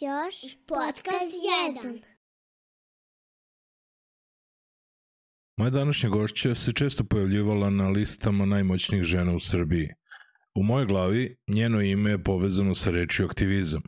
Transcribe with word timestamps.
Još 0.00 0.34
podcast 0.66 1.34
1. 1.82 2.02
Moja 5.56 5.70
današnja 5.70 6.08
gošća 6.08 6.54
se 6.54 6.72
često 6.72 7.04
pojavljivala 7.04 7.70
na 7.70 7.88
listama 7.88 8.44
najmoćnijih 8.44 9.04
žena 9.04 9.34
u 9.34 9.38
Srbiji. 9.38 9.88
U 10.54 10.62
mojoj 10.62 10.86
glavi 10.86 11.36
njeno 11.48 11.82
ime 11.82 12.10
je 12.10 12.22
povezano 12.22 12.74
sa 12.74 12.90
rečju 12.90 13.26
aktivizam. 13.26 13.82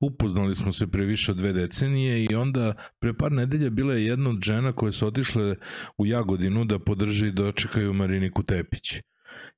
Upoznali 0.00 0.54
smo 0.54 0.72
se 0.72 0.86
pre 0.86 1.04
više 1.04 1.32
od 1.32 1.36
dve 1.36 1.52
decenije 1.52 2.24
i 2.24 2.34
onda 2.34 2.74
pre 2.98 3.14
par 3.14 3.32
nedelja 3.32 3.70
bila 3.70 3.94
je 3.94 4.04
jedna 4.04 4.30
od 4.30 4.40
žena 4.42 4.72
koje 4.72 4.92
su 4.92 5.06
otišle 5.06 5.56
u 5.98 6.06
Jagodinu 6.06 6.64
da 6.64 6.78
podrže 6.78 7.28
i 7.28 7.32
dočekaju 7.32 7.92
Mariniku 7.92 8.42
Tepić. 8.42 9.00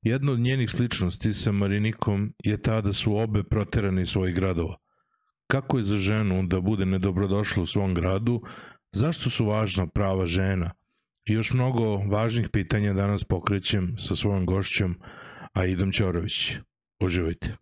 Jedna 0.03 0.33
od 0.33 0.41
njenih 0.41 0.71
sličnosti 0.71 1.35
sa 1.35 1.53
Marinikom 1.53 2.35
je 2.45 2.63
ta 2.63 2.81
da 2.81 2.93
su 2.93 3.17
obe 3.17 3.43
proterane 3.43 4.03
iz 4.03 4.09
svojih 4.09 4.35
gradova. 4.35 4.83
Kako 5.53 5.79
je 5.79 5.85
za 5.85 5.97
ženu 5.97 6.47
da 6.47 6.61
bude 6.61 6.87
nedobrodošla 6.87 7.63
u 7.63 7.67
svom 7.67 7.95
gradu, 7.95 8.43
zašto 8.93 9.31
su 9.31 9.47
važna 9.47 9.87
prava 9.87 10.27
žena? 10.27 10.71
I 11.25 11.33
još 11.33 11.53
mnogo 11.53 11.97
važnih 11.97 12.49
pitanja 12.53 12.93
danas 12.93 13.25
pokrećem 13.25 13.97
sa 13.99 14.17
svojom 14.17 14.47
gošćom 14.47 14.97
Aidom 15.53 15.93
Ćorović. 15.93 16.57
Uživajte 17.01 17.57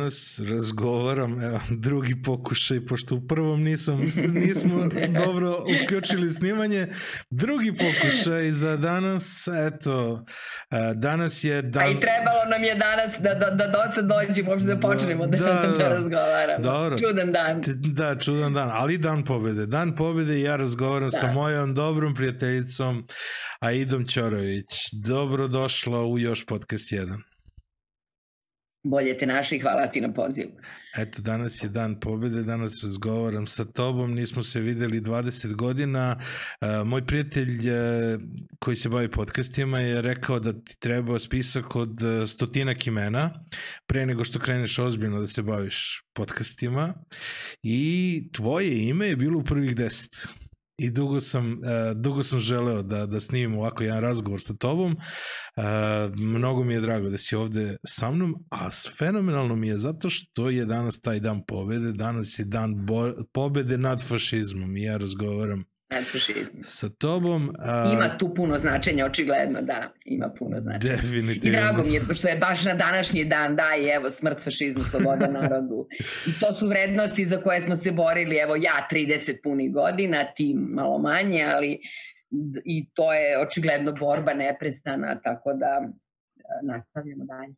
danas 0.00 0.40
razgovaram, 0.50 1.42
evo, 1.42 1.60
drugi 1.70 2.22
pokušaj, 2.22 2.86
pošto 2.86 3.14
u 3.14 3.26
prvom 3.26 3.62
nisam, 3.62 4.00
nismo 4.32 4.84
dobro 5.24 5.56
uključili 5.84 6.30
snimanje, 6.30 6.86
drugi 7.30 7.72
pokušaj 7.72 8.50
za 8.50 8.76
danas, 8.76 9.48
eto, 9.66 10.24
danas 10.94 11.44
je 11.44 11.62
dan... 11.62 11.82
A 11.82 11.90
i 11.90 12.00
trebalo 12.00 12.44
nam 12.50 12.64
je 12.64 12.74
danas 12.74 13.12
da, 13.18 13.34
da, 13.34 13.50
da 13.50 13.66
dosta 13.66 14.02
dođemo, 14.02 14.50
uopšte 14.50 14.66
da 14.66 14.80
počnemo 14.80 15.26
da, 15.26 15.38
da, 15.38 15.74
da 15.78 15.88
razgovaramo. 15.88 16.64
Dobro. 16.64 16.98
Čudan 16.98 17.32
dan. 17.32 17.60
Da, 17.92 18.18
čudan 18.18 18.54
dan, 18.54 18.70
ali 18.72 18.98
dan 18.98 19.24
pobede. 19.24 19.66
Dan 19.66 19.96
pobede 19.96 20.38
i 20.38 20.42
ja 20.42 20.56
razgovaram 20.56 21.08
da. 21.08 21.18
sa 21.18 21.32
mojom 21.32 21.74
dobrom 21.74 22.14
prijateljicom 22.14 23.06
Aidom 23.60 24.06
Ćorović. 24.06 24.66
Dobrodošla 24.92 26.06
u 26.06 26.18
Još 26.18 26.46
podcast 26.46 26.92
1 26.92 27.29
bolje 28.82 29.18
te 29.18 29.26
naši, 29.26 29.58
hvala 29.58 29.86
ti 29.86 30.00
na 30.00 30.12
pozivu. 30.12 30.50
Eto, 30.96 31.22
danas 31.22 31.64
je 31.64 31.68
dan 31.68 32.00
pobede, 32.00 32.42
danas 32.42 32.84
razgovaram 32.84 33.46
sa 33.46 33.64
tobom, 33.64 34.14
nismo 34.14 34.42
se 34.42 34.60
videli 34.60 35.00
20 35.00 35.54
godina. 35.54 36.16
Uh, 36.60 36.86
moj 36.86 37.06
prijatelj 37.06 37.70
uh, 37.70 38.20
koji 38.58 38.76
se 38.76 38.88
bavi 38.88 39.10
podcastima 39.10 39.80
je 39.80 40.02
rekao 40.02 40.40
da 40.40 40.52
ti 40.52 40.78
treba 40.78 41.18
spisak 41.18 41.76
od 41.76 42.02
uh, 42.02 42.28
stotinak 42.28 42.86
imena 42.86 43.30
pre 43.86 44.06
nego 44.06 44.24
što 44.24 44.38
kreneš 44.38 44.78
ozbiljno 44.78 45.20
da 45.20 45.26
se 45.26 45.42
baviš 45.42 46.02
podcastima 46.12 46.94
i 47.62 48.22
tvoje 48.32 48.88
ime 48.88 49.06
je 49.06 49.16
bilo 49.16 49.38
u 49.38 49.44
prvih 49.44 49.76
deset 49.76 50.39
i 50.80 50.90
dugo 50.90 51.20
sam, 51.20 51.52
uh, 51.52 51.58
dugo 51.96 52.22
sam 52.22 52.38
želeo 52.38 52.82
da, 52.82 53.06
da 53.06 53.20
snimim 53.20 53.58
ovako 53.58 53.82
jedan 53.82 54.00
razgovor 54.00 54.40
sa 54.40 54.54
tobom. 54.54 54.96
Uh, 55.56 55.62
mnogo 56.18 56.64
mi 56.64 56.74
je 56.74 56.80
drago 56.80 57.08
da 57.08 57.18
si 57.18 57.36
ovde 57.36 57.76
sa 57.86 58.10
mnom, 58.10 58.34
a 58.50 58.70
fenomenalno 58.98 59.56
mi 59.56 59.68
je 59.68 59.78
zato 59.78 60.10
što 60.10 60.50
je 60.50 60.64
danas 60.64 61.00
taj 61.00 61.20
dan 61.20 61.42
pobede, 61.46 61.92
danas 61.92 62.38
je 62.38 62.44
dan 62.44 62.86
bo, 62.86 63.12
pobede 63.32 63.78
nad 63.78 64.08
fašizmom 64.08 64.76
i 64.76 64.82
ja 64.82 64.96
razgovaram 64.96 65.64
antifašizmu. 65.90 66.58
Sa 66.62 66.88
tobom... 66.88 67.54
A... 67.58 67.92
Ima 67.94 68.18
tu 68.18 68.34
puno 68.34 68.58
značenja, 68.58 69.06
očigledno, 69.06 69.62
da, 69.62 69.92
ima 70.04 70.28
puno 70.38 70.60
značenja. 70.60 70.96
Definitivno. 70.96 71.58
I 71.58 71.60
drago 71.60 71.82
mi 71.82 71.94
je, 71.94 72.00
što 72.14 72.28
je 72.28 72.36
baš 72.36 72.64
na 72.64 72.74
današnji 72.74 73.24
dan, 73.24 73.56
da, 73.56 73.68
i 73.80 73.88
evo, 73.88 74.10
smrt 74.10 74.44
fašizmu, 74.44 74.82
sloboda 74.82 75.26
narodu. 75.40 75.86
I 76.26 76.40
to 76.40 76.52
su 76.52 76.68
vrednosti 76.68 77.26
za 77.26 77.36
koje 77.36 77.62
smo 77.62 77.76
se 77.76 77.92
borili, 77.92 78.36
evo, 78.36 78.56
ja 78.56 78.88
30 78.92 79.42
punih 79.42 79.72
godina, 79.72 80.24
ti 80.24 80.54
malo 80.54 80.98
manje, 80.98 81.44
ali 81.54 81.80
i 82.64 82.86
to 82.94 83.12
je 83.12 83.38
očigledno 83.40 83.92
borba 83.92 84.34
neprestana, 84.34 85.20
tako 85.20 85.52
da 85.52 85.88
nastavljamo 86.62 87.24
dalje. 87.24 87.54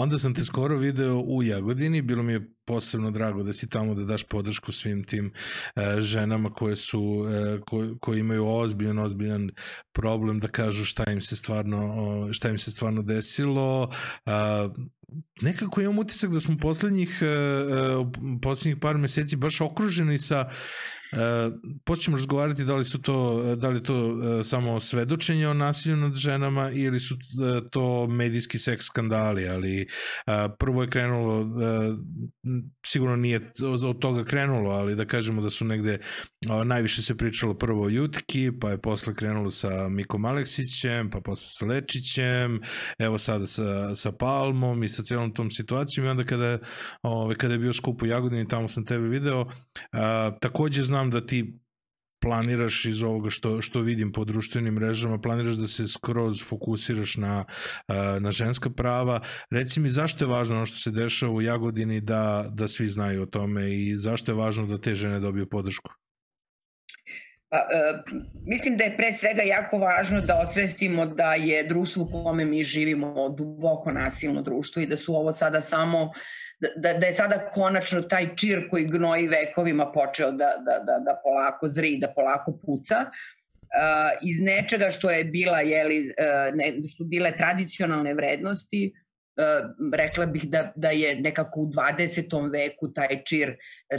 Onda 0.00 0.18
sam 0.18 0.34
te 0.34 0.44
skoro 0.44 0.76
video 0.76 1.18
u 1.18 1.42
Jagodini, 1.42 2.02
bilo 2.02 2.22
mi 2.22 2.32
je 2.32 2.50
posebno 2.64 3.10
drago 3.10 3.42
da 3.42 3.52
si 3.52 3.68
tamo 3.68 3.94
da 3.94 4.04
daš 4.04 4.24
podršku 4.24 4.72
svim 4.72 5.04
tim 5.04 5.32
e, 5.76 6.00
ženama 6.00 6.52
koje 6.52 6.76
su 6.76 7.26
e, 7.28 7.60
ko, 7.60 7.96
koje 8.00 8.20
imaju 8.20 8.46
ozbiljan 8.46 8.98
ozbiljan 8.98 9.50
problem 9.92 10.40
da 10.40 10.48
kažu 10.48 10.84
šta 10.84 11.10
im 11.10 11.20
se 11.20 11.36
stvarno 11.36 12.28
šta 12.32 12.48
im 12.48 12.58
se 12.58 12.70
stvarno 12.70 13.02
desilo. 13.02 13.90
A, 14.26 14.68
nekako 15.40 15.80
imam 15.80 15.98
utisak 15.98 16.30
da 16.30 16.40
smo 16.40 16.56
poslednjih, 16.56 17.18
e, 17.22 17.26
e, 17.26 17.30
poslednjih 18.42 18.76
par 18.80 18.98
meseci 18.98 19.36
baš 19.36 19.60
okruženi 19.60 20.18
sa 20.18 20.48
E, 21.12 21.50
Počnemo 21.84 22.16
razgovarati 22.16 22.64
da 22.64 22.76
li 22.76 22.84
su 22.84 23.02
to 23.02 23.42
da 23.56 23.68
li 23.68 23.82
to 23.82 24.18
e, 24.40 24.44
samo 24.44 24.80
svedočenje 24.80 25.48
o 25.48 25.54
nasilju 25.54 25.96
nad 25.96 26.14
ženama 26.14 26.70
ili 26.70 27.00
su 27.00 27.14
e, 27.14 27.68
to 27.70 28.06
medijski 28.06 28.58
seks 28.58 28.84
skandali, 28.84 29.48
ali 29.48 29.88
prvo 30.58 30.82
je 30.82 30.90
krenulo 30.90 31.46
sigurno 32.86 33.16
nije 33.16 33.52
od 33.84 33.98
toga 33.98 34.24
krenulo, 34.24 34.70
ali 34.70 34.96
da 34.96 35.04
kažemo 35.04 35.42
da 35.42 35.50
su 35.50 35.64
negde 35.64 35.98
najviše 36.64 37.02
se 37.02 37.16
pričalo 37.16 37.54
prvo 37.54 37.84
o 37.84 37.88
Jutki, 37.88 38.50
pa 38.60 38.70
je 38.70 38.80
posle 38.80 39.14
krenulo 39.14 39.50
sa 39.50 39.88
Mikom 39.88 40.24
Aleksićem, 40.24 41.10
pa 41.10 41.20
posle 41.20 41.46
sa 41.48 41.66
Lečićem, 41.66 42.60
evo 42.98 43.18
sada 43.18 43.46
sa, 43.46 43.94
sa 43.94 44.12
Palmom 44.12 44.82
i 44.82 44.88
sa 44.88 45.02
celom 45.02 45.34
tom 45.34 45.50
situacijom 45.50 46.06
i 46.06 46.08
onda 46.08 46.24
kada, 46.24 46.58
ove, 47.02 47.34
kada 47.34 47.54
je 47.54 47.58
bio 47.58 47.72
skup 47.72 48.02
u 48.02 48.06
Jagodini, 48.06 48.48
tamo 48.48 48.68
sam 48.68 48.84
tebe 48.84 49.08
video, 49.08 49.46
a, 49.92 50.30
takođe 50.40 50.82
znam 50.82 50.97
znam 50.98 51.10
da 51.10 51.26
ti 51.26 51.58
planiraš 52.22 52.84
iz 52.84 53.02
ovoga 53.02 53.30
što, 53.30 53.62
što 53.62 53.80
vidim 53.80 54.12
po 54.12 54.24
društvenim 54.24 54.74
mrežama, 54.74 55.20
planiraš 55.20 55.54
da 55.54 55.66
se 55.66 55.86
skroz 55.88 56.42
fokusiraš 56.48 57.16
na, 57.16 57.44
na 58.20 58.30
ženska 58.30 58.70
prava. 58.70 59.20
Reci 59.50 59.80
mi 59.80 59.88
zašto 59.88 60.24
je 60.24 60.28
važno 60.28 60.56
ono 60.56 60.66
što 60.66 60.76
se 60.76 60.90
dešava 60.90 61.32
u 61.32 61.42
Jagodini 61.42 62.00
da, 62.00 62.46
da 62.50 62.68
svi 62.68 62.88
znaju 62.88 63.22
o 63.22 63.26
tome 63.26 63.70
i 63.70 63.94
zašto 63.96 64.32
je 64.32 64.36
važno 64.36 64.66
da 64.66 64.80
te 64.80 64.94
žene 64.94 65.20
dobiju 65.20 65.48
podršku? 65.48 65.90
Pa, 67.50 67.56
e, 67.56 68.02
mislim 68.46 68.76
da 68.76 68.84
je 68.84 68.96
pre 68.96 69.12
svega 69.12 69.42
jako 69.42 69.78
važno 69.78 70.20
da 70.20 70.42
osvestimo 70.48 71.06
da 71.06 71.34
je 71.34 71.68
društvo 71.68 72.02
u 72.02 72.24
kome 72.24 72.44
mi 72.44 72.64
živimo 72.64 73.28
duboko 73.28 73.92
nasilno 73.92 74.42
društvo 74.42 74.82
i 74.82 74.86
da 74.86 74.96
su 74.96 75.14
ovo 75.14 75.32
sada 75.32 75.62
samo 75.62 76.10
da, 76.60 76.92
da 76.92 77.06
je 77.06 77.12
sada 77.12 77.50
konačno 77.54 78.02
taj 78.02 78.36
čir 78.36 78.68
koji 78.70 78.84
gnoji 78.84 79.28
vekovima 79.28 79.92
počeo 79.92 80.30
da, 80.30 80.52
da, 80.66 80.78
da, 80.86 80.98
da 81.04 81.20
polako 81.24 81.68
zri, 81.68 81.98
da 81.98 82.12
polako 82.14 82.58
puca. 82.66 83.04
Uh, 83.68 84.28
iz 84.28 84.40
nečega 84.40 84.90
što 84.90 85.10
je 85.10 85.24
bila, 85.24 85.60
jeli, 85.60 85.98
uh, 86.08 86.54
ne, 86.54 86.88
su 86.96 87.04
bile 87.04 87.32
tradicionalne 87.36 88.14
vrednosti, 88.14 88.92
uh, 88.92 89.90
rekla 89.94 90.26
bih 90.26 90.44
da, 90.44 90.72
da 90.76 90.90
je 90.90 91.20
nekako 91.20 91.60
u 91.60 91.66
20. 91.66 92.52
veku 92.52 92.92
taj 92.92 93.22
čir, 93.24 93.56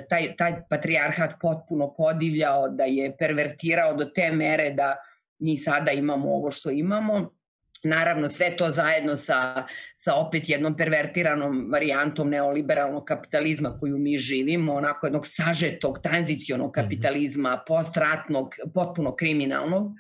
taj, 0.10 0.36
taj 0.38 0.62
patrijarhat 0.70 1.32
potpuno 1.42 1.94
podivljao, 1.94 2.70
da 2.70 2.84
je 2.84 3.18
pervertirao 3.18 3.94
do 3.94 4.06
te 4.06 4.32
mere 4.32 4.72
da 4.72 4.96
mi 5.40 5.58
sada 5.58 5.92
imamo 5.92 6.34
ovo 6.36 6.52
što 6.52 6.70
imamo 6.70 7.39
Naravno, 7.84 8.30
sve 8.30 8.58
to 8.58 8.72
zajedno 8.72 9.16
sa, 9.16 9.64
sa 9.96 10.16
opet 10.16 10.50
jednom 10.50 10.78
pervertiranom 10.78 11.68
varijantom 11.72 12.30
neoliberalnog 12.30 13.06
kapitalizma 13.06 13.78
koju 13.80 13.98
mi 13.98 14.18
živimo, 14.18 14.74
onako 14.74 15.08
jednog 15.08 15.28
sažetog, 15.28 16.00
tranzicionog 16.04 16.72
mhm. 16.78 16.84
kapitalizma, 16.84 17.64
postratnog, 17.68 18.56
potpuno 18.74 19.16
kriminalnog. 19.16 19.92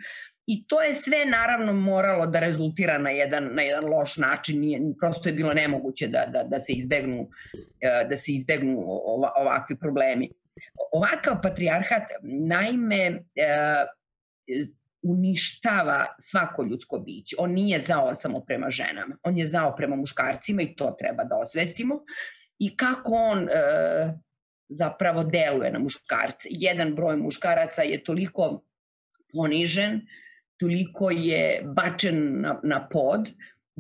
I 0.52 0.68
to 0.68 0.82
je 0.82 0.94
sve 0.94 1.26
naravno 1.26 1.74
moralo 1.74 2.26
da 2.28 2.40
rezultira 2.40 2.98
na 2.98 3.10
jedan, 3.10 3.50
na 3.54 3.62
jedan 3.62 3.86
loš 3.86 4.18
način, 4.18 4.60
nije, 4.60 4.80
prosto 5.00 5.30
je 5.30 5.34
bilo 5.34 5.54
nemoguće 5.54 6.08
da, 6.08 6.26
da, 6.34 6.44
da 6.44 6.60
se 6.60 6.74
izbegnu, 6.74 7.30
e, 7.82 8.06
da 8.10 8.18
se 8.18 8.32
izbegnu 8.32 8.78
ovakvi 9.36 9.78
problemi. 9.80 10.32
Ovakav 10.92 11.42
patrijarhat, 11.42 12.04
naime, 12.24 13.24
e, 13.36 13.86
uništava 15.02 16.06
svako 16.20 16.64
ljudsko 16.64 17.00
biće. 17.00 17.36
On 17.40 17.52
nije 17.52 17.80
zao 17.80 18.16
samo 18.16 18.40
prema 18.40 18.70
ženama, 18.70 19.18
on 19.24 19.38
je 19.38 19.48
zao 19.48 19.76
prema 19.76 19.96
muškarcima 19.96 20.62
i 20.62 20.76
to 20.76 20.96
treba 21.00 21.24
da 21.24 21.36
osvestimo. 21.36 22.04
I 22.60 22.78
kako 22.78 23.12
on 23.12 23.40
e, 23.40 23.52
zapravo 24.70 25.24
deluje 25.24 25.72
na 25.72 25.80
muškarce. 25.80 26.48
Jedan 26.52 26.96
broj 26.96 27.18
muškaraca 27.18 27.82
je 27.82 28.04
toliko 28.04 28.64
ponižen, 29.34 30.02
toliko 30.58 31.10
je 31.12 31.62
bačen 31.76 32.42
na, 32.42 32.60
na 32.64 32.88
pod, 32.92 33.32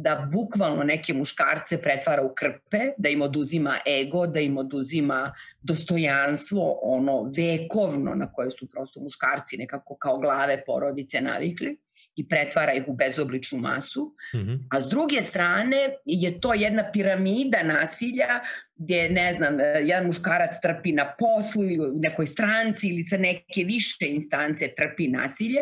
da 0.01 0.29
bukvalno 0.33 0.83
neke 0.83 1.13
muškarce 1.13 1.81
pretvara 1.81 2.23
u 2.23 2.33
krpe, 2.35 2.91
da 2.97 3.09
im 3.09 3.21
oduzima 3.21 3.77
ego, 4.01 4.27
da 4.27 4.39
im 4.39 4.57
oduzima 4.57 5.33
dostojanstvo, 5.61 6.79
ono 6.81 7.23
vekovno 7.37 8.15
na 8.15 8.31
koje 8.33 8.51
su 8.51 8.67
prosto 8.71 8.99
muškarci 8.99 9.57
nekako 9.57 9.97
kao 9.97 10.17
glave 10.17 10.63
porodice 10.65 11.21
navikli 11.21 11.77
i 12.15 12.27
pretvara 12.27 12.73
ih 12.73 12.83
u 12.87 12.93
bezobličnu 12.93 13.59
masu, 13.59 14.15
mm 14.33 14.37
-hmm. 14.37 14.59
a 14.71 14.81
s 14.81 14.87
druge 14.87 15.23
strane 15.23 15.77
je 16.05 16.39
to 16.41 16.53
jedna 16.53 16.83
piramida 16.93 17.63
nasilja 17.63 18.39
gdje, 18.75 19.09
ne 19.09 19.33
znam, 19.33 19.59
jedan 19.59 20.05
muškarac 20.05 20.61
trpi 20.61 20.91
na 20.91 21.05
poslu 21.19 21.63
ili 21.63 21.79
u 21.79 21.99
nekoj 21.99 22.27
stranci 22.27 22.87
ili 22.87 23.03
sa 23.03 23.17
neke 23.17 23.63
više 23.63 24.07
instance 24.07 24.73
trpi 24.77 25.07
nasilje, 25.07 25.61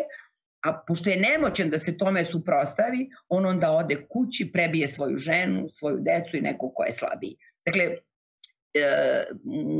a 0.60 0.82
pošto 0.86 1.10
je 1.10 1.16
nemoćan 1.16 1.70
da 1.70 1.78
se 1.78 1.98
tome 1.98 2.24
suprostavi, 2.24 3.08
on 3.28 3.46
onda 3.46 3.70
ode 3.70 4.06
kući, 4.08 4.52
prebije 4.52 4.88
svoju 4.88 5.16
ženu, 5.16 5.68
svoju 5.68 5.98
decu 6.00 6.36
i 6.36 6.40
nekog 6.40 6.72
ko 6.74 6.84
je 6.84 6.92
slabiji. 6.92 7.36
Dakle, 7.66 7.84
e, 7.84 7.98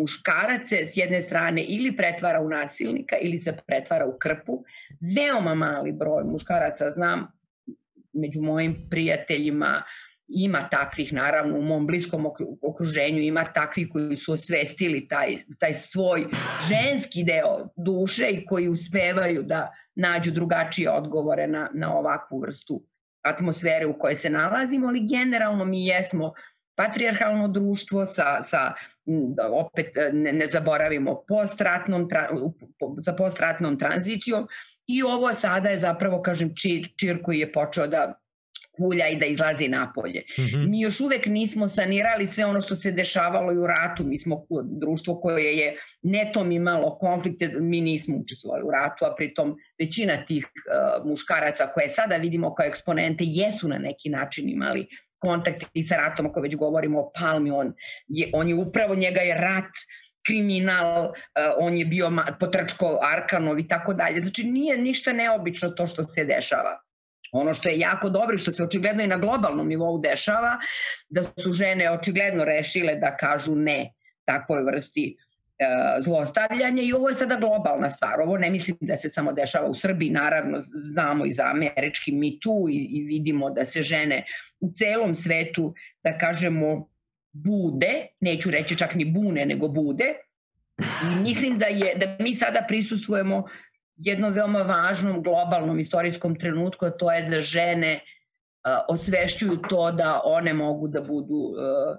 muškarac 0.01 0.69
se 0.69 0.85
s 0.85 0.97
jedne 0.97 1.23
strane 1.23 1.63
ili 1.63 1.97
pretvara 1.97 2.41
u 2.41 2.49
nasilnika 2.49 3.17
ili 3.21 3.39
se 3.39 3.57
pretvara 3.67 4.07
u 4.07 4.19
krpu. 4.19 4.65
Veoma 5.17 5.55
mali 5.55 5.93
broj 5.93 6.25
muškaraca 6.25 6.91
znam 6.91 7.27
među 8.13 8.43
mojim 8.43 8.87
prijateljima 8.91 9.83
ima 10.29 10.69
takvih 10.71 11.13
naravno 11.13 11.59
u 11.59 11.63
mom 11.63 11.87
bliskom 11.87 12.27
okruženju 12.63 13.19
ima 13.19 13.45
takvih 13.45 13.89
koji 13.93 14.17
su 14.17 14.33
osvestili 14.33 15.09
taj, 15.09 15.37
taj 15.59 15.75
svoj 15.75 16.27
ženski 16.69 17.25
deo 17.25 17.69
duše 17.77 18.29
i 18.31 18.47
koji 18.47 18.69
uspevaju 18.69 19.43
da 19.43 19.73
nađu 19.99 20.31
drugačije 20.31 20.91
odgovore 20.91 21.47
na, 21.47 21.69
na 21.75 21.95
ovakvu 21.95 22.41
vrstu 22.41 22.83
atmosfere 23.23 23.87
u 23.87 23.99
kojoj 23.99 24.17
se 24.17 24.31
nalazimo, 24.31 24.89
ali 24.89 25.07
generalno 25.07 25.65
mi 25.65 25.87
jesmo 25.87 26.33
patrijarhalno 26.75 27.49
društvo 27.49 28.07
sa, 28.07 28.43
sa 28.43 28.73
da 29.07 29.49
opet 29.53 29.87
ne, 30.13 30.33
ne 30.33 30.47
zaboravimo 30.47 31.25
postratnom, 31.29 32.09
tra, 32.09 32.29
sa 33.05 33.13
postratnom 33.13 33.79
tranzicijom 33.79 34.49
i 34.87 35.03
ovo 35.03 35.35
sada 35.35 35.69
je 35.69 35.79
zapravo, 35.79 36.23
kažem, 36.23 36.55
čir, 36.55 36.89
čir 36.97 37.23
koji 37.23 37.39
je 37.39 37.53
počeo 37.53 37.87
da 37.87 38.21
kulja 38.79 39.09
i 39.09 39.17
da 39.17 39.27
izlazi 39.27 39.69
napolje. 39.69 40.23
Mm 40.39 40.43
-hmm. 40.43 40.69
Mi 40.69 40.81
još 40.81 41.01
uvek 41.01 41.27
nismo 41.27 41.69
sanirali 41.69 42.27
sve 42.27 42.45
ono 42.45 42.61
što 42.61 42.77
se 42.77 42.91
dešavalo 42.91 43.53
i 43.53 43.59
u 43.59 43.67
ratu. 43.67 44.05
Mi 44.05 44.19
smo 44.19 44.47
društvo 44.81 45.21
koje 45.21 45.57
je 45.57 45.77
netom 46.03 46.53
imalo 46.53 46.99
konflikte, 46.99 47.49
mi 47.61 47.81
nismo 47.81 48.17
učestvovali 48.17 48.63
u 48.65 48.71
ratu, 48.71 49.05
a 49.05 49.15
pritom 49.17 49.57
većina 49.79 50.27
tih 50.27 50.47
uh, 50.47 51.11
muškaraca 51.11 51.67
koje 51.75 51.89
sada 51.89 52.17
vidimo 52.17 52.55
kao 52.55 52.67
eksponente 52.67 53.25
jesu 53.27 53.69
na 53.69 53.79
neki 53.79 54.09
način 54.09 54.49
imali 54.49 54.87
kontakt 55.19 55.65
i 55.75 55.85
sa 55.85 55.97
ratom, 55.97 56.27
ako 56.27 56.41
već 56.41 56.57
govorimo 56.57 57.01
o 57.01 57.11
Palmi, 57.21 57.51
on 57.51 57.73
je, 58.09 58.31
on 58.33 58.49
je 58.49 58.55
upravo, 58.55 58.95
njega 58.95 59.21
je 59.21 59.35
rat 59.35 59.73
kriminal, 60.27 61.05
uh, 61.05 61.13
on 61.59 61.77
je 61.77 61.85
bio 61.85 62.11
potrčko 62.41 62.99
Arkanov 63.03 63.59
i 63.59 63.69
tako 63.69 63.95
dalje. 63.95 64.21
Znači 64.21 64.45
nije 64.45 64.79
ništa 64.79 65.13
neobično 65.13 65.69
to 65.69 65.87
što 65.87 66.05
se 66.05 66.25
dešava. 66.25 66.88
Ono 67.33 67.55
što 67.55 67.69
je 67.69 67.79
jako 67.79 68.11
dobro 68.11 68.35
i 68.35 68.39
što 68.39 68.53
se 68.53 68.63
očigledno 68.63 69.03
i 69.03 69.07
na 69.07 69.17
globalnom 69.17 69.69
nivou 69.69 69.99
dešava, 69.99 70.59
da 71.09 71.23
su 71.23 71.53
žene 71.53 71.91
očigledno 71.91 72.45
rešile 72.45 72.95
da 72.95 73.17
kažu 73.17 73.55
ne 73.55 73.93
takvoj 74.25 74.63
vrsti 74.63 75.17
e, 75.59 75.65
zlostavljanja 76.01 76.83
i 76.83 76.93
ovo 76.93 77.09
je 77.09 77.15
sada 77.15 77.37
globalna 77.37 77.91
stvar. 77.91 78.21
Ovo 78.21 78.39
ne 78.39 78.51
mislim 78.51 78.77
da 78.81 78.97
se 78.97 79.11
samo 79.11 79.33
dešava 79.33 79.69
u 79.69 79.75
Srbiji, 79.75 80.11
naravno 80.11 80.59
znamo 80.61 81.27
i 81.27 81.33
za 81.33 81.45
američki 81.51 82.13
mi 82.13 82.41
tu 82.41 82.67
i, 82.71 82.77
i 82.77 83.03
vidimo 83.03 83.51
da 83.51 83.65
se 83.65 83.83
žene 83.83 84.25
u 84.61 84.73
celom 84.73 85.15
svetu, 85.15 85.75
da 86.05 86.19
kažemo, 86.19 86.89
bude, 87.33 88.07
neću 88.21 88.51
reći 88.51 88.77
čak 88.77 88.95
ni 88.95 89.05
bune, 89.05 89.47
nego 89.47 89.69
bude. 89.69 90.15
I 90.79 91.23
mislim 91.23 91.59
da, 91.59 91.67
je, 91.67 91.95
da 91.95 92.17
mi 92.21 92.35
sada 92.35 92.65
prisustujemo 92.69 93.45
jednom 93.99 94.33
veoma 94.33 94.63
važnom 94.63 95.23
globalnom 95.23 95.81
istorijskom 95.81 96.39
trenutku, 96.39 96.87
a 96.87 96.91
to 96.91 97.13
je 97.13 97.23
da 97.23 97.43
žene 97.43 98.01
osvešćuju 98.89 99.57
to 99.69 99.91
da 99.93 100.21
one 100.25 100.53
mogu 100.53 100.89
da 100.89 101.01
budu 101.01 101.55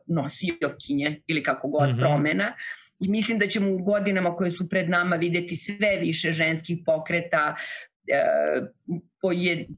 nosiokinje 0.08 1.22
ili 1.28 1.44
kako 1.44 1.68
god 1.68 1.90
mm 1.90 1.94
-hmm. 1.94 2.00
promena. 2.00 2.54
I 3.00 3.08
mislim 3.08 3.40
da 3.40 3.48
ćemo 3.48 3.72
u 3.72 3.78
godinama 3.78 4.36
koje 4.36 4.52
su 4.52 4.70
pred 4.70 4.90
nama 4.90 5.16
videti 5.16 5.56
sve 5.56 5.98
više 6.00 6.32
ženskih 6.32 6.78
pokreta, 6.86 7.56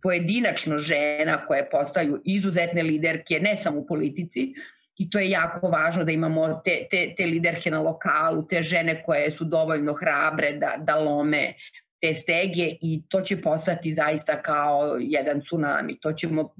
pojedinačno 0.01 0.77
žena 0.77 1.45
koje 1.45 1.69
postaju 1.69 2.21
izuzetne 2.25 2.83
liderke, 2.83 3.39
ne 3.39 3.57
samo 3.57 3.79
u 3.79 3.87
politici, 3.87 4.53
i 4.97 5.09
to 5.09 5.19
je 5.19 5.29
jako 5.29 5.69
važno 5.69 6.03
da 6.03 6.11
imamo 6.11 6.61
te, 6.65 6.87
te, 6.91 7.13
te 7.17 7.25
liderke 7.25 7.71
na 7.71 7.81
lokalu, 7.81 8.43
te 8.47 8.63
žene 8.63 9.03
koje 9.03 9.31
su 9.31 9.45
dovoljno 9.45 9.93
hrabre 9.93 10.51
da, 10.51 10.75
da 10.77 10.95
lome 10.95 11.53
te 12.01 12.13
stege 12.13 12.75
i 12.81 13.01
to 13.09 13.21
će 13.21 13.41
postati 13.41 13.93
zaista 13.93 14.41
kao 14.41 14.97
jedan 14.99 15.41
tsunami. 15.41 15.99
To 15.99 16.13
ćemo, 16.13 16.53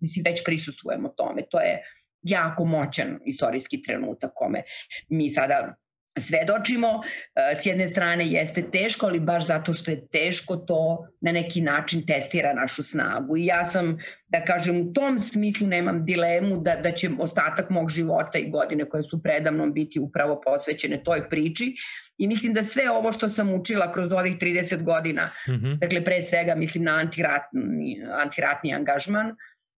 mislim, 0.00 0.24
već 0.24 0.44
prisustujemo 0.44 1.08
tome. 1.08 1.42
To 1.50 1.60
je 1.60 1.82
jako 2.22 2.64
moćan 2.64 3.18
istorijski 3.24 3.82
trenutak 3.82 4.30
kome 4.34 4.62
mi 5.08 5.30
sada 5.30 5.74
svedočimo. 6.20 7.02
S 7.62 7.66
jedne 7.66 7.88
strane 7.88 8.26
jeste 8.26 8.62
teško, 8.70 9.06
ali 9.06 9.20
baš 9.20 9.46
zato 9.46 9.72
što 9.72 9.90
je 9.90 10.06
teško 10.06 10.56
to 10.56 11.08
na 11.20 11.32
neki 11.32 11.60
način 11.60 12.06
testira 12.06 12.52
našu 12.52 12.82
snagu. 12.82 13.36
I 13.36 13.46
ja 13.46 13.64
sam, 13.64 13.98
da 14.28 14.44
kažem, 14.44 14.80
u 14.80 14.92
tom 14.92 15.18
smislu 15.18 15.66
nemam 15.66 16.04
dilemu 16.04 16.56
da, 16.56 16.76
da 16.76 16.92
će 16.92 17.10
ostatak 17.18 17.70
mog 17.70 17.90
života 17.90 18.38
i 18.38 18.50
godine 18.50 18.84
koje 18.84 19.02
su 19.02 19.22
predamnom 19.22 19.72
biti 19.72 20.00
upravo 20.00 20.40
posvećene 20.44 21.02
toj 21.04 21.28
priči, 21.28 21.74
I 22.18 22.28
mislim 22.28 22.54
da 22.54 22.64
sve 22.64 22.90
ovo 22.90 23.12
što 23.12 23.28
sam 23.28 23.54
učila 23.54 23.92
kroz 23.92 24.12
ovih 24.12 24.38
30 24.38 24.82
godina, 24.82 25.30
mm 25.48 25.52
-hmm. 25.52 25.78
dakle 25.78 26.04
pre 26.04 26.22
svega 26.22 26.54
mislim 26.54 26.84
na 26.84 26.96
antiratni, 26.96 28.02
antiratni 28.22 28.74
angažman, 28.74 29.36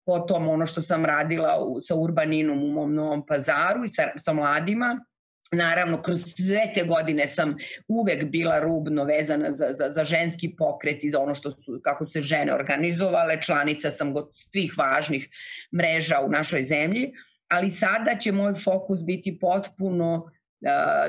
potom 0.06 0.48
ono 0.48 0.66
što 0.66 0.80
sam 0.80 1.04
radila 1.04 1.64
u, 1.64 1.80
sa 1.80 1.94
Urbaninom 1.94 2.64
u 2.64 2.68
mom 2.72 2.94
novom 2.94 3.26
pazaru 3.26 3.84
i 3.84 3.88
sa, 3.88 4.02
sa 4.16 4.32
mladima, 4.32 5.00
Naravno, 5.52 6.02
kroz 6.02 6.20
sve 6.36 6.72
te 6.74 6.84
godine 6.84 7.28
sam 7.28 7.56
uvek 7.88 8.24
bila 8.24 8.58
rubno 8.58 9.04
vezana 9.04 9.52
za, 9.52 9.66
za, 9.72 9.92
za 9.92 10.04
ženski 10.04 10.56
pokret 10.56 11.04
i 11.04 11.10
za 11.10 11.20
ono 11.20 11.34
što 11.34 11.50
su, 11.50 11.80
kako 11.84 12.06
su 12.06 12.12
se 12.12 12.22
žene 12.22 12.54
organizovale. 12.54 13.42
Članica 13.42 13.90
sam 13.90 14.12
god 14.14 14.30
svih 14.32 14.74
važnih 14.78 15.28
mreža 15.76 16.20
u 16.20 16.30
našoj 16.30 16.62
zemlji, 16.62 17.12
ali 17.48 17.70
sada 17.70 18.16
će 18.20 18.32
moj 18.32 18.54
fokus 18.64 19.04
biti 19.04 19.38
potpuno 19.38 20.30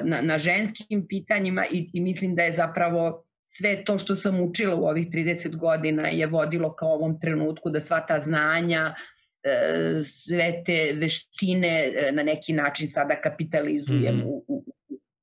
na, 0.03 0.21
na 0.21 0.37
ženskim 0.37 1.07
pitanjima 1.07 1.65
i, 1.71 1.89
i 1.93 2.01
mislim 2.01 2.35
da 2.35 2.43
je 2.43 2.51
zapravo 2.51 3.25
sve 3.45 3.83
to 3.83 3.97
što 3.97 4.15
sam 4.15 4.41
učila 4.41 4.75
u 4.75 4.85
ovih 4.85 5.07
30 5.09 5.55
godina 5.55 6.07
je 6.07 6.27
vodilo 6.27 6.75
ka 6.75 6.85
ovom 6.85 7.19
trenutku 7.19 7.69
da 7.69 7.81
sva 7.81 7.99
ta 8.05 8.19
znanja, 8.19 8.93
e, 9.43 10.03
sve 10.03 10.63
te 10.65 10.91
veštine 10.93 11.67
e, 11.67 12.11
na 12.11 12.23
neki 12.23 12.53
način 12.53 12.87
sada 12.87 13.21
kapitalizujem 13.21 14.15
mm 14.15 14.19
-hmm. 14.19 14.25
u, 14.25 14.45
u, 14.47 14.63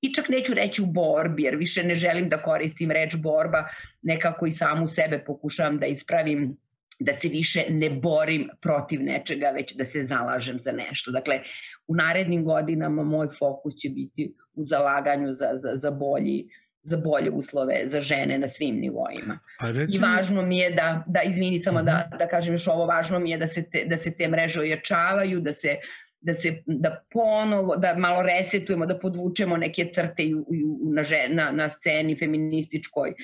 i 0.00 0.14
čak 0.14 0.28
neću 0.28 0.54
reći 0.54 0.83
u 0.83 0.87
borbi, 0.87 1.42
jer 1.42 1.56
više 1.56 1.85
ne 1.85 1.95
želim 1.95 2.28
da 2.28 2.42
koristim 2.42 2.90
reč 2.90 3.16
borba, 3.16 3.64
nekako 4.02 4.47
i 4.47 4.52
samu 4.52 4.87
sebe 4.87 5.25
pokušavam 5.26 5.78
da 5.78 5.87
ispravim 5.87 6.56
da 7.00 7.12
se 7.12 7.29
više 7.29 7.65
ne 7.69 7.91
borim 7.91 8.49
protiv 8.61 9.03
nečega, 9.03 9.50
već 9.55 9.75
da 9.76 9.85
se 9.85 10.05
zalažem 10.05 10.59
za 10.59 10.73
nešto. 10.73 11.11
Dakle, 11.11 11.41
u 11.87 11.95
narednim 11.95 12.45
godinama 12.45 13.03
moj 13.03 13.29
fokus 13.38 13.75
će 13.75 13.88
biti 13.88 14.35
u 14.55 14.65
zalaganju 14.65 15.33
za, 15.33 15.50
za, 15.55 15.73
za 15.75 15.91
bolji 15.91 16.49
za 16.87 16.97
bolje 16.97 17.31
uslove 17.31 17.83
za 17.85 18.00
žene 18.00 18.38
na 18.38 18.49
svim 18.49 18.76
nivoima. 18.76 19.38
A 19.61 19.71
recimo... 19.71 20.07
I 20.07 20.11
važno 20.11 20.43
mi 20.43 20.59
je 20.59 20.71
da, 20.71 21.03
da 21.07 21.23
izvini 21.23 21.59
samo 21.59 21.79
uh 21.79 21.85
da, 21.85 22.07
mhm. 22.09 22.19
da 22.19 22.29
kažem 22.29 22.55
još 22.55 22.69
ovo, 22.69 22.87
važno 22.87 23.19
mi 23.19 23.31
je 23.31 23.38
da 23.38 23.49
se 23.49 23.71
te, 23.71 23.85
da 23.87 23.99
se 23.99 24.11
te 24.11 24.29
mreže 24.29 24.61
ojačavaju, 24.61 25.41
da 25.41 25.53
se 25.53 25.76
da 26.21 26.35
se 26.35 26.62
da 26.67 27.05
ponovo 27.11 27.76
da 27.76 27.95
malo 27.99 28.23
resetujemo 28.23 28.87
da 28.87 28.99
podvučemo 28.99 29.57
neke 29.57 29.91
crte 29.95 30.23
u, 30.35 30.41
u, 30.41 30.93
na, 30.93 31.03
na, 31.29 31.50
na 31.53 31.69
sceni 31.69 32.17
feminističkoj 32.19 33.15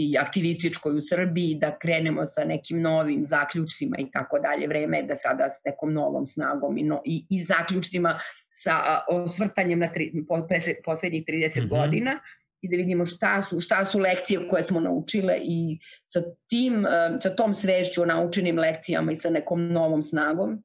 i 0.00 0.18
aktivističkoj 0.18 0.98
u 0.98 1.02
Srbiji, 1.02 1.54
da 1.60 1.72
krenemo 1.78 2.26
sa 2.26 2.44
nekim 2.44 2.82
novim 2.82 3.24
zaključcima 3.26 3.96
i 3.98 4.10
tako 4.10 4.38
dalje. 4.38 4.68
Vreme 4.68 4.98
je 4.98 5.02
da 5.02 5.16
sada 5.16 5.50
s 5.50 5.64
nekom 5.64 5.92
novom 5.92 6.26
snagom 6.26 6.78
i, 6.78 6.82
no, 6.82 7.00
i, 7.04 7.24
i 7.30 7.40
zaključcima 7.42 8.18
sa 8.50 8.76
a, 8.76 8.98
osvrtanjem 9.10 9.78
na 9.78 9.92
tri, 9.92 10.12
po, 10.28 10.46
poslednjih 10.84 11.24
30 11.24 11.60
mm 11.60 11.64
-hmm. 11.64 11.68
godina 11.68 12.20
i 12.60 12.68
da 12.68 12.76
vidimo 12.76 13.06
šta 13.06 13.42
su, 13.42 13.60
šta 13.60 13.84
su 13.84 13.98
lekcije 13.98 14.48
koje 14.48 14.62
smo 14.62 14.80
naučile 14.80 15.38
i 15.42 15.78
sa, 16.04 16.22
tim, 16.48 16.86
sa 17.22 17.34
tom 17.36 17.54
svešću 17.54 18.02
o 18.02 18.06
naučenim 18.06 18.58
lekcijama 18.58 19.12
i 19.12 19.16
sa 19.16 19.30
nekom 19.30 19.72
novom 19.72 20.02
snagom 20.02 20.62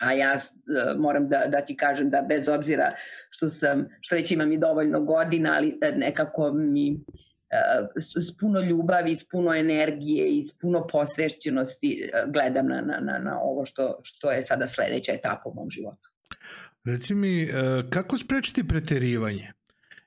a 0.00 0.12
ja 0.12 0.38
moram 0.98 1.28
da, 1.28 1.46
da 1.48 1.60
ti 1.60 1.76
kažem 1.76 2.10
da 2.10 2.22
bez 2.28 2.48
obzira 2.48 2.90
što 3.30 3.48
sam, 3.48 3.88
što 4.00 4.14
već 4.14 4.30
imam 4.30 4.52
i 4.52 4.58
dovoljno 4.58 5.00
godina, 5.00 5.54
ali 5.56 5.78
e, 5.82 5.92
nekako 5.96 6.52
mi 6.52 7.00
s 7.96 8.36
puno 8.40 8.60
ljubavi, 8.60 9.16
s 9.16 9.24
puno 9.28 9.54
energije 9.54 10.38
i 10.38 10.44
s 10.44 10.52
puno 10.52 10.86
posvećenosti 10.86 12.10
e, 12.14 12.24
gledam 12.26 12.68
na, 12.68 12.80
na, 12.80 13.00
na, 13.00 13.18
na 13.18 13.40
ovo 13.40 13.64
što, 13.64 13.98
što 14.02 14.30
je 14.30 14.42
sada 14.42 14.68
sledeća 14.68 15.12
etapa 15.12 15.42
u 15.48 15.54
mom 15.54 15.70
životu. 15.70 16.10
Reci 16.84 17.14
mi, 17.14 17.42
e, 17.42 17.48
kako 17.90 18.16
sprečiti 18.16 18.68
preterivanje? 18.68 19.52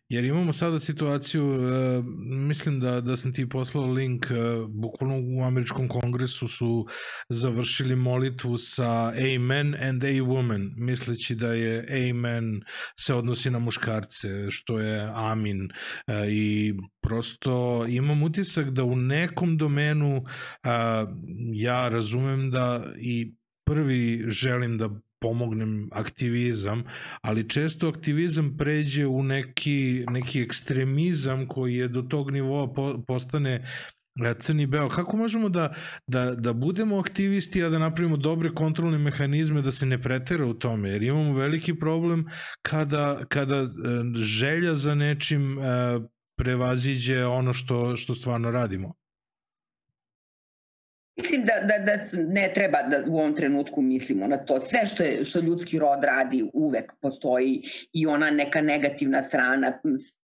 Jer 0.09 0.23
imamo 0.23 0.53
sada 0.53 0.79
situaciju, 0.79 1.45
uh, 1.45 2.05
mislim 2.47 2.79
da, 2.79 3.01
da 3.01 3.15
sam 3.15 3.33
ti 3.33 3.49
poslao 3.49 3.85
link, 3.85 4.25
uh, 4.25 4.69
bukvalno 4.69 5.15
u 5.37 5.43
američkom 5.43 5.87
kongresu 5.87 6.47
su 6.47 6.85
završili 7.29 7.95
molitvu 7.95 8.57
sa 8.57 9.07
Amen 9.07 9.75
and 9.75 10.03
a 10.03 10.07
woman, 10.07 10.73
misleći 10.77 11.35
da 11.35 11.53
je 11.53 11.87
Amen 12.09 12.61
se 12.99 13.13
odnosi 13.13 13.49
na 13.49 13.59
muškarce, 13.59 14.27
što 14.49 14.79
je 14.79 15.11
Amin. 15.15 15.61
Uh, 15.63 16.15
I 16.29 16.73
prosto 17.01 17.85
imam 17.89 18.23
utisak 18.23 18.69
da 18.69 18.83
u 18.83 18.95
nekom 18.95 19.57
domenu 19.57 20.17
uh, 20.17 21.09
ja 21.53 21.89
razumem 21.89 22.51
da 22.51 22.93
i 22.97 23.35
prvi 23.65 24.23
želim 24.27 24.77
da 24.77 24.89
pomognem 25.21 25.89
aktivizam, 25.91 26.83
ali 27.21 27.49
često 27.49 27.87
aktivizam 27.87 28.57
pređe 28.57 29.07
u 29.07 29.23
neki, 29.23 30.05
neki 30.09 30.41
ekstremizam 30.41 31.47
koji 31.47 31.75
je 31.75 31.87
do 31.87 32.01
tog 32.01 32.31
nivoa 32.31 32.73
po, 32.73 33.03
postane 33.07 33.63
e, 34.25 34.33
crni 34.39 34.65
beo. 34.65 34.89
Kako 34.89 35.17
možemo 35.17 35.49
da, 35.49 35.73
da, 36.07 36.35
da 36.35 36.53
budemo 36.53 36.99
aktivisti, 36.99 37.63
a 37.63 37.69
da 37.69 37.79
napravimo 37.79 38.17
dobre 38.17 38.49
kontrolne 38.53 38.97
mehanizme 38.97 39.61
da 39.61 39.71
se 39.71 39.85
ne 39.85 40.01
pretera 40.01 40.45
u 40.45 40.53
tome? 40.53 40.89
Jer 40.89 41.03
imamo 41.03 41.33
veliki 41.33 41.79
problem 41.79 42.25
kada, 42.61 43.25
kada 43.27 43.55
e, 43.55 43.67
želja 44.15 44.75
za 44.75 44.95
nečim 44.95 45.59
e, 45.59 45.61
prevaziđe 46.37 47.25
ono 47.25 47.53
što, 47.53 47.97
što 47.97 48.15
stvarno 48.15 48.51
radimo. 48.51 48.93
Mislim 51.17 51.43
da, 51.43 51.53
da, 51.67 51.77
da 51.85 52.23
ne 52.23 52.51
treba 52.55 52.81
da 52.83 53.03
u 53.07 53.17
ovom 53.17 53.35
trenutku 53.35 53.81
mislimo 53.81 54.27
na 54.27 54.37
to. 54.37 54.59
Sve 54.59 54.85
što, 54.85 55.03
je, 55.03 55.25
što 55.25 55.39
ljudski 55.39 55.79
rod 55.79 56.03
radi 56.03 56.49
uvek 56.53 56.91
postoji 57.01 57.61
i 57.93 58.05
ona 58.07 58.29
neka 58.29 58.61
negativna 58.61 59.21
strana, 59.21 59.79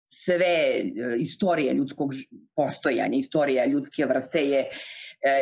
sve 0.09 0.45
e, 0.45 0.83
istorije 1.17 1.73
ljudskog 1.73 2.13
postojanja, 2.55 3.17
istorija 3.17 3.65
ljudske 3.65 4.05
vrste 4.05 4.41
je 4.41 4.59
e, 4.59 4.67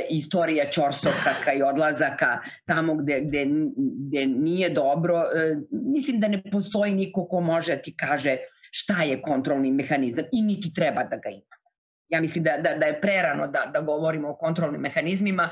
istorija 0.10 0.66
čorsokaka 0.72 1.54
i 1.54 1.62
odlazaka 1.62 2.40
tamo 2.66 2.96
gde, 2.96 3.22
gde, 3.22 3.46
gde 3.78 4.26
nije 4.26 4.70
dobro. 4.70 5.24
E, 5.36 5.56
mislim 5.72 6.20
da 6.20 6.28
ne 6.28 6.44
postoji 6.52 6.94
niko 6.94 7.28
ko 7.28 7.42
može 7.42 7.76
da 7.76 7.82
ti 7.82 7.96
kaže 7.98 8.38
šta 8.72 9.04
je 9.04 9.22
kontrolni 9.22 9.72
mehanizam 9.72 10.26
i 10.32 10.42
niti 10.42 10.74
treba 10.74 11.04
da 11.04 11.16
ga 11.18 11.30
ima. 11.30 11.55
Ja 12.16 12.22
mislim 12.22 12.44
da, 12.44 12.58
da, 12.58 12.76
da 12.80 12.86
je 12.86 13.02
prerano 13.02 13.48
da, 13.48 13.72
da 13.74 13.82
govorimo 13.82 14.30
o 14.30 14.36
kontrolnim 14.36 14.82
mehanizmima. 14.82 15.50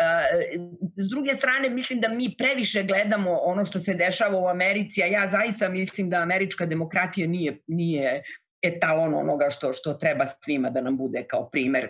E, 0.00 0.58
s 0.96 1.08
druge 1.08 1.34
strane, 1.34 1.70
mislim 1.70 2.00
da 2.00 2.08
mi 2.08 2.34
previše 2.38 2.82
gledamo 2.82 3.30
ono 3.32 3.64
što 3.64 3.78
se 3.78 3.94
dešava 3.94 4.38
u 4.38 4.48
Americi, 4.48 5.02
a 5.02 5.06
ja 5.06 5.28
zaista 5.28 5.68
mislim 5.68 6.10
da 6.10 6.16
američka 6.16 6.66
demokratija 6.66 7.26
nije, 7.26 7.58
nije 7.66 8.22
etalon 8.62 9.14
onoga 9.14 9.50
što, 9.50 9.72
što 9.72 9.94
treba 9.94 10.26
svima 10.44 10.70
da 10.70 10.80
nam 10.80 10.96
bude 10.96 11.24
kao 11.28 11.50
primer 11.50 11.88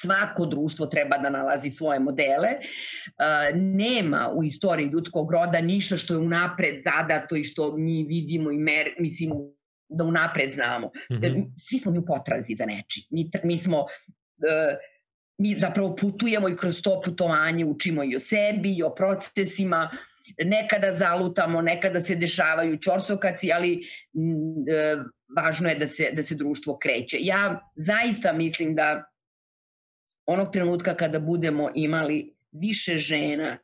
svako 0.00 0.46
društvo 0.46 0.86
treba 0.86 1.18
da 1.18 1.30
nalazi 1.30 1.70
svoje 1.70 1.98
modele. 1.98 2.48
E, 2.48 2.58
nema 3.54 4.30
u 4.34 4.44
istoriji 4.44 4.86
ljudskog 4.86 5.32
roda 5.32 5.60
ništa 5.60 5.96
što 5.96 6.14
je 6.14 6.18
unapred 6.18 6.82
zadato 6.82 7.36
i 7.36 7.44
što 7.44 7.76
mi 7.76 8.02
vidimo 8.08 8.50
i 8.50 8.58
mer, 8.58 8.86
mislim, 8.98 9.32
da 9.92 10.04
unapred 10.04 10.52
znamo. 10.52 10.86
Mm 10.86 11.14
-hmm. 11.14 11.52
Svi 11.58 11.78
smo 11.78 11.92
mi 11.92 11.98
u 11.98 12.06
potrazi 12.06 12.54
za 12.54 12.66
neči. 12.66 13.06
Mi, 13.10 13.30
mi 13.44 13.58
smo... 13.58 13.80
Uh, 13.80 14.92
mi 15.38 15.58
zapravo 15.58 15.96
putujemo 15.96 16.48
i 16.48 16.56
kroz 16.56 16.82
to 16.82 17.00
putovanje 17.04 17.64
učimo 17.64 18.04
i 18.04 18.16
o 18.16 18.20
sebi 18.20 18.74
i 18.76 18.82
o 18.82 18.94
procesima, 18.94 19.90
nekada 20.38 20.92
zalutamo, 20.92 21.62
nekada 21.62 22.00
se 22.00 22.14
dešavaju 22.14 22.78
čorsokaci, 22.78 23.52
ali 23.52 23.72
e, 23.74 24.96
važno 25.36 25.68
je 25.68 25.78
da 25.78 25.86
se, 25.86 26.10
da 26.12 26.22
se 26.22 26.34
društvo 26.34 26.78
kreće. 26.78 27.16
Ja 27.20 27.60
zaista 27.76 28.32
mislim 28.32 28.74
da 28.74 29.04
onog 30.26 30.52
trenutka 30.52 30.94
kada 30.94 31.20
budemo 31.20 31.70
imali 31.74 32.34
više 32.52 32.96
žena, 32.96 33.48
e, 33.48 33.58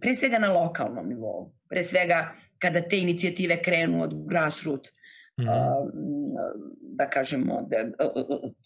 pre 0.00 0.14
svega 0.14 0.38
na 0.38 0.52
lokalnom 0.52 1.08
nivou, 1.08 1.52
pre 1.68 1.82
svega 1.82 2.34
kada 2.58 2.82
te 2.88 2.98
inicijative 2.98 3.62
krenu 3.62 4.02
od 4.02 4.14
grassroot, 4.26 4.88
mm 5.40 5.44
-hmm. 5.44 5.90
da 6.80 7.10
kažemo, 7.10 7.66
da, 7.70 7.76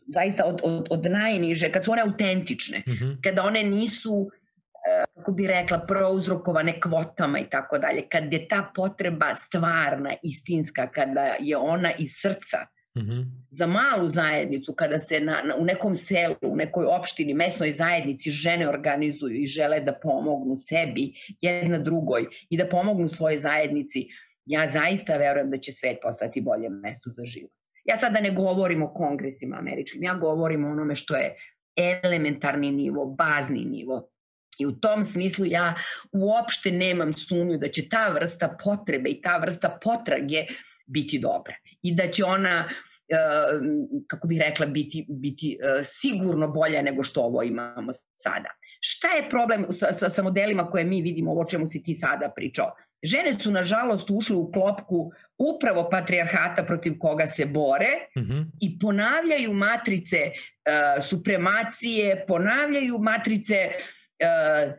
zaista 0.06 0.44
od, 0.44 0.60
od, 0.64 0.86
od 0.90 1.10
najniže, 1.10 1.72
kad 1.72 1.84
su 1.84 1.92
one 1.92 2.02
autentične, 2.02 2.82
mm 2.86 2.92
-hmm. 2.92 3.16
kada 3.24 3.42
one 3.42 3.62
nisu 3.62 4.30
e, 4.30 5.04
kako 5.14 5.32
bi 5.32 5.46
rekla, 5.46 5.78
prouzrokovane 5.78 6.80
kvotama 6.80 7.38
i 7.38 7.50
tako 7.50 7.78
dalje, 7.78 8.08
kad 8.08 8.32
je 8.32 8.48
ta 8.48 8.70
potreba 8.74 9.34
stvarna, 9.36 10.14
istinska, 10.22 10.90
kada 10.90 11.36
je 11.40 11.56
ona 11.56 11.92
iz 11.98 12.10
srca, 12.20 12.58
Mm 12.58 12.81
-hmm. 12.94 13.24
Za 13.50 13.66
malu 13.66 14.08
zajednicu, 14.08 14.74
kada 14.74 14.98
se 14.98 15.20
na, 15.20 15.42
na, 15.44 15.56
u 15.56 15.64
nekom 15.64 15.94
selu, 15.94 16.34
u 16.42 16.56
nekoj 16.56 16.86
opštini, 16.86 17.34
mesnoj 17.34 17.72
zajednici 17.72 18.30
žene 18.30 18.68
organizuju 18.68 19.36
i 19.36 19.46
žele 19.46 19.80
da 19.80 19.92
pomognu 19.92 20.56
sebi, 20.56 21.12
jedna 21.40 21.78
drugoj 21.78 22.26
i 22.50 22.56
da 22.56 22.66
pomognu 22.66 23.08
svojoj 23.08 23.38
zajednici, 23.38 24.08
ja 24.46 24.68
zaista 24.68 25.16
verujem 25.16 25.50
da 25.50 25.58
će 25.58 25.72
svet 25.72 25.98
postati 26.02 26.40
bolje 26.40 26.68
mesto 26.68 27.10
za 27.10 27.24
život. 27.24 27.52
Ja 27.84 27.98
sada 27.98 28.20
ne 28.20 28.30
govorim 28.30 28.82
o 28.82 28.94
kongresima 28.94 29.56
američkim, 29.58 30.02
ja 30.02 30.14
govorim 30.14 30.64
o 30.64 30.70
onome 30.70 30.96
što 30.96 31.16
je 31.16 31.34
elementarni 31.76 32.70
nivo, 32.70 33.06
bazni 33.06 33.64
nivo. 33.64 34.08
I 34.58 34.66
u 34.66 34.72
tom 34.72 35.04
smislu 35.04 35.44
ja 35.46 35.74
uopšte 36.12 36.70
nemam 36.70 37.14
sumnju 37.14 37.58
da 37.58 37.68
će 37.68 37.88
ta 37.88 38.08
vrsta 38.08 38.56
potrebe 38.64 39.10
i 39.10 39.20
ta 39.22 39.38
vrsta 39.38 39.78
potrage 39.84 40.44
biti 40.86 41.18
dobra 41.18 41.54
i 41.82 41.94
da 41.94 42.10
će 42.10 42.24
ona 42.24 42.68
e, 43.08 43.16
kako 44.06 44.28
bih 44.28 44.40
rekla, 44.46 44.66
biti, 44.66 45.06
biti 45.08 45.58
e, 45.60 45.84
sigurno 45.84 46.48
bolja 46.48 46.82
nego 46.82 47.02
što 47.02 47.20
ovo 47.20 47.42
imamo 47.42 47.92
sada. 48.16 48.48
Šta 48.80 49.08
je 49.08 49.30
problem 49.30 49.66
sa, 49.70 49.92
sa, 49.92 50.10
sa 50.10 50.22
modelima 50.22 50.70
koje 50.70 50.84
mi 50.84 51.02
vidimo, 51.02 51.30
ovo 51.30 51.44
čemu 51.44 51.66
si 51.66 51.82
ti 51.82 51.94
sada 51.94 52.32
pričao? 52.36 52.74
Žene 53.02 53.34
su, 53.34 53.50
nažalost, 53.50 54.10
ušle 54.10 54.36
u 54.36 54.52
klopku 54.52 55.12
upravo 55.38 55.88
patrijarhata 55.90 56.64
protiv 56.64 56.92
koga 56.98 57.26
se 57.26 57.46
bore 57.46 58.08
mm 58.16 58.20
-hmm. 58.20 58.46
i 58.60 58.78
ponavljaju 58.78 59.52
matrice 59.52 60.16
uh, 60.26 61.04
supremacije, 61.04 62.24
ponavljaju 62.26 62.98
matrice 62.98 63.68
uh, 63.68 64.72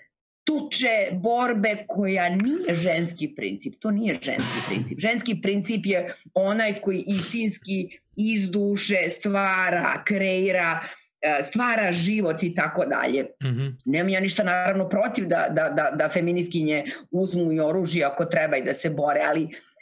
tuče, 0.44 1.12
borbe 1.12 1.76
koja 1.88 2.30
nije 2.30 2.76
ženski 2.76 3.36
princip. 3.36 3.74
To 3.80 3.92
nije 3.92 4.14
ženski 4.14 4.60
princip. 4.68 5.00
Ženski 5.00 5.42
princip 5.42 5.86
je 5.86 6.16
onaj 6.34 6.74
koji 6.82 7.04
istinski 7.08 8.00
iz 8.16 8.50
duše 8.50 9.10
stvara, 9.10 10.04
kreira, 10.06 10.80
e, 11.22 11.44
stvara 11.44 11.92
život 11.92 12.44
i 12.44 12.56
tako 12.56 12.86
dalje. 12.86 13.24
Mm 13.24 13.48
-hmm. 13.48 13.76
Nemam 13.86 14.10
ja 14.10 14.20
ništa 14.20 14.44
naravno 14.44 14.90
protiv 14.90 15.26
da, 15.26 15.48
da, 15.50 15.70
da, 15.70 15.96
da 15.96 16.10
feminiskinje 16.10 16.86
uzmu 17.12 17.52
i 17.52 17.60
oružje 17.60 18.06
ako 18.06 18.26
treba 18.26 18.58
i 18.58 18.64
da 18.64 18.74
se 18.74 18.90
bore, 18.90 19.22
ali 19.28 19.48
E, 19.48 19.73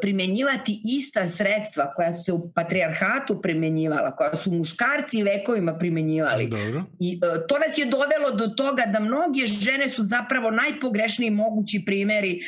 primenjivati 0.00 0.80
ista 0.84 1.28
sredstva 1.28 1.92
koja 1.94 2.12
su 2.12 2.24
se 2.24 2.32
u 2.32 2.52
patrijarhatu 2.52 3.42
primenjivala, 3.42 4.16
koja 4.16 4.36
su 4.36 4.52
muškarci 4.52 5.22
vekovima 5.22 5.78
primenjivali. 5.78 6.46
Dobro. 6.46 6.84
I 7.00 7.12
e, 7.12 7.46
to 7.48 7.58
nas 7.58 7.78
je 7.78 7.86
dovelo 7.86 8.30
do 8.36 8.48
toga 8.48 8.82
da 8.92 9.00
mnoge 9.00 9.46
žene 9.46 9.88
su 9.88 10.02
zapravo 10.02 10.50
najpogrešniji 10.50 11.30
mogući 11.30 11.82
primeri 11.86 12.32
e, 12.32 12.40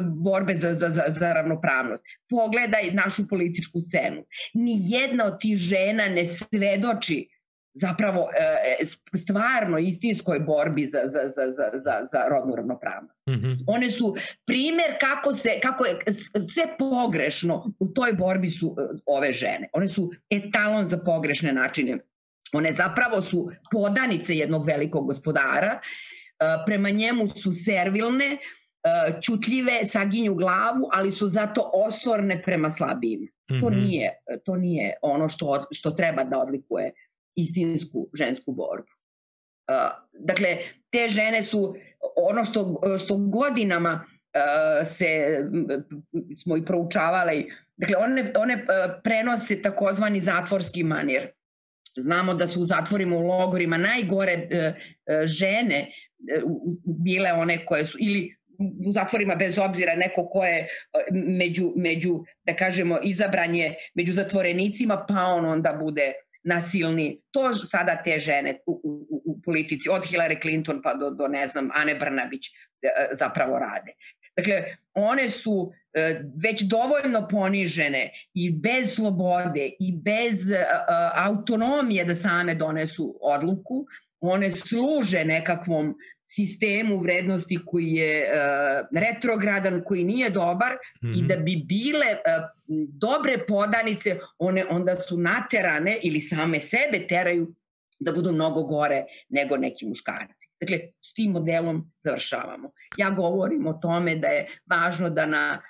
borbe 0.00 0.54
za, 0.54 0.74
za, 0.74 0.88
za, 0.88 1.02
za 1.08 1.32
ravnopravnost. 1.32 2.02
Pogledaj 2.28 2.90
našu 2.92 3.28
političku 3.28 3.80
scenu. 3.80 4.24
Ni 4.54 4.72
jedna 4.78 5.24
od 5.24 5.40
tih 5.40 5.56
žena 5.56 6.08
ne 6.08 6.26
svedoči 6.26 7.35
zapravo 7.76 8.28
e, 8.80 8.86
stvarno 9.16 9.78
istinskoj 9.78 10.40
borbi 10.40 10.86
za, 10.86 10.98
za, 11.04 11.18
za, 11.28 11.52
za, 11.52 11.70
za, 11.72 12.04
za 12.12 12.28
rodnu 12.30 12.56
ravnopravnost. 12.56 13.18
Mm 13.28 13.32
-hmm. 13.32 13.64
One 13.66 13.90
su 13.90 14.14
primer 14.46 14.86
kako, 15.00 15.32
se, 15.32 15.50
kako 15.62 15.84
je 15.84 15.98
sve 16.54 16.78
pogrešno 16.78 17.72
u 17.78 17.86
toj 17.88 18.12
borbi 18.12 18.50
su 18.50 18.76
e, 18.78 18.98
ove 19.06 19.32
žene. 19.32 19.68
One 19.72 19.88
su 19.88 20.10
etalon 20.30 20.88
za 20.88 20.98
pogrešne 20.98 21.52
načine. 21.52 21.98
One 22.52 22.72
zapravo 22.72 23.22
su 23.22 23.50
podanice 23.72 24.36
jednog 24.36 24.66
velikog 24.66 25.06
gospodara, 25.06 25.80
e, 25.80 26.44
prema 26.66 26.90
njemu 26.90 27.28
su 27.28 27.52
servilne, 27.52 28.38
čutljive, 29.22 29.84
saginju 29.84 30.34
glavu, 30.34 30.88
ali 30.92 31.12
su 31.12 31.28
zato 31.28 31.70
osorne 31.74 32.42
prema 32.42 32.70
slabijim. 32.70 33.20
Mm 33.20 33.54
-hmm. 33.54 33.60
To 33.60 33.70
mhm. 33.70 33.78
nije 33.78 34.12
to 34.44 34.56
nije 34.56 34.94
ono 35.02 35.28
što 35.28 35.64
što 35.70 35.90
treba 35.90 36.24
da 36.24 36.38
odlikuje 36.38 36.92
istinsku 37.36 38.08
žensku 38.14 38.52
borbu. 38.52 38.88
Dakle, 40.12 40.58
te 40.90 41.08
žene 41.08 41.42
su 41.42 41.74
ono 42.16 42.44
što, 42.44 42.80
što 43.04 43.16
godinama 43.16 44.04
se 44.84 45.40
smo 46.42 46.56
i 46.56 46.64
proučavali, 46.64 47.52
dakle 47.76 47.96
one, 47.96 48.32
one 48.38 48.64
prenose 49.04 49.62
takozvani 49.62 50.20
zatvorski 50.20 50.82
manir. 50.82 51.28
Znamo 51.96 52.34
da 52.34 52.48
su 52.48 52.60
u 52.60 52.64
zatvorima 52.64 53.16
u 53.16 53.20
logorima 53.20 53.76
najgore 53.76 54.34
uh, 54.34 54.58
uh, 54.58 55.26
žene 55.26 55.90
uh, 56.44 56.52
bile 57.04 57.32
one 57.32 57.66
koje 57.66 57.86
su, 57.86 57.98
ili 58.00 58.36
u 58.58 58.92
zatvorima 58.92 59.34
bez 59.34 59.58
obzira 59.58 59.94
neko 59.94 60.28
ko 60.28 60.44
je 60.44 60.68
među, 61.12 61.72
među 61.76 62.24
da 62.44 62.56
kažemo, 62.56 62.98
izabranje 63.02 63.74
među 63.94 64.12
zatvorenicima, 64.12 65.04
pa 65.08 65.24
on 65.24 65.44
onda 65.44 65.78
bude 65.80 66.12
nasilni. 66.46 67.20
To 67.30 67.52
sada 67.54 67.96
te 68.02 68.18
žene 68.18 68.58
u, 68.66 68.80
u, 68.84 69.22
u 69.24 69.40
politici, 69.42 69.88
od 69.88 70.02
Hillary 70.04 70.40
Clinton 70.42 70.82
pa 70.82 70.94
do, 70.94 71.10
do 71.10 71.28
ne 71.28 71.48
znam, 71.48 71.70
Ane 71.74 71.94
Brnabić 71.94 72.50
zapravo 73.12 73.58
rade. 73.58 73.92
Dakle, 74.36 74.64
one 74.94 75.28
su 75.30 75.72
e, 75.94 76.22
već 76.42 76.62
dovoljno 76.62 77.28
ponižene 77.28 78.10
i 78.34 78.50
bez 78.52 78.94
slobode 78.94 79.70
i 79.80 79.92
bez 79.92 80.50
e, 80.50 80.64
autonomije 81.14 82.04
da 82.04 82.14
same 82.14 82.54
donesu 82.54 83.14
odluku, 83.22 83.86
one 84.20 84.50
služe 84.50 85.24
nekakvom 85.24 85.94
sistemu 86.28 86.98
vrednosti 86.98 87.58
koji 87.66 87.92
je 87.92 88.22
uh, 88.22 89.00
retrogradan, 89.00 89.82
koji 89.84 90.04
nije 90.04 90.30
dobar 90.30 90.72
mm 90.72 91.06
-hmm. 91.06 91.18
i 91.18 91.18
mhm. 91.18 91.26
da 91.26 91.36
bi 91.36 91.56
bile 91.56 92.06
uh, 92.06 92.44
dobre 92.88 93.38
podanice, 93.48 94.18
one 94.38 94.64
onda 94.70 94.96
su 94.96 95.18
naterane 95.18 95.98
ili 96.02 96.20
same 96.20 96.60
sebe 96.60 97.06
teraju 97.08 97.54
da 98.00 98.12
budu 98.12 98.32
mnogo 98.32 98.62
gore 98.62 99.04
nego 99.28 99.56
neki 99.56 99.86
muškarci. 99.86 100.48
Dakle, 100.60 100.78
s 101.02 101.14
tim 101.14 101.30
modelom 101.30 101.92
završavamo. 101.98 102.70
Ja 102.96 103.10
govorim 103.10 103.66
o 103.66 103.72
tome 103.72 104.16
da 104.16 104.28
je 104.28 104.46
važno 104.66 105.10
da 105.10 105.26
na, 105.26 105.62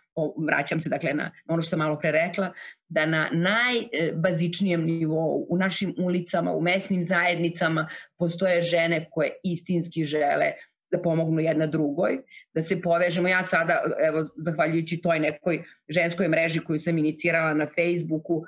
vraćam 0.46 0.80
se 0.80 0.88
dakle 0.88 1.14
na 1.14 1.30
ono 1.48 1.62
što 1.62 1.70
sam 1.70 1.78
malo 1.78 1.98
pre 1.98 2.12
rekla, 2.12 2.52
da 2.88 3.06
na 3.06 3.28
najbazičnijem 3.32 4.84
nivou, 4.84 5.46
u 5.48 5.56
našim 5.56 5.94
ulicama, 5.98 6.52
u 6.52 6.60
mesnim 6.60 7.04
zajednicama 7.04 7.88
postoje 8.18 8.62
žene 8.62 9.08
koje 9.10 9.30
istinski 9.44 10.04
žele 10.04 10.52
da 10.90 11.02
pomognu 11.02 11.40
jedna 11.40 11.66
drugoj, 11.66 12.18
da 12.54 12.62
se 12.62 12.80
povežemo. 12.80 13.28
Ja 13.28 13.44
sada, 13.44 13.80
evo, 14.08 14.28
zahvaljujući 14.36 15.00
toj 15.02 15.20
nekoj 15.20 15.64
ženskoj 15.88 16.28
mreži 16.28 16.60
koju 16.60 16.78
sam 16.78 16.98
inicirala 16.98 17.54
na 17.54 17.66
Facebooku, 17.66 18.44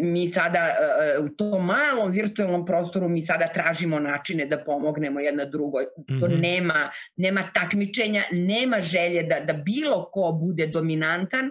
mi 0.00 0.28
sada 0.28 0.58
e, 0.58 1.04
e, 1.04 1.18
u 1.18 1.28
tom 1.28 1.66
malom 1.66 2.10
virtualnom 2.10 2.66
prostoru 2.66 3.08
mi 3.08 3.22
sada 3.22 3.46
tražimo 3.46 3.98
načine 3.98 4.46
da 4.46 4.64
pomognemo 4.64 5.20
jedna 5.20 5.44
drugoj. 5.44 5.84
To 6.06 6.14
mm 6.14 6.18
-hmm. 6.18 6.40
nema, 6.40 6.90
nema 7.16 7.42
takmičenja, 7.54 8.22
nema 8.32 8.80
želje 8.80 9.22
da, 9.22 9.40
da 9.40 9.52
bilo 9.52 10.10
ko 10.12 10.32
bude 10.32 10.66
dominantan, 10.66 11.50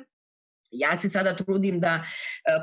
Ja 0.72 0.98
se 0.98 1.10
sada 1.10 1.36
trudim 1.36 1.80
da 1.80 2.04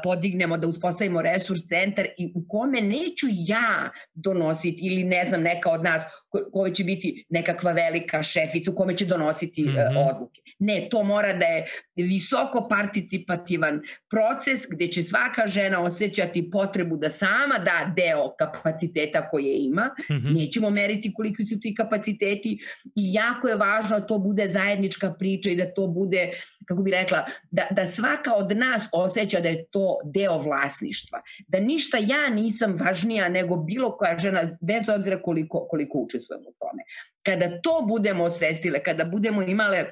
podignemo, 0.03 0.59
da 0.59 0.69
uspostavimo 0.69 1.23
resurs 1.23 1.67
centar 1.69 2.07
i 2.19 2.33
u 2.35 2.45
kome 2.49 2.81
neću 2.81 3.27
ja 3.31 3.91
donositi 4.15 4.87
ili 4.87 5.05
ne 5.05 5.25
znam 5.25 5.43
neka 5.43 5.71
od 5.71 5.83
nas 5.83 6.03
ko, 6.29 6.39
ko 6.53 6.71
će 6.71 6.85
biti 6.85 7.25
nekakva 7.29 7.73
velika 7.73 8.23
šefica 8.23 8.71
u 8.71 8.75
kome 8.75 8.97
će 8.97 9.07
donositi 9.07 9.63
mm 9.63 9.67
-hmm. 9.67 10.11
odluke. 10.11 10.41
Ne, 10.59 10.89
to 10.91 11.03
mora 11.03 11.33
da 11.33 11.47
je 11.47 11.67
visoko 12.03 12.69
participativan 12.69 13.81
proces 14.11 14.67
gde 14.71 14.89
će 14.89 15.03
svaka 15.03 15.47
žena 15.47 15.81
osjećati 15.81 16.51
potrebu 16.51 16.97
da 16.97 17.11
sama 17.11 17.59
da 17.59 17.93
deo 17.97 18.35
kapaciteta 18.39 19.29
koje 19.31 19.57
ima. 19.59 19.91
Mm 20.11 20.15
-hmm. 20.15 20.35
Nećemo 20.35 20.71
meriti 20.71 21.15
koliko 21.15 21.45
su 21.45 21.61
ti 21.61 21.75
kapaciteti 21.75 22.59
i 22.85 23.13
jako 23.13 23.49
je 23.49 23.57
važno 23.57 24.01
da 24.01 24.07
to 24.07 24.19
bude 24.19 24.49
zajednička 24.49 25.15
priča 25.19 25.51
i 25.51 25.57
da 25.57 25.75
to 25.75 25.87
bude, 25.87 26.31
kako 26.67 26.83
bi 26.83 26.91
rekla, 26.91 27.25
da, 27.51 27.67
da 27.71 27.87
svaka 27.87 28.35
od 28.35 28.57
nas 28.57 28.89
osjeća 28.93 29.41
da 29.41 29.49
je 29.49 29.65
to 29.71 29.99
deo 30.05 30.39
vlasništva. 30.39 31.21
Da 31.49 31.61
ništa 31.61 31.99
ja 32.01 32.29
nisam 32.29 32.77
važnija 32.77 33.29
nego 33.29 33.57
bilo 33.57 33.97
koja 33.97 34.19
žena, 34.19 34.43
bez 34.61 34.89
obzira 34.89 35.23
koliko, 35.23 35.67
koliko 35.71 35.99
učestvujemo 35.99 36.49
u 36.49 36.55
tome. 36.59 36.83
Kada 37.25 37.61
to 37.61 37.85
budemo 37.89 38.25
osvestile, 38.25 38.83
kada 38.83 39.05
budemo 39.05 39.43
imale 39.43 39.85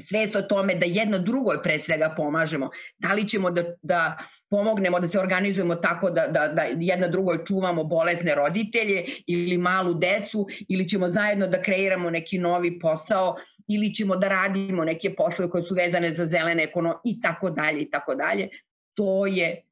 svest 0.00 0.36
o 0.36 0.42
tome 0.42 0.74
da 0.74 0.86
jedno 0.86 1.18
drugoj 1.18 1.62
pre 1.62 1.78
svega 1.78 2.14
pomažemo. 2.16 2.70
Da 2.98 3.12
li 3.12 3.28
ćemo 3.28 3.50
da, 3.50 3.62
da 3.82 4.18
pomognemo 4.50 5.00
da 5.00 5.08
se 5.08 5.18
organizujemo 5.20 5.74
tako 5.74 6.10
da, 6.10 6.26
da, 6.26 6.48
da 6.48 6.62
jedna 6.80 7.08
drugoj 7.08 7.44
čuvamo 7.44 7.84
bolesne 7.84 8.34
roditelje 8.34 9.04
ili 9.26 9.58
malu 9.58 9.94
decu 9.94 10.46
ili 10.68 10.88
ćemo 10.88 11.08
zajedno 11.08 11.46
da 11.46 11.62
kreiramo 11.62 12.10
neki 12.10 12.38
novi 12.38 12.78
posao 12.78 13.36
ili 13.68 13.94
ćemo 13.94 14.16
da 14.16 14.28
radimo 14.28 14.84
neke 14.84 15.14
poslove 15.14 15.50
koje 15.50 15.62
su 15.62 15.74
vezane 15.74 16.12
za 16.12 16.26
zelene 16.26 16.62
ekonomije 16.62 17.00
i 17.04 17.20
tako 17.20 17.50
dalje 17.50 17.82
i 17.82 17.90
tako 17.90 18.14
dalje. 18.14 18.48
To 18.94 19.26
je 19.26 19.62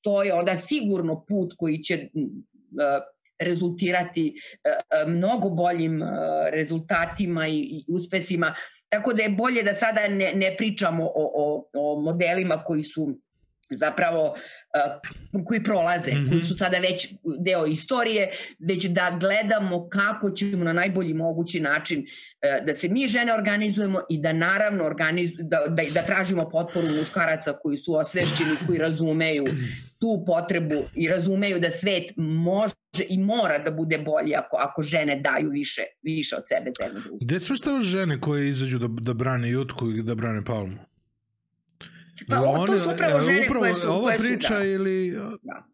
to 0.00 0.22
je 0.22 0.34
onda 0.34 0.56
sigurno 0.56 1.24
put 1.28 1.54
koji 1.58 1.82
će 1.82 2.08
rezultirati 3.38 4.34
mnogo 5.06 5.50
boljim 5.50 6.02
rezultatima 6.52 7.48
i 7.48 7.84
uspesima 7.88 8.54
Tako 8.90 9.12
da 9.12 9.22
je 9.22 9.28
bolje 9.28 9.62
da 9.62 9.74
sada 9.74 10.08
ne, 10.08 10.32
ne 10.34 10.54
pričamo 10.56 11.04
o, 11.04 11.12
o, 11.14 11.64
o 11.74 12.00
modelima 12.00 12.64
koji 12.64 12.82
su 12.82 13.18
zapravo 13.70 14.36
koji 15.44 15.62
prolaze, 15.62 16.10
mm 16.10 16.14
-hmm. 16.14 16.30
koji 16.30 16.44
su 16.44 16.56
sada 16.56 16.78
već 16.78 17.14
deo 17.38 17.66
istorije, 17.66 18.30
već 18.58 18.84
da 18.86 19.16
gledamo 19.20 19.88
kako 19.88 20.30
ćemo 20.30 20.64
na 20.64 20.72
najbolji 20.72 21.14
mogući 21.14 21.60
način 21.60 21.98
uh, 21.98 22.66
da 22.66 22.74
se 22.74 22.88
mi 22.88 23.06
žene 23.06 23.34
organizujemo 23.34 24.00
i 24.10 24.18
da 24.18 24.32
naravno 24.32 24.84
organiz, 24.84 25.30
da, 25.38 25.58
da, 25.68 25.82
da 25.94 26.02
tražimo 26.02 26.50
potporu 26.50 26.86
muškaraca 26.98 27.52
koji 27.62 27.78
su 27.78 27.94
osvešćeni, 27.94 28.56
koji 28.66 28.78
razumeju 28.78 29.44
tu 29.98 30.24
potrebu 30.26 30.82
i 30.94 31.08
razumeju 31.08 31.60
da 31.60 31.70
svet 31.70 32.12
može 32.16 32.74
i 33.08 33.18
mora 33.18 33.58
da 33.58 33.70
bude 33.70 33.98
bolji 33.98 34.34
ako, 34.34 34.56
ako 34.56 34.82
žene 34.82 35.20
daju 35.20 35.50
više, 35.50 35.82
više 36.02 36.36
od 36.36 36.42
sebe. 36.48 36.72
Gde 37.20 37.40
su 37.40 37.54
šta 37.54 37.80
žene 37.80 38.20
koje 38.20 38.48
izađu 38.48 38.78
da, 38.78 38.88
da 38.88 39.14
brane 39.14 39.50
Jutku 39.50 39.90
i 39.90 40.02
da 40.02 40.14
brane 40.14 40.44
Palmu? 40.44 40.89
Pa 42.28 42.40
o, 42.40 42.66
to 42.66 42.82
su 42.82 42.90
upravo 42.94 43.20
žene 43.20 43.40
upravo, 43.44 43.60
koje 43.60 43.74
su... 43.74 43.86
Ova 43.86 44.02
koje 44.02 44.18
priča 44.18 44.48
su, 44.48 44.54
da. 44.54 44.64
ili... 44.64 45.10
Da. 45.42 45.66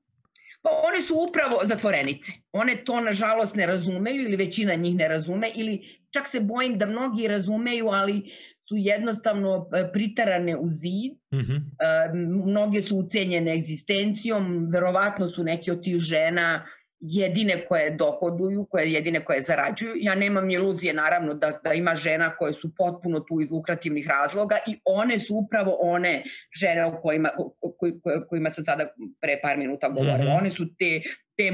Pa 0.63 0.71
one 0.89 1.01
su 1.03 1.15
upravo 1.29 1.61
zatvorenice. 1.65 2.33
One 2.53 2.85
to 2.85 3.01
nažalost 3.01 3.57
ne 3.57 3.67
razumeju 3.67 4.23
ili 4.23 4.37
većina 4.37 4.75
njih 4.75 4.97
ne 4.97 5.09
razume 5.09 5.51
ili 5.55 6.01
čak 6.11 6.29
se 6.29 6.41
bojim 6.41 6.79
da 6.79 6.87
mnogi 6.87 7.29
razumeju, 7.29 7.89
ali 7.89 8.23
su 8.69 8.75
jednostavno 8.77 9.69
e, 9.75 9.93
pritarane 9.93 10.57
u 10.57 10.69
zid, 10.69 11.13
mm 11.33 11.39
-hmm. 11.39 12.47
mnoge 12.47 12.81
su 12.81 12.97
ucenjene 12.97 13.55
egzistencijom, 13.55 14.69
verovatno 14.73 15.29
su 15.29 15.45
neke 15.45 15.73
od 15.73 15.83
tih 15.83 15.99
žena 15.99 16.67
jedine 17.09 17.65
koje 17.69 17.91
dohoduju, 17.91 18.67
koje 18.71 18.93
jedine 18.93 19.25
koje 19.25 19.41
zarađuju. 19.41 19.93
Ja 19.97 20.15
nemam 20.15 20.51
iluzije 20.51 20.93
naravno 20.95 21.35
da, 21.35 21.61
da 21.65 21.73
ima 21.73 21.95
žena 21.95 22.37
koje 22.37 22.53
su 22.53 22.75
potpuno 22.75 23.21
tu 23.21 23.41
iz 23.41 23.51
lukrativnih 23.51 24.07
razloga 24.09 24.57
i 24.67 24.81
one 24.85 25.19
su 25.19 25.35
upravo 25.37 25.79
one 25.81 26.25
žene 26.61 26.85
o 26.85 27.01
kojima, 27.03 27.31
o 27.61 27.73
koj, 27.79 27.93
kojima 28.29 28.51
sam 28.51 28.65
sada 28.65 28.89
pre 29.21 29.41
par 29.43 29.59
minuta 29.59 29.89
govorila. 29.89 30.19
Mm 30.19 30.23
-hmm. 30.23 30.39
One 30.39 30.51
su 30.51 30.65
te, 30.79 31.03
te 31.37 31.53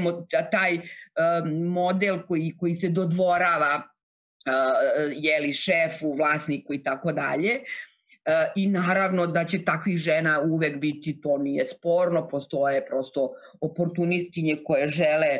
taj 0.51 0.73
um, 0.75 1.67
model 1.67 2.17
koji, 2.27 2.53
koji 2.57 2.75
se 2.75 2.89
dodvorava 2.89 3.75
uh, 3.75 5.11
jeli 5.15 5.53
šefu, 5.53 6.13
vlasniku 6.13 6.73
i 6.73 6.83
tako 6.83 7.11
dalje. 7.11 7.55
Uh, 7.55 7.92
I 8.55 8.67
naravno 8.69 9.27
da 9.27 9.43
će 9.45 9.65
takvih 9.65 9.97
žena 9.97 10.41
uvek 10.41 10.79
biti, 10.79 11.21
to 11.21 11.37
nije 11.37 11.65
sporno, 11.65 12.27
postoje 12.27 12.85
prosto 12.85 13.31
oportunistkinje 13.61 14.57
koje 14.65 14.87
žele 14.87 15.39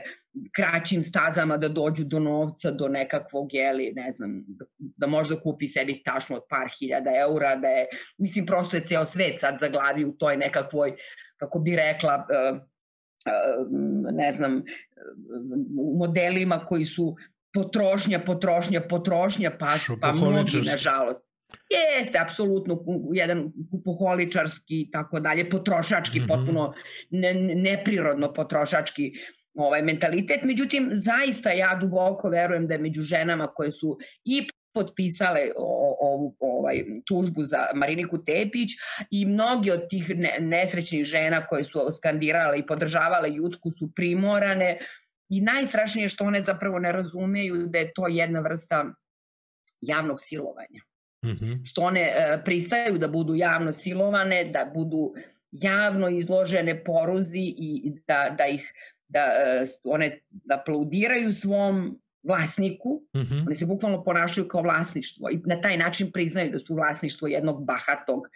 kraćim 0.56 1.04
stazama 1.04 1.58
da 1.58 1.68
dođu 1.70 2.04
do 2.04 2.20
novca, 2.20 2.72
do 2.72 2.88
nekakvog, 2.88 3.54
jeli, 3.54 3.94
ne 3.96 4.12
znam, 4.12 4.46
da 4.78 5.08
možda 5.08 5.40
kupi 5.40 5.68
sebi 5.68 6.02
tašno 6.06 6.36
od 6.36 6.44
par 6.50 6.68
hiljada 6.80 7.12
eura, 7.20 7.56
da 7.56 7.68
je, 7.68 7.86
mislim, 8.18 8.46
prosto 8.46 8.78
je 8.78 8.86
ceo 8.86 9.06
svet 9.06 9.40
sad 9.40 9.58
zaglavi 9.60 10.06
u 10.06 10.12
toj 10.12 10.38
nekakvoj, 10.38 10.96
kako 11.38 11.60
bi 11.60 11.76
rekla, 11.76 12.28
uh, 12.30 12.60
ne 14.14 14.34
znam, 14.34 14.64
modelima 15.98 16.66
koji 16.66 16.86
su 16.86 17.16
potrošnja, 17.54 18.20
potrošnja, 18.20 18.82
potrošnja, 18.90 19.52
pa, 19.60 19.76
pa 20.02 20.12
mnogi, 20.12 20.62
nažalost. 20.66 21.22
Jeste, 21.70 22.20
apsolutno, 22.20 22.84
jedan 23.14 23.52
kupoholičarski 23.72 24.82
i 24.82 24.92
tako 24.92 25.20
dalje, 25.20 25.50
potrošački, 25.50 26.20
mm 26.20 26.24
-hmm. 26.24 26.28
potpuno 26.28 26.74
ne, 27.10 27.34
neprirodno 27.34 28.34
potrošački 28.34 29.14
ovaj 29.54 29.82
mentalitet. 29.82 30.44
Međutim, 30.44 30.90
zaista 30.94 31.52
ja 31.52 31.76
duboko 31.82 32.30
verujem 32.30 32.68
da 32.68 32.74
je 32.74 32.80
među 32.80 33.02
ženama 33.02 33.48
koje 33.48 33.72
su 33.72 33.98
i 34.26 34.48
potpisale 34.74 35.40
ovu 36.02 36.36
ovaj 36.40 36.84
tužbu 37.06 37.44
za 37.44 37.58
Mariniku 37.76 38.24
Tepić 38.24 38.70
i 39.12 39.26
mnogi 39.26 39.72
od 39.72 39.90
tih 39.90 40.12
nesrećnih 40.40 41.04
žena 41.04 41.48
koje 41.48 41.64
su 41.64 41.80
skandirale 41.98 42.60
i 42.60 42.66
podržavale 42.66 43.30
Jutku 43.34 43.72
su 43.72 43.92
primorane 43.96 44.78
I 45.30 45.42
najstrašnije 45.42 46.10
što 46.10 46.24
one 46.24 46.44
zapravo 46.44 46.80
ne 46.80 46.92
razumeju 46.92 47.68
da 47.68 47.80
je 47.80 47.92
to 47.96 48.08
jedna 48.08 48.40
vrsta 48.40 48.86
javnog 49.82 50.18
silovanja. 50.20 50.82
Mm 51.24 51.30
-hmm. 51.30 51.66
Što 51.66 51.82
one 51.82 52.02
e, 52.02 52.42
pristaju 52.46 52.98
da 52.98 53.08
budu 53.08 53.36
javno 53.36 53.74
silovane, 53.74 54.46
da 54.46 54.72
budu 54.74 55.14
javno 55.52 56.10
izložene 56.10 56.84
poruzi 56.84 57.54
i 57.58 57.94
da, 58.08 58.36
da 58.38 58.48
ih 58.48 58.74
da 59.08 59.20
e, 59.20 59.66
one 59.84 60.20
da 60.30 60.56
aplaudiraju 60.56 61.34
svom 61.34 62.00
vlasniku, 62.24 63.02
mhm. 63.16 63.34
-huh. 63.34 63.46
oni 63.46 63.56
se 63.56 63.66
bukvalno 63.66 64.04
ponašaju 64.04 64.48
kao 64.48 64.62
vlasništvo 64.62 65.30
i 65.30 65.40
na 65.46 65.62
taj 65.62 65.78
način 65.78 66.12
priznaju 66.12 66.52
da 66.52 66.60
su 66.60 66.76
vlasništvo 66.76 67.28
jednog 67.28 67.66
bahatog, 67.66 68.28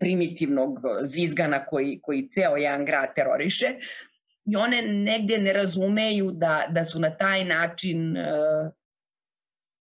primitivnog 0.00 0.78
zvizgana 1.02 1.64
koji, 1.64 2.00
koji 2.02 2.28
ceo 2.32 2.56
jedan 2.56 2.84
grad 2.84 3.14
teroriše 3.14 3.66
i 4.44 4.56
one 4.56 4.82
negde 4.82 5.38
ne 5.38 5.52
razumeju 5.52 6.30
da, 6.30 6.66
da 6.70 6.84
su 6.84 7.00
na 7.00 7.16
taj 7.16 7.44
način 7.44 8.16
uh, 8.16 8.72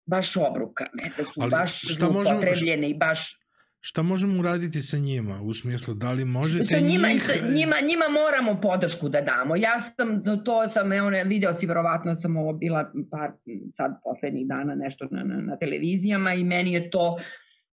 baš 0.07 0.37
obrukane, 0.37 1.11
da 1.17 1.23
su 1.23 1.31
Ali 1.41 1.51
baš 1.51 1.81
zlupotrebljene 1.97 2.89
i 2.89 2.93
baš 2.93 3.37
Šta 3.79 4.01
možemo 4.01 4.39
uraditi 4.39 4.81
sa 4.81 4.97
njima? 4.97 5.41
U 5.41 5.53
smislu, 5.53 5.93
da 5.93 6.11
li 6.11 6.25
možete 6.25 6.73
sa 6.73 6.79
njima, 6.79 7.07
njih... 7.07 7.23
Sa 7.23 7.33
njima, 7.33 7.75
njima 7.81 8.05
moramo 8.09 8.61
podršku 8.61 9.09
da 9.09 9.21
damo. 9.21 9.55
Ja 9.55 9.79
sam, 9.79 10.23
to 10.45 10.69
sam, 10.69 10.93
evo, 10.93 11.11
video 11.25 11.53
si, 11.53 11.65
verovatno 11.65 12.15
sam 12.15 12.37
ovo 12.37 12.53
bila 12.53 12.91
par, 13.11 13.31
sad 13.77 13.91
poslednjih 14.03 14.47
dana 14.47 14.75
nešto 14.75 15.07
na, 15.11 15.23
na, 15.23 15.41
na 15.41 15.57
televizijama 15.57 16.33
i 16.33 16.43
meni 16.43 16.73
je 16.73 16.89
to 16.89 17.17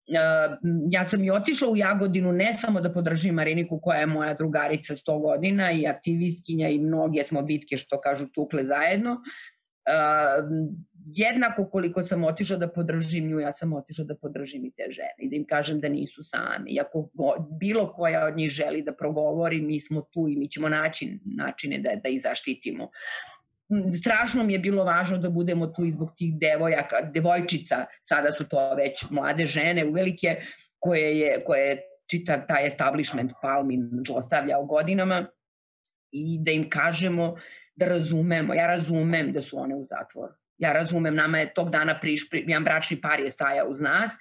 Uh, 0.07 0.59
ja 0.91 1.07
sam 1.09 1.25
i 1.25 1.31
otišla 1.31 1.69
u 1.69 1.77
Jagodinu 1.77 2.33
ne 2.33 2.55
samo 2.55 2.81
da 2.81 2.93
podržim 2.93 3.35
Mariniku 3.35 3.81
koja 3.83 4.01
je 4.01 4.07
moja 4.07 4.35
drugarica 4.35 4.95
100 4.95 5.21
godina 5.23 5.73
i 5.73 5.87
aktivistkinja 5.87 6.69
i 6.69 6.79
mnoge 6.79 7.25
smo 7.25 7.43
bitke 7.43 7.77
što 7.77 8.01
kažu 8.01 8.27
tukle 8.27 8.65
zajedno, 8.65 9.17
jednako 11.07 11.67
koliko 11.71 12.03
sam 12.03 12.25
otišla 12.25 12.57
da 12.57 12.69
podržim 12.69 13.29
nju, 13.29 13.41
ja 13.41 13.53
sam 13.53 13.73
otišla 13.73 14.05
da 14.05 14.17
podržim 14.17 14.65
i 14.65 14.71
te 14.71 14.87
žene 14.91 15.15
i 15.19 15.29
da 15.29 15.37
im 15.37 15.47
kažem 15.47 15.81
da 15.81 15.89
nisu 15.89 16.23
sami. 16.23 16.71
I 16.71 16.81
ako 16.81 17.09
bilo 17.61 17.93
koja 17.93 18.27
od 18.27 18.37
njih 18.37 18.51
želi 18.51 18.83
da 18.83 18.95
progovori, 18.95 19.61
mi 19.61 19.81
smo 19.81 20.01
tu 20.01 20.29
i 20.29 20.37
mi 20.37 20.49
ćemo 20.49 20.69
naći 20.69 21.19
načine 21.25 21.79
da, 21.79 21.91
da 22.03 22.09
ih 22.09 22.23
zaštitimo. 22.23 22.91
Strašno 24.01 24.45
mi 24.45 24.53
je 24.53 24.59
bilo 24.59 24.85
važno 24.85 25.19
da 25.19 25.31
budemo 25.31 25.67
tu 25.67 25.85
i 25.85 25.91
zbog 25.91 26.15
tih 26.17 26.35
devojaka, 26.39 27.03
devojčica, 27.15 27.85
sada 28.03 28.33
su 28.33 28.49
to 28.49 28.75
već 28.75 29.11
mlade 29.11 29.47
žene 29.47 29.85
uvelike, 29.85 30.37
koje 30.79 31.19
je, 31.19 31.45
koje 31.45 31.69
je 31.69 31.81
čitav 32.07 32.47
taj 32.49 32.67
establishment 32.67 33.33
Palmin 33.43 33.89
zlostavljao 34.07 34.65
godinama 34.65 35.27
i 36.13 36.39
da 36.41 36.51
im 36.51 36.71
kažemo 36.71 37.35
da 37.77 37.87
razumemo. 37.87 38.55
Ja 38.55 38.67
razumem 38.67 39.33
da 39.33 39.41
su 39.41 39.59
one 39.59 39.75
u 39.75 39.85
zatvoru. 39.87 40.33
Ja 40.59 40.73
razumem, 40.73 41.15
nama 41.15 41.39
je 41.39 41.55
tog 41.55 41.71
dana 41.71 41.99
priš, 42.01 42.29
pri, 42.31 42.45
jedan 42.47 42.65
bračni 42.65 43.01
par 43.01 43.21
je 43.21 43.31
stajao 43.31 43.69
uz 43.69 43.81
nas 43.81 44.13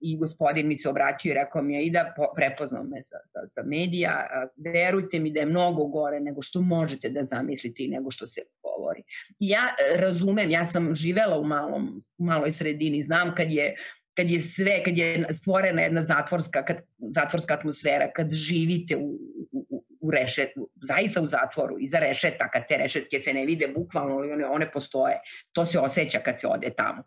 i 0.00 0.16
gospodin 0.18 0.68
mi 0.68 0.76
se 0.76 0.88
obratio 0.88 1.30
i 1.30 1.34
rekao 1.34 1.62
mi 1.62 1.74
je 1.74 1.84
i 1.86 1.90
da 1.90 2.14
prepoznao 2.36 2.84
me 2.84 3.02
sa, 3.02 3.16
sa, 3.32 3.46
sa 3.54 3.62
medija, 3.62 4.26
verujte 4.56 5.18
mi 5.18 5.32
da 5.32 5.40
je 5.40 5.46
mnogo 5.46 5.86
gore 5.86 6.20
nego 6.20 6.42
što 6.42 6.60
možete 6.60 7.10
da 7.10 7.24
zamislite 7.24 7.84
i 7.84 7.88
nego 7.88 8.10
što 8.10 8.26
se 8.26 8.40
govori. 8.62 9.02
I 9.40 9.48
ja 9.48 9.64
e, 9.68 10.00
razumem, 10.00 10.50
ja 10.50 10.64
sam 10.64 10.94
živela 10.94 11.38
u 11.38 11.44
malom, 11.44 12.02
u 12.18 12.24
maloj 12.24 12.52
sredini, 12.52 13.02
znam 13.02 13.34
kad 13.34 13.50
je 13.50 13.76
kad 14.16 14.30
je 14.30 14.40
sve, 14.40 14.82
kad 14.84 14.98
je 14.98 15.26
stvorena 15.30 15.82
jedna 15.82 16.02
zatvorska, 16.02 16.64
kad, 16.64 16.76
zatvorska 16.98 17.54
atmosfera, 17.54 18.10
kad 18.16 18.32
živite 18.32 18.96
u, 18.96 19.18
u, 19.52 19.73
u 20.04 20.10
rešetu, 20.10 20.68
zaista 20.82 21.22
u 21.22 21.26
zatvoru, 21.26 21.76
iza 21.80 21.98
rešetaka, 21.98 22.64
te 22.68 22.76
rešetke 22.78 23.20
se 23.20 23.32
ne 23.32 23.46
vide 23.46 23.68
bukvalno, 23.68 24.16
ali 24.16 24.32
one, 24.32 24.46
one 24.46 24.70
postoje. 24.72 25.20
To 25.52 25.66
se 25.66 25.78
osjeća 25.78 26.18
kad 26.18 26.40
se 26.40 26.46
ode 26.46 26.70
tamo. 26.76 27.02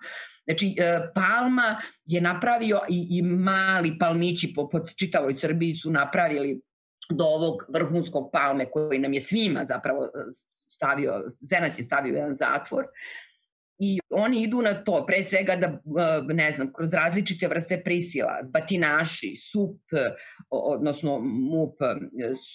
Znači, 0.45 0.75
e, 0.79 0.99
Palma 1.15 1.81
je 2.05 2.21
napravio 2.21 2.81
i, 2.89 3.07
i 3.11 3.21
mali 3.21 3.97
palmići 3.99 4.53
po, 4.55 4.69
po 4.69 4.79
čitavoj 4.99 5.33
Srbiji 5.33 5.73
su 5.73 5.91
napravili 5.91 6.61
do 7.09 7.25
ovog 7.25 7.63
vrhunskog 7.73 8.29
palme 8.33 8.65
koji 8.71 8.99
nam 8.99 9.13
je 9.13 9.21
svima 9.21 9.65
zapravo 9.67 10.05
e, 10.05 10.09
stavio, 10.69 11.23
sve 11.49 11.59
nas 11.61 11.79
je 11.79 11.83
stavio 11.83 12.15
jedan 12.15 12.35
zatvor. 12.35 12.85
I 13.79 13.99
oni 14.09 14.43
idu 14.43 14.61
na 14.61 14.73
to, 14.73 15.03
pre 15.07 15.23
svega 15.23 15.55
da, 15.55 15.67
e, 15.67 16.33
ne 16.33 16.51
znam, 16.51 16.73
kroz 16.73 16.93
različite 16.93 17.47
vrste 17.47 17.81
prisila, 17.83 18.39
batinaši, 18.53 19.35
sup, 19.35 19.81
odnosno 20.49 21.19
MUP, 21.19 21.77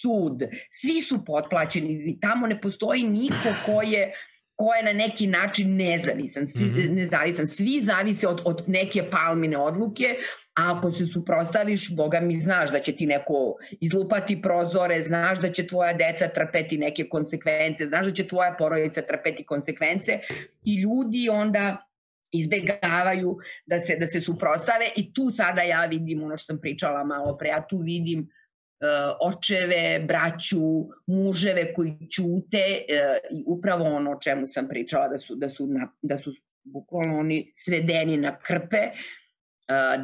sud, 0.01 0.43
svi 0.71 1.01
su 1.01 1.25
potplaćeni, 1.25 2.17
tamo 2.21 2.47
ne 2.47 2.61
postoji 2.61 3.03
niko 3.03 3.55
ko 3.65 3.81
je 3.81 4.13
ko 4.55 4.73
je 4.73 4.83
na 4.83 4.93
neki 4.93 5.27
način 5.27 5.75
nezavisan, 5.75 6.47
svi, 6.47 6.65
mm 6.65 6.75
-hmm. 6.75 6.95
nezavisan. 6.95 7.47
Svi 7.47 7.81
zavise 7.81 8.27
od, 8.27 8.41
od 8.45 8.63
neke 8.67 9.09
palmine 9.09 9.57
odluke, 9.57 10.15
a 10.55 10.77
ako 10.77 10.91
se 10.91 11.05
suprostaviš, 11.05 11.95
boga 11.95 12.19
mi 12.19 12.41
znaš 12.41 12.71
da 12.71 12.79
će 12.79 12.95
ti 12.95 13.05
neko 13.05 13.55
izlupati 13.81 14.41
prozore, 14.41 15.01
znaš 15.01 15.39
da 15.39 15.51
će 15.51 15.67
tvoja 15.67 15.93
deca 15.93 16.27
trpeti 16.27 16.77
neke 16.77 17.09
konsekvence, 17.09 17.85
znaš 17.85 18.05
da 18.05 18.11
će 18.13 18.27
tvoja 18.27 18.55
porodica 18.59 19.01
trpeti 19.01 19.43
konsekvence 19.43 20.19
i 20.65 20.81
ljudi 20.81 21.29
onda 21.31 21.89
izbegavaju 22.33 23.37
da 23.65 23.79
se, 23.79 23.95
da 23.99 24.07
se 24.07 24.21
suprostave 24.21 24.85
i 24.95 25.13
tu 25.13 25.29
sada 25.29 25.61
ja 25.61 25.85
vidim 25.85 26.23
ono 26.23 26.37
što 26.37 26.45
sam 26.45 26.61
pričala 26.61 27.03
malo 27.03 27.37
pre, 27.37 27.49
ja 27.49 27.65
tu 27.69 27.77
vidim 27.77 28.19
uh, 28.19 29.29
očeve, 29.33 29.99
braću, 30.07 30.59
muževe 31.07 31.73
koji 31.73 31.97
ćute 32.11 32.63
uh, 32.63 33.39
i 33.39 33.43
upravo 33.47 33.85
ono 33.85 34.11
o 34.11 34.19
čemu 34.19 34.45
sam 34.45 34.67
pričala 34.67 35.07
da 35.07 35.19
su, 35.19 35.35
da 35.35 35.49
su, 35.49 35.67
na, 35.67 35.91
da 36.01 36.17
su 36.17 36.33
bukvalno 36.63 37.19
oni 37.19 37.51
svedeni 37.55 38.17
na 38.17 38.37
krpe, 38.39 38.91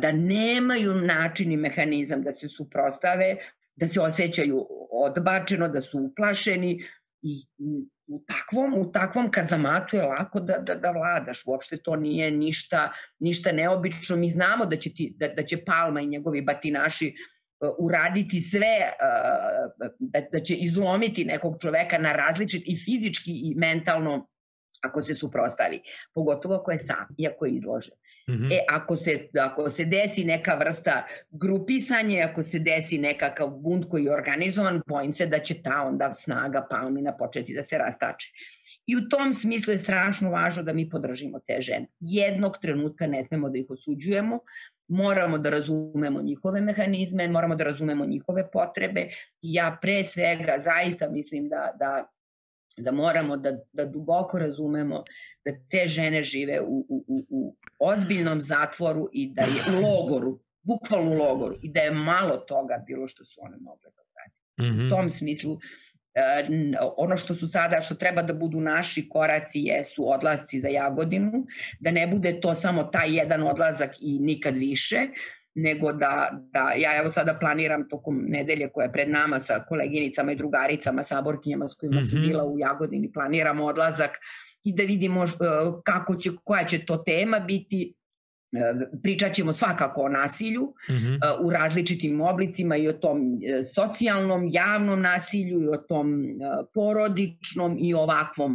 da 0.01 0.11
nemaju 0.11 0.93
način 0.93 1.51
i 1.51 1.57
mehanizam 1.57 2.23
da 2.23 2.31
se 2.31 2.47
suprostave, 2.47 3.35
da 3.75 3.87
se 3.87 3.99
osjećaju 4.01 4.67
odbačeno, 4.91 5.67
da 5.67 5.81
su 5.81 5.99
uplašeni 5.99 6.83
i 7.21 7.45
u 8.07 8.23
takvom, 8.27 8.73
u 8.73 8.91
takvom 8.91 9.31
kazamatu 9.31 9.95
je 9.95 10.03
lako 10.03 10.39
da, 10.39 10.57
da, 10.57 10.75
da 10.75 10.91
vladaš. 10.91 11.43
Uopšte 11.45 11.77
to 11.77 11.95
nije 11.95 12.31
ništa, 12.31 12.91
ništa 13.19 13.51
neobično. 13.51 14.15
Mi 14.15 14.29
znamo 14.29 14.65
da 14.65 14.75
će, 14.75 14.93
ti, 14.93 15.13
da, 15.17 15.27
da 15.27 15.43
će 15.43 15.63
Palma 15.65 16.01
i 16.01 16.07
njegovi 16.07 16.41
batinaši 16.41 17.13
uh, 17.59 17.69
uraditi 17.79 18.39
sve, 18.39 18.91
uh, 19.01 19.89
da, 19.99 20.21
da 20.31 20.43
će 20.43 20.55
izlomiti 20.55 21.25
nekog 21.25 21.57
čoveka 21.61 21.97
na 21.97 22.13
različit 22.13 22.63
i 22.65 22.77
fizički 22.77 23.31
i 23.31 23.55
mentalno 23.55 24.27
ako 24.81 25.01
se 25.03 25.15
suprostavi. 25.15 25.81
Pogotovo 26.13 26.55
ako 26.55 26.71
je 26.71 26.77
sam 26.77 27.07
i 27.17 27.27
ako 27.27 27.45
je 27.45 27.51
izložen. 27.51 27.95
-hmm. 28.29 28.51
E, 28.51 28.65
ako 28.69 28.95
se, 28.95 29.27
ako 29.39 29.69
se 29.69 29.85
desi 29.85 30.23
neka 30.23 30.55
vrsta 30.55 31.03
grupisanja, 31.31 32.27
ako 32.31 32.43
se 32.43 32.59
desi 32.59 32.97
nekakav 32.97 33.47
bunt 33.47 33.85
koji 33.89 34.03
je 34.03 34.13
organizovan, 34.13 34.81
bojim 34.87 35.13
se 35.13 35.25
da 35.25 35.39
će 35.39 35.61
ta 35.61 35.83
onda 35.87 36.13
snaga 36.15 36.67
palmina 36.69 37.17
početi 37.17 37.53
da 37.53 37.63
se 37.63 37.77
rastače. 37.77 38.27
I 38.87 38.95
u 38.95 39.09
tom 39.09 39.33
smislu 39.33 39.73
je 39.73 39.77
strašno 39.77 40.31
važno 40.31 40.63
da 40.63 40.73
mi 40.73 40.89
podržimo 40.89 41.39
te 41.47 41.61
žene. 41.61 41.87
Jednog 41.99 42.57
trenutka 42.61 43.07
ne 43.07 43.25
smemo 43.25 43.49
da 43.49 43.57
ih 43.57 43.65
osuđujemo, 43.69 44.39
moramo 44.87 45.37
da 45.37 45.49
razumemo 45.49 46.21
njihove 46.21 46.61
mehanizme, 46.61 47.27
moramo 47.27 47.55
da 47.55 47.63
razumemo 47.63 48.05
njihove 48.05 48.51
potrebe. 48.51 49.09
Ja 49.41 49.77
pre 49.81 50.03
svega 50.03 50.55
zaista 50.59 51.09
mislim 51.09 51.49
da, 51.49 51.75
da 51.79 52.09
da 52.79 52.91
moramo 52.91 53.37
da, 53.37 53.57
da 53.73 53.85
duboko 53.85 54.39
razumemo 54.39 55.03
da 55.45 55.51
te 55.69 55.87
žene 55.87 56.23
žive 56.23 56.61
u, 56.61 56.85
u, 56.89 57.05
u, 57.07 57.25
u 57.29 57.55
ozbiljnom 57.79 58.41
zatvoru 58.41 59.09
i 59.13 59.33
da 59.33 59.41
je 59.41 59.77
u 59.77 59.81
logoru, 59.81 60.39
bukvalno 60.61 61.11
u 61.11 61.17
logoru 61.17 61.55
i 61.61 61.71
da 61.71 61.79
je 61.79 61.91
malo 61.91 62.37
toga 62.37 62.83
bilo 62.87 63.07
što 63.07 63.25
su 63.25 63.39
one 63.41 63.57
mogle 63.59 63.89
da 63.95 64.01
uradi. 64.01 64.35
Mm 64.59 64.77
-hmm. 64.77 64.87
U 64.87 64.89
tom 64.89 65.09
smislu 65.09 65.57
e, 66.13 66.47
ono 66.97 67.17
što 67.17 67.35
su 67.35 67.47
sada, 67.47 67.81
što 67.81 67.95
treba 67.95 68.21
da 68.21 68.33
budu 68.33 68.61
naši 68.61 69.09
koraci 69.09 69.59
jesu 69.59 70.11
odlasci 70.11 70.59
za 70.59 70.67
Jagodinu, 70.67 71.45
da 71.79 71.91
ne 71.91 72.07
bude 72.07 72.39
to 72.41 72.55
samo 72.55 72.83
taj 72.83 73.17
jedan 73.17 73.43
odlazak 73.43 73.95
i 73.99 74.19
nikad 74.19 74.57
više, 74.57 75.07
nego 75.55 75.93
da, 75.93 76.39
da 76.53 76.73
ja 76.77 76.97
evo 76.99 77.11
sada 77.11 77.37
planiram 77.39 77.89
tokom 77.89 78.25
nedelje 78.27 78.69
koja 78.69 78.85
je 78.85 78.91
pred 78.91 79.09
nama 79.09 79.39
sa 79.39 79.65
koleginicama 79.69 80.31
i 80.31 80.35
drugaricama, 80.35 81.03
saborkinjama 81.03 81.67
s 81.67 81.75
kojima 81.75 81.95
mm 81.95 82.03
-hmm. 82.03 82.09
sam 82.09 82.19
mhm. 82.19 82.27
bila 82.27 82.45
u 82.45 82.59
Jagodini, 82.59 83.11
planiramo 83.11 83.65
odlazak 83.65 84.11
i 84.63 84.73
da 84.73 84.83
vidimo 84.83 85.23
uh, 85.23 85.29
kako 85.83 86.15
će, 86.15 86.29
koja 86.43 86.65
će 86.65 86.85
to 86.85 86.97
tema 86.97 87.39
biti, 87.39 87.93
uh, 88.51 88.99
pričat 89.03 89.33
ćemo 89.33 89.53
svakako 89.53 90.01
o 90.01 90.09
nasilju 90.09 90.73
mm 90.89 90.93
-hmm. 90.93 91.19
u 91.41 91.49
različitim 91.49 92.21
oblicima 92.21 92.77
i 92.77 92.87
o 92.87 92.93
tom 92.93 93.39
socijalnom, 93.75 94.47
javnom 94.51 95.01
nasilju 95.01 95.61
i 95.61 95.67
o 95.67 95.77
tom 95.77 96.23
porodičnom 96.73 97.77
i 97.79 97.93
ovakvom 97.93 98.53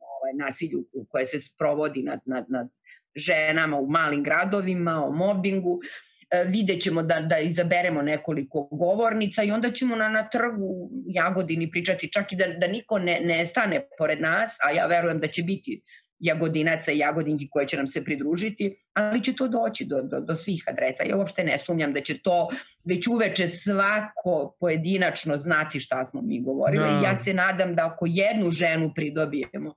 ovaj, 0.00 0.32
nasilju 0.34 0.84
koje 1.08 1.26
se 1.26 1.40
sprovodi 1.40 2.02
nad, 2.02 2.20
nad, 2.24 2.44
nad 2.48 2.68
ženama 3.16 3.76
u 3.76 3.86
malim 3.86 4.22
gradovima, 4.22 5.04
o 5.04 5.12
mobingu. 5.12 5.80
E, 5.82 6.15
vidjet 6.46 6.82
ćemo 6.82 7.02
da, 7.02 7.20
da 7.20 7.38
izaberemo 7.38 8.02
nekoliko 8.02 8.68
govornica 8.70 9.42
i 9.42 9.50
onda 9.50 9.70
ćemo 9.70 9.96
na, 9.96 10.08
na 10.08 10.28
trgu 10.28 10.90
Jagodini 11.06 11.70
pričati 11.70 12.12
čak 12.12 12.32
i 12.32 12.36
da, 12.36 12.46
da 12.46 12.66
niko 12.66 12.98
ne, 12.98 13.20
ne 13.24 13.46
stane 13.46 13.86
pored 13.98 14.20
nas, 14.20 14.56
a 14.68 14.70
ja 14.70 14.86
verujem 14.86 15.20
da 15.20 15.26
će 15.26 15.42
biti 15.42 15.82
jagodinaca 16.18 16.92
i 16.92 16.98
jagodinki 16.98 17.48
koje 17.50 17.66
će 17.66 17.76
nam 17.76 17.86
se 17.86 18.04
pridružiti, 18.04 18.76
ali 18.92 19.24
će 19.24 19.34
to 19.36 19.48
doći 19.48 19.84
do, 19.84 20.02
do, 20.02 20.20
do 20.20 20.34
svih 20.34 20.64
adresa. 20.66 21.02
Ja 21.02 21.16
uopšte 21.16 21.44
ne 21.44 21.58
sumnjam 21.58 21.92
da 21.92 22.00
će 22.00 22.18
to 22.18 22.48
već 22.84 23.06
uveče 23.06 23.48
svako 23.48 24.56
pojedinačno 24.60 25.36
znati 25.36 25.80
šta 25.80 26.04
smo 26.04 26.22
mi 26.22 26.42
govorili. 26.42 26.84
Da. 26.84 27.00
Ja 27.04 27.18
se 27.18 27.34
nadam 27.34 27.74
da 27.74 27.86
ako 27.86 28.06
jednu 28.08 28.50
ženu 28.50 28.92
pridobijemo 28.94 29.74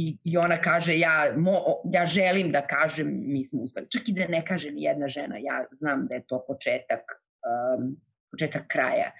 i, 0.00 0.16
i 0.24 0.36
ona 0.36 0.56
kaže 0.60 0.98
ja, 0.98 1.32
mo, 1.36 1.64
ja 1.92 2.06
želim 2.06 2.52
da 2.52 2.66
kažem 2.66 3.08
mi 3.26 3.44
smo 3.44 3.62
uspeli. 3.62 3.90
Čak 3.90 4.08
i 4.08 4.12
da 4.12 4.28
ne 4.28 4.44
kaže 4.46 4.70
ni 4.70 4.82
jedna 4.82 5.08
žena, 5.08 5.36
ja 5.38 5.64
znam 5.72 6.06
da 6.06 6.14
je 6.14 6.26
to 6.26 6.44
početak, 6.46 7.00
um, 7.44 7.96
početak 8.30 8.68
kraja. 8.68 9.10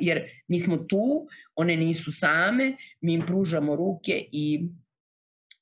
Jer 0.00 0.22
mi 0.48 0.60
smo 0.60 0.76
tu, 0.76 1.28
one 1.54 1.76
nisu 1.76 2.12
same, 2.12 2.72
mi 3.00 3.14
im 3.14 3.26
pružamo 3.26 3.76
ruke 3.76 4.24
i 4.32 4.68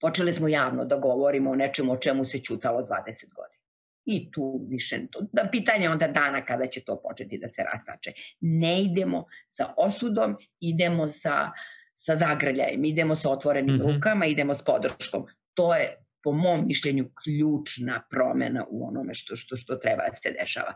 počeli 0.01 0.33
smo 0.33 0.49
javno 0.49 0.85
da 0.85 0.97
govorimo 0.97 1.51
o 1.51 1.57
nečemu 1.57 1.93
o 1.93 1.97
čemu 1.97 2.25
se 2.25 2.39
čutalo 2.39 2.81
20 2.81 2.89
godina. 3.35 3.61
I 4.05 4.31
tu 4.31 4.67
više, 4.69 5.07
to, 5.11 5.27
da 5.33 5.49
pitanje 5.53 5.91
onda 5.91 6.09
dana 6.09 6.45
kada 6.45 6.67
će 6.67 6.81
to 6.85 7.01
početi 7.03 7.39
da 7.39 7.49
se 7.49 7.63
rastače. 7.63 8.13
Ne 8.41 8.83
idemo 8.83 9.25
sa 9.49 9.75
osudom, 9.77 10.37
idemo 10.61 11.09
sa, 11.09 11.51
sa 11.95 12.17
zagrljajem, 12.17 12.85
idemo 12.85 13.17
sa 13.17 13.31
otvorenim 13.31 13.75
mm 13.75 13.79
-hmm. 13.79 13.95
rukama, 13.95 14.27
idemo 14.27 14.55
s 14.55 14.65
podrškom. 14.65 15.27
To 15.55 15.75
je 15.75 16.05
po 16.23 16.33
mom 16.33 16.67
mišljenju 16.67 17.11
ključna 17.25 18.03
promena 18.11 18.67
u 18.71 18.89
onome 18.89 19.15
što, 19.15 19.37
što, 19.37 19.57
što 19.57 19.75
treba 19.77 20.03
da 20.07 20.13
se 20.13 20.35
dešava. 20.41 20.75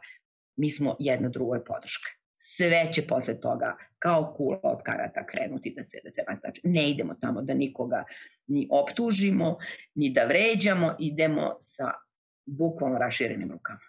Mi 0.56 0.70
smo 0.70 0.96
jedna 0.98 1.28
drugoj 1.28 1.64
podrška. 1.64 2.08
Sve 2.36 2.92
će 2.92 3.06
posle 3.06 3.40
toga 3.40 3.76
kao 3.98 4.34
kula 4.36 4.60
od 4.62 4.82
karata 4.82 5.26
krenuti 5.26 5.74
da 5.76 5.84
se, 5.84 5.98
da 6.04 6.10
se 6.10 6.22
rastače. 6.28 6.60
Ne 6.64 6.90
idemo 6.90 7.14
tamo 7.14 7.42
da 7.42 7.54
nikoga 7.54 8.04
ni 8.46 8.68
optužimo, 8.70 9.58
ni 9.94 10.10
da 10.10 10.24
vređamo, 10.24 10.96
idemo 10.98 11.56
sa 11.60 11.92
bukvalno 12.46 12.98
raširenim 12.98 13.50
rukama. 13.52 13.87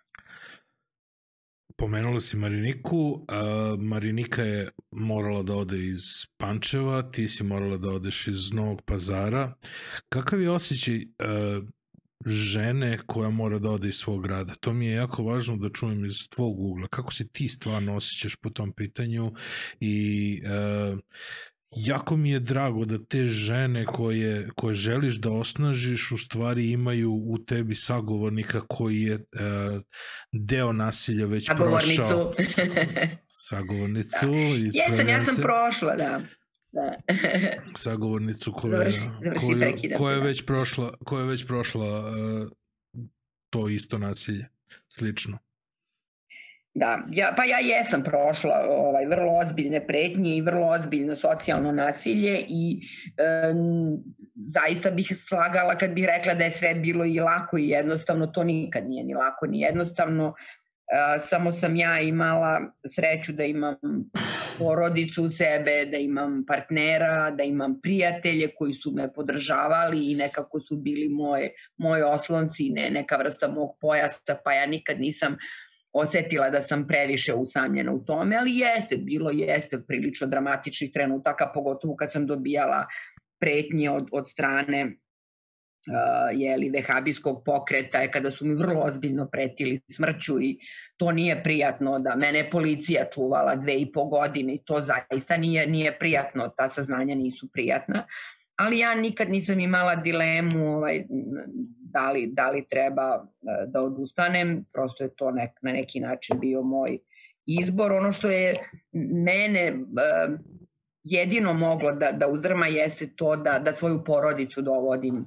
Pomenula 1.79 2.19
si 2.19 2.37
Mariniku, 2.37 3.25
a 3.27 3.75
Marinika 3.79 4.43
je 4.43 4.69
morala 4.91 5.43
da 5.43 5.55
ode 5.55 5.77
iz 5.79 6.01
Pančeva, 6.37 7.11
ti 7.11 7.27
si 7.27 7.43
morala 7.43 7.77
da 7.77 7.91
odeš 7.91 8.27
iz 8.27 8.51
Novog 8.53 8.81
pazara. 8.85 9.53
Kakav 10.09 10.41
je 10.41 10.49
osjećaj 10.49 11.05
a, 11.19 11.61
žene 12.25 12.99
koja 13.05 13.29
mora 13.29 13.59
da 13.59 13.71
ode 13.71 13.89
iz 13.89 13.95
svog 13.95 14.23
grada? 14.23 14.53
To 14.59 14.73
mi 14.73 14.85
je 14.85 14.95
jako 14.95 15.23
važno 15.23 15.57
da 15.57 15.69
čujem 15.69 16.05
iz 16.05 16.29
tvog 16.29 16.59
ugla. 16.59 16.87
Kako 16.87 17.13
se 17.13 17.27
ti 17.27 17.47
stvarno 17.47 17.95
osjećaš 17.95 18.35
po 18.35 18.49
tom 18.49 18.73
pitanju 18.73 19.33
i 19.79 20.41
a, 20.45 20.95
jako 21.71 22.17
mi 22.17 22.29
je 22.31 22.39
drago 22.39 22.85
da 22.85 23.05
te 23.05 23.25
žene 23.25 23.85
koje, 23.85 24.49
koje 24.55 24.75
želiš 24.75 25.15
da 25.15 25.31
osnažiš 25.31 26.11
u 26.11 26.17
stvari 26.17 26.71
imaju 26.71 27.11
u 27.11 27.37
tebi 27.37 27.75
sagovornika 27.75 28.61
koji 28.67 29.01
je 29.01 29.15
uh, 29.15 29.81
deo 30.31 30.73
nasilja 30.73 31.25
već 31.25 31.47
Sagovornicu. 31.47 31.95
prošao. 31.95 32.31
Sagovornicu. 33.27 34.27
Da. 34.27 34.91
Jesam, 34.91 35.07
ja 35.07 35.25
sam 35.25 35.35
prošla, 35.35 35.95
da. 35.95 36.21
Da. 36.71 36.95
sagovornicu 37.75 38.51
koja, 38.51 38.77
završi, 38.77 38.99
završi 39.23 39.45
koja, 39.45 39.97
koja 39.97 40.15
je 40.15 40.21
već 40.21 40.45
prošla, 40.45 40.93
koja 41.05 41.21
je 41.21 41.27
već 41.27 41.47
prošla 41.47 41.99
uh, 41.99 42.51
to 43.49 43.69
isto 43.69 43.97
nasilje, 43.97 44.45
slično. 44.87 45.37
Da, 46.79 46.99
ja, 47.11 47.33
pa 47.37 47.43
ja 47.43 47.59
jesam 47.59 48.03
prošla 48.03 48.65
ovaj, 48.69 49.05
vrlo 49.05 49.37
ozbiljne 49.37 49.87
pretnje 49.87 50.37
i 50.37 50.41
vrlo 50.41 50.67
ozbiljno 50.67 51.15
socijalno 51.15 51.71
nasilje 51.71 52.45
i 52.47 52.79
e, 53.17 53.53
zaista 54.47 54.91
bih 54.91 55.11
slagala 55.15 55.77
kad 55.77 55.91
bih 55.91 56.05
rekla 56.05 56.33
da 56.33 56.43
je 56.43 56.51
sve 56.51 56.75
bilo 56.75 57.05
i 57.05 57.19
lako 57.19 57.57
i 57.57 57.69
jednostavno, 57.69 58.27
to 58.27 58.43
nikad 58.43 58.89
nije 58.89 59.03
ni 59.03 59.13
lako 59.13 59.45
ni 59.45 59.61
jednostavno, 59.61 60.33
e, 60.35 61.19
samo 61.19 61.51
sam 61.51 61.75
ja 61.75 61.99
imala 61.99 62.61
sreću 62.95 63.33
da 63.33 63.43
imam 63.43 63.75
porodicu 64.57 65.23
u 65.23 65.29
sebe, 65.29 65.85
da 65.91 65.97
imam 65.97 66.45
partnera, 66.47 67.31
da 67.31 67.43
imam 67.43 67.79
prijatelje 67.81 68.47
koji 68.57 68.73
su 68.73 68.91
me 68.91 69.13
podržavali 69.13 70.11
i 70.11 70.15
nekako 70.15 70.59
su 70.59 70.77
bili 70.77 71.09
moje, 71.09 71.51
moje 71.77 72.05
oslonci, 72.05 72.69
ne 72.69 72.89
neka 72.89 73.17
vrsta 73.17 73.47
mog 73.47 73.77
pojasa, 73.81 74.37
pa 74.43 74.53
ja 74.53 74.65
nikad 74.65 74.99
nisam 74.99 75.37
osetila 75.93 76.49
da 76.49 76.61
sam 76.61 76.87
previše 76.87 77.33
usamljena 77.33 77.91
u 77.91 77.99
tome, 77.99 78.37
ali 78.37 78.57
jeste, 78.57 78.97
bilo 78.97 79.31
jeste 79.31 79.81
prilično 79.87 80.27
dramatičnih 80.27 80.91
trenutaka, 80.91 81.51
pogotovo 81.53 81.95
kad 81.95 82.11
sam 82.11 82.27
dobijala 82.27 82.87
pretnje 83.39 83.89
od, 83.89 84.07
od 84.11 84.29
strane 84.29 84.85
uh, 84.85 86.39
jeli, 86.39 86.69
vehabijskog 86.69 87.43
pokreta, 87.45 88.11
kada 88.11 88.31
su 88.31 88.45
mi 88.45 88.55
vrlo 88.55 88.81
ozbiljno 88.81 89.27
pretili 89.31 89.81
smrću 89.91 90.41
i 90.41 90.57
to 90.97 91.11
nije 91.11 91.43
prijatno 91.43 91.99
da 91.99 92.15
mene 92.15 92.49
policija 92.49 93.05
čuvala 93.13 93.55
dve 93.55 93.75
i 93.75 93.91
po 93.91 94.05
godine 94.05 94.53
i 94.53 94.63
to 94.65 94.85
zaista 94.85 95.37
nije, 95.37 95.67
nije 95.67 95.97
prijatno, 95.99 96.53
ta 96.57 96.69
saznanja 96.69 97.15
nisu 97.15 97.49
prijatna. 97.53 98.05
Ali 98.55 98.79
ja 98.79 98.95
nikad 98.95 99.29
nisam 99.29 99.59
imala 99.59 99.95
dilemu 99.95 100.77
ovaj, 100.77 101.05
da 101.91 102.11
li, 102.11 102.27
da 102.33 102.49
li 102.49 102.65
treba 102.69 103.25
e, 103.41 103.65
da 103.67 103.81
odustanem, 103.81 104.65
prosto 104.73 105.03
je 105.03 105.15
to 105.15 105.31
nek, 105.31 105.51
na 105.61 105.71
neki 105.71 105.99
način 105.99 106.39
bio 106.39 106.61
moj 106.61 106.97
izbor. 107.45 107.91
Ono 107.93 108.11
što 108.11 108.29
je 108.29 108.53
mene 109.25 109.61
e, 109.61 109.73
jedino 111.03 111.53
moglo 111.53 111.91
da, 111.91 112.11
da 112.11 112.27
uzdrma 112.27 112.67
jeste 112.67 113.07
to 113.15 113.35
da, 113.35 113.59
da 113.59 113.73
svoju 113.73 114.03
porodicu 114.03 114.61
dovodim, 114.61 115.15
e, 115.17 115.25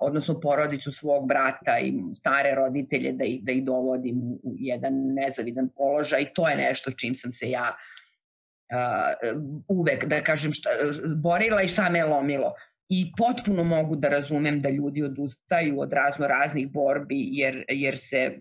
odnosno 0.00 0.40
porodicu 0.40 0.92
svog 0.92 1.28
brata 1.28 1.78
i 1.82 1.92
stare 2.14 2.54
roditelje 2.54 3.12
da 3.12 3.24
ih, 3.24 3.44
da 3.44 3.52
ih 3.52 3.64
dovodim 3.64 4.16
u 4.42 4.54
jedan 4.58 4.92
nezavidan 4.94 5.68
položaj 5.76 6.22
i 6.22 6.34
to 6.34 6.48
je 6.48 6.56
nešto 6.56 6.90
čim 6.90 7.14
sam 7.14 7.32
se 7.32 7.50
ja 7.50 7.76
uvek, 9.68 10.04
da 10.04 10.20
kažem, 10.20 10.52
šta, 10.52 10.70
borila 11.16 11.62
i 11.62 11.68
šta 11.68 11.88
me 11.90 12.04
lomilo 12.04 12.52
i 12.90 13.12
potpuno 13.16 13.64
mogu 13.64 13.96
da 13.96 14.08
razumem 14.08 14.62
da 14.62 14.70
ljudi 14.70 15.02
odustaju 15.02 15.80
od 15.80 15.92
razno 15.92 16.26
raznih 16.26 16.70
borbi 16.72 17.28
jer, 17.32 17.64
jer 17.68 17.98
se 17.98 18.40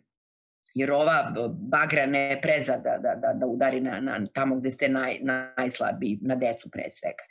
jer 0.73 0.91
ova 0.91 1.33
bagra 1.51 2.05
ne 2.05 2.39
preza 2.41 2.77
da, 2.77 2.97
da, 2.97 3.15
da, 3.15 3.33
da 3.33 3.45
udari 3.45 3.81
na, 3.81 3.99
na 3.99 4.27
tamo 4.33 4.55
gde 4.55 4.71
ste 4.71 4.89
naj, 4.89 5.17
najslabiji, 5.57 6.19
na 6.21 6.35
decu 6.35 6.69
pre 6.71 6.91
svega. 6.91 7.23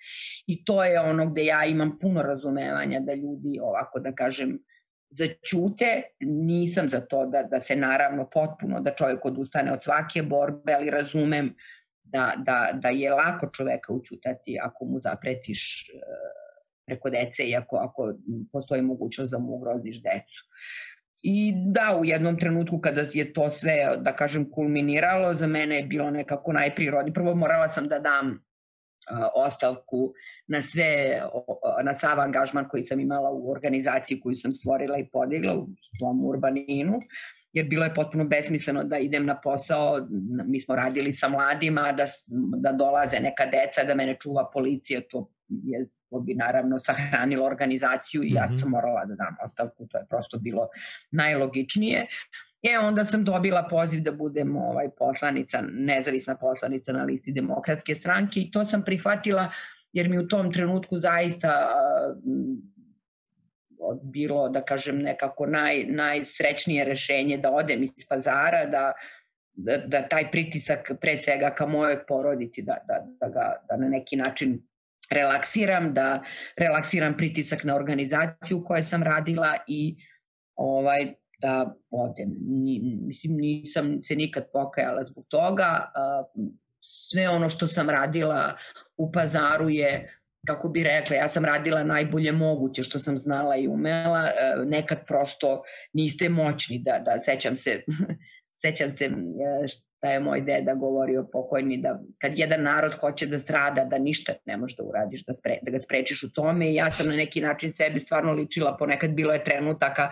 I 0.46 0.64
to 0.64 0.84
je 0.84 1.00
ono 1.00 1.26
gde 1.26 1.44
ja 1.44 1.64
imam 1.64 1.98
puno 1.98 2.22
razumevanja 2.22 3.00
da 3.00 3.14
ljudi 3.14 3.58
ovako 3.62 4.00
da 4.00 4.12
kažem 4.12 4.58
začute, 5.10 6.02
nisam 6.20 6.88
za 6.88 7.00
to 7.00 7.26
da, 7.26 7.42
da 7.42 7.60
se 7.60 7.76
naravno 7.76 8.28
potpuno 8.30 8.80
da 8.80 8.94
čovjek 8.94 9.24
odustane 9.24 9.72
od 9.72 9.82
svake 9.82 10.22
borbe, 10.22 10.74
ali 10.74 10.90
razumem 10.90 11.54
da, 12.02 12.34
da, 12.36 12.70
da 12.74 12.88
je 12.88 13.10
lako 13.10 13.50
čoveka 13.52 13.92
učutati 13.92 14.58
ako 14.62 14.84
mu 14.84 15.00
zapretiš 15.00 15.90
preko 16.88 17.10
dece, 17.10 17.44
iako 17.44 17.76
ako 17.76 18.12
postoji 18.52 18.82
mogućnost 18.82 19.30
da 19.32 19.38
mu 19.38 19.52
ugroziš 19.54 20.02
decu. 20.02 20.44
I 21.22 21.52
da, 21.56 21.96
u 22.00 22.04
jednom 22.04 22.38
trenutku 22.38 22.80
kada 22.80 23.06
je 23.12 23.32
to 23.32 23.50
sve, 23.50 23.96
da 24.00 24.16
kažem, 24.16 24.50
kulminiralo, 24.50 25.34
za 25.34 25.46
mene 25.46 25.76
je 25.76 25.86
bilo 25.86 26.10
nekako 26.10 26.52
najprirodnije. 26.52 27.14
Prvo 27.14 27.34
morala 27.34 27.68
sam 27.68 27.88
da 27.88 27.98
dam 27.98 28.38
ostavku 29.34 30.12
na 30.46 30.62
sve, 30.62 31.20
na 31.84 31.94
sav 31.94 32.20
angažman 32.20 32.68
koji 32.68 32.82
sam 32.82 33.00
imala 33.00 33.30
u 33.30 33.50
organizaciji 33.50 34.20
koju 34.20 34.34
sam 34.34 34.52
stvorila 34.52 34.98
i 34.98 35.08
podigla 35.12 35.54
u 35.54 35.66
svom 35.98 36.24
urbaninu 36.24 36.98
jer 37.52 37.66
bilo 37.66 37.84
je 37.84 37.94
potpuno 37.94 38.24
besmisleno 38.24 38.84
da 38.84 38.98
idem 38.98 39.26
na 39.26 39.40
posao, 39.40 40.08
mi 40.46 40.60
smo 40.60 40.76
radili 40.76 41.12
sa 41.12 41.28
mladima, 41.28 41.92
da, 41.92 42.06
da 42.56 42.72
dolaze 42.72 43.20
neka 43.20 43.46
deca, 43.46 43.84
da 43.86 43.94
mene 43.94 44.16
čuva 44.20 44.50
policija, 44.52 45.00
to 45.10 45.30
je 45.48 45.88
to 46.10 46.20
bi 46.20 46.34
naravno 46.34 46.78
sahranilo 46.78 47.46
organizaciju 47.46 48.22
i 48.24 48.32
ja 48.32 48.46
mhm. 48.46 48.56
sam 48.56 48.70
morala 48.70 49.04
da 49.04 49.14
dam 49.14 49.36
ostavku, 49.44 49.86
to 49.86 49.98
je 49.98 50.06
prosto 50.10 50.38
bilo 50.38 50.68
najlogičnije. 51.10 52.06
E, 52.62 52.78
onda 52.78 53.04
sam 53.04 53.24
dobila 53.24 53.66
poziv 53.70 54.00
da 54.00 54.12
budem 54.12 54.56
ovaj, 54.56 54.88
poslanica, 54.98 55.62
nezavisna 55.72 56.36
poslanica 56.36 56.92
na 56.92 57.04
listi 57.04 57.32
demokratske 57.32 57.94
stranke 57.94 58.40
i 58.40 58.50
to 58.50 58.64
sam 58.64 58.84
prihvatila 58.84 59.50
jer 59.92 60.08
mi 60.08 60.18
u 60.18 60.28
tom 60.28 60.52
trenutku 60.52 60.96
zaista 60.96 61.68
uh, 62.16 62.48
bilo, 64.02 64.48
da 64.48 64.62
kažem, 64.64 64.98
nekako 64.98 65.46
naj, 65.46 65.84
najsrećnije 65.84 66.84
rešenje 66.84 67.36
da 67.36 67.50
odem 67.50 67.82
iz 67.82 67.90
pazara, 68.08 68.66
da, 68.66 68.92
da, 69.54 69.76
da 69.86 70.08
taj 70.08 70.30
pritisak 70.30 70.90
pre 71.00 71.16
svega 71.16 71.54
ka 71.54 71.66
mojoj 71.66 72.06
porodici, 72.06 72.62
da, 72.62 72.76
da, 72.88 73.06
da, 73.20 73.28
ga, 73.28 73.52
da 73.68 73.76
na 73.76 73.88
neki 73.88 74.16
način 74.16 74.67
relaksiram, 75.10 75.94
da 75.94 76.22
relaksiram 76.56 77.16
pritisak 77.16 77.64
na 77.64 77.74
organizaciju 77.74 78.64
koje 78.64 78.82
sam 78.82 79.02
radila 79.02 79.56
i 79.66 79.96
ovaj 80.54 81.14
da 81.38 81.74
odem. 81.90 82.36
Ni, 82.40 82.80
mislim, 83.06 83.36
nisam 83.36 84.02
se 84.02 84.16
nikad 84.16 84.44
pokajala 84.52 85.04
zbog 85.04 85.26
toga. 85.28 85.92
Sve 86.80 87.28
ono 87.28 87.48
što 87.48 87.66
sam 87.66 87.90
radila 87.90 88.56
u 88.96 89.12
pazaru 89.12 89.68
je 89.68 90.14
kako 90.46 90.68
bi 90.68 90.82
rekla, 90.82 91.16
ja 91.16 91.28
sam 91.28 91.44
radila 91.44 91.84
najbolje 91.84 92.32
moguće 92.32 92.82
što 92.82 93.00
sam 93.00 93.18
znala 93.18 93.56
i 93.56 93.68
umela, 93.68 94.30
nekad 94.66 95.06
prosto 95.06 95.62
niste 95.92 96.28
moćni 96.28 96.78
da, 96.78 97.02
da 97.04 97.18
sećam 97.18 97.56
se 97.56 97.82
sećam 98.62 98.90
se 98.90 99.10
da 100.02 100.08
je 100.08 100.20
moj 100.20 100.40
deda 100.40 100.74
govorio 100.74 101.28
pokojni 101.32 101.76
da 101.76 102.00
kad 102.18 102.38
jedan 102.38 102.62
narod 102.62 102.94
hoće 102.94 103.26
da 103.26 103.38
strada, 103.38 103.84
da 103.84 103.98
ništa 103.98 104.32
ne 104.46 104.56
može 104.56 104.76
da 104.76 104.84
uradiš, 104.84 105.24
da, 105.24 105.34
spre, 105.34 105.58
da 105.62 105.70
ga 105.70 105.80
sprečiš 105.80 106.22
u 106.22 106.32
tome. 106.32 106.70
I 106.70 106.74
ja 106.74 106.90
sam 106.90 107.08
na 107.08 107.16
neki 107.16 107.40
način 107.40 107.72
sebi 107.72 108.00
stvarno 108.00 108.32
ličila, 108.32 108.76
ponekad 108.76 109.10
bilo 109.10 109.32
je 109.32 109.44
trenutaka 109.44 110.10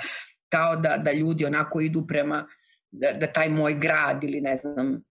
kao 0.49 0.77
da, 0.77 0.97
da 1.05 1.13
ljudi 1.13 1.45
onako 1.45 1.81
idu 1.81 2.07
prema, 2.07 2.47
da, 2.91 3.13
da 3.13 3.27
taj 3.27 3.49
moj 3.49 3.75
grad 3.75 4.25
ili 4.25 4.41
ne 4.41 4.57
znam, 4.57 5.03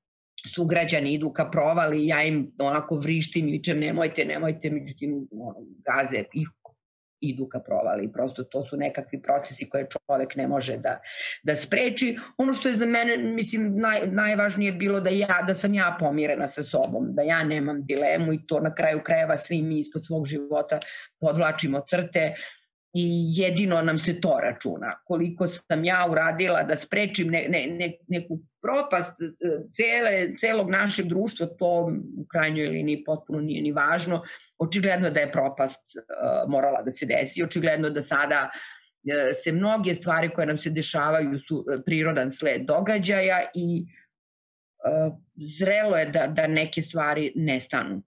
sugrađani 0.55 1.13
idu 1.13 1.29
ka 1.33 1.49
provali, 1.51 2.07
ja 2.07 2.23
im 2.23 2.51
onako 2.59 2.95
vrištim 2.95 3.47
i 3.47 3.51
vičem 3.51 3.79
nemojte, 3.79 4.25
nemojte, 4.25 4.69
međutim 4.69 5.27
gaze 5.85 6.23
ih 6.33 6.49
idu 7.29 7.47
ka 7.49 7.59
provali. 7.59 8.11
Prosto 8.11 8.43
to 8.43 8.63
su 8.63 8.77
nekakvi 8.77 9.21
procesi 9.21 9.69
koje 9.69 9.88
čovek 9.88 10.35
ne 10.35 10.47
može 10.47 10.77
da, 10.77 10.99
da 11.43 11.55
spreči. 11.55 12.17
Ono 12.38 12.53
što 12.53 12.69
je 12.69 12.75
za 12.75 12.85
mene, 12.85 13.17
mislim, 13.17 13.73
naj, 13.79 14.07
najvažnije 14.07 14.71
bilo 14.71 14.99
da 14.99 15.09
ja, 15.09 15.43
da 15.47 15.55
sam 15.55 15.73
ja 15.73 15.95
pomirena 15.99 16.47
sa 16.47 16.63
sobom, 16.63 17.07
da 17.15 17.21
ja 17.21 17.43
nemam 17.43 17.85
dilemu 17.85 18.33
i 18.33 18.47
to 18.47 18.59
na 18.59 18.75
kraju 18.75 19.01
krajeva 19.03 19.38
svi 19.38 19.61
mi 19.61 19.79
ispod 19.79 20.05
svog 20.05 20.25
života 20.25 20.79
podvlačimo 21.19 21.81
crte 21.88 22.35
i 22.97 23.27
jedino 23.35 23.81
nam 23.81 23.99
se 23.99 24.21
to 24.21 24.39
računa. 24.43 24.93
Koliko 25.05 25.47
sam 25.47 25.83
ja 25.83 26.07
uradila 26.11 26.63
da 26.63 26.77
sprečim 26.77 27.27
ne, 27.27 27.45
ne, 27.49 27.65
ne, 27.67 27.97
neku 28.07 28.39
propast 28.61 29.21
e, 29.21 29.25
cele, 29.75 30.38
celog 30.39 30.69
našeg 30.69 31.05
društva, 31.05 31.47
to 31.59 31.91
u 32.17 32.25
krajnjoj 32.31 32.67
liniji 32.67 33.03
potpuno 33.03 33.41
nije 33.41 33.61
ni 33.61 33.71
važno. 33.71 34.21
Očigledno 34.57 35.09
da 35.09 35.19
je 35.19 35.31
propast 35.31 35.81
uh, 35.81 36.51
morala 36.51 36.81
da 36.81 36.91
se 36.91 37.05
desi, 37.05 37.43
očigledno 37.43 37.89
da 37.89 38.01
sada 38.01 38.49
uh, 38.51 39.35
se 39.43 39.51
mnoge 39.51 39.95
stvari 39.95 40.29
koje 40.33 40.47
nam 40.47 40.57
se 40.57 40.69
dešavaju 40.69 41.39
su 41.39 41.57
uh, 41.57 41.81
prirodan 41.85 42.31
sled 42.31 42.61
događaja 42.61 43.41
i 43.55 43.85
uh, 43.85 45.17
zrelo 45.35 45.97
je 45.97 46.05
da, 46.05 46.27
da 46.27 46.47
neke 46.47 46.81
stvari 46.81 47.31
nestanu. 47.35 48.03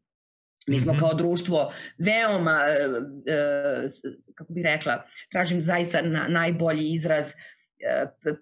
Mi 0.66 0.80
smo 0.80 0.92
mhm. 0.92 1.00
kao 1.00 1.14
društvo 1.14 1.72
veoma, 1.98 2.61
kako 4.34 4.52
bih 4.52 4.64
rekla, 4.64 5.04
tražim 5.32 5.62
zaista 5.62 6.02
na, 6.02 6.26
najbolji 6.28 6.84
izraz, 6.92 7.32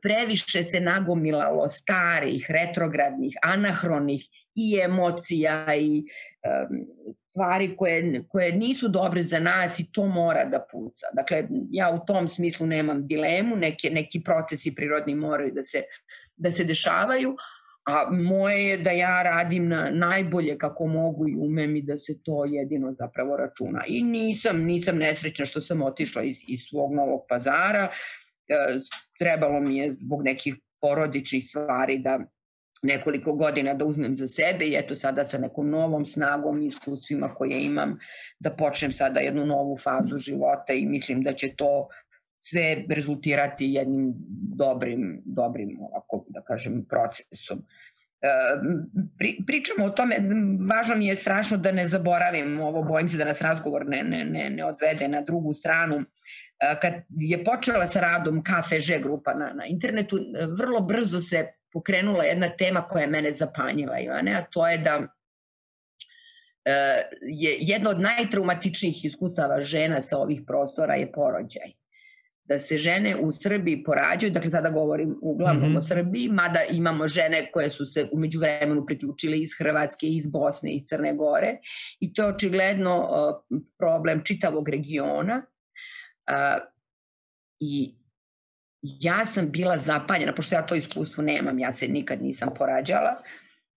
previše 0.02 0.64
se 0.64 0.80
nagomilalo 0.80 1.68
starih, 1.68 2.46
retrogradnih, 2.50 3.36
anahronih 3.42 4.28
i 4.54 4.80
emocija 4.84 5.74
i 5.74 6.04
stvari 7.36 7.76
koje, 7.76 8.22
koje 8.28 8.52
nisu 8.52 8.88
dobre 8.88 9.22
za 9.22 9.38
nas 9.38 9.80
i 9.80 9.86
to 9.92 10.06
mora 10.06 10.44
da 10.44 10.66
puca. 10.72 11.06
Dakle, 11.12 11.44
ja 11.70 11.90
u 11.90 12.06
tom 12.06 12.28
smislu 12.28 12.66
nemam 12.66 13.06
dilemu, 13.06 13.56
neke, 13.56 13.90
neki 13.90 14.22
procesi 14.24 14.74
prirodni 14.74 15.14
moraju 15.14 15.52
da 15.52 15.62
se, 15.62 15.82
da 16.36 16.50
se 16.50 16.64
dešavaju, 16.64 17.36
a 17.86 18.10
moje 18.10 18.64
je 18.64 18.78
da 18.78 18.90
ja 18.90 19.22
radim 19.22 19.68
na 19.68 19.90
najbolje 19.90 20.58
kako 20.58 20.86
mogu 20.86 21.28
i 21.28 21.36
umem 21.36 21.76
i 21.76 21.82
da 21.82 21.98
se 21.98 22.18
to 22.22 22.44
jedino 22.44 22.92
zapravo 22.92 23.36
računa. 23.36 23.84
I 23.86 24.02
nisam, 24.02 24.64
nisam 24.64 24.96
nesrećna 24.98 25.44
što 25.44 25.60
sam 25.60 25.82
otišla 25.82 26.22
iz, 26.22 26.36
iz 26.48 26.60
svog 26.70 26.94
novog 26.94 27.26
pazara, 27.28 27.90
e, 28.48 28.54
trebalo 29.18 29.60
mi 29.60 29.76
je 29.76 29.96
zbog 30.00 30.24
nekih 30.24 30.56
porodičnih 30.80 31.44
stvari 31.48 31.98
da 31.98 32.18
nekoliko 32.82 33.32
godina 33.32 33.74
da 33.74 33.84
uzmem 33.84 34.14
za 34.14 34.28
sebe 34.28 34.64
i 34.64 34.76
eto 34.78 34.94
sada 34.94 35.24
sa 35.24 35.38
nekom 35.38 35.70
novom 35.70 36.06
snagom 36.06 36.62
i 36.62 36.66
iskustvima 36.66 37.34
koje 37.34 37.64
imam 37.64 37.98
da 38.38 38.50
počnem 38.50 38.92
sada 38.92 39.20
jednu 39.20 39.46
novu 39.46 39.76
fazu 39.76 40.16
života 40.16 40.72
i 40.72 40.86
mislim 40.86 41.22
da 41.22 41.32
će 41.32 41.54
to 41.56 41.88
sve 42.40 42.84
rezultirati 42.88 43.72
jednim 43.72 44.14
dobrim, 44.56 45.22
dobrim 45.24 45.78
ovako 45.80 46.24
da 46.28 46.42
kažem, 46.42 46.84
procesom. 46.88 47.64
E, 48.20 48.28
pri, 49.18 49.36
pričamo 49.46 49.86
o 49.86 49.90
tome, 49.90 50.16
važno 50.68 50.96
mi 50.96 51.06
je 51.06 51.16
strašno 51.16 51.56
da 51.56 51.72
ne 51.72 51.88
zaboravim 51.88 52.60
ovo, 52.60 52.82
bojim 52.82 53.08
se 53.08 53.18
da 53.18 53.24
nas 53.24 53.42
razgovor 53.42 53.86
ne, 53.86 54.02
ne, 54.02 54.24
ne, 54.24 54.50
ne 54.50 54.64
odvede 54.64 55.08
na 55.08 55.20
drugu 55.20 55.52
stranu. 55.52 55.96
E, 55.96 56.76
kad 56.82 56.92
je 57.10 57.44
počela 57.44 57.86
sa 57.86 58.00
radom 58.00 58.42
KFŽ 58.44 59.02
grupa 59.02 59.34
na, 59.34 59.52
na 59.52 59.66
internetu, 59.66 60.16
vrlo 60.58 60.80
brzo 60.80 61.20
se 61.20 61.46
pokrenula 61.76 62.24
jedna 62.24 62.48
tema 62.56 62.82
koja 62.88 63.02
je 63.02 63.10
mene 63.10 63.32
zapanjila, 63.32 63.98
Ivane, 64.00 64.34
a 64.34 64.44
to 64.50 64.68
je 64.68 64.78
da 64.78 64.94
e, 66.64 66.72
je 67.22 67.56
jedno 67.60 67.90
od 67.90 68.00
najtraumatičnijih 68.00 69.04
iskustava 69.04 69.60
žena 69.60 70.00
sa 70.00 70.18
ovih 70.18 70.40
prostora 70.46 70.94
je 70.96 71.12
porođaj 71.12 71.76
da 72.48 72.58
se 72.58 72.78
žene 72.78 73.16
u 73.16 73.32
Srbiji 73.32 73.82
porađaju, 73.84 74.32
dakle 74.32 74.50
sada 74.50 74.70
govorim 74.70 75.16
uglavnom 75.22 75.70
mm 75.70 75.74
-hmm. 75.74 75.78
o 75.78 75.80
Srbiji, 75.80 76.28
mada 76.28 76.60
imamo 76.70 77.08
žene 77.08 77.50
koje 77.52 77.70
su 77.70 77.86
se 77.86 78.08
umeđu 78.12 78.40
vremenu 78.40 78.86
priključile 78.86 79.38
iz 79.38 79.50
Hrvatske, 79.58 80.06
iz 80.06 80.26
Bosne, 80.26 80.72
iz 80.72 80.82
Crne 80.86 81.14
Gore 81.14 81.58
i 82.00 82.14
to 82.14 82.22
je 82.22 82.34
očigledno 82.34 82.96
uh, 83.00 83.60
problem 83.78 84.22
čitavog 84.24 84.68
regiona 84.68 85.42
i 87.60 87.94
ja 89.00 89.26
sam 89.26 89.50
bila 89.50 89.78
zapanjena, 89.78 90.34
pošto 90.34 90.54
ja 90.54 90.66
to 90.66 90.74
iskustvo 90.74 91.24
nemam, 91.24 91.58
ja 91.58 91.72
se 91.72 91.88
nikad 91.88 92.22
nisam 92.22 92.48
porađala, 92.58 93.22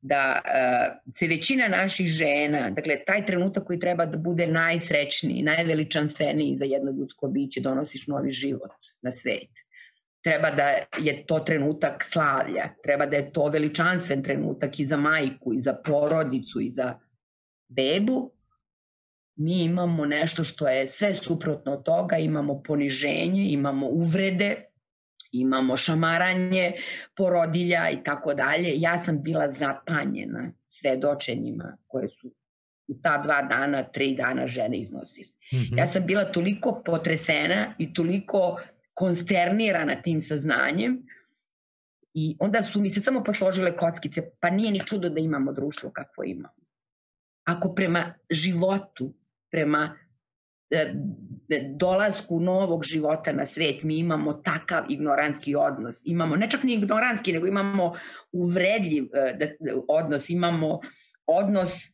da 0.02 0.42
uh, 0.46 1.14
se 1.16 1.28
većina 1.28 1.68
naših 1.68 2.08
žena, 2.08 2.70
dakle 2.70 3.04
taj 3.08 3.26
trenutak 3.26 3.64
koji 3.64 3.80
treba 3.80 4.06
da 4.06 4.18
bude 4.18 4.48
najsrećniji, 4.48 5.42
najveličanstveniji 5.44 6.56
za 6.56 6.66
jedno 6.66 6.92
ljudsko 6.92 7.28
biće, 7.28 7.62
donosiš 7.62 8.08
novi 8.08 8.32
život 8.32 8.72
na 9.02 9.12
svet. 9.12 9.50
Treba 10.24 10.52
da 10.52 10.64
je 11.00 11.26
to 11.26 11.40
trenutak 11.40 12.04
slavlja, 12.04 12.70
treba 12.84 13.06
da 13.06 13.18
je 13.18 13.32
to 13.32 13.48
veličanstven 13.48 14.24
trenutak 14.24 14.80
i 14.80 14.86
za 14.86 14.98
majku, 14.98 15.54
i 15.54 15.60
za 15.60 15.74
porodicu, 15.74 16.62
i 16.62 16.70
za 16.70 17.00
bebu. 17.68 18.32
Mi 19.36 19.64
imamo 19.64 20.06
nešto 20.06 20.44
što 20.44 20.68
je 20.68 20.88
sve 20.88 21.14
suprotno 21.16 21.74
od 21.74 21.84
toga, 21.84 22.18
imamo 22.18 22.64
poniženje, 22.64 23.52
imamo 23.52 23.88
uvrede, 23.88 24.69
imamo 25.32 25.78
šamaranje 25.78 26.74
porodilja 27.16 27.90
i 27.90 28.04
tako 28.04 28.34
dalje. 28.34 28.72
Ja 28.76 28.98
sam 28.98 29.24
bila 29.24 29.52
zapanjena 29.52 30.52
svedočenjima 30.66 31.78
koje 31.88 32.10
su 32.10 32.32
u 32.88 32.94
ta 33.02 33.18
dva 33.18 33.42
dana, 33.42 33.84
tri 33.84 34.16
dana 34.16 34.48
žene 34.48 34.80
iznosili. 34.80 35.30
Mm 35.54 35.58
-hmm. 35.58 35.78
Ja 35.78 35.88
sam 35.88 36.06
bila 36.06 36.26
toliko 36.26 36.82
potresena 36.86 37.76
i 37.78 37.94
toliko 37.94 38.60
konsternirana 38.94 40.02
tim 40.02 40.22
saznanjem 40.22 41.04
i 42.14 42.38
onda 42.40 42.64
su 42.64 42.82
mi 42.82 42.92
se 42.92 43.02
samo 43.02 43.24
posložile 43.24 43.78
kockice, 43.78 44.22
pa 44.40 44.50
nije 44.50 44.72
ni 44.72 44.80
čudo 44.80 45.10
da 45.10 45.20
imamo 45.20 45.54
društvo 45.54 45.90
kakvo 45.90 46.24
imamo. 46.24 46.56
Ako 47.44 47.74
prema 47.76 48.14
životu, 48.30 49.14
prema 49.52 49.98
dolasku 51.76 52.40
novog 52.40 52.84
života 52.84 53.32
na 53.32 53.46
svet 53.46 53.84
mi 53.84 53.98
imamo 53.98 54.34
takav 54.34 54.84
ignorantski 54.90 55.56
odnos. 55.56 56.02
Imamo, 56.04 56.36
ne 56.36 56.50
čak 56.50 56.64
ni 56.64 56.74
ignorantski, 56.74 57.34
nego 57.34 57.48
imamo 57.48 57.96
uvredljiv 58.32 59.10
e, 59.14 59.52
odnos, 59.88 60.30
imamo 60.30 60.80
odnos 61.26 61.76
e, 61.86 61.90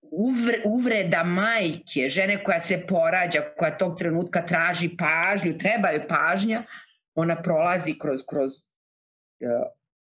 uvre, 0.00 0.62
uvreda 0.64 1.24
majke, 1.24 2.08
žene 2.08 2.44
koja 2.44 2.60
se 2.60 2.84
porađa, 2.88 3.40
koja 3.56 3.78
tog 3.78 3.98
trenutka 3.98 4.46
traži 4.46 4.90
pažnju, 4.98 5.58
treba 5.58 5.90
joj 5.90 6.08
pažnja, 6.08 6.62
ona 7.14 7.42
prolazi 7.42 7.98
kroz, 7.98 8.20
kroz 8.28 8.50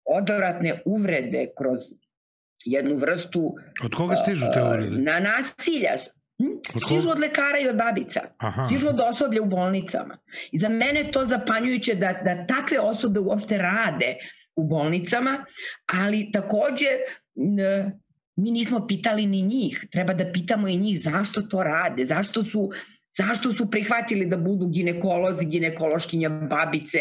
odvratne 0.05 0.83
uvrede, 0.85 1.47
kroz 1.59 1.79
jednu 2.65 2.97
vrstu... 2.97 3.55
Od 3.85 3.95
koga 3.95 4.17
stižu 4.17 4.47
te 4.55 4.63
uvrede? 4.63 5.03
Na 5.03 5.21
nasilja? 5.21 5.97
Stižu 6.87 7.11
od 7.11 7.19
lekara 7.19 7.59
i 7.59 7.69
od 7.69 7.77
babica. 7.77 8.21
Aha. 8.39 8.67
Stižu 8.67 8.89
od 8.89 9.01
osoblja 9.01 9.43
u 9.43 9.47
bolnicama. 9.47 10.19
I 10.53 10.59
za 10.59 10.69
mene 10.69 11.01
je 11.01 11.11
to 11.11 11.25
zapanjujuće 11.25 11.95
da, 11.95 12.13
da 12.25 12.47
takve 12.47 12.81
osobe 12.81 13.21
uopšte 13.21 13.59
rade 13.59 14.17
u 14.57 14.65
bolnicama, 14.65 15.45
ali 15.87 16.31
takođe 16.33 16.87
mi 18.37 18.51
nismo 18.51 18.87
pitali 18.87 19.27
ni 19.27 19.43
njih. 19.43 19.87
Treba 19.93 20.15
da 20.15 20.33
pitamo 20.33 20.69
i 20.69 20.77
njih 20.77 21.01
zašto 21.01 21.43
to 21.43 21.63
rade, 21.63 22.07
zašto 22.07 22.45
su, 22.45 22.71
zašto 23.11 23.53
su 23.53 23.71
prihvatili 23.71 24.27
da 24.27 24.37
budu 24.37 24.69
ginekolozi, 24.69 25.45
ginekološkinja, 25.45 26.29
babice, 26.29 26.99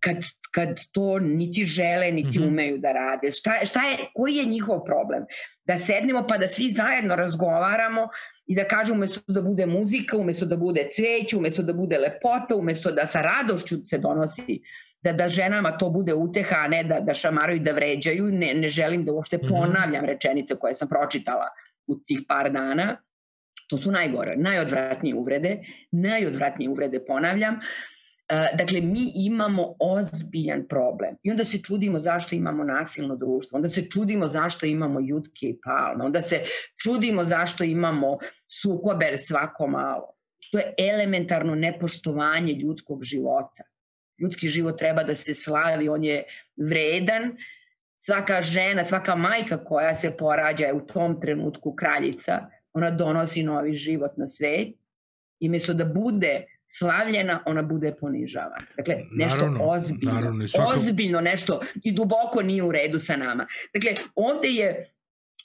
kad, 0.00 0.16
kad 0.50 0.80
to 0.92 1.18
niti 1.18 1.64
žele, 1.64 2.12
niti 2.12 2.38
mm 2.38 2.42
-hmm. 2.42 2.48
umeju 2.48 2.78
da 2.78 2.92
rade. 2.92 3.30
Šta, 3.30 3.52
šta 3.64 3.80
je, 3.80 3.96
koji 4.14 4.34
je 4.34 4.44
njihov 4.44 4.84
problem? 4.84 5.24
Da 5.64 5.78
sednemo 5.78 6.26
pa 6.28 6.38
da 6.38 6.48
svi 6.48 6.70
zajedno 6.72 7.16
razgovaramo 7.16 8.08
i 8.46 8.54
da 8.54 8.68
kažu 8.68 8.92
umesto 8.92 9.20
da 9.26 9.42
bude 9.42 9.66
muzika, 9.66 10.16
umesto 10.16 10.46
da 10.46 10.56
bude 10.56 10.88
cveće, 10.90 11.36
umesto 11.36 11.62
da 11.62 11.72
bude 11.72 11.98
lepota, 11.98 12.56
umesto 12.56 12.92
da 12.92 13.06
sa 13.06 13.22
radošću 13.22 13.76
se 13.84 13.98
donosi 13.98 14.60
da, 15.02 15.12
da 15.12 15.28
ženama 15.28 15.78
to 15.78 15.90
bude 15.90 16.14
uteha, 16.14 16.56
a 16.56 16.68
ne 16.68 16.84
da, 16.84 17.00
da 17.00 17.14
šamaraju 17.14 17.60
da 17.60 17.72
vređaju. 17.72 18.24
Ne, 18.32 18.54
ne 18.54 18.68
želim 18.68 19.04
da 19.04 19.12
uopšte 19.12 19.36
mhm. 19.36 19.48
ponavljam 19.48 20.04
rečenice 20.04 20.54
koje 20.54 20.74
sam 20.74 20.88
pročitala 20.88 21.48
u 21.86 21.96
tih 21.96 22.20
par 22.28 22.52
dana. 22.52 22.96
To 23.68 23.78
su 23.78 23.92
najgore, 23.92 24.36
najodvratnije 24.36 25.14
uvrede, 25.14 25.58
najodvratnije 25.90 26.70
uvrede 26.70 27.04
ponavljam. 27.06 27.60
Dakle, 28.28 28.80
mi 28.80 29.12
imamo 29.14 29.74
ozbiljan 29.78 30.68
problem. 30.68 31.16
I 31.22 31.30
onda 31.30 31.44
se 31.44 31.58
čudimo 31.58 31.98
zašto 31.98 32.34
imamo 32.34 32.64
nasilno 32.64 33.16
društvo, 33.16 33.56
onda 33.56 33.68
se 33.68 33.88
čudimo 33.90 34.26
zašto 34.26 34.66
imamo 34.66 35.00
jutke 35.00 35.46
i 35.46 35.58
palme, 35.64 36.04
onda 36.04 36.22
se 36.22 36.40
čudimo 36.82 37.24
zašto 37.24 37.64
imamo 37.64 38.18
sukober 38.62 39.18
svako 39.18 39.66
malo. 39.66 40.14
To 40.52 40.58
je 40.58 40.74
elementarno 40.78 41.54
nepoštovanje 41.54 42.52
ljudskog 42.52 43.04
života. 43.04 43.62
Ljudski 44.18 44.48
život 44.48 44.78
treba 44.78 45.02
da 45.02 45.14
se 45.14 45.34
slavi, 45.34 45.88
on 45.88 46.04
je 46.04 46.24
vredan. 46.56 47.36
Svaka 47.96 48.42
žena, 48.42 48.84
svaka 48.84 49.16
majka 49.16 49.64
koja 49.64 49.94
se 49.94 50.16
porađa 50.16 50.64
je 50.64 50.72
u 50.72 50.86
tom 50.86 51.20
trenutku 51.20 51.74
kraljica, 51.74 52.46
ona 52.72 52.90
donosi 52.90 53.42
novi 53.42 53.74
život 53.74 54.10
na 54.16 54.26
svet 54.26 54.68
i 55.40 55.48
mesto 55.48 55.74
da 55.74 55.84
bude 55.84 56.44
slavljena, 56.78 57.42
ona 57.46 57.62
bude 57.62 57.94
ponižavana. 58.00 58.66
Dakle, 58.76 58.94
nešto 59.10 59.36
naravno, 59.36 59.64
ozbiljno, 59.64 60.12
naravno, 60.12 60.48
svako... 60.48 60.72
ozbiljno 60.72 61.20
nešto 61.20 61.60
i 61.84 61.92
duboko 61.92 62.42
nije 62.42 62.62
u 62.62 62.72
redu 62.72 62.98
sa 62.98 63.16
nama. 63.16 63.46
Dakle, 63.74 63.94
ovde 64.14 64.48
je 64.48 64.94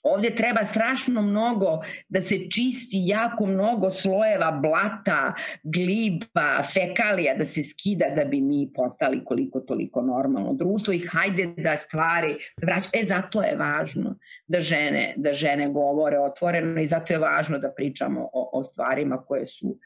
Ovde 0.04 0.30
treba 0.30 0.66
strašno 0.66 1.22
mnogo 1.22 1.80
da 2.10 2.22
se 2.22 2.36
čisti 2.50 2.98
jako 3.06 3.46
mnogo 3.46 3.92
slojeva 3.92 4.52
blata, 4.52 5.34
gliba, 5.64 6.64
fekalija 6.74 7.36
da 7.36 7.46
se 7.46 7.64
skida 7.64 8.06
da 8.16 8.26
bi 8.26 8.42
mi 8.42 8.72
postali 8.76 9.24
koliko 9.26 9.60
toliko 9.60 10.02
normalno 10.02 10.54
društvo 10.54 10.94
i 10.94 11.00
hajde 11.00 11.54
da 11.58 11.78
stvari 11.78 12.38
vrać. 12.62 12.86
E 12.94 13.04
zato 13.04 13.42
je 13.42 13.56
važno 13.56 14.18
da 14.48 14.60
žene, 14.60 15.14
da 15.18 15.34
žene 15.34 15.70
govore 15.70 16.20
otvoreno 16.20 16.82
i 16.82 16.88
zato 16.88 17.14
je 17.14 17.20
važno 17.20 17.60
da 17.60 17.72
pričamo 17.72 18.30
o, 18.34 18.50
o 18.54 18.64
stvarima 18.64 19.18
koje 19.18 19.48
su 19.48 19.78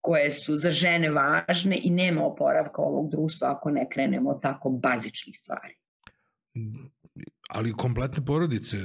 koje 0.00 0.30
su 0.30 0.56
za 0.56 0.70
žene 0.70 1.10
važne 1.10 1.80
i 1.82 1.90
nema 1.90 2.24
oporavka 2.24 2.82
ovog 2.82 3.10
društva 3.10 3.50
ako 3.50 3.70
ne 3.70 3.86
krenemo 3.90 4.34
tako 4.34 4.70
bazičnih 4.70 5.38
stvari 5.38 5.74
ali 7.48 7.72
kompletne 7.72 8.24
porodice, 8.24 8.76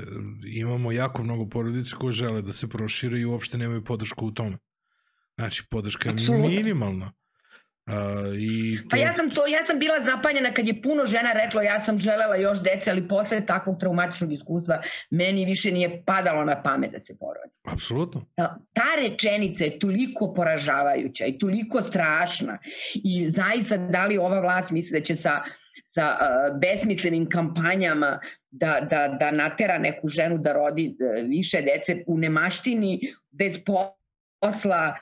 imamo 0.56 0.92
jako 0.92 1.24
mnogo 1.24 1.50
porodice 1.50 1.96
koje 1.96 2.12
žele 2.12 2.42
da 2.42 2.54
se 2.54 2.70
prošire 2.70 3.20
i 3.20 3.26
uopšte 3.26 3.58
nemaju 3.58 3.84
podršku 3.84 4.28
u 4.28 4.32
tome. 4.32 4.58
Znači, 5.36 5.64
podrška 5.70 6.10
je 6.10 6.14
Absolutno. 6.14 6.48
minimalna. 6.48 7.14
Uh, 7.88 7.94
i 8.40 8.78
to... 8.78 8.88
Pa 8.90 8.98
ja 8.98 9.14
sam 9.14 9.30
to, 9.30 9.48
ja 9.48 9.64
sam 9.64 9.80
bila 9.80 10.00
zapanjena 10.00 10.54
kad 10.54 10.68
je 10.68 10.82
puno 10.82 11.06
žena 11.06 11.32
reklo 11.34 11.62
ja 11.62 11.80
sam 11.80 11.98
želela 11.98 12.36
još 12.36 12.60
dece, 12.64 12.92
ali 12.92 13.08
posle 13.08 13.46
takvog 13.46 13.80
traumatičnog 13.80 14.32
iskustva 14.32 14.82
meni 15.10 15.46
više 15.46 15.72
nije 15.72 16.04
padalo 16.06 16.46
na 16.46 16.64
pamet 16.64 16.92
da 16.92 17.00
se 17.00 17.18
porodi. 17.18 17.54
Apsolutno. 17.64 18.26
Ta 18.74 18.90
rečenica 19.02 19.64
je 19.64 19.80
toliko 19.80 20.34
poražavajuća 20.34 21.26
i 21.26 21.38
toliko 21.40 21.82
strašna 21.82 22.58
i 22.94 23.30
zaista 23.30 23.78
da 23.78 24.06
li 24.06 24.18
ova 24.18 24.40
vlast 24.40 24.72
misli 24.72 25.00
da 25.00 25.06
će 25.06 25.16
sa 25.16 25.42
sa 25.86 26.18
uh, 26.18 26.60
besmislenim 26.60 27.30
kampanjama 27.30 28.20
da, 28.52 28.88
da, 28.90 29.18
da 29.20 29.32
natera 29.32 29.78
neku 29.78 30.08
ženu 30.08 30.38
da 30.38 30.54
rodi 30.54 30.86
e, 30.86 31.24
više 31.24 31.62
dece 31.62 32.04
u 32.08 32.18
nemaštini, 32.18 33.14
bez 33.32 33.60
posla, 34.42 34.96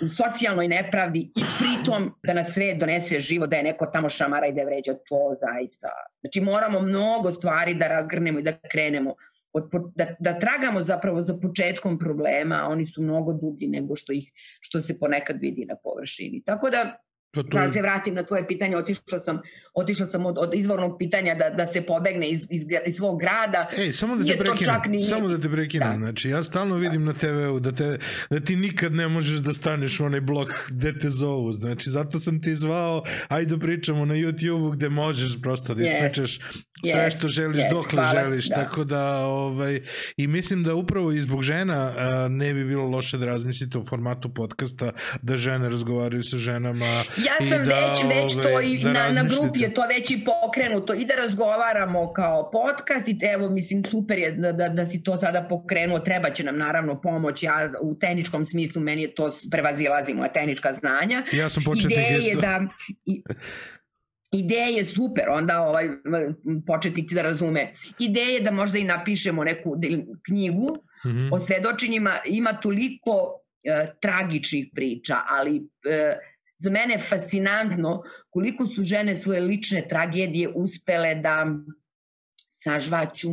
u 0.00 0.08
socijalnoj 0.08 0.68
nepravdi 0.68 1.18
i 1.18 1.42
pritom 1.58 2.14
da 2.22 2.34
na 2.34 2.44
sve 2.44 2.74
donese 2.74 3.20
živo 3.20 3.46
da 3.46 3.56
je 3.56 3.62
neko 3.62 3.86
tamo 3.86 4.08
šamara 4.08 4.46
i 4.46 4.52
da 4.52 4.60
je 4.60 4.66
vređa 4.66 4.94
to 4.94 5.32
zaista. 5.40 5.88
Znači 6.20 6.40
moramo 6.40 6.80
mnogo 6.80 7.32
stvari 7.32 7.74
da 7.74 7.88
razgrnemo 7.88 8.38
i 8.38 8.42
da 8.42 8.58
krenemo 8.72 9.14
od, 9.52 9.70
da, 9.94 10.06
da 10.20 10.38
tragamo 10.38 10.82
zapravo 10.82 11.22
za 11.22 11.38
početkom 11.38 11.98
problema, 11.98 12.60
a 12.62 12.68
oni 12.68 12.86
su 12.86 13.02
mnogo 13.02 13.32
dublji 13.32 13.68
nego 13.68 13.96
što 13.96 14.12
ih 14.12 14.32
što 14.60 14.80
se 14.80 14.98
ponekad 14.98 15.36
vidi 15.40 15.64
na 15.64 15.76
površini. 15.76 16.42
Tako 16.44 16.70
da 16.70 16.98
Pa 17.34 17.42
Sad 17.52 17.72
se 17.72 17.82
vratim 17.82 18.14
na 18.14 18.22
tvoje 18.22 18.46
pitanje, 18.46 18.76
otišla 18.76 19.18
sam, 19.18 19.40
otišla 19.74 20.06
sam 20.06 20.26
od, 20.26 20.38
od 20.38 20.50
izvornog 20.54 20.98
pitanja 20.98 21.34
da, 21.34 21.50
da 21.50 21.66
se 21.66 21.82
pobegne 21.82 22.28
iz, 22.28 22.46
iz, 22.50 22.64
iz 22.86 22.96
svog 22.96 23.20
grada. 23.20 23.70
Ej, 23.78 23.92
samo 23.92 24.16
da 24.16 24.24
te 24.24 24.38
prekinem, 24.38 24.80
ni... 24.86 25.00
samo 25.00 25.28
da 25.28 25.40
te 25.40 25.48
prekinem. 25.48 26.00
Da. 26.00 26.06
Znači, 26.06 26.28
ja 26.28 26.42
stalno 26.42 26.74
vidim 26.76 27.06
da. 27.06 27.12
na 27.12 27.18
TV-u 27.18 27.60
da, 27.60 27.72
te, 27.72 27.98
da 28.30 28.40
ti 28.40 28.56
nikad 28.56 28.92
ne 28.92 29.08
možeš 29.08 29.38
da 29.38 29.52
staneš 29.52 30.00
u 30.00 30.04
onaj 30.04 30.20
blok 30.20 30.48
gde 30.68 30.98
te 30.98 31.10
zovu. 31.10 31.52
Znači, 31.52 31.90
zato 31.90 32.20
sam 32.20 32.42
ti 32.42 32.56
zvao, 32.56 33.02
ajde 33.28 33.56
da 33.56 33.58
pričamo 33.58 34.04
na 34.04 34.14
YouTube-u 34.14 34.70
gde 34.70 34.88
možeš 34.88 35.42
prosto 35.42 35.74
da 35.74 35.84
ispričaš 35.84 36.38
yes. 36.38 36.92
sve 36.92 37.10
što 37.10 37.28
želiš, 37.28 37.64
yes. 37.64 37.70
dokle 37.70 38.02
Hvala. 38.02 38.20
želiš. 38.20 38.48
Da. 38.48 38.54
Tako 38.54 38.84
da, 38.84 39.26
ovaj, 39.26 39.80
i 40.16 40.26
mislim 40.26 40.62
da 40.62 40.74
upravo 40.74 41.12
i 41.12 41.20
zbog 41.20 41.42
žena 41.42 41.94
a, 41.96 42.28
ne 42.28 42.54
bi 42.54 42.64
bilo 42.64 42.84
loše 42.84 43.18
da 43.18 43.26
razmislite 43.26 43.78
o 43.78 43.84
formatu 43.84 44.34
podcasta, 44.34 44.92
da 45.22 45.36
žene 45.36 45.68
razgovaraju 45.68 46.22
sa 46.22 46.36
ženama 46.36 46.86
ja 46.86 47.48
sam 47.48 47.64
da, 47.66 47.90
već, 47.90 48.34
već 48.34 48.42
to 48.42 48.60
i 48.60 48.78
da 48.84 48.92
na, 48.92 49.10
na 49.10 49.22
grupi 49.22 49.63
je 49.64 49.74
to 49.74 49.86
već 49.86 50.10
i 50.10 50.24
pokrenuto 50.24 50.94
i 50.94 51.04
da 51.04 51.14
razgovaramo 51.14 52.12
kao 52.12 52.50
podcast 52.50 53.08
i 53.08 53.18
evo 53.22 53.50
mislim 53.50 53.84
super 53.84 54.18
je 54.18 54.32
da, 54.32 54.52
da, 54.52 54.68
da 54.68 54.86
si 54.86 55.02
to 55.02 55.16
sada 55.16 55.46
pokrenuo, 55.48 55.98
treba 55.98 56.30
će 56.30 56.44
nam 56.44 56.58
naravno 56.58 57.00
pomoć, 57.00 57.42
ja 57.42 57.72
u 57.82 57.98
tehničkom 57.98 58.44
smislu 58.44 58.82
meni 58.82 59.02
je 59.02 59.14
to 59.14 59.30
prevazilazi 59.50 60.14
moja 60.14 60.32
tehnička 60.32 60.72
znanja. 60.72 61.22
Ja 61.32 61.50
sam 61.50 61.62
početnik 61.64 61.98
Ideje 61.98 62.18
isto. 62.18 62.40
Da, 62.40 62.60
i, 63.06 63.22
Ideja 64.32 64.66
je 64.66 64.84
super, 64.84 65.24
onda 65.30 65.62
ovaj 65.62 65.88
početnici 66.66 67.14
da 67.14 67.22
razume. 67.22 67.72
Ideja 67.98 68.28
je 68.28 68.40
da 68.40 68.50
možda 68.50 68.78
i 68.78 68.84
napišemo 68.84 69.44
neku 69.44 69.76
knjigu 70.26 70.76
mm 71.06 71.08
-hmm. 71.08 71.28
o 71.32 71.38
svedočenjima, 71.38 72.14
ima 72.26 72.52
toliko 72.52 73.40
e, 73.64 73.92
tragičnih 74.00 74.66
priča, 74.74 75.16
ali 75.28 75.56
e, 75.88 76.16
za 76.64 76.70
mene 76.70 76.98
fascinantno 76.98 78.02
koliko 78.30 78.66
su 78.66 78.82
žene 78.82 79.16
svoje 79.16 79.40
lične 79.40 79.88
tragedije 79.88 80.48
uspele 80.48 81.14
da 81.14 81.46
sažvaću, 82.48 83.28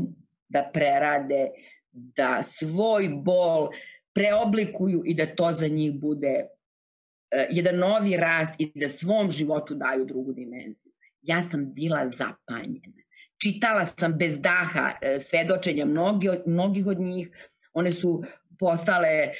da 0.49 0.69
prerade, 0.73 1.49
da 1.91 2.43
svoj 2.43 3.09
bol 3.09 3.69
preoblikuju 4.13 5.03
i 5.05 5.13
da 5.13 5.25
to 5.25 5.53
za 5.53 5.67
njih 5.67 5.93
bude 5.93 6.33
uh, 6.43 7.45
jedan 7.49 7.79
novi 7.79 8.17
rast 8.17 8.53
i 8.59 8.71
da 8.75 8.89
svom 8.89 9.31
životu 9.31 9.75
daju 9.75 10.05
drugu 10.05 10.33
dimenziju. 10.33 10.91
Ja 11.21 11.41
sam 11.41 11.73
bila 11.73 12.09
zapanjena. 12.09 13.01
Čitala 13.43 13.85
sam 13.85 14.17
bez 14.17 14.39
daha 14.39 14.91
uh, 14.91 15.21
svedočenja 15.21 15.85
mnogi, 15.85 16.29
mnogih 16.45 16.87
od 16.87 16.99
njih. 16.99 17.29
One 17.73 17.91
su 17.91 18.23
postale, 18.61 19.33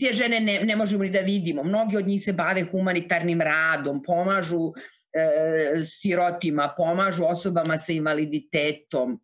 te 0.00 0.10
uh, 0.10 0.16
žene 0.16 0.40
ne, 0.40 0.58
ne 0.64 0.76
možemo 0.76 1.04
ni 1.04 1.10
da 1.12 1.20
vidimo. 1.20 1.62
Mnogi 1.62 1.96
od 1.96 2.06
njih 2.06 2.22
se 2.22 2.32
bave 2.32 2.64
humanitarnim 2.70 3.40
radom, 3.40 4.02
pomažu 4.02 4.72
e, 5.12 5.84
sirotima, 5.84 6.72
pomažu 6.76 7.24
osobama 7.24 7.78
sa 7.78 7.92
invaliditetom, 7.92 9.12
e, 9.12 9.18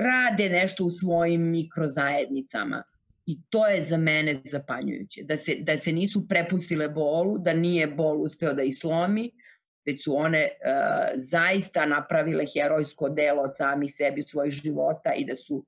rade 0.00 0.48
nešto 0.48 0.84
u 0.84 0.90
svojim 0.90 1.50
mikrozajednicama. 1.50 2.82
I 3.26 3.38
to 3.50 3.66
je 3.66 3.82
za 3.82 3.96
mene 3.96 4.34
zapanjujuće. 4.44 5.22
Da 5.22 5.36
se, 5.36 5.54
da 5.60 5.78
se 5.78 5.92
nisu 5.92 6.28
prepustile 6.28 6.88
bolu, 6.88 7.38
da 7.38 7.52
nije 7.52 7.86
bol 7.86 8.22
uspeo 8.22 8.52
da 8.52 8.62
ih 8.62 8.76
slomi, 8.76 9.30
već 9.86 10.04
su 10.04 10.16
one 10.16 10.42
uh, 10.42 11.12
zaista 11.16 11.86
napravile 11.86 12.44
herojsko 12.52 13.08
delo 13.08 13.42
od 13.42 13.56
samih 13.56 13.94
sebi 13.94 14.20
od 14.20 14.30
svojih 14.30 14.52
života 14.52 15.12
i 15.16 15.24
da 15.24 15.36
su 15.36 15.64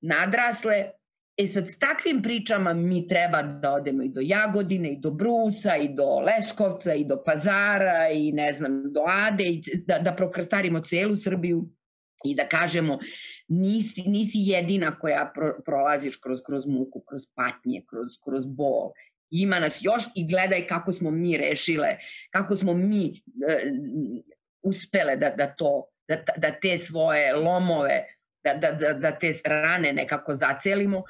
nadrasle 0.00 0.90
E 1.36 1.48
sad, 1.48 1.66
s 1.66 1.78
takvim 1.78 2.22
pričama 2.22 2.74
mi 2.74 3.08
treba 3.08 3.42
da 3.42 3.72
odemo 3.72 4.02
i 4.02 4.08
do 4.08 4.20
Jagodine, 4.22 4.92
i 4.92 4.96
do 4.96 5.10
Brusa, 5.10 5.76
i 5.76 5.88
do 5.88 6.20
Leskovca, 6.20 6.94
i 6.94 7.04
do 7.04 7.22
Pazara, 7.24 8.08
i 8.08 8.32
ne 8.32 8.52
znam, 8.52 8.92
do 8.92 9.00
Ade, 9.06 9.44
i 9.44 9.62
da, 9.86 9.98
da 9.98 10.12
prokrstarimo 10.12 10.80
celu 10.80 11.16
Srbiju 11.16 11.68
i 12.24 12.34
da 12.34 12.48
kažemo 12.48 12.98
nisi, 13.48 14.02
nisi 14.06 14.38
jedina 14.38 14.98
koja 14.98 15.32
pro, 15.34 15.54
prolaziš 15.64 16.16
kroz, 16.16 16.40
kroz 16.46 16.66
muku, 16.66 17.00
kroz 17.00 17.22
patnje, 17.34 17.82
kroz, 17.90 18.12
kroz 18.24 18.46
bol. 18.46 18.92
Ima 19.30 19.58
nas 19.58 19.78
još 19.82 20.02
i 20.14 20.28
gledaj 20.28 20.66
kako 20.66 20.92
smo 20.92 21.10
mi 21.10 21.36
rešile, 21.36 21.96
kako 22.30 22.56
smo 22.56 22.74
mi 22.74 23.22
e, 23.48 23.72
uspele 24.62 25.16
da, 25.16 25.30
da 25.30 25.46
to, 25.46 25.88
da, 26.08 26.16
da 26.36 26.50
te 26.60 26.78
svoje 26.78 27.36
lomove 27.36 28.04
da, 28.44 28.54
da, 28.54 28.72
da, 28.72 28.92
da 28.92 29.18
te 29.18 29.32
rane 29.44 29.92
nekako 29.92 30.34
zacelimo, 30.36 31.02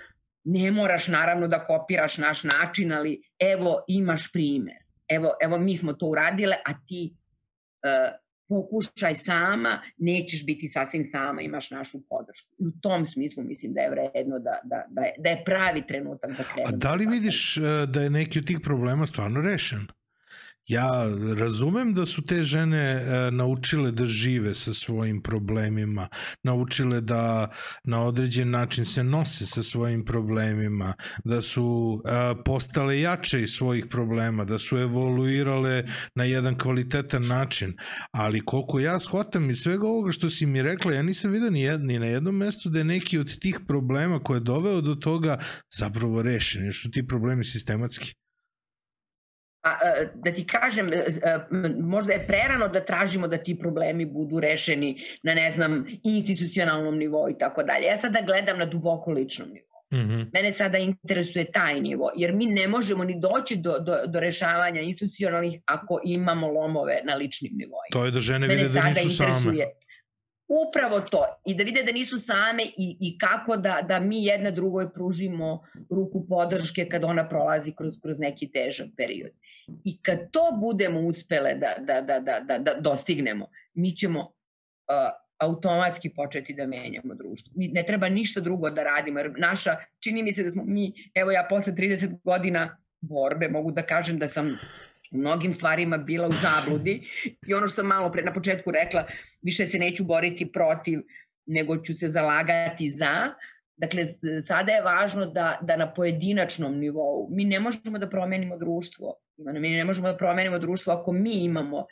Ne 0.45 0.71
moraš 0.71 1.09
naravno 1.09 1.49
da 1.49 1.65
kopiraš 1.67 2.19
naš 2.19 2.45
način, 2.45 2.93
ali 2.93 3.23
evo 3.39 3.85
imaš 3.89 4.33
primer. 4.33 4.85
Evo, 5.09 5.33
evo 5.43 5.59
mi 5.59 5.77
smo 5.77 5.93
to 5.93 6.07
uradile, 6.07 6.57
a 6.65 6.73
ti 6.87 7.15
uh, 7.15 8.25
pokušaj 8.49 9.15
sama, 9.15 9.83
nećeš 9.97 10.47
biti 10.47 10.69
sasvim 10.69 11.05
sama, 11.05 11.43
imaš 11.43 11.71
našu 11.71 11.99
podršku. 12.09 12.55
I 12.59 12.67
u 12.67 12.73
tom 12.81 13.07
smislu 13.07 13.45
mislim 13.45 13.73
da 13.73 13.81
je 13.81 13.91
vredno 13.91 14.39
da, 14.39 14.61
da, 14.65 14.85
da, 14.89 15.03
je, 15.03 15.15
da 15.19 15.31
je 15.31 15.43
pravi 15.45 15.87
trenutak 15.87 16.31
da 16.31 16.45
krenemo. 16.45 16.75
A 16.75 16.77
da 16.77 16.95
li 16.95 17.07
vidiš 17.07 17.57
uh, 17.57 17.65
da 17.89 18.01
je 18.01 18.11
neki 18.11 18.39
od 18.39 18.47
tih 18.47 18.61
problema 18.63 19.07
stvarno 19.07 19.41
rešen? 19.41 19.87
Ja 20.69 21.05
razumem 21.37 21.95
da 21.95 22.07
su 22.07 22.23
te 22.23 22.43
žene 22.43 22.79
e, 22.79 23.31
naučile 23.31 23.93
da 23.93 24.07
žive 24.07 24.55
sa 24.55 24.75
svojim 24.75 25.23
problemima, 25.23 26.09
naučile 26.43 27.01
da 27.01 27.51
na 27.85 28.03
određen 28.03 28.51
način 28.51 28.85
se 28.85 29.05
nose 29.05 29.47
sa 29.47 29.63
svojim 29.63 30.05
problemima, 30.05 30.95
da 31.25 31.43
su 31.43 32.03
e, 32.05 32.43
postale 32.45 33.01
jače 33.01 33.43
iz 33.43 33.51
svojih 33.51 33.87
problema, 33.87 34.45
da 34.45 34.59
su 34.59 34.79
evoluirale 34.79 35.85
na 36.15 36.25
jedan 36.25 36.59
kvalitetan 36.59 37.27
način, 37.27 37.77
ali 38.13 38.45
koliko 38.45 38.81
ja 38.81 38.99
shvatam 38.99 39.51
iz 39.51 39.59
svega 39.59 39.87
ovoga 39.87 40.11
što 40.11 40.31
si 40.31 40.47
mi 40.47 40.63
rekla, 40.63 40.93
ja 40.93 41.03
nisam 41.03 41.31
vidio 41.31 41.51
ni, 41.51 41.61
jed, 41.61 41.81
ni 41.81 41.99
na 41.99 42.07
jednom 42.07 42.37
mestu 42.37 42.69
da 42.69 42.79
je 42.79 42.85
neki 42.85 43.19
od 43.19 43.39
tih 43.39 43.61
problema 43.67 44.19
koje 44.19 44.37
je 44.37 44.41
doveo 44.41 44.81
do 44.81 44.95
toga 44.95 45.39
zapravo 45.79 46.23
rešen, 46.23 46.65
jer 46.65 46.75
su 46.75 46.91
ti 46.91 47.07
problemi 47.07 47.45
sistematski. 47.45 48.24
A, 49.65 49.77
da 50.15 50.33
ti 50.33 50.47
kažem, 50.47 50.87
e, 50.93 50.97
e, 51.23 51.39
možda 51.81 52.13
je 52.13 52.27
prerano 52.27 52.69
da 52.69 52.85
tražimo 52.85 53.29
da 53.29 53.37
ti 53.37 53.59
problemi 53.59 54.05
budu 54.05 54.41
rešeni 54.41 54.97
na, 55.23 55.35
ne 55.35 55.51
znam, 55.51 55.87
institucionalnom 56.03 56.99
nivou 56.99 57.31
i 57.31 57.39
tako 57.39 57.63
dalje. 57.63 57.85
Ja 57.85 57.97
sada 57.97 58.21
gledam 58.27 58.59
na 58.59 58.67
duboko 58.67 59.11
ličnom 59.11 59.49
nivou. 59.49 59.75
Mm 59.93 59.97
-hmm. 59.97 60.27
Mene 60.33 60.53
sada 60.53 60.79
interesuje 60.79 61.45
taj 61.45 61.81
nivo, 61.81 62.11
jer 62.17 62.33
mi 62.33 62.47
ne 62.47 62.69
možemo 62.69 63.05
ni 63.05 63.21
doći 63.21 63.57
do, 63.57 63.79
do, 63.79 63.97
do 64.07 64.21
rešavanja 64.21 64.81
institucionalnih 64.81 65.61
ako 65.65 66.01
imamo 66.05 66.53
lomove 66.53 67.01
na 67.05 67.15
ličnim 67.15 67.53
nivoima. 67.55 67.93
To 67.93 68.05
je 68.05 68.11
da 68.11 68.21
žene 68.21 68.47
Mene 68.47 68.63
vide 68.63 68.81
da 68.81 68.89
nisu 68.89 69.11
same. 69.11 69.67
Upravo 70.49 71.01
to. 71.01 71.25
I 71.47 71.55
da 71.55 71.65
vide 71.65 71.83
da 71.83 71.93
nisu 71.93 72.19
same 72.19 72.63
i, 72.65 72.97
i 73.01 73.19
kako 73.19 73.57
da, 73.57 73.81
da 73.89 74.01
mi 74.01 74.25
jedna 74.25 74.51
drugoj 74.51 74.93
pružimo 74.93 75.63
ruku 75.91 76.27
podrške 76.29 76.89
kad 76.89 77.05
ona 77.05 77.29
prolazi 77.29 77.73
kroz, 77.79 77.95
kroz 78.03 78.19
neki 78.19 78.51
težak 78.53 78.87
period. 78.97 79.31
I 79.85 79.99
kad 80.03 80.31
to 80.31 80.41
budemo 80.61 81.01
uspele 81.01 81.55
da, 81.55 81.75
da, 81.79 82.01
da, 82.01 82.21
da, 82.21 82.41
da, 82.41 82.59
da 82.59 82.75
dostignemo, 82.81 83.47
mi 83.75 83.97
ćemo 83.97 84.21
uh, 84.21 85.25
automatski 85.39 86.11
početi 86.11 86.55
da 86.55 86.67
menjamo 86.67 87.15
društvo. 87.15 87.53
Mi 87.57 87.69
ne 87.69 87.85
treba 87.87 88.09
ništa 88.09 88.41
drugo 88.41 88.71
da 88.71 88.83
radimo, 88.83 89.19
jer 89.19 89.33
naša, 89.39 89.77
čini 90.01 90.23
mi 90.23 90.33
se 90.33 90.43
da 90.43 90.51
smo 90.51 90.65
mi, 90.65 90.93
evo 91.15 91.31
ja 91.31 91.47
posle 91.51 91.73
30 91.73 92.23
godina 92.25 92.77
borbe 93.01 93.49
mogu 93.49 93.71
da 93.71 93.83
kažem 93.83 94.19
da 94.19 94.29
sam 94.29 94.59
u 95.11 95.19
mnogim 95.19 95.55
stvarima 95.55 95.99
bila 95.99 96.29
u 96.29 96.33
zabludi 96.33 97.03
i 97.47 97.55
ono 97.55 97.69
što 97.69 97.75
sam 97.75 97.87
malo 97.87 98.13
pre 98.13 98.23
na 98.23 98.33
početku 98.33 98.71
rekla, 98.71 99.07
više 99.43 99.67
se 99.67 99.79
neću 99.79 100.05
boriti 100.05 100.53
protiv, 100.53 101.01
nego 101.47 101.77
ću 101.77 101.97
se 101.97 102.09
zalagati 102.09 102.91
za, 102.91 103.35
Dakle, 103.77 104.07
sada 104.47 104.73
je 104.73 104.83
važno 104.83 105.27
da, 105.27 105.59
da 105.63 105.77
na 105.77 105.95
pojedinačnom 105.95 106.79
nivou 106.79 107.29
mi 107.31 107.45
ne 107.45 107.61
možemo 107.61 107.99
da 107.99 108.11
promenimo 108.11 108.59
društvo. 108.59 109.15
Mi 109.37 109.71
ne 109.71 109.85
možemo 109.85 110.09
da 110.13 110.17
promenimo 110.17 110.59
društvo 110.59 110.93
ako 110.93 111.13
mi 111.13 111.33
imamo, 111.33 111.87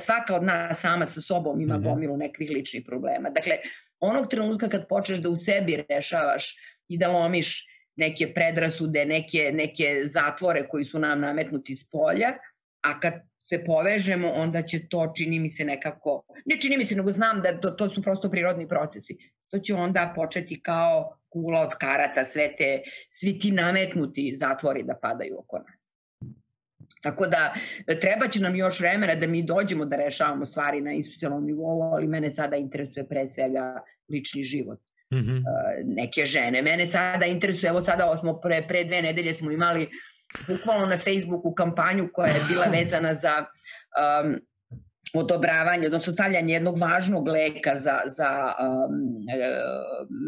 svaka 0.00 0.36
od 0.36 0.42
nas 0.42 0.80
sama 0.80 1.06
sa 1.06 1.20
sobom 1.20 1.60
ima 1.60 1.78
mhm. 1.78 1.84
gomilu 1.84 2.16
nekih 2.16 2.50
ličnih 2.50 2.84
problema. 2.86 3.30
Dakle, 3.30 3.56
onog 4.00 4.28
trenutka 4.30 4.68
kad 4.68 4.88
počneš 4.88 5.18
da 5.18 5.30
u 5.30 5.36
sebi 5.36 5.84
rešavaš 5.88 6.56
i 6.88 6.98
da 6.98 7.08
lomiš 7.08 7.66
neke 7.96 8.34
predrasude, 8.34 9.04
neke, 9.04 9.50
neke 9.54 10.02
zatvore 10.04 10.68
koji 10.68 10.84
su 10.84 10.98
nam 10.98 11.20
nametnuti 11.20 11.72
iz 11.72 11.88
polja, 11.90 12.32
a 12.82 13.00
kad 13.00 13.14
se 13.42 13.64
povežemo, 13.64 14.28
onda 14.28 14.62
će 14.62 14.88
to, 14.88 15.12
čini 15.16 15.38
mi 15.40 15.50
se 15.50 15.64
nekako, 15.64 16.22
ne 16.44 16.60
čini 16.60 16.76
mi 16.76 16.84
se, 16.84 16.96
nego 16.96 17.12
znam 17.12 17.42
da 17.42 17.60
to, 17.60 17.70
to 17.70 17.88
su 17.90 18.02
prosto 18.02 18.30
prirodni 18.30 18.68
procesi. 18.68 19.16
To 19.54 19.58
će 19.58 19.74
onda 19.74 20.12
početi 20.16 20.60
kao 20.60 21.18
kula 21.28 21.60
od 21.60 21.74
karata, 21.80 22.24
sve 22.24 22.56
te, 22.56 22.82
svi 23.10 23.38
ti 23.38 23.50
nametnuti 23.50 24.36
zatvori 24.36 24.82
da 24.82 24.94
padaju 25.02 25.38
oko 25.38 25.58
nas. 25.58 25.90
Tako 27.02 27.26
da 27.26 27.54
treba 28.00 28.28
će 28.28 28.40
nam 28.40 28.56
još 28.56 28.80
vremena 28.80 29.14
da 29.14 29.26
mi 29.26 29.42
dođemo 29.42 29.84
da 29.84 29.96
rešavamo 29.96 30.46
stvari 30.46 30.80
na 30.80 30.92
institucionalnom 30.92 31.46
nivou, 31.46 31.82
ali 31.82 32.06
mene 32.06 32.30
sada 32.30 32.56
interesuje 32.56 33.08
pre 33.08 33.28
svega 33.28 33.80
lični 34.10 34.42
život. 34.42 34.78
Mm 35.14 35.16
-hmm. 35.16 35.42
neke 35.84 36.24
žene. 36.24 36.62
Mene 36.62 36.86
sada 36.86 37.26
interesuje, 37.26 37.70
evo 37.70 37.80
sada 37.80 38.16
smo 38.16 38.40
pre, 38.40 38.64
pre 38.68 38.84
dve 38.84 39.02
nedelje 39.02 39.34
smo 39.34 39.50
imali 39.50 39.88
bukvalno 40.48 40.86
na 40.86 40.98
Facebooku 40.98 41.54
kampanju 41.54 42.08
koja 42.12 42.26
je 42.26 42.40
bila 42.48 42.66
vezana 42.66 43.14
za 43.14 43.44
um, 43.44 44.40
odobravanje, 45.14 45.86
odnosno 45.86 46.12
stavljanje 46.12 46.54
jednog 46.54 46.78
važnog 46.78 47.28
leka 47.28 47.78
za, 47.78 48.00
za 48.06 48.52
um, 48.60 49.26
e, 49.28 49.50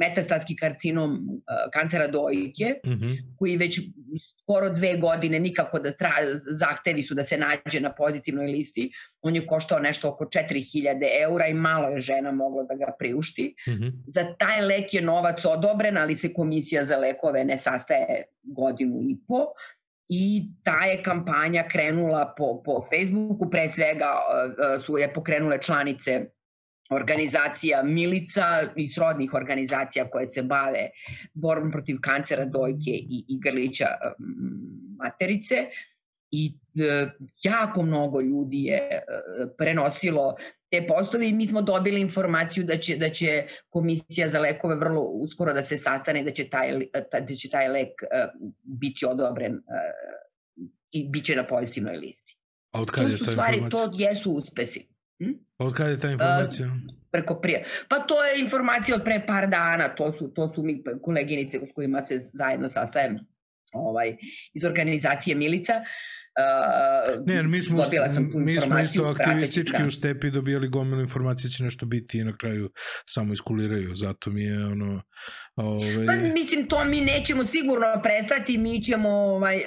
metastatski 0.00 0.56
karcinom 0.56 1.10
uh, 1.12 1.70
kancera 1.72 2.06
dojke, 2.06 2.74
mm 2.86 2.90
-hmm. 2.90 3.16
koji 3.38 3.56
već 3.56 3.80
skoro 4.42 4.70
dve 4.70 4.96
godine 4.96 5.40
nikako 5.40 5.78
da 5.78 5.92
tra, 5.92 6.12
zahtevi 6.50 7.02
su 7.02 7.14
da 7.14 7.24
se 7.24 7.38
nađe 7.38 7.80
na 7.80 7.94
pozitivnoj 7.94 8.46
listi. 8.46 8.90
On 9.22 9.34
je 9.34 9.46
koštao 9.46 9.78
nešto 9.78 10.08
oko 10.08 10.24
4000 10.24 11.22
eura 11.22 11.46
i 11.46 11.54
malo 11.54 11.88
je 11.88 12.00
žena 12.00 12.32
mogla 12.32 12.62
da 12.62 12.74
ga 12.74 12.92
priušti. 12.98 13.54
Mm 13.68 13.72
-hmm. 13.72 13.92
Za 14.06 14.34
taj 14.38 14.62
lek 14.62 14.94
je 14.94 15.02
novac 15.02 15.44
odobren, 15.44 15.96
ali 15.96 16.16
se 16.16 16.32
komisija 16.32 16.84
za 16.84 16.96
lekove 16.96 17.44
ne 17.44 17.58
sastaje 17.58 18.22
godinu 18.42 19.02
i 19.02 19.16
po 19.28 19.46
i 20.08 20.42
ta 20.62 20.84
je 20.84 21.02
kampanja 21.02 21.64
krenula 21.68 22.34
po, 22.38 22.62
po 22.64 22.84
Facebooku, 22.90 23.50
pre 23.50 23.68
svega 23.68 24.10
uh, 24.14 24.82
su 24.82 24.98
je 24.98 25.12
pokrenule 25.14 25.58
članice 25.62 26.26
organizacija 26.90 27.82
Milica 27.82 28.62
i 28.76 28.88
srodnih 28.88 29.34
organizacija 29.34 30.10
koje 30.10 30.26
se 30.26 30.42
bave 30.42 30.90
borbom 31.34 31.70
protiv 31.70 31.96
kancera 32.00 32.44
dojke 32.44 32.90
i, 32.90 33.24
i 33.28 33.40
grlića 33.40 33.86
materice 34.98 35.56
i 36.30 36.54
e, 36.74 37.08
jako 37.42 37.82
mnogo 37.82 38.20
ljudi 38.20 38.64
je 38.64 38.76
e, 38.76 39.02
prenosilo 39.58 40.34
te 40.70 40.86
postovi 40.86 41.28
i 41.28 41.32
mi 41.32 41.46
smo 41.46 41.62
dobili 41.62 42.00
informaciju 42.00 42.64
da 42.64 42.78
će, 42.78 42.96
da 42.96 43.10
će 43.10 43.46
komisija 43.68 44.28
za 44.28 44.40
lekove 44.40 44.74
vrlo 44.74 45.00
uskoro 45.00 45.52
da 45.52 45.62
se 45.62 45.78
sastane 45.78 46.22
da 46.22 46.30
će 46.30 46.48
taj, 46.48 46.72
da 47.28 47.34
će 47.34 47.50
taj 47.50 47.68
lek 47.68 47.88
uh, 48.02 48.48
biti 48.62 49.06
odobren 49.06 49.54
uh, 49.54 50.66
i 50.90 51.08
bit 51.08 51.24
će 51.24 51.36
na 51.36 51.46
pozitivnoj 51.46 51.96
listi. 51.96 52.36
A 52.72 52.80
od 52.80 52.90
kada 52.90 53.08
je 53.08 53.18
ta 53.18 53.32
stvari, 53.32 53.56
informacija? 53.56 53.86
To 53.86 53.92
jesu 53.94 54.32
uspesi. 54.32 54.86
Hm? 55.18 55.32
A 55.58 55.66
od 55.66 55.74
kada 55.74 55.90
je 55.90 55.98
ta 55.98 56.10
informacija? 56.10 56.66
Uh, 56.66 56.94
preko 57.10 57.34
prije. 57.34 57.64
Pa 57.88 57.98
to 57.98 58.24
je 58.24 58.40
informacija 58.40 58.96
od 58.96 59.04
pre 59.04 59.26
par 59.26 59.48
dana, 59.50 59.94
to 59.94 60.12
su, 60.18 60.28
to 60.28 60.52
su 60.54 60.62
mi 60.62 60.82
koleginice 61.02 61.58
s 61.58 61.74
kojima 61.74 62.02
se 62.02 62.18
zajedno 62.18 62.68
sastajem 62.68 63.18
ovaj, 63.76 64.16
iz 64.54 64.64
organizacije 64.64 65.36
Milica. 65.36 65.72
Uh, 65.72 65.86
Uh, 66.36 67.26
ne, 67.26 67.42
mi 67.42 67.62
smo, 67.62 67.82
sam 67.82 68.30
mi 68.34 68.60
smo 68.60 68.80
isto 68.80 69.04
aktivistički 69.04 69.82
da. 69.82 69.86
u 69.86 69.90
stepi 69.90 70.30
dobijali 70.30 70.68
gomilu 70.68 71.00
informacije 71.00 71.50
će 71.50 71.64
nešto 71.64 71.86
biti 71.86 72.18
i 72.18 72.24
na 72.24 72.36
kraju 72.36 72.70
samo 73.06 73.32
iskuliraju, 73.32 73.96
zato 73.96 74.30
mi 74.30 74.44
je 74.44 74.66
ono... 74.66 75.02
Ovaj... 75.56 76.06
Pa, 76.06 76.12
mislim, 76.34 76.68
to 76.68 76.84
mi 76.84 77.00
nećemo 77.00 77.44
sigurno 77.44 77.86
prestati, 78.02 78.58
mi 78.58 78.82
ćemo 78.82 79.08
ovaj, 79.08 79.56
uh, 79.56 79.62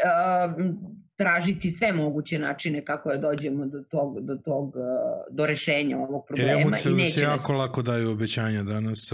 tražiti 1.15 1.71
sve 1.71 1.93
moguće 1.93 2.39
načine 2.39 2.85
kako 2.85 3.09
da 3.09 3.17
dođemo 3.17 3.65
do 3.65 3.83
tog, 3.91 4.21
do, 4.21 4.35
tog, 4.35 4.73
do 5.31 5.45
rešenja 5.45 5.97
ovog 5.97 6.25
problema. 6.27 6.51
Jer 6.51 6.61
emocije 6.61 7.05
se 7.05 7.21
jako 7.21 7.53
lako 7.53 7.81
daju 7.81 8.11
obećanja 8.11 8.63
danas, 8.63 9.11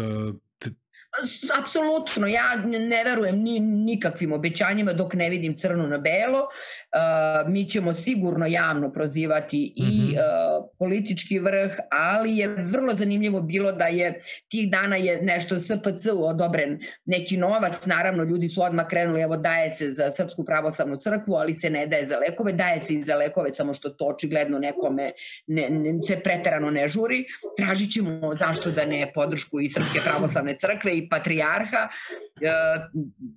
Apsolutno, 1.60 2.28
ja 2.28 2.56
ne 2.66 3.04
verujem 3.04 3.42
ni 3.42 3.60
nikakvim 3.60 4.34
obećanjima 4.34 4.94
dok 4.94 5.14
ne 5.14 5.30
vidim 5.30 5.58
crno 5.58 5.88
na 5.88 5.98
belo. 5.98 6.40
Uh, 6.40 7.52
mi 7.52 7.70
ćemo 7.70 7.94
sigurno 7.94 8.46
javno 8.46 8.92
prozivati 8.92 9.74
i 9.76 9.84
mm 9.84 9.88
-hmm. 9.88 10.14
uh, 10.14 10.70
politički 10.80 11.40
vrh, 11.40 11.72
ali 11.92 12.38
je 12.38 12.48
vrlo 12.48 12.94
zanimljivo 12.94 13.42
bilo 13.42 13.72
da 13.72 13.86
je 13.86 14.22
tih 14.52 14.72
dana 14.72 14.96
je 14.96 15.22
nešto 15.22 15.60
SPC 15.60 16.06
odobren 16.16 16.80
neki 17.06 17.38
novac, 17.38 17.86
naravno 17.86 18.24
ljudi 18.24 18.50
su 18.50 18.64
odmah 18.64 18.88
krenuli, 18.88 19.22
evo 19.22 19.38
daje 19.38 19.72
se 19.72 19.92
za 19.92 20.12
Srpsku 20.12 20.46
pravoslavnu 20.46 20.98
crkvu, 20.98 21.34
ali 21.34 21.54
se 21.54 21.70
ne 21.70 21.88
daje 21.88 22.06
za 22.06 22.18
lekove, 22.18 22.54
daje 22.54 22.80
se 22.80 22.94
i 22.94 23.02
za 23.02 23.16
lekove, 23.16 23.54
samo 23.54 23.74
što 23.74 23.90
to 23.90 24.06
očigledno 24.06 24.60
nekome 24.60 25.12
ne, 25.48 25.70
ne, 25.70 26.04
se 26.08 26.20
preterano 26.20 26.72
ne 26.72 26.88
žuri. 26.88 27.26
Tražit 27.58 27.92
ćemo 27.92 28.36
zašto 28.36 28.72
da 28.72 28.86
ne 28.86 29.12
podršku 29.14 29.60
i 29.62 29.70
Srpske 29.70 30.00
pravoslavne 30.04 30.58
crkve 30.62 30.98
i 30.98 31.05
patrijarha, 31.10 31.88
e, 31.88 32.52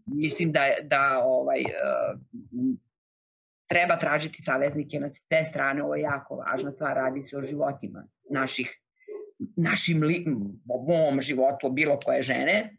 mislim 0.07 0.53
da, 0.53 0.61
da 0.83 1.23
ovaj, 1.25 1.61
e, 1.61 1.65
treba 3.67 3.97
tražiti 3.97 4.43
saveznike 4.43 5.01
na 5.01 5.09
te 5.29 5.45
strane, 5.45 5.83
ovo 5.83 5.95
je 5.95 6.03
jako 6.03 6.37
važna 6.37 6.71
stvar, 6.71 6.97
radi 6.97 7.23
se 7.23 7.37
o 7.37 7.43
životima 7.43 8.05
naših, 8.31 8.81
našim 9.57 10.03
li, 10.03 10.25
o 10.69 10.83
mom 10.83 11.21
životu, 11.21 11.71
bilo 11.71 11.99
koje 12.05 12.23
žene, 12.23 12.77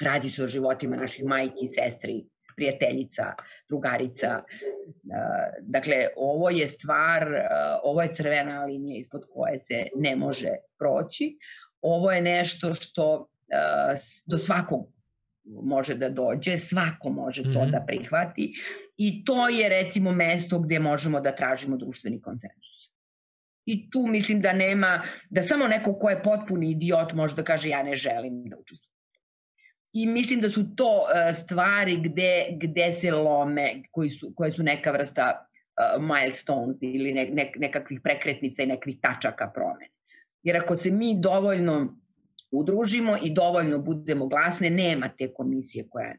radi 0.00 0.30
se 0.30 0.44
o 0.44 0.46
životima 0.46 0.96
naših 0.96 1.24
majki, 1.24 1.68
sestri, 1.68 2.24
prijateljica, 2.56 3.34
drugarica. 3.68 4.42
E, 4.42 5.20
dakle, 5.60 6.08
ovo 6.16 6.50
je 6.50 6.66
stvar, 6.66 7.28
ovo 7.82 8.02
je 8.02 8.14
crvena 8.14 8.64
linija 8.64 8.98
ispod 8.98 9.26
koje 9.32 9.58
se 9.58 9.86
ne 9.94 10.16
može 10.16 10.52
proći. 10.78 11.38
Ovo 11.82 12.12
je 12.12 12.20
nešto 12.20 12.74
što 12.74 13.28
do 14.26 14.38
svakog 14.38 14.92
može 15.62 15.94
da 15.94 16.08
dođe, 16.10 16.58
svako 16.58 17.10
može 17.10 17.42
to 17.42 17.48
mm 17.48 17.52
-hmm. 17.52 17.70
da 17.70 17.84
prihvati 17.86 18.52
I 18.96 19.24
to 19.24 19.48
je 19.48 19.68
recimo 19.68 20.12
mesto 20.12 20.58
gde 20.58 20.78
možemo 20.78 21.20
da 21.20 21.36
tražimo 21.36 21.76
društveni 21.76 22.20
konsenzus. 22.20 22.90
I 23.66 23.90
tu 23.90 24.06
mislim 24.06 24.40
da 24.40 24.52
nema, 24.52 25.02
da 25.30 25.42
samo 25.42 25.66
neko 25.66 25.98
ko 25.98 26.10
je 26.10 26.22
potpuni 26.22 26.70
idiot 26.70 27.12
može 27.12 27.36
da 27.36 27.44
kaže 27.44 27.68
ja 27.68 27.82
ne 27.82 27.96
želim 27.96 28.44
da 28.44 28.56
učestvujem. 28.56 28.96
I 29.92 30.06
mislim 30.06 30.40
da 30.40 30.48
su 30.48 30.76
to 30.76 31.00
e, 31.14 31.34
stvari 31.34 31.96
gde, 32.02 32.46
gde 32.60 32.92
se 32.92 33.10
lome, 33.10 33.82
koji 33.90 34.10
su, 34.10 34.32
koje 34.36 34.52
su 34.52 34.62
neka 34.62 34.90
vrsta 34.92 35.46
uh, 35.46 36.02
milestones 36.02 36.76
ili 36.80 37.12
ne, 37.12 37.24
ne, 37.32 37.52
nekakvih 37.56 38.00
prekretnica 38.00 38.62
i 38.62 38.66
nekakvih 38.66 38.96
tačaka 39.02 39.50
promene. 39.54 39.88
Jer 40.42 40.56
ako 40.56 40.76
se 40.76 40.90
mi 40.90 41.20
dovoljno 41.20 41.98
udružimo 42.50 43.16
i 43.22 43.30
dovoljno 43.30 43.78
budemo 43.78 44.26
glasne, 44.26 44.70
nema 44.70 45.08
te 45.18 45.32
komisije 45.34 45.88
koja 45.88 46.14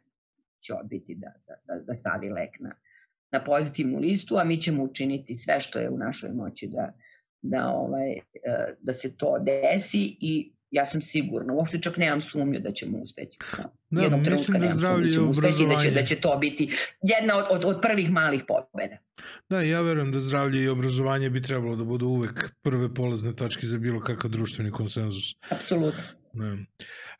će 0.59 0.73
odbiti 0.73 1.15
da, 1.15 1.33
da, 1.47 1.55
da, 1.67 1.81
da 1.83 1.95
stavi 1.95 2.29
lek 2.29 2.59
na, 2.59 2.75
na 3.31 3.43
pozitivnu 3.43 3.99
listu, 3.99 4.35
a 4.37 4.43
mi 4.43 4.61
ćemo 4.61 4.83
učiniti 4.83 5.35
sve 5.35 5.59
što 5.59 5.79
je 5.79 5.89
u 5.89 5.97
našoj 5.97 6.31
moći 6.31 6.67
da, 6.67 6.93
da, 7.41 7.69
ovaj, 7.69 8.11
e, 8.11 8.21
da 8.79 8.93
se 8.93 9.17
to 9.17 9.39
desi 9.39 10.17
i 10.19 10.53
ja 10.71 10.85
sam 10.85 11.01
sigurna, 11.01 11.53
uopšte 11.53 11.81
čak 11.81 11.97
nemam 11.97 12.21
sumnju 12.21 12.59
da 12.59 12.71
ćemo 12.71 12.97
uspeti. 12.97 13.37
Da, 13.89 14.01
Jednog 14.01 14.21
mislim 14.31 14.61
da 14.61 14.69
zdravlje 14.69 15.13
i 15.13 15.17
obrazovanje... 15.17 15.75
Da 15.75 15.81
će, 15.81 15.91
da 15.91 16.03
će 16.03 16.15
to 16.15 16.37
biti 16.37 16.77
jedna 17.01 17.37
od, 17.37 17.45
od, 17.49 17.65
od 17.65 17.81
prvih 17.81 18.11
malih 18.11 18.41
pobeda. 18.47 18.97
Da, 19.49 19.61
ja 19.61 19.81
verujem 19.81 20.11
da 20.11 20.19
zdravlje 20.19 20.63
i 20.63 20.67
obrazovanje 20.67 21.29
bi 21.29 21.41
trebalo 21.41 21.75
da 21.75 21.83
budu 21.83 22.07
uvek 22.07 22.51
prve 22.61 22.93
polazne 22.93 23.35
tačke 23.35 23.67
za 23.67 23.77
bilo 23.77 24.01
kakav 24.01 24.31
društveni 24.31 24.71
konsenzus. 24.71 25.35
Apsolutno. 25.49 26.03
Da. 26.33 26.57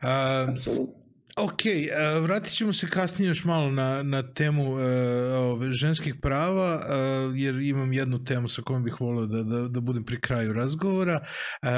A, 0.02 0.48
Apsolutno. 0.50 1.07
Ok, 1.40 1.62
uh, 1.66 2.24
vratit 2.24 2.54
ćemo 2.54 2.74
se 2.74 2.88
kasnije 2.90 3.28
još 3.28 3.44
malo 3.46 3.72
na, 3.72 4.04
na 4.04 4.34
temu 4.34 4.72
uh, 4.72 4.80
ove, 5.36 5.74
ženskih 5.74 6.16
prava, 6.22 6.76
uh, 6.76 7.40
jer 7.40 7.56
imam 7.56 7.94
jednu 7.94 8.24
temu 8.24 8.48
sa 8.48 8.62
kojom 8.62 8.84
bih 8.84 9.02
volio 9.02 9.26
da, 9.26 9.44
da, 9.44 9.68
da 9.68 9.82
budem 9.82 10.06
pri 10.06 10.22
kraju 10.22 10.54
razgovora. 10.54 11.20
Uh, 11.22 11.70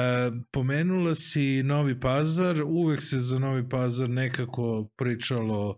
pomenula 0.50 1.14
si 1.14 1.62
Novi 1.62 2.00
Pazar, 2.00 2.62
uvek 2.62 3.02
se 3.02 3.18
za 3.18 3.38
Novi 3.38 3.68
Pazar 3.68 4.10
nekako 4.10 4.88
pričalo 4.96 5.68
uh, 5.68 5.76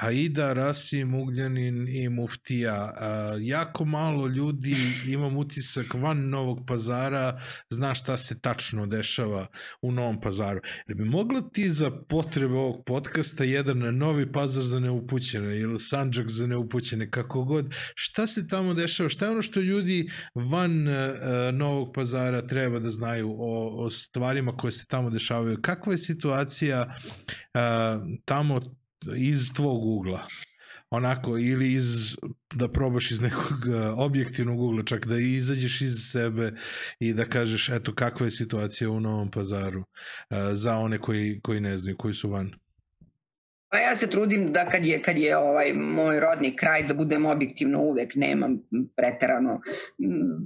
Haida, 0.00 0.52
Rasim, 0.52 1.14
Ugljanin 1.14 1.88
i 1.88 2.08
Muftija. 2.08 2.92
Uh, 2.96 3.38
jako 3.40 3.84
malo 3.84 4.26
ljudi, 4.26 4.76
imam 5.06 5.36
utisak, 5.36 5.94
van 5.94 6.28
Novog 6.28 6.58
Pazara, 6.66 7.40
zna 7.70 7.94
šta 7.94 8.16
se 8.16 8.40
tačno 8.40 8.86
dešava 8.86 9.46
u 9.82 9.92
Novom 9.92 10.20
Pazaru. 10.20 10.60
Jer 10.88 10.96
bi 10.96 11.04
mogla 11.04 11.40
ti 11.52 11.70
za 11.70 11.90
potrebe 12.08 12.65
ovog 12.66 12.84
podcasta 12.84 13.44
jedan 13.44 13.78
na 13.78 13.90
Novi 13.90 14.32
Pazar 14.32 14.62
za 14.62 14.80
neupućene 14.80 15.58
ili 15.58 15.80
Sanđak 15.80 16.28
za 16.28 16.46
neupućene, 16.46 17.10
kako 17.10 17.44
god. 17.44 17.74
Šta 17.94 18.26
se 18.26 18.48
tamo 18.48 18.74
dešava? 18.74 19.08
Šta 19.08 19.24
je 19.24 19.30
ono 19.30 19.42
što 19.42 19.60
ljudi 19.60 20.10
van 20.34 20.88
uh, 20.88 20.94
Novog 21.52 21.94
Pazara 21.94 22.46
treba 22.46 22.78
da 22.78 22.90
znaju 22.90 23.30
o, 23.38 23.84
o 23.84 23.90
stvarima 23.90 24.56
koje 24.56 24.72
se 24.72 24.86
tamo 24.86 25.10
dešavaju? 25.10 25.62
Kakva 25.62 25.92
je 25.92 25.98
situacija 25.98 26.86
uh, 26.86 27.60
tamo 28.24 28.60
iz 29.16 29.52
tvog 29.54 29.84
ugla? 29.84 30.26
Onako 30.96 31.38
ili 31.38 31.72
iz 31.72 32.16
da 32.54 32.68
probaš 32.72 33.10
iz 33.10 33.20
nekog 33.20 33.58
objektivnog 33.96 34.60
ugla 34.60 34.82
čak 34.84 35.06
da 35.06 35.18
izađeš 35.18 35.80
iz 35.80 35.94
sebe 36.10 36.52
i 37.00 37.12
da 37.14 37.24
kažeš 37.24 37.68
eto 37.68 37.94
kakva 37.94 38.26
je 38.26 38.30
situacija 38.30 38.90
u 38.90 39.00
Novom 39.00 39.30
Pazaru 39.30 39.84
za 40.52 40.76
one 40.76 40.98
koji 40.98 41.40
koji 41.40 41.60
ne 41.60 41.78
znaju 41.78 41.96
koji 41.96 42.14
su 42.14 42.30
van 42.30 42.50
Pa 43.76 43.80
ja 43.80 43.96
se 43.96 44.06
trudim 44.10 44.52
da 44.52 44.68
kad 44.68 44.86
je, 44.86 45.02
kad 45.02 45.18
je 45.18 45.36
ovaj 45.36 45.72
moj 45.72 46.20
rodni 46.20 46.56
kraj 46.56 46.82
da 46.82 46.94
budem 46.94 47.26
objektivno 47.26 47.80
uvek, 47.80 48.14
nemam 48.14 48.58
preterano. 48.96 49.60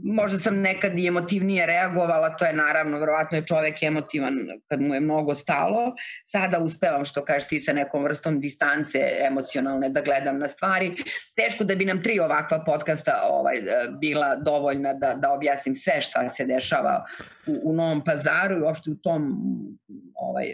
Možda 0.05 0.39
sam 0.39 0.57
nekad 0.61 0.99
i 0.99 1.07
emotivnije 1.07 1.67
reagovala, 1.67 2.37
to 2.37 2.45
je 2.45 2.53
naravno, 2.53 2.99
verovatno 2.99 3.39
je 3.39 3.47
čovek 3.47 3.83
emotivan 3.83 4.35
kad 4.69 4.81
mu 4.81 4.95
je 4.95 5.01
mnogo 5.01 5.35
stalo. 5.35 5.95
Sada 6.25 6.59
uspevam, 6.59 7.05
što 7.05 7.25
kažeš 7.25 7.49
ti, 7.49 7.61
sa 7.61 7.73
nekom 7.73 8.03
vrstom 8.05 8.41
distance 8.41 8.99
emocionalne 9.29 9.89
da 9.89 10.01
gledam 10.01 10.39
na 10.39 10.49
stvari. 10.49 10.93
Teško 11.37 11.65
da 11.65 11.75
bi 11.75 11.85
nam 11.85 12.03
tri 12.03 12.21
ovakva 12.21 12.65
podcasta 12.65 13.21
ovaj, 13.29 13.63
bila 14.01 14.37
dovoljna 14.37 14.95
da, 14.95 15.15
da 15.15 15.33
objasnim 15.33 15.77
sve 15.77 16.01
šta 16.01 16.29
se 16.29 16.45
dešava 16.45 17.05
u, 17.47 17.71
u 17.71 17.73
Novom 17.73 18.05
pazaru 18.05 18.59
i 18.59 18.63
uopšte 18.63 18.91
u 18.91 18.95
tom 18.95 19.33
ovaj, 20.15 20.47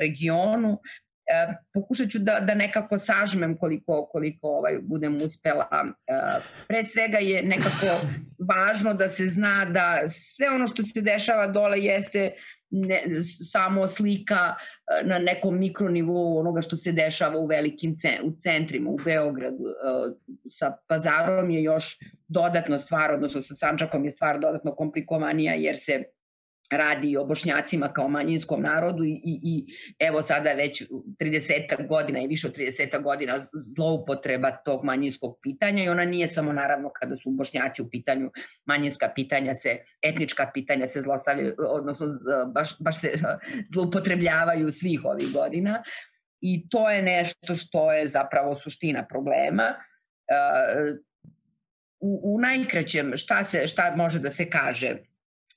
regionu. 0.00 0.78
E, 1.26 1.54
pokušat 1.72 2.10
ću 2.10 2.18
da, 2.18 2.40
da 2.40 2.54
nekako 2.54 2.98
sažmem 2.98 3.56
koliko, 3.56 4.06
koliko 4.12 4.48
ovaj, 4.48 4.78
budem 4.82 5.22
uspela. 5.22 5.68
E, 5.72 6.12
pre 6.68 6.84
svega 6.84 7.18
je 7.18 7.42
nekako 7.42 8.06
važno 8.48 8.94
da 8.94 9.08
se 9.08 9.26
zna 9.28 9.64
da 9.64 10.08
sve 10.08 10.50
ono 10.50 10.66
što 10.66 10.82
se 10.82 11.00
dešava 11.00 11.46
dole 11.46 11.80
jeste 11.80 12.32
ne, 12.70 13.02
samo 13.52 13.88
slika 13.88 14.54
e, 14.54 15.06
na 15.06 15.18
nekom 15.18 15.58
mikronivou 15.58 16.38
onoga 16.38 16.62
što 16.62 16.76
se 16.76 16.92
dešava 16.92 17.38
u 17.38 17.46
velikim 17.46 17.96
u 18.22 18.32
centrima, 18.40 18.90
u 18.90 18.98
Beogradu. 19.04 19.64
Sa 20.50 20.76
pazarom 20.86 21.50
je 21.50 21.62
još 21.62 21.98
dodatno 22.28 22.78
stvar, 22.78 23.12
odnosno 23.12 23.42
sa 23.42 23.54
Sančakom 23.54 24.04
je 24.04 24.10
stvar 24.10 24.40
dodatno 24.40 24.74
komplikovanija 24.74 25.54
jer 25.54 25.76
se 25.76 26.02
radi 26.70 27.16
o 27.16 27.24
bošnjacima 27.24 27.92
kao 27.92 28.08
manjinskom 28.08 28.62
narodu 28.62 29.04
i, 29.04 29.20
i, 29.24 29.40
i 29.42 29.66
evo 29.98 30.22
sada 30.22 30.52
već 30.52 30.82
30 31.20 31.88
godina 31.88 32.20
i 32.20 32.26
više 32.26 32.46
od 32.46 32.56
30 32.56 33.02
godina 33.02 33.34
zloupotreba 33.74 34.50
tog 34.50 34.84
manjinskog 34.84 35.38
pitanja 35.42 35.84
i 35.84 35.88
ona 35.88 36.04
nije 36.04 36.28
samo 36.28 36.52
naravno 36.52 36.90
kada 37.00 37.16
su 37.16 37.30
bošnjaci 37.30 37.82
u 37.82 37.90
pitanju 37.90 38.30
manjinska 38.66 39.12
pitanja 39.14 39.54
se, 39.54 39.78
etnička 40.02 40.50
pitanja 40.54 40.86
se 40.86 41.00
zlostavljaju, 41.00 41.54
odnosno 41.58 42.06
baš, 42.54 42.78
baš 42.78 43.00
se 43.00 43.12
zloupotrebljavaju 43.74 44.70
svih 44.70 45.04
ovih 45.04 45.32
godina 45.32 45.82
i 46.40 46.68
to 46.68 46.90
je 46.90 47.02
nešto 47.02 47.54
što 47.54 47.92
je 47.92 48.08
zapravo 48.08 48.54
suština 48.54 49.06
problema. 49.06 49.74
U, 52.00 52.20
u 52.34 52.40
najkraćem 52.40 53.12
šta, 53.16 53.44
se, 53.44 53.68
šta 53.68 53.96
može 53.96 54.18
da 54.18 54.30
se 54.30 54.50
kaže 54.50 54.98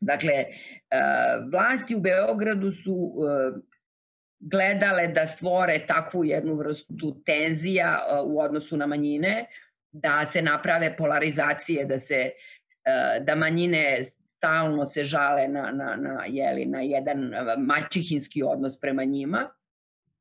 Dakle, 0.01 0.33
e, 0.33 0.76
vlasti 1.51 1.95
u 1.95 1.99
Beogradu 1.99 2.71
su 2.71 3.13
e, 3.13 3.59
gledale 4.39 5.07
da 5.07 5.27
stvore 5.27 5.79
takvu 5.87 6.25
jednu 6.25 6.55
vrstu 6.55 7.21
tenzija 7.25 7.99
e, 7.99 8.21
u 8.21 8.39
odnosu 8.39 8.77
na 8.77 8.87
manjine, 8.87 9.45
da 9.91 10.25
se 10.25 10.41
naprave 10.41 10.97
polarizacije, 10.97 11.85
da 11.85 11.99
se 11.99 12.31
da 13.21 13.35
manjine 13.35 14.03
stalno 14.27 14.85
se 14.85 15.03
žale 15.03 15.47
na, 15.47 15.71
na, 15.71 15.95
na, 15.95 16.25
jeli, 16.27 16.65
na 16.65 16.81
jedan 16.81 17.31
mačihinski 17.57 18.43
odnos 18.43 18.79
prema 18.79 19.03
njima 19.03 19.49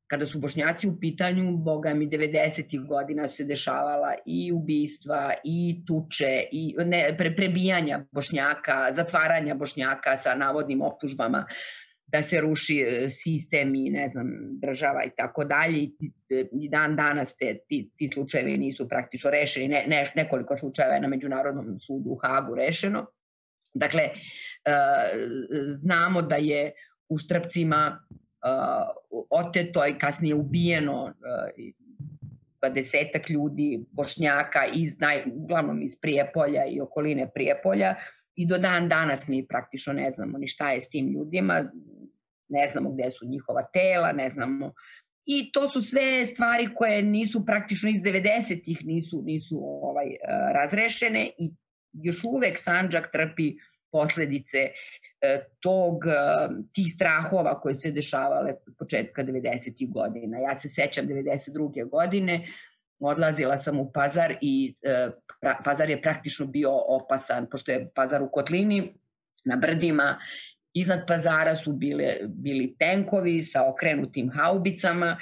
kada 0.07 0.25
su 0.25 0.39
bošnjaci 0.39 0.87
u 0.87 0.99
pitanju, 0.99 1.57
boga 1.57 1.93
mi 1.93 2.07
90. 2.07 2.87
godina 2.87 3.27
su 3.27 3.35
se 3.35 3.43
dešavala 3.43 4.13
i 4.25 4.51
ubistva, 4.51 5.33
i 5.43 5.83
tuče, 5.87 6.43
i 6.51 6.75
ne, 6.85 7.15
pre, 7.17 7.35
prebijanja 7.35 8.05
bošnjaka, 8.11 8.87
zatvaranja 8.91 9.55
bošnjaka 9.55 10.17
sa 10.17 10.35
navodnim 10.35 10.81
optužbama 10.81 11.45
da 12.07 12.23
se 12.23 12.41
ruši 12.41 12.77
e, 12.79 13.09
sistem 13.09 13.75
i 13.75 13.89
ne 13.89 14.09
znam, 14.09 14.27
država 14.51 15.03
i 15.03 15.09
tako 15.17 15.43
dalje 15.43 15.77
i 16.61 16.69
dan 16.69 16.95
danas 16.95 17.35
te, 17.35 17.57
ti, 17.67 17.91
ti 17.95 18.07
slučajevi 18.07 18.57
nisu 18.57 18.89
praktično 18.89 19.29
rešeni, 19.29 19.67
ne, 19.67 19.85
ne, 19.87 20.05
nekoliko 20.15 20.57
slučajeva 20.57 20.95
je 20.95 21.01
na 21.01 21.07
Međunarodnom 21.07 21.79
sudu 21.79 22.09
u 22.09 22.15
Hagu 22.15 22.55
rešeno. 22.55 23.05
Dakle, 23.73 24.01
uh, 24.09 24.13
znamo 25.81 26.21
da 26.21 26.35
je 26.35 26.71
u 27.09 27.17
Štrpcima 27.17 27.99
oteto 29.29 29.85
i 29.85 29.99
kasnije 29.99 30.35
ubijeno 30.35 31.03
uh, 31.03 31.11
desetak 32.73 33.29
ljudi, 33.29 33.85
bošnjaka, 33.91 34.65
iz, 34.73 34.99
naj, 34.99 35.23
uglavnom 35.33 35.81
iz 35.81 35.95
Prijepolja 36.01 36.65
i 36.65 36.81
okoline 36.81 37.29
Prijepolja 37.33 37.95
i 38.35 38.45
do 38.45 38.57
dan 38.57 38.89
danas 38.89 39.27
mi 39.27 39.47
praktično 39.47 39.93
ne 39.93 40.11
znamo 40.11 40.37
ni 40.37 40.47
šta 40.47 40.71
je 40.71 40.81
s 40.81 40.89
tim 40.89 41.07
ljudima, 41.07 41.71
ne 42.49 42.67
znamo 42.67 42.91
gde 42.91 43.11
su 43.11 43.25
njihova 43.25 43.63
tela, 43.73 44.11
ne 44.11 44.29
znamo. 44.29 44.73
I 45.25 45.51
to 45.51 45.67
su 45.67 45.81
sve 45.81 46.25
stvari 46.25 46.69
koje 46.75 47.01
nisu 47.01 47.45
praktično 47.45 47.89
iz 47.89 47.97
90-ih 47.97 48.85
nisu, 48.85 49.21
nisu 49.25 49.59
ovaj, 49.61 50.07
uh, 50.07 50.53
razrešene 50.53 51.29
i 51.37 51.51
još 51.93 52.23
uvek 52.23 52.59
Sanđak 52.59 53.09
trpi 53.11 53.53
posledice 53.91 54.57
tog, 55.59 56.05
e, 56.05 56.11
tih 56.73 56.93
strahova 56.95 57.61
koje 57.61 57.75
se 57.75 57.91
dešavale 57.91 58.53
s 58.67 58.77
početka 58.77 59.23
90. 59.23 59.91
godina. 59.91 60.39
Ja 60.39 60.55
se 60.55 60.69
sećam 60.69 61.07
92. 61.07 61.89
godine, 61.89 62.47
odlazila 62.99 63.57
sam 63.57 63.79
u 63.79 63.91
Pazar 63.91 64.35
i 64.41 64.75
e, 64.81 65.09
Pazar 65.63 65.89
je 65.89 66.01
praktično 66.01 66.45
bio 66.45 66.71
opasan, 66.87 67.47
pošto 67.51 67.71
je 67.71 67.89
Pazar 67.95 68.21
u 68.21 68.29
Kotlini, 68.31 68.93
na 69.45 69.55
brdima, 69.55 70.17
iznad 70.73 71.07
Pazara 71.07 71.55
su 71.55 71.73
bile, 71.73 72.15
bili 72.27 72.75
tenkovi 72.79 73.43
sa 73.43 73.69
okrenutim 73.69 74.31
haubicama 74.31 75.17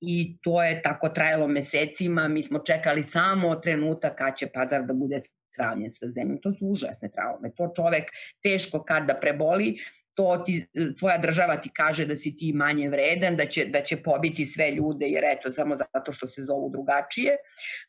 i 0.00 0.36
to 0.42 0.62
je 0.62 0.82
tako 0.82 1.08
trajalo 1.08 1.48
mesecima. 1.48 2.28
Mi 2.28 2.42
smo 2.42 2.58
čekali 2.58 3.02
samo 3.02 3.54
trenutak 3.54 4.18
kad 4.18 4.36
će 4.36 4.46
pazar 4.54 4.82
da 4.82 4.94
bude 4.94 5.20
sravnjen 5.54 5.90
sa 5.90 6.08
zemljom. 6.08 6.40
To 6.42 6.52
su 6.52 6.66
užasne 6.66 7.10
traume. 7.10 7.50
To 7.56 7.70
čovek 7.76 8.10
teško 8.42 8.82
kad 8.82 9.06
da 9.06 9.18
preboli, 9.20 9.78
to 10.14 10.42
ti, 10.46 10.66
tvoja 10.98 11.18
država 11.18 11.56
ti 11.56 11.70
kaže 11.76 12.06
da 12.06 12.16
si 12.16 12.36
ti 12.36 12.52
manje 12.52 12.88
vredan, 12.88 13.36
da 13.36 13.46
će, 13.46 13.64
da 13.64 13.82
će 13.82 13.96
pobiti 14.02 14.46
sve 14.46 14.70
ljude, 14.70 15.06
jer 15.06 15.24
eto, 15.24 15.52
samo 15.52 15.76
zato 15.76 16.12
što 16.12 16.26
se 16.26 16.42
zovu 16.42 16.70
drugačije. 16.70 17.36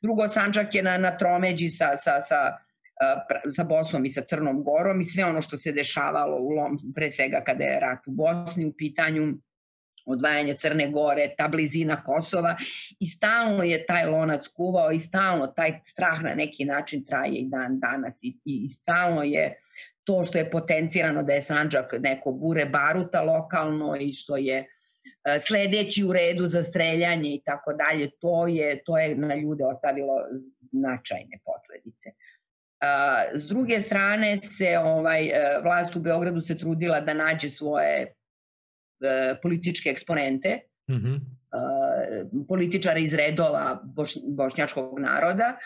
Drugo, 0.02 0.28
Sančak 0.28 0.76
je 0.76 0.84
na, 0.84 0.98
na 0.98 1.18
tromeđi 1.18 1.70
sa, 1.70 1.98
sa, 1.98 2.22
sa, 2.22 2.58
sa 3.56 3.64
Bosnom 3.64 4.06
i 4.06 4.10
sa 4.10 4.22
Crnom 4.22 4.64
Gorom 4.64 5.02
i 5.02 5.06
sve 5.06 5.26
ono 5.26 5.42
što 5.42 5.58
se 5.58 5.72
dešavalo 5.72 6.38
u 6.38 6.50
Lom, 6.50 6.80
pre 6.96 7.10
svega 7.10 7.44
kada 7.46 7.64
je 7.64 7.80
rat 7.80 8.08
u 8.08 8.12
Bosni 8.12 8.66
u 8.66 8.74
pitanju, 8.78 9.34
odvajanje 10.06 10.54
Crne 10.54 10.88
Gore, 10.92 11.34
ta 11.38 11.48
blizina 11.48 12.04
Kosova 12.04 12.56
i 13.00 13.06
stalno 13.06 13.64
je 13.64 13.86
taj 13.86 14.06
lonac 14.06 14.48
kuvao 14.48 14.92
i 14.92 15.00
stalno 15.00 15.48
taj 15.48 15.80
strah 15.86 16.24
na 16.24 16.36
neki 16.36 16.66
način 16.66 17.06
traje 17.06 17.36
i 17.36 17.50
dan 17.50 17.80
danas 17.80 18.24
i, 18.24 18.28
i, 18.28 18.62
i 18.66 18.70
stalno 18.70 19.24
je 19.24 19.62
to 20.04 20.24
što 20.24 20.38
je 20.38 20.52
potencirano 20.52 21.24
da 21.24 21.34
je 21.34 21.42
Sanđak 21.42 21.94
neko 22.00 22.32
bure 22.32 22.66
baruta 22.66 23.22
lokalno 23.22 23.96
i 24.00 24.14
što 24.14 24.38
je 24.38 24.58
e, 24.58 24.66
sledeći 25.40 26.04
u 26.04 26.14
redu 26.14 26.48
za 26.48 26.64
streljanje 26.64 27.30
i 27.30 27.42
tako 27.46 27.74
dalje, 27.74 28.10
to 28.20 28.48
je, 28.48 28.84
to 28.84 28.98
je 28.98 29.16
na 29.16 29.36
ljude 29.36 29.66
ostavilo 29.66 30.14
značajne 30.72 31.40
posledice. 31.46 32.10
S 33.34 33.48
druge 33.48 33.82
strane 33.82 34.38
se 34.38 34.78
ovaj 34.78 35.26
e, 35.26 35.32
vlast 35.64 35.96
u 35.96 36.00
Beogradu 36.00 36.42
se 36.42 36.58
trudila 36.58 37.00
da 37.02 37.14
nađe 37.14 37.50
svoje 37.50 38.02
e, 38.02 38.14
političke 39.42 39.90
eksponente, 39.90 40.60
mm 40.90 40.96
-hmm. 40.96 41.20
političare 42.48 43.02
iz 43.02 43.14
redova 43.14 43.82
boš, 43.84 44.14
bošnjačkog 44.28 45.00
naroda, 45.00 45.58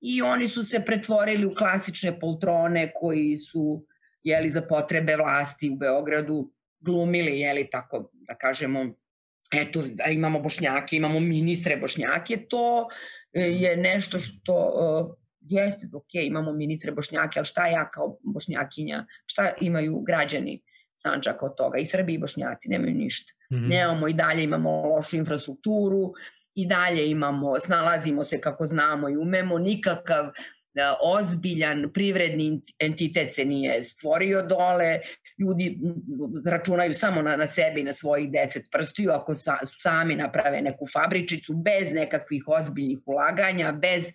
i 0.00 0.22
oni 0.22 0.48
su 0.48 0.64
se 0.64 0.84
pretvorili 0.86 1.46
u 1.46 1.54
klasične 1.54 2.20
poltrone 2.20 2.92
koji 2.94 3.36
su 3.36 3.84
jeli, 4.22 4.50
za 4.50 4.62
potrebe 4.62 5.16
vlasti 5.16 5.70
u 5.70 5.76
Beogradu 5.76 6.52
glumili, 6.80 7.40
jeli, 7.40 7.68
tako 7.70 8.10
da 8.12 8.34
kažemo, 8.34 8.86
eto, 9.54 9.82
imamo 10.12 10.40
bošnjake, 10.40 10.96
imamo 10.96 11.20
ministre 11.20 11.76
bošnjake, 11.76 12.36
to 12.48 12.88
e, 13.32 13.40
je 13.40 13.76
nešto 13.76 14.18
što 14.18 14.54
uh, 14.54 15.14
jeste, 15.40 15.88
ok, 15.92 16.14
imamo 16.14 16.52
ministre 16.52 16.92
bošnjake, 16.92 17.38
ali 17.38 17.46
šta 17.46 17.66
ja 17.66 17.90
kao 17.90 18.18
bošnjakinja, 18.22 19.06
šta 19.26 19.52
imaju 19.60 20.00
građani 20.00 20.62
Sančaka 21.00 21.46
od 21.46 21.56
toga? 21.56 21.78
I 21.78 21.86
Srbi 21.86 22.14
i 22.14 22.18
bošnjaci 22.18 22.68
nemaju 22.68 22.94
ništa. 22.94 23.32
Mm 23.52 23.56
-hmm. 23.56 23.68
Nemamo 23.68 24.08
i 24.08 24.12
dalje, 24.12 24.44
imamo 24.44 24.70
lošu 24.70 25.16
infrastrukturu, 25.16 26.12
i 26.54 26.66
dalje 26.66 27.10
imamo, 27.10 27.60
snalazimo 27.60 28.24
se 28.24 28.40
kako 28.40 28.66
znamo 28.66 29.08
i 29.08 29.16
umemo, 29.16 29.58
nikakav 29.58 30.30
da, 30.74 30.96
ozbiljan 31.02 31.90
privredni 31.94 32.60
entitet 32.78 33.34
se 33.34 33.44
nije 33.44 33.84
stvorio 33.84 34.42
dole, 34.42 35.00
ljudi 35.38 35.78
računaju 36.46 36.94
samo 36.94 37.22
na, 37.22 37.36
na 37.36 37.46
sebi 37.46 37.80
i 37.80 37.84
na 37.84 37.92
svojih 37.92 38.30
deset 38.32 38.66
prstiju 38.70 39.10
ako 39.10 39.34
sa, 39.34 39.56
sami 39.82 40.14
naprave 40.14 40.62
neku 40.62 40.86
fabričicu 40.92 41.54
bez 41.54 41.92
nekakvih 41.92 42.44
ozbiljnih 42.46 42.98
ulaganja, 43.06 43.72
bez 43.72 44.06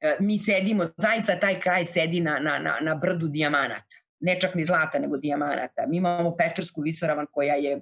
e, 0.00 0.16
mi 0.20 0.38
sedimo, 0.38 0.84
zaista 0.96 1.36
taj 1.40 1.60
kraj 1.60 1.84
sedi 1.84 2.20
na, 2.20 2.38
na, 2.38 2.58
na, 2.58 2.78
na 2.80 2.94
brdu 2.94 3.28
dijamanata, 3.28 3.89
ne 4.20 4.40
čak 4.40 4.54
ni 4.54 4.64
zlata 4.64 4.98
nego 4.98 5.16
dijamanata. 5.16 5.86
Mi 5.86 5.96
imamo 5.96 6.36
Peštarsku 6.36 6.80
visoravan 6.80 7.26
koja 7.32 7.54
je 7.54 7.80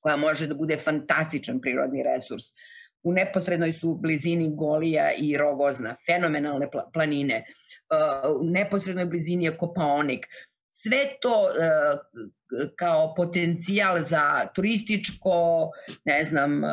koja 0.00 0.16
može 0.16 0.46
da 0.46 0.54
bude 0.54 0.76
fantastičan 0.76 1.60
prirodni 1.60 2.02
resurs. 2.02 2.44
U 3.02 3.12
neposrednoj 3.12 3.72
su 3.72 3.94
blizini 3.94 4.50
Golija 4.56 5.12
i 5.18 5.36
Rogozna, 5.36 5.96
fenomenalne 6.06 6.68
planine, 6.92 7.44
uh, 7.44 8.40
u 8.40 8.44
neposrednoj 8.44 9.04
blizini 9.04 9.44
je 9.44 9.56
Kopaonik. 9.56 10.26
Sve 10.70 11.06
to 11.20 11.42
uh, 11.42 12.68
kao 12.76 13.14
potencijal 13.14 14.02
za 14.02 14.46
turističko, 14.54 15.70
ne 16.04 16.24
znam, 16.24 16.64
uh, 16.64 16.70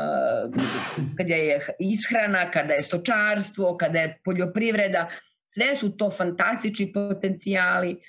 kada 1.18 1.36
je 1.36 1.76
ishrana, 1.80 2.52
kada 2.52 2.74
je 2.74 2.84
stočarstvo, 2.84 3.78
kada 3.78 4.00
je 4.00 4.20
poljoprivreda, 4.24 5.10
sve 5.46 5.76
su 5.76 5.98
to 5.98 6.10
fantastični 6.10 6.94
potencijali 6.94 8.02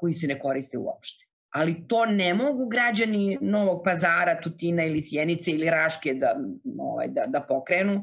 koji 0.00 0.14
se 0.14 0.26
ne 0.26 0.38
koriste 0.38 0.78
uopšte 0.78 1.26
ali 1.56 1.88
to 1.88 2.06
ne 2.06 2.34
mogu 2.34 2.66
građani 2.66 3.38
Novog 3.40 3.82
pazara, 3.84 4.40
Tutina 4.40 4.84
ili 4.84 5.02
Sjenice 5.02 5.50
ili 5.50 5.70
Raške 5.70 6.14
da, 6.14 6.36
ovaj, 6.78 7.08
da, 7.08 7.26
da 7.26 7.40
pokrenu, 7.40 8.02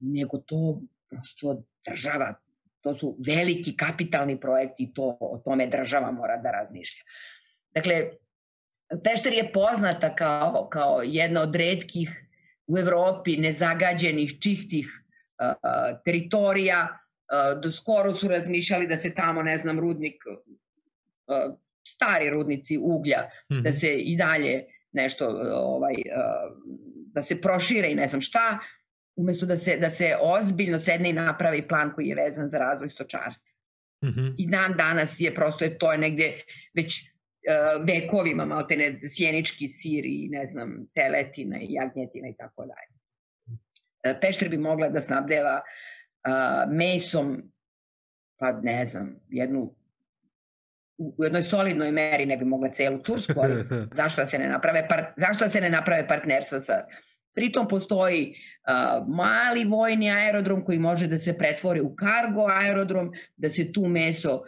nego 0.00 0.38
to 0.38 0.80
prosto 1.10 1.62
država, 1.86 2.34
to 2.80 2.94
su 2.94 3.16
veliki 3.26 3.76
kapitalni 3.76 4.40
projekti, 4.40 4.92
to, 4.94 5.16
o 5.20 5.40
tome 5.44 5.66
država 5.66 6.10
mora 6.10 6.36
da 6.36 6.50
razmišlja. 6.50 7.02
Dakle, 7.74 8.10
Pešter 9.04 9.32
je 9.32 9.50
poznata 9.52 10.14
kao, 10.14 10.68
kao 10.72 11.02
jedna 11.04 11.42
od 11.42 11.56
redkih 11.56 12.10
u 12.66 12.78
Evropi 12.78 13.36
nezagađenih, 13.36 14.38
čistih 14.40 14.86
uh, 14.86 15.98
teritorija. 16.04 16.98
Do 17.62 17.72
skoro 17.72 18.14
su 18.14 18.28
razmišljali 18.28 18.86
da 18.86 18.96
se 18.96 19.14
tamo, 19.14 19.42
ne 19.42 19.58
znam, 19.58 19.80
rudnik 19.80 20.22
stari 21.86 22.30
rudnici 22.30 22.78
uglja, 22.78 23.20
mm 23.20 23.54
-hmm. 23.54 23.62
da 23.62 23.70
mhm. 23.70 23.78
se 23.78 23.94
i 23.94 24.16
dalje 24.16 24.64
nešto 24.92 25.28
ovaj 25.54 25.94
da 27.14 27.22
se 27.22 27.40
prošire 27.40 27.90
i 27.90 27.94
ne 27.94 28.08
znam 28.08 28.20
šta, 28.20 28.58
umesto 29.16 29.46
da 29.46 29.56
se 29.56 29.76
da 29.76 29.90
se 29.90 30.16
ozbiljno 30.22 30.78
sedne 30.78 31.10
i 31.10 31.12
napravi 31.12 31.68
plan 31.68 31.92
koji 31.94 32.06
je 32.06 32.14
vezan 32.14 32.48
za 32.48 32.58
razvoj 32.58 32.88
stočarstva. 32.88 33.54
Mm 34.04 34.08
-hmm. 34.08 34.34
I 34.38 34.46
dan 34.46 34.74
danas 34.76 35.20
je 35.20 35.34
prosto 35.34 35.64
je 35.64 35.78
to 35.78 35.92
je 35.92 35.98
negde 35.98 36.40
već 36.74 37.00
uh, 37.00 37.86
vekovima 37.86 38.44
maltene 38.44 39.00
sjenički 39.08 39.68
sir 39.68 40.04
i 40.06 40.28
ne 40.30 40.46
znam 40.46 40.86
teletina 40.94 41.58
i 41.60 41.72
jagnjetina 41.72 42.28
i 42.28 42.36
tako 42.36 42.66
dalje. 42.66 42.94
Uh, 43.46 44.20
Pešter 44.20 44.48
bi 44.48 44.58
mogla 44.58 44.88
da 44.88 45.00
snabdeva 45.00 45.60
uh, 45.60 46.72
mesom 46.74 47.42
pa 48.36 48.52
ne 48.52 48.86
znam, 48.86 49.16
jednu 49.28 49.74
u 50.98 51.24
jednoj 51.24 51.42
solidnoj 51.42 51.92
meri 51.92 52.26
ne 52.26 52.36
bi 52.36 52.44
mogla 52.44 52.70
celu 52.70 52.98
Tursku, 52.98 53.40
ali 53.42 53.54
zašto 53.98 54.22
da 54.22 54.26
se 54.26 54.38
ne 54.38 54.48
naprave, 54.48 54.88
par, 54.88 55.04
zašto 55.16 55.44
da 55.44 55.50
se 55.50 55.60
ne 55.60 55.70
naprave 55.70 56.08
partnerstva 56.08 56.60
sa 56.60 56.84
Pritom 57.34 57.68
postoji 57.68 58.30
uh, 58.30 59.08
mali 59.08 59.64
vojni 59.64 60.10
aerodrom 60.10 60.64
koji 60.64 60.78
može 60.78 61.06
da 61.06 61.18
se 61.18 61.38
pretvori 61.38 61.80
u 61.80 61.94
kargo 61.96 62.46
aerodrom, 62.46 63.12
da 63.36 63.48
se 63.48 63.72
tu 63.72 63.86
meso 63.86 64.42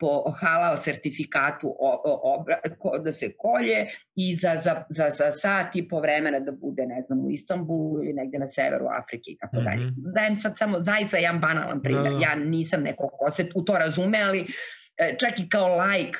po 0.00 0.30
halal 0.40 0.78
sertifikatu 0.80 1.68
o, 1.78 2.02
o, 2.04 2.44
o, 2.80 2.98
da 2.98 3.12
se 3.12 3.32
kolje 3.38 3.86
i 4.16 4.34
za, 4.34 4.56
za, 4.56 4.84
za, 4.88 5.10
za 5.10 5.32
sat 5.32 5.76
i 5.76 5.88
po 5.88 6.00
vremena 6.00 6.40
da 6.40 6.52
bude, 6.52 6.86
ne 6.86 7.02
znam, 7.02 7.26
u 7.26 7.30
Istanbulu 7.30 8.04
ili 8.04 8.12
negde 8.12 8.38
na 8.38 8.48
severu 8.48 8.86
Afrike 8.86 9.30
i 9.30 9.36
tako 9.36 9.56
dalje. 9.56 9.86
Mhm. 9.86 10.12
Dajem 10.14 10.36
sad 10.36 10.58
samo 10.58 10.80
zaista 10.80 11.16
jedan 11.16 11.40
banalan 11.40 11.82
primjer. 11.82 12.04
Da, 12.04 12.10
da. 12.10 12.24
Ja 12.24 12.34
nisam 12.34 12.82
neko 12.82 13.08
ko 13.08 13.30
se 13.30 13.50
u 13.54 13.62
to 13.62 13.78
razume, 13.78 14.22
ali 14.22 14.46
čak 15.20 15.38
i 15.38 15.48
kao 15.48 15.76
lajk 15.76 16.16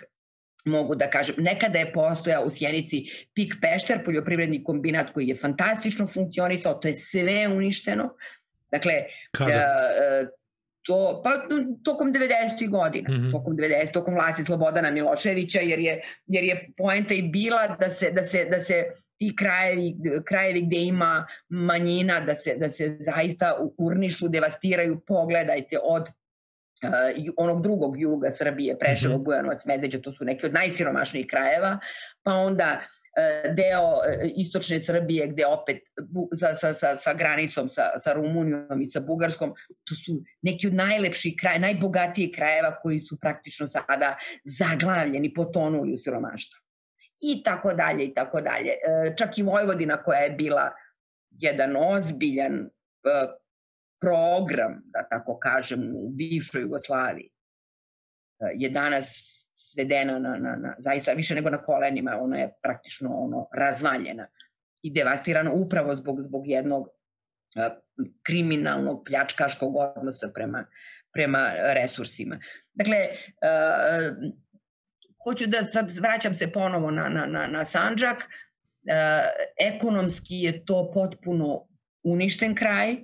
mogu 0.64 0.94
da 0.94 1.10
kažem, 1.10 1.34
nekada 1.38 1.78
je 1.78 1.92
postojao 1.92 2.44
u 2.44 2.50
Sjenici 2.50 3.04
Pik 3.34 3.54
Pešter, 3.62 4.04
poljoprivredni 4.04 4.64
kombinat 4.64 5.12
koji 5.12 5.28
je 5.28 5.36
fantastično 5.36 6.06
funkcionisao, 6.06 6.74
to 6.74 6.88
je 6.88 6.94
sve 6.94 7.48
uništeno. 7.48 8.14
Dakle, 8.70 8.92
Kada? 9.32 9.52
Uh, 9.52 10.28
to, 10.88 11.20
pa 11.24 11.30
tokom 11.84 12.12
90. 12.12 12.70
godina, 12.70 13.10
mm 13.10 13.12
-hmm. 13.12 13.32
tokom 13.32 13.56
90. 13.56 13.92
tokom 13.92 14.14
vlasti 14.14 14.44
Slobodana 14.44 14.90
Miloševića, 14.90 15.60
jer 15.60 15.78
je, 15.78 16.02
jer 16.26 16.44
je 16.44 16.68
poenta 16.76 17.14
i 17.14 17.22
bila 17.22 17.76
da 17.80 17.90
se, 17.90 18.10
da 18.10 18.24
se, 18.24 18.44
da 18.44 18.60
se 18.60 18.84
ti 19.16 19.34
krajevi, 19.38 19.96
krajevi 20.24 20.62
gde 20.66 20.76
ima 20.76 21.26
manjina, 21.48 22.20
da 22.20 22.34
se, 22.34 22.54
da 22.56 22.70
se 22.70 22.96
zaista 23.00 23.56
urnišu, 23.78 24.28
devastiraju, 24.28 25.00
pogledajte, 25.06 25.78
od 25.82 26.08
uh, 26.84 27.34
onog 27.36 27.62
drugog 27.62 28.00
juga 28.00 28.30
Srbije, 28.30 28.78
Preševo, 28.78 29.14
mm 29.14 29.20
-hmm. 29.20 29.24
Bujanovac, 29.24 29.66
Medveđa, 29.66 30.00
to 30.00 30.12
su 30.12 30.24
neki 30.24 30.46
od 30.46 30.52
najsiromašnijih 30.52 31.26
krajeva, 31.30 31.78
pa 32.22 32.32
onda 32.32 32.80
uh, 32.80 33.54
deo 33.54 33.82
uh, 33.82 34.00
istočne 34.36 34.80
Srbije 34.80 35.26
gde 35.26 35.46
opet 35.46 35.76
bu, 36.10 36.28
sa, 36.32 36.54
sa, 36.54 36.74
sa, 36.74 36.96
sa 36.96 37.14
granicom 37.14 37.68
sa, 37.68 37.82
sa 37.98 38.12
Rumunijom 38.12 38.82
i 38.82 38.88
sa 38.88 39.00
Bugarskom, 39.00 39.54
to 39.84 39.94
su 39.94 40.22
neki 40.42 40.66
od 40.66 40.74
najlepših 40.74 41.34
kraja, 41.40 41.58
najbogatijih 41.58 42.30
krajeva 42.34 42.76
koji 42.82 43.00
su 43.00 43.18
praktično 43.20 43.66
sada 43.66 44.16
zaglavljeni, 44.44 45.34
potonuli 45.34 45.92
u 45.92 45.96
siromaštvu. 45.96 46.64
I 47.20 47.42
tako 47.42 47.74
dalje, 47.74 48.04
i 48.04 48.14
tako 48.14 48.40
dalje. 48.40 48.70
Čak 49.16 49.38
i 49.38 49.42
Vojvodina 49.42 50.02
koja 50.02 50.18
je 50.18 50.30
bila 50.30 50.70
jedan 51.30 51.76
ozbiljan 51.76 52.70
program, 54.00 54.82
da 54.84 55.08
tako 55.08 55.38
kažem, 55.38 55.96
u 55.96 56.08
bivšoj 56.08 56.62
Jugoslaviji 56.62 57.30
e, 58.40 58.52
je 58.54 58.70
danas 58.70 59.34
svedena 59.54 60.18
na, 60.18 60.36
na, 60.36 60.56
na, 60.56 60.74
zaista 60.78 61.12
više 61.12 61.34
nego 61.34 61.50
na 61.50 61.62
kolenima, 61.62 62.18
ona 62.20 62.38
je 62.38 62.52
praktično 62.62 63.10
ono 63.14 63.48
razvaljena 63.54 64.26
i 64.82 64.92
devastirana 64.92 65.52
upravo 65.52 65.94
zbog, 65.94 66.22
zbog 66.22 66.46
jednog 66.46 66.88
kriminalnog, 68.22 69.02
pljačkaškog 69.06 69.76
odnosa 69.76 70.28
prema, 70.34 70.64
prema 71.12 71.52
resursima. 71.74 72.38
Dakle, 72.74 72.96
hoću 75.24 75.46
da 75.46 75.64
sad 75.64 75.90
vraćam 75.90 76.34
se 76.34 76.52
ponovo 76.52 76.90
na, 76.90 77.08
na, 77.08 77.26
na, 77.26 77.46
na 77.46 77.64
Sanđak, 77.64 78.16
ekonomski 79.74 80.34
je 80.34 80.64
to 80.64 80.90
potpuno 80.94 81.66
uništen 82.02 82.54
kraj, 82.54 82.96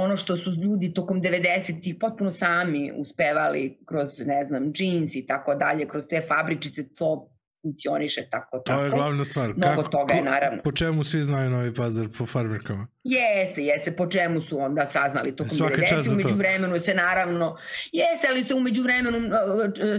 ono 0.00 0.16
što 0.16 0.36
su 0.36 0.50
ljudi 0.50 0.94
tokom 0.94 1.22
90-ih 1.22 1.96
potpuno 2.00 2.30
sami 2.30 2.92
uspevali 2.96 3.78
kroz, 3.86 4.20
ne 4.26 4.44
znam, 4.44 4.72
džins 4.72 5.14
i 5.14 5.26
tako 5.26 5.54
dalje, 5.54 5.88
kroz 5.88 6.06
te 6.06 6.22
fabričice, 6.28 6.88
to 6.94 7.30
funkcioniše 7.62 8.22
tako. 8.30 8.58
To 8.58 8.82
je 8.82 8.90
glavna 8.90 9.24
stvar. 9.24 9.48
Mnogo 9.48 9.82
Kako, 9.82 9.88
toga 9.88 10.14
je, 10.14 10.22
naravno. 10.22 10.62
Po 10.62 10.72
čemu 10.72 11.04
svi 11.04 11.22
znaju 11.22 11.50
Novi 11.50 11.74
Pazar? 11.74 12.06
Po 12.18 12.26
farmerkama? 12.26 12.86
Jeste, 13.04 13.62
jeste. 13.62 13.96
Po 13.96 14.06
čemu 14.06 14.40
su 14.40 14.60
onda 14.60 14.86
saznali 14.86 15.36
tokom 15.36 15.50
Svaka 15.50 15.74
90. 15.74 16.12
Umeđu 16.12 16.34
vremenu 16.34 16.80
se 16.80 16.94
naravno... 16.94 17.56
Jeste, 17.92 18.28
ali 18.30 18.42
se 18.42 18.54
umeđu 18.54 18.82
vremenu 18.82 19.18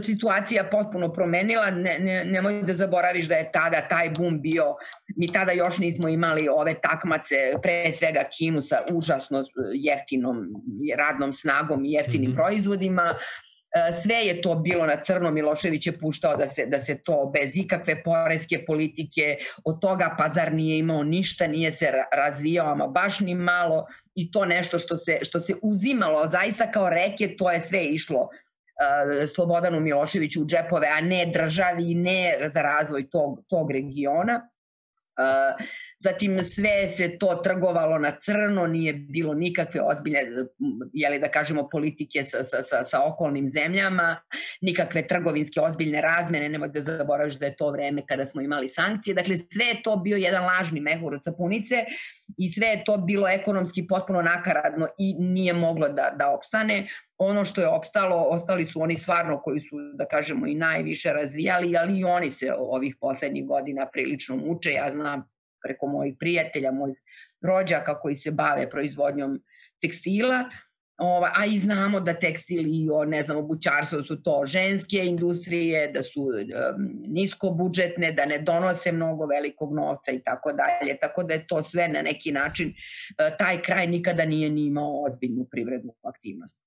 situacija 0.04 0.64
potpuno 0.72 1.14
promenila. 1.14 1.72
Ne, 1.72 2.00
ne, 2.00 2.26
nemoj 2.26 2.64
da 2.64 2.74
zaboraviš 2.74 3.28
da 3.28 3.36
je 3.36 3.52
tada 3.52 3.88
taj 3.90 4.10
bum 4.10 4.42
bio... 4.42 4.76
Mi 5.16 5.28
tada 5.28 5.52
još 5.52 5.78
nismo 5.78 6.10
imali 6.10 6.48
ove 6.48 6.74
takmace, 6.82 7.36
pre 7.62 7.92
svega 7.92 8.24
Kinu 8.38 8.62
sa 8.62 8.78
užasno 8.94 9.44
jeftinom 9.74 10.38
radnom 10.98 11.34
snagom 11.34 11.86
i 11.86 11.92
jeftinim 11.92 12.30
mm 12.30 12.34
-hmm. 12.34 12.36
proizvodima 12.36 13.14
E, 13.14 13.47
sve 14.04 14.16
je 14.16 14.42
to 14.42 14.56
bilo 14.56 14.86
na 14.86 15.04
crno, 15.04 15.32
Milošević 15.32 15.88
je 15.88 15.94
puštao 15.94 16.38
da 16.38 16.48
se, 16.48 16.66
da 16.66 16.80
se 16.80 17.02
to 17.02 17.32
bez 17.34 17.52
ikakve 17.54 18.04
poreske 18.04 18.66
politike, 18.66 19.38
od 19.66 19.82
toga 19.82 20.16
pazar 20.18 20.54
nije 20.54 20.78
imao 20.78 21.04
ništa, 21.04 21.48
nije 21.48 21.72
se 21.72 21.92
razvijao, 22.14 22.72
ama 22.72 22.88
baš 22.88 23.20
ni 23.20 23.36
malo 23.36 23.88
i 24.16 24.32
to 24.32 24.46
nešto 24.46 24.80
što 24.80 24.98
se, 24.98 25.20
što 25.22 25.40
se 25.40 25.54
uzimalo 25.62 26.30
zaista 26.30 26.72
kao 26.72 26.90
reke, 26.90 27.36
to 27.38 27.52
je 27.52 27.60
sve 27.60 27.84
išlo 27.84 28.22
uh, 28.22 29.30
Slobodanu 29.36 29.80
Miloševiću 29.80 30.42
u 30.42 30.46
džepove, 30.46 30.88
a 30.88 31.02
ne 31.02 31.32
državi, 31.34 31.96
ne 31.96 32.38
za 32.48 32.62
razvoj 32.62 33.10
tog, 33.10 33.40
tog 33.48 33.72
regiona. 33.72 34.50
Uh, 35.18 35.66
Zatim 36.00 36.40
sve 36.44 36.90
se 36.90 37.18
to 37.18 37.36
trgovalo 37.44 37.98
na 38.00 38.12
crno, 38.22 38.68
nije 38.68 38.94
bilo 38.94 39.34
nikakve 39.34 39.82
ozbiljne, 39.82 40.22
jeli 40.94 41.20
da 41.20 41.28
kažemo, 41.28 41.70
politike 41.70 42.24
sa, 42.24 42.44
sa, 42.44 42.64
sa, 42.64 42.84
sa 42.84 43.06
okolnim 43.06 43.50
zemljama, 43.50 44.16
nikakve 44.62 45.08
trgovinske 45.08 45.62
ozbiljne 45.62 46.02
razmene, 46.02 46.50
nemoj 46.50 46.70
da 46.70 46.82
zaboraviš 46.82 47.40
da 47.40 47.46
je 47.46 47.56
to 47.56 47.72
vreme 47.72 48.02
kada 48.08 48.26
smo 48.26 48.42
imali 48.42 48.70
sankcije. 48.70 49.16
Dakle, 49.16 49.38
sve 49.38 49.66
je 49.66 49.82
to 49.84 49.96
bio 49.96 50.18
jedan 50.18 50.46
lažni 50.46 50.80
mehur 50.80 51.14
od 51.14 51.24
sapunice 51.24 51.86
i 52.38 52.50
sve 52.50 52.68
je 52.68 52.84
to 52.84 52.98
bilo 52.98 53.28
ekonomski 53.28 53.88
potpuno 53.88 54.22
nakaradno 54.22 54.88
i 54.98 55.16
nije 55.20 55.54
moglo 55.54 55.90
da, 55.90 56.14
da 56.20 56.30
opstane 56.30 56.88
ono 57.18 57.46
što 57.46 57.62
je 57.62 57.68
opstalo, 57.68 58.16
ostali 58.16 58.66
su 58.66 58.82
oni 58.82 58.96
stvarno 58.96 59.42
koji 59.42 59.60
su, 59.60 59.76
da 59.94 60.06
kažemo, 60.06 60.48
i 60.48 60.56
najviše 60.56 61.14
razvijali, 61.14 61.78
ali 61.78 62.00
i 62.00 62.04
oni 62.04 62.32
se 62.32 62.54
ovih 62.58 62.96
poslednjih 63.00 63.46
godina 63.48 63.88
prilično 63.94 64.36
muče. 64.36 64.72
Ja 64.72 64.92
znam 64.92 65.37
preko 65.68 65.88
mojih 65.88 66.16
prijatelja, 66.20 66.72
mojih 66.72 66.98
rođaka 67.42 68.00
koji 68.00 68.16
se 68.16 68.32
bave 68.32 68.70
proizvodnjom 68.70 69.40
tekstila, 69.82 70.44
Ova, 70.98 71.32
a 71.36 71.46
i 71.46 71.58
znamo 71.58 72.00
da 72.00 72.14
tekstil 72.14 72.66
i 72.68 72.90
o, 72.90 73.06
ne 73.06 73.24
znam, 73.24 73.38
obućarstvo 73.38 74.04
su 74.04 74.24
to 74.24 74.44
ženske 74.46 75.06
industrije, 75.06 75.92
da 75.92 76.04
su 76.04 76.22
um, 76.22 76.42
nisko 77.08 77.50
budžetne, 77.50 78.12
da 78.12 78.26
ne 78.26 78.40
donose 78.40 78.92
mnogo 78.92 79.26
velikog 79.26 79.76
novca 79.76 80.12
i 80.12 80.20
tako 80.20 80.54
dalje. 80.54 80.98
Tako 81.02 81.24
da 81.24 81.34
je 81.34 81.48
to 81.48 81.64
sve 81.64 81.88
na 81.88 82.02
neki 82.02 82.32
način, 82.32 82.68
uh, 82.70 83.38
taj 83.38 83.62
kraj 83.62 83.88
nikada 83.88 84.26
nije 84.26 84.50
ni 84.50 84.66
imao 84.66 85.04
ozbiljnu 85.04 85.46
privrednu 85.52 85.94
aktivnost. 86.04 86.67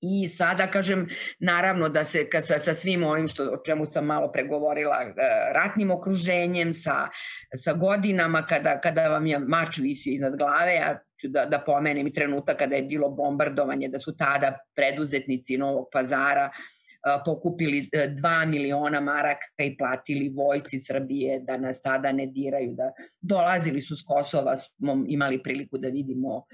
I 0.00 0.28
sada, 0.28 0.66
kažem, 0.66 1.08
naravno 1.38 1.88
da 1.88 2.04
se 2.04 2.28
ka, 2.30 2.42
sa, 2.42 2.58
sa 2.58 2.74
svim 2.74 3.04
ovim 3.04 3.28
što, 3.28 3.44
o 3.44 3.62
čemu 3.66 3.86
sam 3.86 4.06
malo 4.06 4.32
pregovorila, 4.32 5.02
e, 5.02 5.12
ratnim 5.54 5.90
okruženjem, 5.90 6.74
sa, 6.74 7.08
sa 7.54 7.72
godinama 7.72 8.42
kada, 8.46 8.80
kada 8.80 9.08
vam 9.08 9.26
je 9.26 9.38
mač 9.38 9.78
visio 9.78 10.12
iznad 10.12 10.36
glave, 10.36 10.74
ja 10.74 10.98
ću 11.20 11.28
da, 11.28 11.46
da 11.46 11.62
pomenem 11.66 12.06
i 12.06 12.12
trenutak 12.12 12.58
kada 12.58 12.76
je 12.76 12.82
bilo 12.82 13.08
bombardovanje, 13.10 13.88
da 13.88 13.98
su 13.98 14.16
tada 14.16 14.58
preduzetnici 14.74 15.58
Novog 15.58 15.88
pazara 15.92 16.50
e, 16.50 17.18
pokupili 17.24 17.88
2 17.92 18.42
e, 18.42 18.46
miliona 18.46 19.00
maraka 19.00 19.64
i 19.64 19.76
platili 19.76 20.32
vojci 20.36 20.80
Srbije 20.80 21.40
da 21.40 21.56
nas 21.56 21.82
tada 21.82 22.12
ne 22.12 22.26
diraju, 22.26 22.74
da 22.74 22.92
dolazili 23.20 23.80
su 23.80 23.96
s 23.96 24.02
Kosova, 24.06 24.56
smo 24.56 25.04
imali 25.08 25.42
priliku 25.42 25.78
da 25.78 25.88
vidimo 25.88 26.44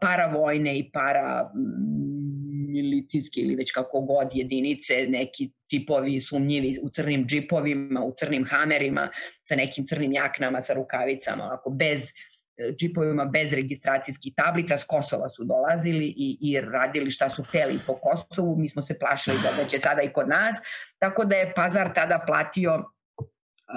paravojne 0.00 0.78
i 0.78 0.90
para 0.92 1.50
milicijske 2.76 3.40
ili 3.40 3.56
već 3.56 3.72
kako 3.72 4.00
god 4.00 4.28
jedinice, 4.34 5.06
neki 5.08 5.50
tipovi 5.70 6.20
sumnjivi 6.20 6.76
u 6.82 6.90
crnim 6.90 7.26
džipovima, 7.26 8.04
u 8.04 8.14
crnim 8.18 8.46
hamerima, 8.50 9.08
sa 9.42 9.56
nekim 9.56 9.86
crnim 9.86 10.12
jaknama, 10.12 10.62
sa 10.62 10.74
rukavicama, 10.74 11.44
onako 11.44 11.70
bez 11.70 12.02
e, 12.02 12.72
džipovima 12.78 13.24
bez 13.24 13.52
registracijskih 13.52 14.32
tablica, 14.36 14.78
s 14.78 14.84
Kosova 14.84 15.28
su 15.28 15.44
dolazili 15.44 16.06
i, 16.06 16.38
i 16.40 16.60
radili 16.60 17.10
šta 17.10 17.30
su 17.30 17.42
hteli 17.42 17.78
po 17.86 17.94
Kosovu, 17.94 18.56
mi 18.56 18.68
smo 18.68 18.82
se 18.82 18.98
plašili 18.98 19.36
da, 19.42 19.62
da 19.62 19.68
će 19.68 19.78
sada 19.78 20.02
i 20.02 20.12
kod 20.12 20.28
nas, 20.28 20.56
tako 20.98 21.24
da 21.24 21.36
je 21.36 21.52
Pazar 21.56 21.94
tada 21.94 22.24
platio, 22.26 22.84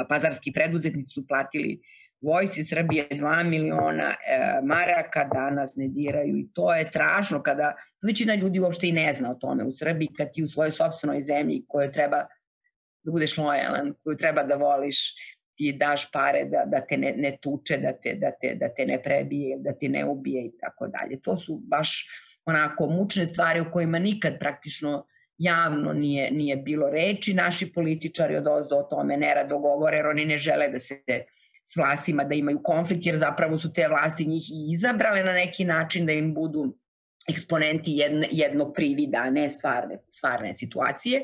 pazarski 0.10 0.52
preduzetnici 0.52 1.14
su 1.14 1.28
platili 1.28 1.82
vojci 2.22 2.64
Srbije 2.64 3.08
2 3.12 3.44
miliona 3.44 4.10
e, 4.10 4.16
maraka 4.64 5.30
danas 5.34 5.76
ne 5.76 5.88
diraju 5.88 6.38
i 6.38 6.48
to 6.54 6.74
je 6.74 6.86
strašno 6.86 7.44
kada 7.44 7.76
većina 8.06 8.36
ljudi 8.36 8.60
uopšte 8.60 8.88
i 8.88 8.92
ne 8.92 9.14
zna 9.14 9.32
o 9.32 9.36
tome 9.36 9.64
u 9.64 9.72
Srbiji 9.72 10.10
kad 10.18 10.34
ti 10.34 10.44
u 10.44 10.48
svojoj 10.48 10.72
sobstvenoj 10.72 11.24
zemlji 11.24 11.66
koju 11.68 11.92
treba 11.92 12.18
da 13.04 13.12
budeš 13.12 13.38
lojalan, 13.38 13.94
koju 14.04 14.18
treba 14.18 14.44
da 14.44 14.56
voliš 14.56 14.98
ti 15.58 15.74
daš 15.74 16.12
pare 16.12 16.46
da, 16.46 16.64
da 16.66 16.82
te 16.82 16.98
ne, 16.98 17.14
ne 17.18 17.38
tuče, 17.42 17.78
da 17.78 17.94
te, 17.94 18.14
da, 18.16 18.32
te, 18.32 18.56
da 18.56 18.70
te 18.76 18.86
ne 18.86 19.02
prebije, 19.04 19.58
da 19.60 19.74
te 19.74 19.90
ne 19.90 20.06
ubije 20.06 20.46
i 20.46 20.52
tako 20.60 20.88
dalje. 20.88 21.20
To 21.22 21.38
su 21.38 21.58
baš 21.68 22.08
onako 22.46 22.88
mučne 22.88 23.26
stvari 23.26 23.60
o 23.60 23.72
kojima 23.74 24.00
nikad 24.00 24.40
praktično 24.40 25.06
javno 25.38 25.94
nije, 25.94 26.32
nije 26.32 26.56
bilo 26.56 26.90
reči. 26.90 27.34
Naši 27.34 27.74
političari 27.74 28.36
od 28.36 28.48
ozdo 28.48 28.76
o 28.76 28.84
tome 28.84 29.18
nerado 29.18 29.60
govore, 29.60 29.98
jer 29.98 30.08
oni 30.08 30.26
ne 30.26 30.38
žele 30.38 30.68
da 30.68 30.80
se 30.80 31.04
s 31.64 31.76
vlastima 31.76 32.24
da 32.24 32.36
imaju 32.36 32.60
konflikt, 32.64 33.06
jer 33.06 33.18
zapravo 33.18 33.58
su 33.58 33.74
te 33.74 33.88
vlasti 33.88 34.26
njih 34.26 34.52
i 34.52 34.74
izabrale 34.74 35.24
na 35.24 35.34
neki 35.34 35.66
način 35.66 36.06
da 36.06 36.14
im 36.14 36.34
budu 36.34 36.76
eksponenti 37.30 37.92
jedne, 37.92 38.28
jednog 38.32 38.74
privida, 38.76 39.18
a 39.18 39.30
ne 39.30 39.50
stvarne, 39.50 39.98
stvarne 40.10 40.54
situacije. 40.54 41.22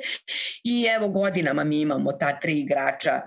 I 0.63 0.85
evo 0.95 1.09
godinama 1.09 1.63
mi 1.63 1.81
imamo 1.81 2.11
ta 2.11 2.39
tri 2.39 2.59
igrača 2.59 3.21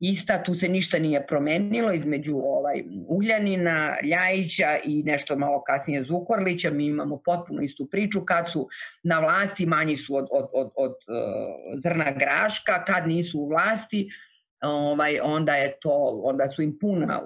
ista, 0.00 0.42
tu 0.42 0.54
se 0.54 0.68
ništa 0.68 0.98
nije 0.98 1.26
promenilo 1.26 1.92
između 1.92 2.36
ovaj 2.36 2.82
Ugljanina, 3.06 3.96
Ljajića 4.02 4.78
i 4.84 5.02
nešto 5.02 5.36
malo 5.36 5.62
kasnije 5.66 6.02
Zukorlića, 6.02 6.70
mi 6.70 6.86
imamo 6.86 7.22
potpuno 7.24 7.62
istu 7.62 7.88
priču, 7.90 8.24
kad 8.24 8.50
su 8.50 8.68
na 9.02 9.20
vlasti 9.20 9.66
manji 9.66 9.96
su 9.96 10.16
od, 10.16 10.26
od, 10.30 10.48
od, 10.52 10.70
od 10.76 10.90
uh, 10.90 11.80
zrna 11.82 12.12
graška, 12.12 12.84
kad 12.84 13.08
nisu 13.08 13.38
u 13.38 13.48
vlasti, 13.48 14.10
ovaj, 14.62 15.18
onda 15.22 15.52
je 15.52 15.76
to, 15.80 16.20
onda 16.24 16.48
su 16.48 16.62
im 16.62 16.78
puna 16.80 17.20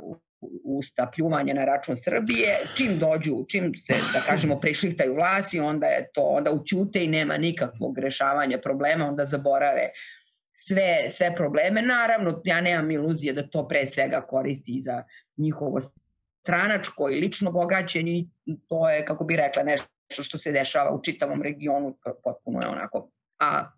usta 0.64 1.10
pljuvanja 1.14 1.54
na 1.54 1.64
račun 1.64 1.96
Srbije, 1.96 2.58
čim 2.76 2.98
dođu, 2.98 3.44
čim 3.48 3.72
se, 3.86 3.98
da 4.12 4.20
kažemo, 4.20 4.60
prešlihtaju 4.60 5.14
vlasti, 5.14 5.60
onda 5.60 5.86
je 5.86 6.10
to, 6.14 6.22
onda 6.22 6.52
učute 6.52 7.04
i 7.04 7.08
nema 7.08 7.36
nikakvog 7.36 7.98
rešavanja 7.98 8.58
problema, 8.58 9.06
onda 9.06 9.24
zaborave 9.24 9.90
sve, 10.52 11.06
sve 11.08 11.34
probleme. 11.36 11.82
Naravno, 11.82 12.40
ja 12.44 12.60
nemam 12.60 12.90
iluzije 12.90 13.32
da 13.32 13.46
to 13.46 13.68
pre 13.68 13.86
svega 13.86 14.20
koristi 14.20 14.82
za 14.84 15.02
njihovo 15.36 15.80
stranačko 16.42 17.10
i 17.10 17.20
lično 17.20 17.52
bogaćenje 17.52 18.12
i 18.46 18.58
to 18.68 18.90
je, 18.90 19.04
kako 19.04 19.24
bi 19.24 19.36
rekla, 19.36 19.62
nešto 19.62 20.22
što 20.22 20.38
se 20.38 20.52
dešava 20.52 20.94
u 20.94 21.02
čitavom 21.02 21.42
regionu, 21.42 21.96
potpuno 22.24 22.60
je 22.62 22.68
onako, 22.68 23.10
a 23.38 23.70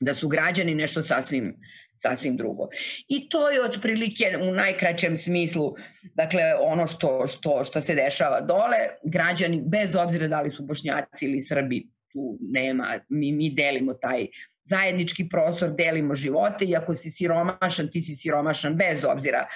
da 0.00 0.14
su 0.14 0.28
građani 0.28 0.74
nešto 0.74 1.02
sasvim 1.02 1.56
sasvim 2.02 2.36
drugo. 2.36 2.68
I 3.08 3.28
to 3.28 3.50
je 3.50 3.64
otprilike 3.64 4.38
u 4.42 4.52
najkraćem 4.54 5.16
smislu, 5.16 5.74
dakle 6.14 6.42
ono 6.60 6.86
što, 6.86 7.26
što, 7.26 7.64
što 7.64 7.80
se 7.80 7.94
dešava 7.94 8.40
dole, 8.40 8.78
građani 9.04 9.62
bez 9.66 9.96
obzira 9.96 10.28
da 10.28 10.40
li 10.40 10.50
su 10.50 10.62
bošnjaci 10.62 11.24
ili 11.24 11.40
srbi, 11.40 11.86
tu 12.12 12.38
nema, 12.40 12.98
mi, 13.08 13.32
mi 13.32 13.50
delimo 13.50 13.94
taj 13.94 14.26
zajednički 14.64 15.28
prostor, 15.28 15.74
delimo 15.76 16.14
živote 16.14 16.64
i 16.64 16.76
ako 16.76 16.94
si 16.94 17.10
siromašan, 17.10 17.90
ti 17.90 18.02
si 18.02 18.16
siromašan 18.16 18.76
bez 18.76 19.04
obzira 19.04 19.46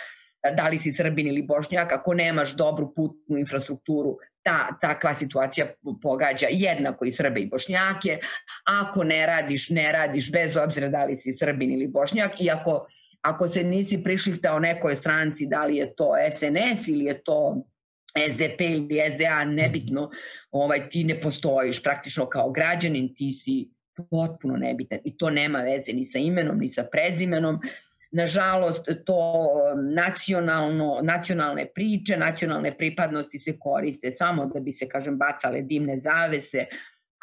da 0.50 0.68
li 0.68 0.78
si 0.78 0.92
srbin 0.92 1.26
ili 1.26 1.42
bošnjak, 1.42 1.92
ako 1.92 2.14
nemaš 2.14 2.56
dobru 2.56 2.94
putnu 2.94 3.38
infrastrukturu, 3.38 4.16
ta, 4.46 4.78
takva 4.80 5.14
situacija 5.14 5.66
pogađa 6.02 6.46
jednako 6.50 7.04
i 7.04 7.12
Srbe 7.12 7.40
i 7.40 7.46
Bošnjake. 7.46 8.18
Ako 8.82 9.04
ne 9.04 9.26
radiš, 9.26 9.70
ne 9.70 9.92
radiš 9.92 10.32
bez 10.32 10.56
obzira 10.56 10.88
da 10.88 11.04
li 11.04 11.16
si 11.16 11.32
Srbin 11.32 11.72
ili 11.72 11.88
Bošnjak 11.88 12.40
i 12.40 12.50
ako, 12.50 12.86
ako 13.22 13.48
se 13.48 13.64
nisi 13.64 14.02
prišlihtao 14.02 14.58
nekoj 14.58 14.96
stranci, 14.96 15.46
da 15.46 15.64
li 15.64 15.76
je 15.76 15.94
to 15.94 16.12
SNS 16.30 16.88
ili 16.88 17.04
je 17.04 17.22
to 17.22 17.62
SDP 18.30 18.60
ili 18.60 19.00
SDA, 19.14 19.44
nebitno, 19.44 20.10
ovaj, 20.50 20.88
ti 20.90 21.04
ne 21.04 21.20
postojiš 21.20 21.82
praktično 21.82 22.26
kao 22.26 22.50
građanin, 22.50 23.14
ti 23.14 23.32
si 23.32 23.70
potpuno 24.10 24.56
nebitan 24.56 24.98
i 25.04 25.16
to 25.16 25.30
nema 25.30 25.58
veze 25.58 25.92
ni 25.92 26.04
sa 26.04 26.18
imenom, 26.18 26.58
ni 26.58 26.70
sa 26.70 26.84
prezimenom. 26.92 27.60
Nažalost, 28.12 28.88
to 29.04 29.48
nacionalno, 29.94 31.00
nacionalne 31.02 31.66
priče, 31.74 32.16
nacionalne 32.16 32.76
pripadnosti 32.78 33.38
se 33.38 33.58
koriste 33.58 34.10
samo 34.10 34.46
da 34.46 34.60
bi 34.60 34.72
se, 34.72 34.88
kažem, 34.88 35.18
bacale 35.18 35.62
dimne 35.62 35.98
zavese, 35.98 36.66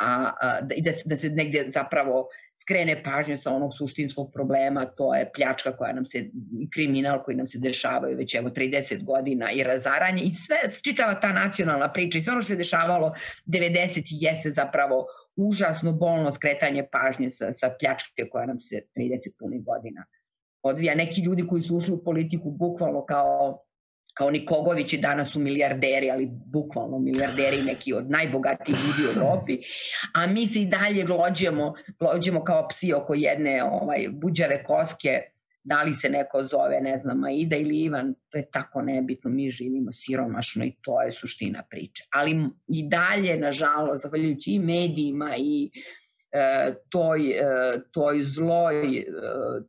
a, 0.01 0.33
a 0.41 0.61
da, 0.61 0.75
da, 0.77 0.91
da 1.05 1.17
se 1.17 1.29
negde 1.29 1.65
zapravo 1.67 2.27
skrene 2.61 3.03
pažnje 3.03 3.37
sa 3.37 3.53
onog 3.53 3.71
suštinskog 3.77 4.31
problema, 4.33 4.85
to 4.85 5.15
je 5.15 5.29
pljačka 5.35 5.77
koja 5.77 5.93
nam 5.93 6.05
se, 6.05 6.19
i 6.59 6.69
kriminal 6.69 7.23
koji 7.23 7.37
nam 7.37 7.47
se 7.47 7.59
dešavaju 7.59 8.17
već 8.17 8.35
evo 8.35 8.49
30 8.49 9.03
godina 9.03 9.51
i 9.51 9.63
razaranje 9.63 10.23
i 10.23 10.33
sve, 10.33 10.57
čitava 10.83 11.19
ta 11.19 11.33
nacionalna 11.33 11.89
priča 11.89 12.17
i 12.17 12.21
sve 12.21 12.31
ono 12.31 12.41
što 12.41 12.47
se 12.47 12.55
dešavalo 12.55 13.13
90 13.45 14.01
jeste 14.09 14.51
zapravo 14.51 15.05
užasno 15.35 15.91
bolno 15.91 16.31
skretanje 16.31 16.87
pažnje 16.91 17.29
sa, 17.29 17.53
sa 17.53 17.75
pljačke 17.79 18.29
koja 18.31 18.45
nam 18.45 18.59
se 18.59 18.81
30 18.95 19.31
punih 19.39 19.63
godina 19.63 20.05
odvija. 20.63 20.95
Neki 20.95 21.21
ljudi 21.21 21.47
koji 21.47 21.61
su 21.61 21.75
ušli 21.75 21.93
u 21.93 22.03
politiku 22.03 22.51
bukvalno 22.51 23.05
kao 23.05 23.63
kao 24.13 24.31
Nikogović 24.31 24.93
i 24.93 24.97
danas 24.97 25.31
su 25.31 25.39
milijarderi, 25.39 26.11
ali 26.11 26.29
bukvalno 26.45 26.99
milijarderi, 26.99 27.63
neki 27.63 27.93
od 27.93 28.09
najbogatijih 28.11 28.77
ljudi 28.77 29.07
u 29.07 29.11
Evropi, 29.11 29.57
a 30.13 30.27
mi 30.27 30.47
se 30.47 30.61
i 30.61 30.65
dalje 30.65 31.03
glođemo, 31.03 31.73
glođemo 31.99 32.43
kao 32.43 32.67
psi 32.67 32.93
oko 32.93 33.13
jedne 33.13 33.63
ovaj, 33.63 34.07
buđave 34.11 34.63
koske, 34.63 35.21
da 35.63 35.83
li 35.83 35.93
se 35.93 36.09
neko 36.09 36.43
zove, 36.43 36.81
ne 36.81 36.99
znam, 36.99 37.23
Aida 37.23 37.55
ili 37.55 37.79
Ivan, 37.79 38.15
to 38.29 38.37
je 38.37 38.49
tako 38.51 38.81
nebitno, 38.81 39.29
mi 39.29 39.51
živimo 39.51 39.91
siromašno 39.91 40.65
i 40.65 40.75
to 40.81 41.01
je 41.01 41.11
suština 41.11 41.63
priče. 41.69 42.03
Ali 42.11 42.31
i 42.67 42.89
dalje, 42.89 43.37
nažalost, 43.37 44.03
zahvaljujući 44.03 44.51
i 44.51 44.59
medijima 44.59 45.35
i 45.37 45.65
e, 45.65 45.69
toj, 46.89 47.31
e, 47.31 47.43
toj 47.91 48.21
zloj, 48.21 48.97
e, 48.97 49.05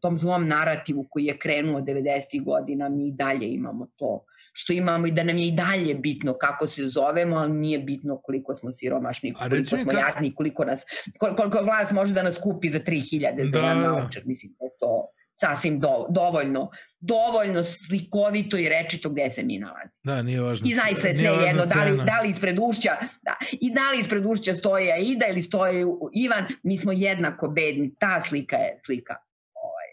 tom 0.01 0.19
zlom 0.19 0.49
narativu 0.49 1.07
koji 1.11 1.25
je 1.25 1.39
krenuo 1.39 1.81
90. 1.81 2.45
godina, 2.45 2.89
mi 2.89 3.09
i 3.09 3.13
dalje 3.13 3.49
imamo 3.49 3.87
to 3.97 4.25
što 4.57 4.73
imamo 4.73 5.07
i 5.07 5.11
da 5.11 5.25
nam 5.25 5.37
je 5.37 5.47
i 5.47 5.53
dalje 5.53 5.95
bitno 5.95 6.35
kako 6.35 6.67
se 6.67 6.87
zovemo, 6.87 7.37
ali 7.37 7.53
nije 7.53 7.79
bitno 7.79 8.17
koliko 8.17 8.55
smo 8.55 8.73
siromašni, 8.73 9.35
koliko 9.35 9.77
smo 9.77 9.93
kako... 9.93 10.07
jadni, 10.07 10.35
koliko 10.35 10.65
nas, 10.65 10.85
koliko 11.19 11.59
vlast 11.63 11.93
može 11.93 12.15
da 12.15 12.23
nas 12.23 12.39
kupi 12.39 12.71
za 12.71 12.79
3000 12.79 13.37
da, 13.37 13.61
za 13.61 13.67
jedan 13.67 13.83
naučar. 13.83 14.23
Mislim 14.27 14.53
da 14.59 14.65
je 14.65 14.71
to 14.81 15.09
sasvim 15.35 15.81
do, 15.81 16.07
dovoljno 16.11 16.71
dovoljno 17.07 17.63
slikovito 17.63 18.57
i 18.59 18.69
rečito 18.69 19.11
gde 19.11 19.31
se 19.31 19.43
mi 19.43 19.59
nalazi. 19.59 19.99
Da, 20.05 20.23
nije 20.23 20.41
važno. 20.41 20.69
I 20.71 20.75
zaista 20.75 21.09
je 21.09 21.15
sve 21.15 21.47
jedno, 21.47 21.67
da 21.67 21.85
li, 21.85 21.97
da 21.97 22.21
li 22.21 22.29
ispred 22.31 22.57
ušća, 22.61 22.91
da, 23.23 23.37
i 23.53 23.75
da 23.75 23.91
li 23.91 24.01
ispred 24.01 24.27
ušća 24.27 24.55
stoji 24.55 24.93
Aida 24.93 25.27
ili 25.27 25.43
stoji 25.43 25.85
Ivan, 26.15 26.45
mi 26.63 26.79
smo 26.79 26.93
jednako 26.93 27.49
bedni. 27.49 27.95
Ta 27.99 28.21
slika 28.21 28.57
je 28.57 28.79
slika 28.87 29.15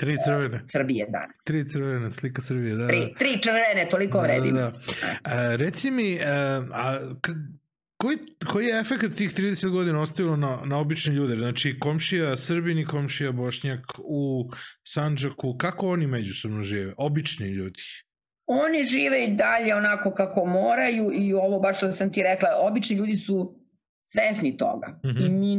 Tri 0.01 0.15
crvene. 0.25 0.61
Srbije 0.67 1.05
danas. 1.09 1.43
Tri 1.45 1.69
crvene, 1.69 2.11
slika 2.11 2.41
Srbije, 2.41 2.75
da. 2.75 2.87
Tri, 2.87 2.99
da. 2.99 3.17
tri 3.17 3.39
crvene, 3.43 3.89
toliko 3.89 4.17
da, 4.17 4.23
vredim. 4.23 4.55
Da, 4.55 4.61
da. 4.61 4.71
A, 5.23 5.55
reci 5.55 5.91
mi, 5.91 6.19
a, 6.23 6.63
a, 6.73 6.99
koji, 8.01 8.17
koji 8.51 8.65
je 8.65 8.79
efekt 8.79 9.17
tih 9.17 9.33
30 9.35 9.69
godina 9.69 10.01
ostavilo 10.01 10.35
na, 10.35 10.59
na 10.65 10.79
obične 10.79 11.13
ljude? 11.13 11.35
Znači, 11.35 11.79
komšija 11.79 12.37
Srbin 12.37 12.79
i 12.79 12.85
komšija 12.85 13.31
Bošnjak 13.31 13.79
u 14.03 14.49
Sanđaku, 14.83 15.55
kako 15.57 15.89
oni 15.89 16.07
međusobno 16.07 16.61
žive? 16.61 16.93
Obični 16.97 17.47
ljudi. 17.47 17.81
Oni 18.45 18.83
žive 18.83 19.25
i 19.25 19.35
dalje 19.35 19.75
onako 19.75 20.13
kako 20.13 20.45
moraju 20.45 21.11
i 21.13 21.33
ovo 21.33 21.59
baš 21.59 21.77
što 21.77 21.91
sam 21.91 22.11
ti 22.11 22.23
rekla, 22.23 22.49
obični 22.61 22.97
ljudi 22.97 23.15
su 23.15 23.61
svesni 24.03 24.57
toga. 24.57 24.87
Mm 25.05 25.09
-hmm. 25.09 25.25
I 25.25 25.29
mi 25.29 25.55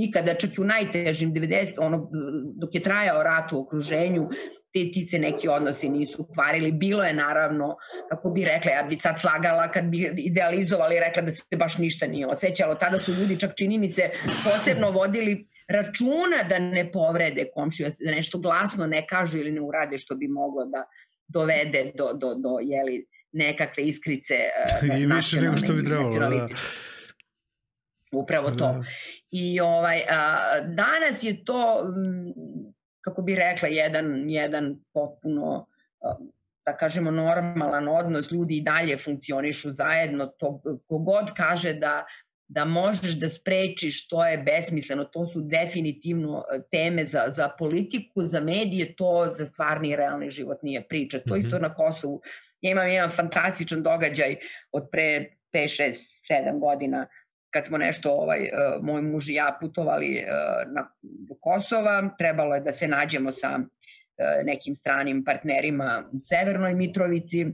nikada, 0.00 0.34
čak 0.34 0.58
i 0.58 0.60
u 0.60 0.64
najtežim 0.64 1.32
90, 1.34 1.72
ono, 1.78 2.10
dok 2.56 2.74
je 2.74 2.82
trajao 2.82 3.22
rat 3.22 3.52
u 3.52 3.60
okruženju, 3.60 4.28
ti, 4.76 4.90
ti 4.92 5.02
se 5.02 5.18
neki 5.18 5.48
odnosi 5.48 5.88
nisu 5.88 6.26
kvarili. 6.34 6.72
Bilo 6.72 7.04
je 7.04 7.12
naravno, 7.14 7.76
kako 8.10 8.30
bi 8.30 8.44
rekla, 8.44 8.70
ja 8.70 8.82
bi 8.82 8.98
sad 9.00 9.20
slagala 9.20 9.70
kad 9.70 9.84
bi 9.84 10.12
idealizovali 10.16 10.96
i 10.96 11.00
rekla 11.00 11.22
da 11.22 11.32
se 11.32 11.56
baš 11.56 11.78
ništa 11.78 12.06
nije 12.06 12.26
osjećalo. 12.26 12.74
Tada 12.74 12.98
su 12.98 13.12
ljudi 13.12 13.40
čak 13.40 13.56
čini 13.56 13.78
mi 13.78 13.88
se 13.88 14.10
posebno 14.44 14.90
vodili 14.90 15.48
računa 15.68 16.42
da 16.48 16.58
ne 16.58 16.92
povrede 16.92 17.44
komšiju, 17.54 17.88
da 18.00 18.10
nešto 18.10 18.38
glasno 18.38 18.86
ne 18.86 19.06
kažu 19.06 19.38
ili 19.38 19.52
ne 19.52 19.60
urade 19.60 19.98
što 19.98 20.14
bi 20.14 20.28
moglo 20.28 20.64
da 20.64 20.84
dovede 21.28 21.92
do, 21.94 22.12
do, 22.12 22.34
do 22.34 22.58
jeli, 22.62 23.06
nekakve 23.32 23.82
iskrice 23.82 24.34
uh, 24.82 24.96
I 25.00 25.06
više 25.06 25.40
nego 25.40 25.56
što 25.56 25.72
bi 25.72 25.84
trebalo, 25.84 26.18
da. 26.18 26.46
Upravo 28.12 28.50
to. 28.50 28.56
Da. 28.56 28.84
I 29.30 29.60
ovaj, 29.60 30.00
a, 30.10 30.36
danas 30.60 31.22
je 31.22 31.44
to, 31.44 31.92
kako 33.06 33.22
bi 33.22 33.34
rekla, 33.34 33.68
jedan, 33.68 34.30
jedan 34.30 34.76
potpuno, 34.92 35.66
da 36.66 36.76
kažemo, 36.76 37.10
normalan 37.10 37.88
odnos, 37.88 38.30
ljudi 38.32 38.56
i 38.56 38.62
dalje 38.62 38.98
funkcionišu 38.98 39.72
zajedno, 39.72 40.26
to 40.26 40.60
kogod 40.88 41.30
kaže 41.36 41.74
da 41.74 42.04
da 42.48 42.64
možeš 42.64 43.16
da 43.18 43.28
sprečiš, 43.28 44.08
to 44.08 44.26
je 44.26 44.38
besmisleno, 44.38 45.04
to 45.04 45.26
su 45.26 45.40
definitivno 45.40 46.44
teme 46.70 47.04
za, 47.04 47.24
za 47.34 47.48
politiku, 47.58 48.24
za 48.24 48.40
medije, 48.40 48.94
to 48.96 49.32
za 49.38 49.46
stvarni 49.46 49.90
i 49.90 49.96
realni 49.96 50.30
život 50.30 50.62
nije 50.62 50.88
priča. 50.88 51.18
To 51.18 51.34
mm 51.34 51.38
-hmm. 51.38 51.44
isto 51.44 51.58
na 51.58 51.74
Kosovu. 51.74 52.20
Ja 52.60 52.70
imam 52.70 52.88
jedan 52.88 53.10
fantastičan 53.10 53.82
događaj 53.82 54.36
od 54.72 54.88
pre 54.92 55.26
5, 55.52 55.82
6, 55.82 55.92
7 56.30 56.60
godina 56.60 57.06
kad 57.56 57.66
smo 57.66 57.78
nešto, 57.78 58.12
ovaj, 58.12 58.40
e, 58.44 58.50
moj 58.82 59.02
muž 59.02 59.28
i 59.28 59.34
ja 59.34 59.56
putovali 59.60 60.16
e, 60.16 60.26
na, 60.74 60.88
Kosova, 61.40 62.10
trebalo 62.18 62.54
je 62.54 62.60
da 62.60 62.72
se 62.72 62.88
nađemo 62.88 63.32
sa 63.32 63.58
e, 63.58 64.42
nekim 64.44 64.76
stranim 64.76 65.24
partnerima 65.24 66.04
u 66.12 66.20
Severnoj 66.22 66.74
Mitrovici, 66.74 67.46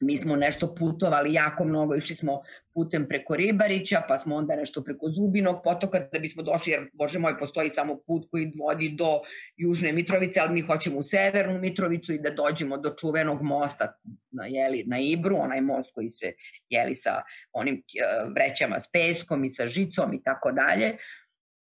mi 0.00 0.16
smo 0.16 0.36
nešto 0.36 0.74
putovali 0.74 1.32
jako 1.32 1.64
mnogo, 1.64 1.94
išli 1.94 2.16
smo 2.16 2.42
putem 2.74 3.06
preko 3.08 3.36
Ribarića, 3.36 4.02
pa 4.08 4.18
smo 4.18 4.36
onda 4.36 4.56
nešto 4.56 4.84
preko 4.84 5.10
Zubinog 5.10 5.60
potoka 5.64 5.98
da 6.12 6.18
bismo 6.18 6.42
došli, 6.42 6.72
jer 6.72 6.90
bože 6.92 7.18
moj, 7.18 7.38
postoji 7.38 7.70
samo 7.70 7.98
put 8.06 8.28
koji 8.30 8.52
vodi 8.58 8.94
do 8.98 9.20
Južne 9.56 9.92
Mitrovice, 9.92 10.40
ali 10.40 10.54
mi 10.54 10.60
hoćemo 10.60 10.98
u 10.98 11.02
Severnu 11.02 11.58
Mitrovicu 11.58 12.12
i 12.12 12.18
da 12.18 12.30
dođemo 12.30 12.76
do 12.76 12.94
čuvenog 13.00 13.42
mosta 13.42 13.94
na, 14.30 14.46
jeli, 14.46 14.84
na 14.86 14.98
Ibru, 14.98 15.36
onaj 15.36 15.60
most 15.60 15.90
koji 15.94 16.10
se 16.10 16.32
jeli 16.68 16.94
sa 16.94 17.22
onim 17.52 17.74
uh, 17.74 18.32
vrećama 18.34 18.80
s 18.80 18.90
peskom 18.92 19.44
i 19.44 19.50
sa 19.50 19.66
žicom 19.66 20.14
i 20.14 20.22
tako 20.22 20.52
dalje. 20.52 20.96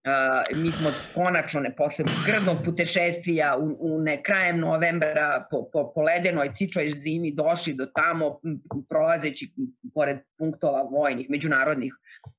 Uh, 0.05 0.63
mi 0.63 0.73
smo 0.73 0.91
konačno 1.15 1.61
ne 1.61 1.77
posle 1.77 2.05
grdnog 2.27 2.57
putešestvija 2.65 3.57
u, 3.57 3.77
u 3.81 4.01
ne 4.01 4.23
krajem 4.23 4.59
novembra 4.59 5.47
po, 5.51 5.69
po, 5.73 5.93
po 5.95 6.03
ledenoj 6.03 6.55
cičoj 6.55 6.89
zimi 6.89 7.35
došli 7.35 7.75
do 7.75 7.87
tamo 7.87 8.41
prolazeći 8.89 9.53
pored 9.95 10.19
punktova 10.39 10.83
vojnih, 10.83 11.31
međunarodnih 11.31 11.95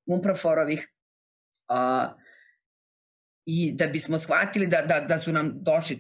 umproforovih 0.06 0.90
uh, 1.70 2.12
i 3.46 3.72
da 3.72 3.88
bismo 3.88 4.18
shvatili 4.18 4.68
da, 4.68 4.82
da, 4.82 5.00
da 5.00 5.20
su 5.20 5.32
nam 5.32 5.52
došli 5.56 6.00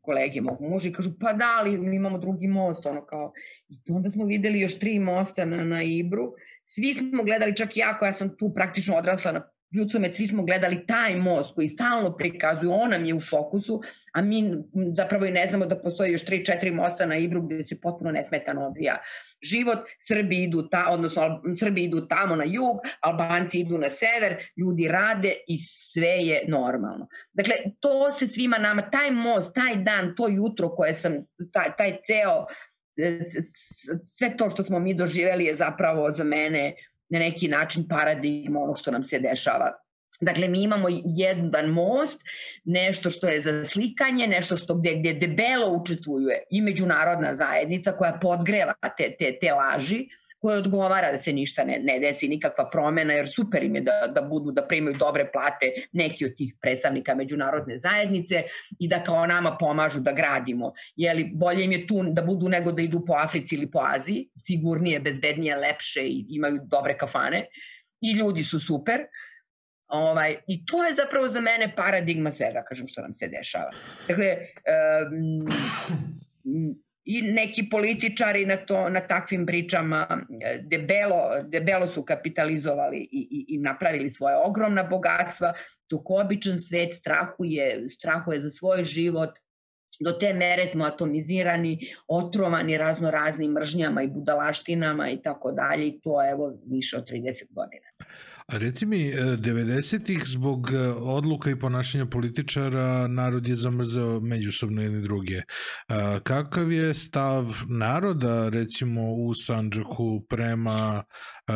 kolege 0.00 0.40
mog 0.40 0.60
muža 0.60 0.88
i 0.88 0.92
kažu 0.92 1.10
pa 1.20 1.32
da 1.32 1.62
li 1.62 1.78
mi 1.78 1.96
imamo 1.96 2.18
drugi 2.18 2.46
most 2.46 2.86
ono 2.86 3.06
kao 3.06 3.32
i 3.68 3.92
onda 3.92 4.10
smo 4.10 4.24
videli 4.24 4.60
još 4.60 4.78
tri 4.78 4.98
mosta 4.98 5.44
na, 5.44 5.64
na 5.64 5.82
Ibru. 5.82 6.32
Svi 6.62 6.94
smo 6.94 7.22
gledali 7.22 7.56
čak 7.56 7.76
i 7.76 7.80
ja 7.80 7.98
koja 7.98 8.12
sam 8.12 8.36
tu 8.36 8.54
praktično 8.54 8.96
odrasla 8.96 9.32
na 9.32 9.48
Ljucomet, 9.74 10.16
svi 10.16 10.26
smo 10.26 10.42
gledali 10.42 10.86
taj 10.86 11.16
most 11.16 11.54
koji 11.54 11.68
stalno 11.68 12.16
prikazuju, 12.16 12.72
on 12.72 12.90
nam 12.90 13.04
je 13.04 13.14
u 13.14 13.20
fokusu, 13.20 13.82
a 14.12 14.22
mi 14.22 14.54
zapravo 14.96 15.24
i 15.24 15.30
ne 15.30 15.46
znamo 15.46 15.66
da 15.66 15.78
postoji 15.78 16.12
još 16.12 16.24
3-4 16.24 16.74
mosta 16.74 17.06
na 17.06 17.16
Ibru 17.16 17.42
gde 17.42 17.64
se 17.64 17.80
potpuno 17.80 18.10
nesmetano 18.10 18.66
odvija 18.66 18.98
život. 19.42 19.78
Srbi 19.98 20.42
idu, 20.42 20.68
ta, 20.68 20.86
odnosno 20.90 21.42
Srbi 21.58 21.84
idu 21.84 22.06
tamo 22.06 22.36
na 22.36 22.44
jug, 22.44 22.76
Albanci 23.00 23.60
idu 23.60 23.78
na 23.78 23.90
sever, 23.90 24.36
ljudi 24.56 24.88
rade 24.88 25.32
i 25.46 25.58
sve 25.62 26.08
je 26.08 26.44
normalno. 26.48 27.08
Dakle, 27.32 27.54
to 27.80 28.12
se 28.12 28.26
svima 28.26 28.58
nama, 28.58 28.90
taj 28.90 29.10
most, 29.10 29.54
taj 29.54 29.76
dan, 29.76 30.14
to 30.16 30.28
jutro 30.28 30.68
koje 30.68 30.94
sam, 30.94 31.12
taj, 31.52 31.76
taj 31.78 31.96
ceo, 32.06 32.46
sve 34.10 34.36
to 34.36 34.48
što 34.50 34.62
smo 34.62 34.78
mi 34.78 34.94
doživeli 34.94 35.44
je 35.44 35.56
zapravo 35.56 36.10
za 36.10 36.24
mene 36.24 36.74
na 37.08 37.18
neki 37.18 37.48
način 37.48 37.88
paradigma 37.88 38.60
onog 38.60 38.78
što 38.78 38.90
nam 38.90 39.02
se 39.02 39.18
dešava. 39.18 39.72
Dakle, 40.20 40.48
mi 40.48 40.62
imamo 40.62 40.88
jedan 41.04 41.66
most, 41.66 42.20
nešto 42.64 43.10
što 43.10 43.28
je 43.28 43.40
za 43.40 43.64
slikanje, 43.64 44.26
nešto 44.26 44.56
što 44.56 44.74
gde, 44.74 44.94
gde 44.94 45.12
debelo 45.12 45.68
učestvuje 45.68 46.42
i 46.50 46.62
međunarodna 46.62 47.34
zajednica 47.34 47.92
koja 47.92 48.18
podgreva 48.22 48.74
te, 48.96 49.16
te, 49.18 49.38
te 49.40 49.52
laži, 49.52 50.08
koje 50.44 50.58
odgovara 50.58 51.12
da 51.12 51.18
se 51.18 51.32
ništa 51.32 51.64
ne, 51.64 51.78
ne 51.82 51.94
desi, 52.00 52.28
nikakva 52.28 52.66
promena, 52.68 53.14
jer 53.16 53.28
super 53.32 53.62
im 53.64 53.78
je 53.78 53.80
da, 53.80 53.94
da 54.14 54.20
budu, 54.22 54.52
da 54.52 54.66
primaju 54.68 54.96
dobre 55.00 55.24
plate 55.32 55.70
neki 55.92 56.26
od 56.26 56.34
tih 56.36 56.50
predstavnika 56.60 57.14
međunarodne 57.14 57.78
zajednice 57.78 58.42
i 58.78 58.88
da 58.88 58.98
kao 59.02 59.26
nama 59.26 59.56
pomažu 59.60 60.00
da 60.00 60.12
gradimo. 60.12 60.72
Jeli, 60.96 61.24
bolje 61.32 61.64
im 61.64 61.72
je 61.72 61.86
tu 61.86 62.02
da 62.12 62.22
budu 62.22 62.48
nego 62.48 62.72
da 62.72 62.82
idu 62.82 63.00
po 63.06 63.16
Africi 63.22 63.54
ili 63.54 63.70
po 63.70 63.80
Aziji, 63.82 64.26
sigurnije, 64.36 65.00
bezbednije, 65.00 65.56
lepše 65.56 66.04
i 66.04 66.26
imaju 66.28 66.60
dobre 66.64 66.98
kafane 66.98 67.46
i 68.00 68.12
ljudi 68.18 68.44
su 68.44 68.60
super. 68.60 69.06
Ovaj, 69.88 70.36
I 70.46 70.66
to 70.66 70.84
je 70.84 70.94
zapravo 70.94 71.28
za 71.28 71.40
mene 71.40 71.72
paradigma 71.76 72.30
svega, 72.30 72.64
kažem, 72.68 72.86
što 72.86 73.02
nam 73.02 73.14
se 73.14 73.28
dešava. 73.28 73.70
Dakle, 74.08 74.36
um, 75.08 76.76
i 77.04 77.22
neki 77.22 77.68
političari 77.70 78.46
na 78.46 78.56
to 78.56 78.88
na 78.88 79.00
takvim 79.00 79.46
pričama 79.46 80.06
e, 80.40 80.58
debelo 80.62 81.20
debelo 81.44 81.86
su 81.86 82.02
kapitalizovali 82.02 82.98
i, 82.98 83.28
i, 83.30 83.44
i 83.48 83.58
napravili 83.58 84.10
svoje 84.10 84.36
ogromna 84.36 84.82
bogatstva 84.82 85.52
dok 85.90 86.10
običan 86.10 86.58
svet 86.58 86.94
strahuje 86.94 87.88
strahuje 87.88 88.40
za 88.40 88.50
svoj 88.50 88.84
život 88.84 89.30
do 90.00 90.12
te 90.12 90.34
mere 90.34 90.66
smo 90.66 90.84
atomizirani, 90.84 91.92
otrovani 92.08 92.78
razno 92.78 93.10
raznim 93.10 93.52
mržnjama 93.52 94.02
i 94.02 94.08
budalaštinama 94.08 95.10
i 95.10 95.22
tako 95.22 95.52
dalje 95.52 95.88
i 95.88 96.00
to 96.00 96.30
evo 96.30 96.58
više 96.66 96.96
od 96.96 97.10
30 97.10 97.44
godina. 97.50 97.86
A 98.46 98.58
reci 98.58 98.86
mi, 98.86 99.12
90-ih 99.36 100.20
e, 100.22 100.24
zbog 100.24 100.70
e, 100.72 100.78
odluka 100.88 101.50
i 101.50 101.58
ponašanja 101.58 102.06
političara 102.06 103.08
narod 103.08 103.48
je 103.48 103.54
zamrzao 103.54 104.20
međusobno 104.20 104.82
jedni 104.82 105.02
druge. 105.02 105.40
Kakav 106.22 106.72
je 106.72 106.94
stav 106.94 107.56
naroda, 107.68 108.48
recimo, 108.48 109.12
u 109.12 109.34
Sanđaku 109.34 110.26
prema, 110.28 111.02
e, 111.48 111.52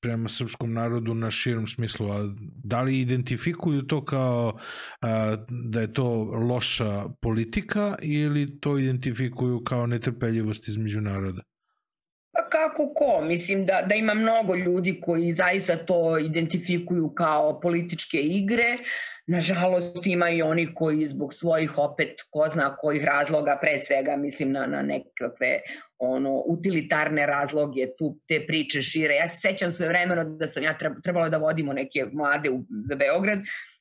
prema 0.00 0.28
srpskom 0.28 0.72
narodu 0.72 1.14
na 1.14 1.30
širom 1.30 1.68
smislu? 1.68 2.10
A 2.10 2.34
da 2.64 2.82
li 2.82 3.00
identifikuju 3.00 3.82
to 3.82 4.04
kao 4.04 4.58
da 5.70 5.80
je 5.80 5.92
to 5.92 6.24
loša 6.24 7.04
politika 7.22 7.96
ili 8.02 8.60
to 8.60 8.78
identifikuju 8.78 9.64
kao 9.64 9.86
netrpeljivost 9.86 10.68
između 10.68 11.00
naroda? 11.00 11.49
Pa 12.32 12.48
kako 12.48 12.94
ko? 12.94 13.20
Mislim 13.22 13.64
da, 13.66 13.82
da 13.88 13.94
ima 13.94 14.14
mnogo 14.14 14.54
ljudi 14.54 15.00
koji 15.02 15.32
zaista 15.32 15.76
to 15.76 16.18
identifikuju 16.18 17.14
kao 17.14 17.60
političke 17.60 18.20
igre. 18.20 18.76
Nažalost 19.26 20.06
ima 20.06 20.30
i 20.30 20.42
oni 20.42 20.74
koji 20.74 21.06
zbog 21.06 21.34
svojih 21.34 21.78
opet 21.78 22.22
ko 22.30 22.48
zna 22.48 22.76
kojih 22.76 23.04
razloga, 23.04 23.58
pre 23.60 23.78
svega 23.78 24.16
mislim 24.16 24.52
na, 24.52 24.66
na 24.66 24.82
nekakve 24.82 25.60
ono 25.98 26.42
utilitarne 26.46 27.26
razloge, 27.26 27.86
tu 27.98 28.18
te 28.28 28.46
priče 28.46 28.82
šire. 28.82 29.14
Ja 29.14 29.28
se 29.28 29.40
sećam 29.40 29.72
svoje 29.72 29.88
vremeno 29.88 30.24
da 30.24 30.48
sam 30.48 30.62
ja 30.62 30.78
trebalo 31.02 31.28
da 31.28 31.38
vodimo 31.38 31.72
neke 31.72 32.04
mlade 32.12 32.50
u, 32.50 32.64
za 32.88 32.94
Beograd, 32.94 33.38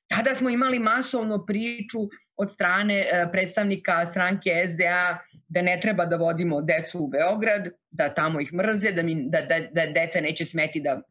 tada 0.08 0.36
smo 0.36 0.50
imali 0.50 0.80
masovno 0.80 1.45
priču 1.45 2.00
od 2.38 2.52
strane 2.52 3.00
e, 3.00 3.28
predstavnika 3.32 4.06
stranke 4.12 4.52
SDA 4.74 5.18
da 5.50 5.62
ne 5.62 5.80
treba 5.82 6.06
da 6.06 6.16
vodimo 6.16 6.62
decu 6.62 7.00
u 7.04 7.08
Beograd, 7.08 7.70
da 7.91 8.10
tamo 8.14 8.41
ih 8.41 8.54
mrze, 8.54 8.91
da, 8.91 9.04
mi, 9.04 9.16
da, 9.30 9.41
da, 9.41 9.60
da 9.60 9.86
deca 9.86 10.22
neće 10.22 10.45
smeti 10.45 10.80
da 10.80 11.02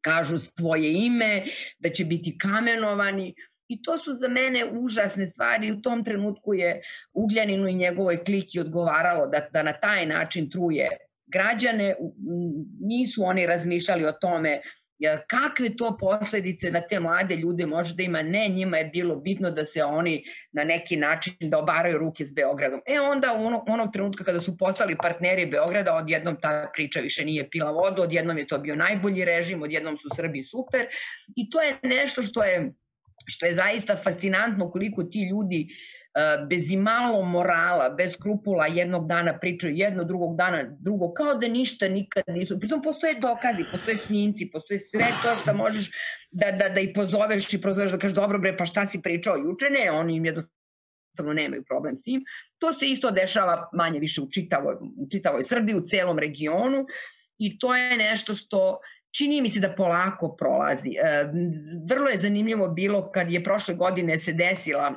kažu 0.00 0.38
svoje 0.38 0.92
ime, 1.06 1.42
da 1.78 1.90
će 1.90 2.04
biti 2.04 2.38
kamenovani. 2.38 3.34
I 3.68 3.82
to 3.82 3.98
su 3.98 4.12
za 4.14 4.28
mene 4.28 4.64
užasne 4.70 5.26
stvari. 5.26 5.72
U 5.72 5.82
tom 5.82 6.04
trenutku 6.04 6.54
je 6.54 6.80
Ugljaninu 7.12 7.68
i 7.68 7.74
njegovoj 7.74 8.24
kliki 8.24 8.60
odgovaralo 8.60 9.26
da, 9.26 9.40
da 9.52 9.62
na 9.62 9.72
taj 9.72 10.06
način 10.06 10.50
truje 10.50 10.88
građane. 11.26 11.94
Nisu 12.80 13.24
oni 13.24 13.46
razmišljali 13.46 14.04
o 14.04 14.12
tome 14.12 14.60
kakve 15.26 15.76
to 15.76 15.96
posledice 16.00 16.70
na 16.70 16.80
te 16.80 17.00
mlade 17.00 17.36
ljude 17.36 17.66
može 17.66 17.94
da 17.94 18.02
ima, 18.02 18.22
ne, 18.22 18.48
njima 18.48 18.76
je 18.76 18.84
bilo 18.84 19.16
bitno 19.16 19.50
da 19.50 19.64
se 19.64 19.84
oni 19.84 20.24
na 20.52 20.64
neki 20.64 20.96
način 20.96 21.34
da 21.40 21.58
obaraju 21.58 21.98
ruke 21.98 22.24
s 22.24 22.32
Beogradom. 22.32 22.80
E 22.86 23.00
onda 23.00 23.34
u 23.38 23.46
onog, 23.46 23.62
onog 23.68 23.92
trenutka 23.92 24.24
kada 24.24 24.40
su 24.40 24.56
postali 24.56 24.96
partneri 24.96 25.46
Beograda, 25.46 25.94
odjednom 25.94 26.36
ta 26.40 26.70
priča 26.74 27.00
više 27.00 27.24
nije 27.24 27.50
pila 27.50 27.70
vodu, 27.70 28.02
odjednom 28.02 28.38
je 28.38 28.46
to 28.46 28.58
bio 28.58 28.76
najbolji 28.76 29.24
režim, 29.24 29.62
odjednom 29.62 29.96
su 29.96 30.08
Srbi 30.16 30.42
super 30.42 30.86
i 31.36 31.50
to 31.50 31.62
je 31.62 31.76
nešto 31.82 32.22
što 32.22 32.44
je 32.44 32.72
što 33.26 33.46
je 33.46 33.54
zaista 33.54 33.96
fascinantno 33.96 34.70
koliko 34.70 35.04
ti 35.04 35.28
ljudi 35.30 35.68
E, 36.16 36.46
bez 36.48 36.70
imalo 36.70 37.22
morala, 37.22 37.90
bez 37.90 38.12
skrupula 38.12 38.66
jednog 38.66 39.06
dana 39.06 39.38
pričaju 39.38 39.76
jedno, 39.76 40.04
drugog 40.04 40.36
dana 40.36 40.76
drugo, 40.80 41.12
kao 41.14 41.34
da 41.34 41.48
ništa 41.48 41.88
nikad 41.88 42.24
nisu. 42.28 42.60
Pritom 42.60 42.82
postoje 42.82 43.14
dokazi, 43.20 43.64
postoje 43.72 43.96
snimci, 43.96 44.50
postoje 44.52 44.78
sve 44.78 45.02
to 45.22 45.36
što 45.42 45.54
možeš 45.54 45.90
da, 46.30 46.50
da, 46.52 46.68
da 46.68 46.80
i 46.80 46.92
pozoveš 46.92 47.54
i 47.54 47.60
prozoveš 47.60 47.90
da 47.90 47.98
kažeš 47.98 48.14
dobro 48.14 48.38
bre, 48.38 48.56
pa 48.56 48.66
šta 48.66 48.86
si 48.86 49.02
pričao 49.02 49.36
juče? 49.36 49.70
Ne, 49.70 49.90
oni 49.90 50.16
im 50.16 50.24
jednostavno 50.24 51.32
nemaju 51.32 51.64
problem 51.64 51.96
s 51.96 52.02
tim. 52.02 52.24
To 52.58 52.72
se 52.72 52.86
isto 52.86 53.10
dešava 53.10 53.68
manje 53.72 54.00
više 54.00 54.20
u 54.20 54.30
čitavoj, 54.30 54.74
u 54.96 55.08
čitavoj 55.12 55.44
Srbiji, 55.44 55.76
u 55.76 55.84
celom 55.84 56.18
regionu 56.18 56.86
i 57.38 57.58
to 57.58 57.76
je 57.76 57.96
nešto 57.96 58.34
što 58.34 58.78
čini 59.16 59.40
mi 59.40 59.48
se 59.48 59.60
da 59.60 59.74
polako 59.74 60.36
prolazi. 60.36 60.90
E, 60.90 61.24
vrlo 61.88 62.08
je 62.08 62.18
zanimljivo 62.18 62.68
bilo 62.68 63.10
kad 63.12 63.30
je 63.30 63.44
prošle 63.44 63.74
godine 63.74 64.18
se 64.18 64.32
desila 64.32 64.94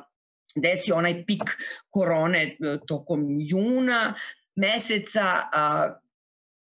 desio 0.56 0.96
onaj 0.96 1.24
pik 1.26 1.42
korone 1.90 2.42
e, 2.42 2.78
tokom 2.86 3.26
juna 3.40 4.14
meseca, 4.56 5.24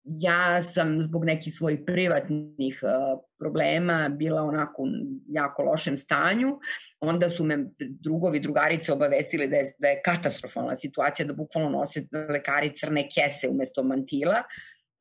ja 0.05 0.62
sam 0.62 1.02
zbog 1.02 1.24
nekih 1.24 1.55
svojih 1.55 1.80
privatnih 1.86 2.80
a, 2.82 3.16
problema 3.38 4.09
bila 4.09 4.42
onako 4.42 4.82
u 4.82 4.86
jako 5.28 5.62
lošem 5.62 5.96
stanju. 5.96 6.59
Onda 7.00 7.28
su 7.28 7.44
me 7.44 7.59
drugovi, 7.78 8.40
drugarice 8.40 8.92
obavestili 8.92 9.48
da 9.48 9.57
je, 9.57 9.72
da 9.78 9.88
je 9.88 10.02
katastrofalna 10.05 10.76
situacija, 10.76 11.26
da 11.26 11.32
bukvalno 11.32 11.70
nose 11.70 12.07
lekari 12.28 12.72
crne 12.76 13.09
kese 13.09 13.48
umesto 13.48 13.82
mantila. 13.82 14.42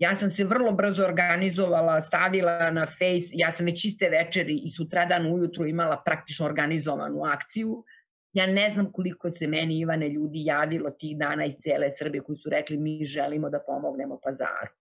Ja 0.04 0.16
sam 0.16 0.30
se 0.30 0.44
vrlo 0.44 0.72
brzo 0.72 1.04
organizovala, 1.06 2.02
stavila 2.02 2.72
na 2.72 2.86
face, 2.86 3.32
ja 3.32 3.52
sam 3.52 3.66
već 3.66 3.86
iste 3.86 4.10
večeri 4.10 4.62
i 4.66 4.72
sutradan 4.72 5.26
ujutru 5.34 5.68
imala 5.68 6.02
praktično 6.06 6.46
organizovanu 6.46 7.24
akciju 7.24 7.84
Ja 8.34 8.48
ne 8.48 8.70
znam 8.70 8.92
koliko 8.92 9.32
se 9.32 9.48
meni, 9.48 9.80
Ivane, 9.80 10.10
ljudi 10.10 10.46
javilo 10.46 10.90
tih 10.90 11.18
dana 11.18 11.46
iz 11.46 11.54
cele 11.64 11.92
Srbije 11.92 12.24
koji 12.24 12.38
su 12.38 12.50
rekli 12.50 12.78
mi 12.78 13.06
želimo 13.06 13.50
da 13.50 13.60
pomognemo 13.68 14.20
pazaru. 14.24 14.74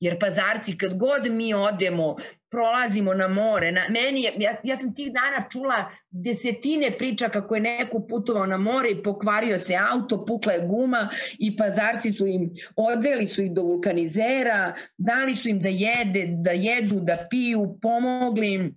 Jer 0.00 0.18
pazarci, 0.18 0.78
kad 0.78 0.96
god 0.98 1.30
mi 1.30 1.54
odemo, 1.54 2.16
prolazimo 2.50 3.14
na 3.14 3.28
more, 3.28 3.72
na, 3.72 3.82
meni 3.88 4.22
ja, 4.22 4.56
ja 4.64 4.76
sam 4.76 4.94
tih 4.94 5.12
dana 5.12 5.48
čula 5.52 5.90
desetine 6.10 6.90
priča 6.98 7.28
kako 7.28 7.54
je 7.54 7.60
neko 7.60 8.00
putovao 8.08 8.46
na 8.46 8.56
more 8.56 8.90
i 8.90 9.02
pokvario 9.02 9.58
se 9.58 9.76
auto, 9.92 10.24
pukla 10.26 10.52
je 10.52 10.66
guma 10.66 11.08
i 11.38 11.56
pazarci 11.56 12.10
su 12.10 12.26
im, 12.26 12.50
odveli 12.76 13.26
su 13.26 13.42
ih 13.42 13.52
do 13.52 13.62
vulkanizera, 13.62 14.74
dali 14.98 15.36
su 15.36 15.48
im 15.48 15.60
da 15.60 15.68
jede, 15.68 16.26
da 16.26 16.50
jedu, 16.50 17.00
da 17.00 17.26
piju, 17.30 17.78
pomogli 17.82 18.52
im, 18.52 18.76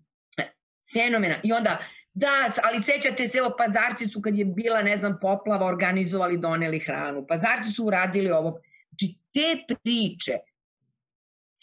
fenomena. 0.93 1.35
I 1.43 1.53
onda 1.53 1.77
Da, 2.15 2.27
ali 2.63 2.79
sećate 2.79 3.27
se, 3.27 3.37
evo, 3.37 3.55
pazarci 3.57 4.07
su 4.07 4.21
kad 4.21 4.37
je 4.37 4.45
bila, 4.45 4.81
ne 4.81 4.97
znam, 4.97 5.17
poplava, 5.21 5.65
organizovali, 5.65 6.37
doneli 6.37 6.79
hranu. 6.79 7.25
Pazarci 7.27 7.71
su 7.73 7.85
uradili 7.85 8.31
ovo. 8.31 8.59
Znači, 8.89 9.17
te 9.33 9.75
priče 9.83 10.37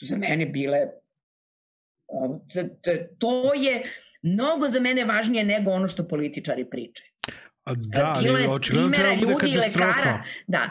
za 0.01 0.17
mene 0.17 0.47
bile, 0.47 0.79
to 3.19 3.55
je 3.55 3.83
mnogo 4.23 4.69
za 4.69 4.81
mene 4.81 5.05
važnije 5.05 5.45
nego 5.45 5.71
ono 5.71 5.89
što 5.89 6.09
političari 6.09 6.71
pričaju. 6.71 7.11
Da, 7.77 8.15
ali 8.17 8.47
očigledno 8.49 8.91
treba 8.91 9.15
bude 9.15 9.35
katastrofa. 9.41 9.89
Lekara, 9.89 10.23
da, 10.47 10.71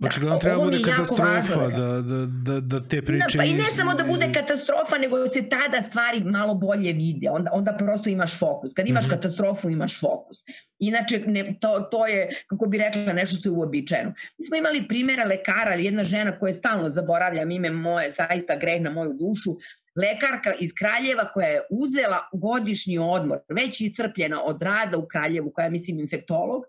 Da, 0.00 0.08
Očigledno 0.08 0.38
treba 0.38 0.64
bude 0.64 0.78
katastrofa 0.82 1.68
da, 1.68 2.02
da, 2.02 2.26
da, 2.26 2.60
da 2.60 2.80
te 2.88 3.02
priče... 3.02 3.24
Da, 3.32 3.38
pa 3.38 3.44
i 3.44 3.52
ne 3.52 3.64
samo 3.76 3.94
da 3.94 4.04
bude 4.04 4.32
katastrofa, 4.34 4.98
nego 4.98 5.28
se 5.28 5.48
tada 5.48 5.82
stvari 5.82 6.20
malo 6.24 6.54
bolje 6.54 6.92
vide. 6.92 7.30
Onda, 7.30 7.50
onda 7.52 7.72
prosto 7.78 8.10
imaš 8.10 8.38
fokus. 8.38 8.72
Kad 8.74 8.88
imaš 8.88 9.04
mm 9.04 9.08
-hmm. 9.08 9.14
katastrofu, 9.14 9.70
imaš 9.70 10.00
fokus. 10.00 10.38
Inače, 10.78 11.22
ne, 11.26 11.54
to, 11.60 11.88
to 11.90 12.06
je, 12.06 12.42
kako 12.46 12.66
bi 12.66 12.78
rekla, 12.78 13.12
nešto 13.12 13.36
što 13.36 13.48
je 13.48 13.52
uobičajeno. 13.52 14.14
Mi 14.38 14.44
smo 14.44 14.56
imali 14.56 14.88
primjera 14.88 15.24
lekara, 15.24 15.74
jedna 15.74 16.04
žena 16.04 16.38
koja 16.38 16.48
je 16.48 16.54
stalno 16.54 16.90
zaboravljam 16.90 17.50
ime 17.50 17.70
moje, 17.70 18.10
zaista 18.10 18.56
greh 18.56 18.82
na 18.82 18.90
moju 18.90 19.12
dušu, 19.12 19.50
lekarka 19.96 20.52
iz 20.60 20.70
Kraljeva 20.78 21.32
koja 21.32 21.48
je 21.48 21.62
uzela 21.70 22.18
godišnji 22.32 22.98
odmor, 22.98 23.38
već 23.48 23.80
iscrpljena 23.80 24.42
od 24.42 24.62
rada 24.62 24.98
u 24.98 25.06
Kraljevu, 25.06 25.50
koja 25.50 25.64
je, 25.64 25.70
mislim, 25.70 26.00
infektolog, 26.00 26.62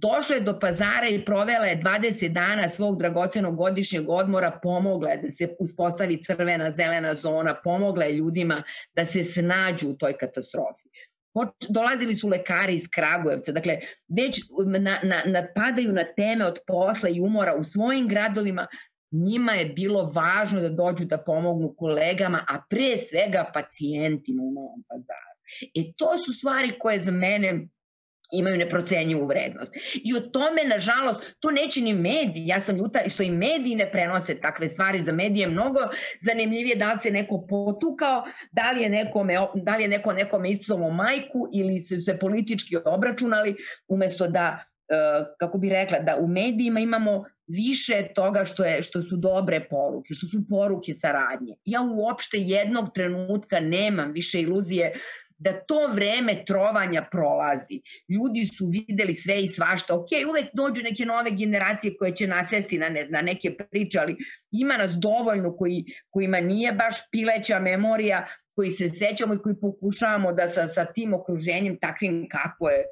došla 0.00 0.34
je 0.34 0.40
do 0.40 0.58
pazara 0.60 1.08
i 1.10 1.24
provela 1.24 1.66
je 1.66 1.80
20 1.80 2.28
dana 2.28 2.68
svog 2.68 2.98
dragocenog 2.98 3.56
godišnjeg 3.56 4.08
odmora, 4.08 4.58
pomogla 4.62 5.10
je 5.10 5.22
da 5.22 5.30
se 5.30 5.48
uspostavi 5.58 6.22
crvena, 6.24 6.70
zelena 6.70 7.14
zona, 7.14 7.54
pomogla 7.64 8.04
je 8.04 8.16
ljudima 8.16 8.62
da 8.96 9.04
se 9.04 9.24
snađu 9.24 9.88
u 9.88 9.96
toj 9.96 10.12
katastrofi. 10.12 10.88
Dolazili 11.68 12.14
su 12.14 12.28
lekari 12.28 12.74
iz 12.74 12.88
Kragujevca, 12.90 13.52
dakle, 13.52 13.78
već 14.08 14.40
na, 14.66 14.98
na, 15.02 15.22
napadaju 15.26 15.92
na 15.92 16.04
teme 16.16 16.46
od 16.46 16.58
posla 16.66 17.08
i 17.08 17.20
umora 17.20 17.54
u 17.54 17.64
svojim 17.64 18.08
gradovima, 18.08 18.66
njima 19.10 19.52
je 19.52 19.64
bilo 19.64 20.12
važno 20.14 20.60
da 20.60 20.68
dođu 20.68 21.04
da 21.04 21.18
pomognu 21.26 21.74
kolegama, 21.78 22.44
a 22.48 22.62
pre 22.70 22.96
svega 22.96 23.50
pacijentima 23.54 24.42
u 24.42 24.52
Novom 24.52 24.84
pazaru. 24.88 25.38
E 25.74 25.92
to 25.96 26.06
su 26.24 26.32
stvari 26.32 26.78
koje 26.78 26.98
za 26.98 27.10
mene 27.10 27.68
imaju 28.32 28.56
neprocenjivu 28.56 29.26
vrednost. 29.26 29.72
I 30.04 30.16
o 30.16 30.20
tome, 30.20 30.64
nažalost, 30.64 31.20
to 31.40 31.50
neće 31.50 31.80
ni 31.80 31.94
mediji. 31.94 32.46
Ja 32.46 32.60
sam 32.60 32.76
ljuta 32.76 33.00
što 33.08 33.22
i 33.22 33.30
mediji 33.30 33.76
ne 33.76 33.90
prenose 33.90 34.40
takve 34.40 34.68
stvari. 34.68 35.02
Za 35.02 35.12
medije 35.12 35.44
je 35.44 35.50
mnogo 35.50 35.80
zanimljivije 36.20 36.76
da 36.76 36.92
li 36.92 36.98
se 36.98 37.10
neko 37.10 37.46
potukao, 37.48 38.24
da 38.52 38.70
li 38.70 38.82
je, 38.82 38.88
nekome, 38.88 39.34
da 39.54 39.76
li 39.76 39.82
je 39.82 39.88
neko 39.88 40.12
nekome 40.12 40.50
iscovao 40.50 40.90
majku 40.90 41.48
ili 41.54 41.80
se, 41.80 42.02
se 42.02 42.18
politički 42.18 42.76
obračunali, 42.84 43.56
umesto 43.88 44.26
da, 44.26 44.64
e, 44.88 44.94
kako 45.38 45.58
bi 45.58 45.68
rekla, 45.68 45.98
da 45.98 46.16
u 46.16 46.28
medijima 46.28 46.80
imamo 46.80 47.24
više 47.46 48.08
toga 48.14 48.44
što, 48.44 48.64
je, 48.64 48.82
što 48.82 49.02
su 49.02 49.16
dobre 49.16 49.66
poruke, 49.70 50.08
što 50.10 50.26
su 50.26 50.48
poruke 50.48 50.92
saradnje. 50.92 51.54
Ja 51.64 51.80
uopšte 51.80 52.38
jednog 52.38 52.88
trenutka 52.94 53.60
nemam 53.60 54.12
više 54.12 54.40
iluzije 54.40 54.92
da 55.38 55.52
to 55.52 55.86
vreme 55.92 56.44
trovanja 56.46 57.06
prolazi. 57.10 57.80
Ljudi 58.08 58.44
su 58.46 58.66
videli 58.66 59.14
sve 59.14 59.42
i 59.42 59.48
svašta. 59.48 59.94
Ok, 59.94 60.08
uvek 60.28 60.46
dođu 60.52 60.82
neke 60.82 61.04
nove 61.06 61.30
generacije 61.30 61.96
koje 61.96 62.16
će 62.16 62.26
nasesti 62.26 62.78
na, 62.78 62.88
ne, 62.88 63.06
na 63.08 63.22
neke 63.22 63.56
priče, 63.56 63.98
ali 63.98 64.16
ima 64.50 64.76
nas 64.76 64.92
dovoljno 64.92 65.56
koji, 65.56 65.84
kojima 66.10 66.40
nije 66.40 66.72
baš 66.72 66.94
pileća 67.10 67.58
memorija, 67.58 68.26
koji 68.54 68.70
se 68.70 68.88
sećamo 68.90 69.34
i 69.34 69.38
koji 69.38 69.54
pokušavamo 69.60 70.32
da 70.32 70.48
sa, 70.48 70.68
sa 70.68 70.84
tim 70.84 71.14
okruženjem 71.14 71.78
takvim 71.78 72.28
kako 72.28 72.68
je 72.68 72.84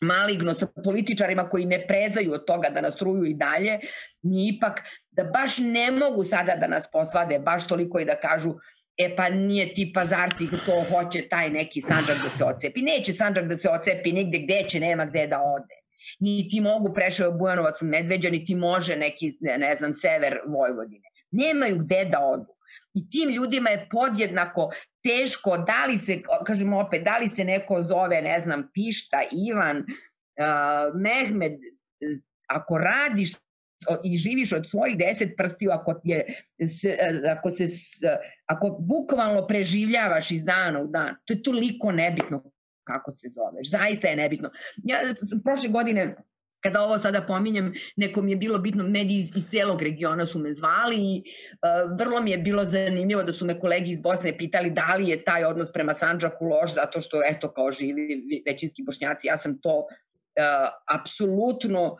maligno 0.00 0.54
sa 0.54 0.66
političarima 0.84 1.48
koji 1.48 1.64
ne 1.64 1.86
prezaju 1.86 2.32
od 2.32 2.46
toga 2.46 2.70
da 2.70 2.80
nas 2.80 2.96
truju 2.96 3.24
i 3.24 3.34
dalje, 3.34 3.78
mi 4.22 4.48
ipak 4.48 4.80
da 5.10 5.24
baš 5.24 5.58
ne 5.58 5.90
mogu 5.90 6.24
sada 6.24 6.56
da 6.56 6.66
nas 6.66 6.90
posvade 6.92 7.38
baš 7.38 7.68
toliko 7.68 8.00
i 8.00 8.04
da 8.04 8.20
kažu 8.20 8.54
e 9.00 9.16
pa 9.16 9.28
nije 9.28 9.74
ti 9.74 9.92
pazarci 9.94 10.46
to 10.66 10.84
hoće 10.90 11.28
taj 11.28 11.50
neki 11.50 11.80
sanđak 11.80 12.16
da 12.22 12.30
se 12.30 12.44
ocepi. 12.44 12.82
Neće 12.82 13.12
sanđak 13.12 13.44
da 13.48 13.56
se 13.56 13.70
ocepi 13.70 14.12
nigde 14.12 14.38
gde 14.38 14.64
će, 14.68 14.80
nema 14.80 15.06
gde 15.06 15.26
da 15.26 15.40
ode. 15.42 15.74
Ni 16.20 16.48
ti 16.48 16.60
mogu 16.60 16.94
Prešao 16.94 17.32
Bujanovac 17.32 17.82
Medveđa, 17.82 18.30
ni 18.30 18.44
ti 18.44 18.54
može 18.54 18.96
neki, 18.96 19.36
ne, 19.40 19.76
znam, 19.76 19.92
sever 19.92 20.38
Vojvodine. 20.46 21.08
Nemaju 21.30 21.78
gde 21.78 22.04
da 22.04 22.20
odu. 22.20 22.54
I 22.94 23.08
tim 23.10 23.30
ljudima 23.30 23.70
je 23.70 23.88
podjednako 23.90 24.70
teško, 25.02 25.58
da 25.58 25.86
li 25.86 25.98
se, 25.98 26.22
kažemo 26.46 26.80
opet, 26.80 27.04
da 27.04 27.18
li 27.18 27.28
se 27.28 27.44
neko 27.44 27.82
zove, 27.82 28.22
ne 28.22 28.40
znam, 28.40 28.70
Pišta, 28.74 29.22
Ivan, 29.48 29.76
uh, 29.78 31.00
Mehmed, 31.00 31.52
ako 32.46 32.78
radiš 32.78 33.30
i 34.04 34.16
živiš 34.16 34.52
od 34.52 34.70
svojih 34.70 34.98
deset 34.98 35.36
prstiju, 35.36 35.70
ako, 35.70 36.00
je, 36.04 36.44
ako, 37.36 37.50
se, 37.50 37.68
ako 38.46 38.76
bukvalno 38.80 39.46
preživljavaš 39.46 40.30
iz 40.30 40.44
dana 40.44 40.80
u 40.80 40.86
dan, 40.86 41.14
to 41.24 41.32
je 41.32 41.42
toliko 41.42 41.92
nebitno 41.92 42.42
kako 42.84 43.10
se 43.10 43.28
zoveš. 43.34 43.70
Zaista 43.70 44.08
je 44.08 44.16
nebitno. 44.16 44.50
Ja 44.84 44.98
prošle 45.44 45.68
godine 45.68 46.16
kada 46.60 46.82
ovo 46.82 46.98
sada 46.98 47.22
pominjem, 47.22 47.72
nekom 47.96 48.28
je 48.28 48.36
bilo 48.36 48.58
bitno, 48.58 48.84
mediji 48.84 49.16
iz, 49.16 49.32
iz 49.36 49.46
celog 49.48 49.82
regiona 49.82 50.26
su 50.26 50.38
me 50.38 50.52
zvali 50.52 50.96
i 50.96 51.22
uh, 51.22 51.98
vrlo 51.98 52.22
mi 52.22 52.30
je 52.30 52.38
bilo 52.38 52.64
zanimljivo 52.64 53.22
da 53.22 53.32
su 53.32 53.46
me 53.46 53.58
kolegi 53.60 53.90
iz 53.90 54.00
Bosne 54.00 54.36
pitali 54.38 54.70
da 54.70 54.94
li 54.98 55.08
je 55.08 55.24
taj 55.24 55.44
odnos 55.44 55.72
prema 55.72 55.94
Sanđaku 55.94 56.44
loš, 56.44 56.74
zato 56.74 57.00
što 57.00 57.22
eto 57.30 57.52
kao 57.52 57.72
živi 57.72 58.42
većinski 58.46 58.82
bošnjaci, 58.82 59.26
ja 59.26 59.38
sam 59.38 59.58
to 59.60 59.76
uh, 59.78 60.98
apsolutno 61.00 61.96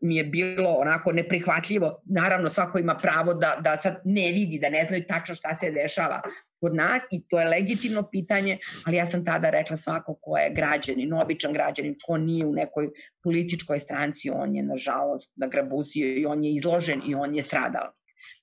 mi 0.00 0.16
je 0.16 0.24
bilo 0.24 0.70
onako 0.70 1.12
neprihvatljivo. 1.12 2.02
Naravno, 2.04 2.48
svako 2.48 2.78
ima 2.78 2.94
pravo 2.94 3.34
da, 3.34 3.56
da 3.60 3.76
sad 3.76 4.00
ne 4.04 4.32
vidi, 4.32 4.58
da 4.62 4.70
ne 4.70 4.84
znaju 4.84 5.04
tačno 5.08 5.34
šta 5.34 5.54
se 5.54 5.70
dešava 5.70 6.22
kod 6.64 6.74
nas 6.74 7.02
i 7.10 7.20
to 7.28 7.40
je 7.40 7.48
legitimno 7.48 8.02
pitanje, 8.10 8.58
ali 8.86 8.96
ja 8.96 9.06
sam 9.06 9.24
tada 9.24 9.50
rekla 9.50 9.76
svako 9.76 10.14
ko 10.22 10.36
je 10.38 10.54
građanin, 10.54 11.12
običan 11.12 11.52
građanin, 11.52 11.96
ko 12.06 12.16
nije 12.16 12.46
u 12.46 12.52
nekoj 12.52 12.88
političkoj 13.22 13.80
stranci, 13.80 14.30
on 14.30 14.56
je 14.56 14.62
nažalost 14.62 15.32
nagrabusio 15.36 16.08
i 16.16 16.26
on 16.26 16.44
je 16.44 16.54
izložen 16.54 17.02
i 17.08 17.14
on 17.14 17.34
je 17.34 17.42
stradao. 17.42 17.92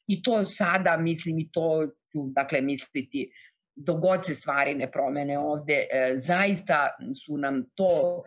I 0.08 0.24
to 0.24 0.44
sada 0.46 0.98
mislim 0.98 1.40
i 1.40 1.50
to 1.52 1.88
ću 2.12 2.28
dakle 2.36 2.62
misliti 2.62 3.32
dogod 3.76 4.26
se 4.26 4.36
stvari 4.36 4.76
ne 4.76 4.92
promene 4.92 5.40
ovde, 5.40 5.74
e, 5.74 6.14
zaista 6.18 6.88
su 7.26 7.38
nam 7.38 7.64
to, 7.76 8.24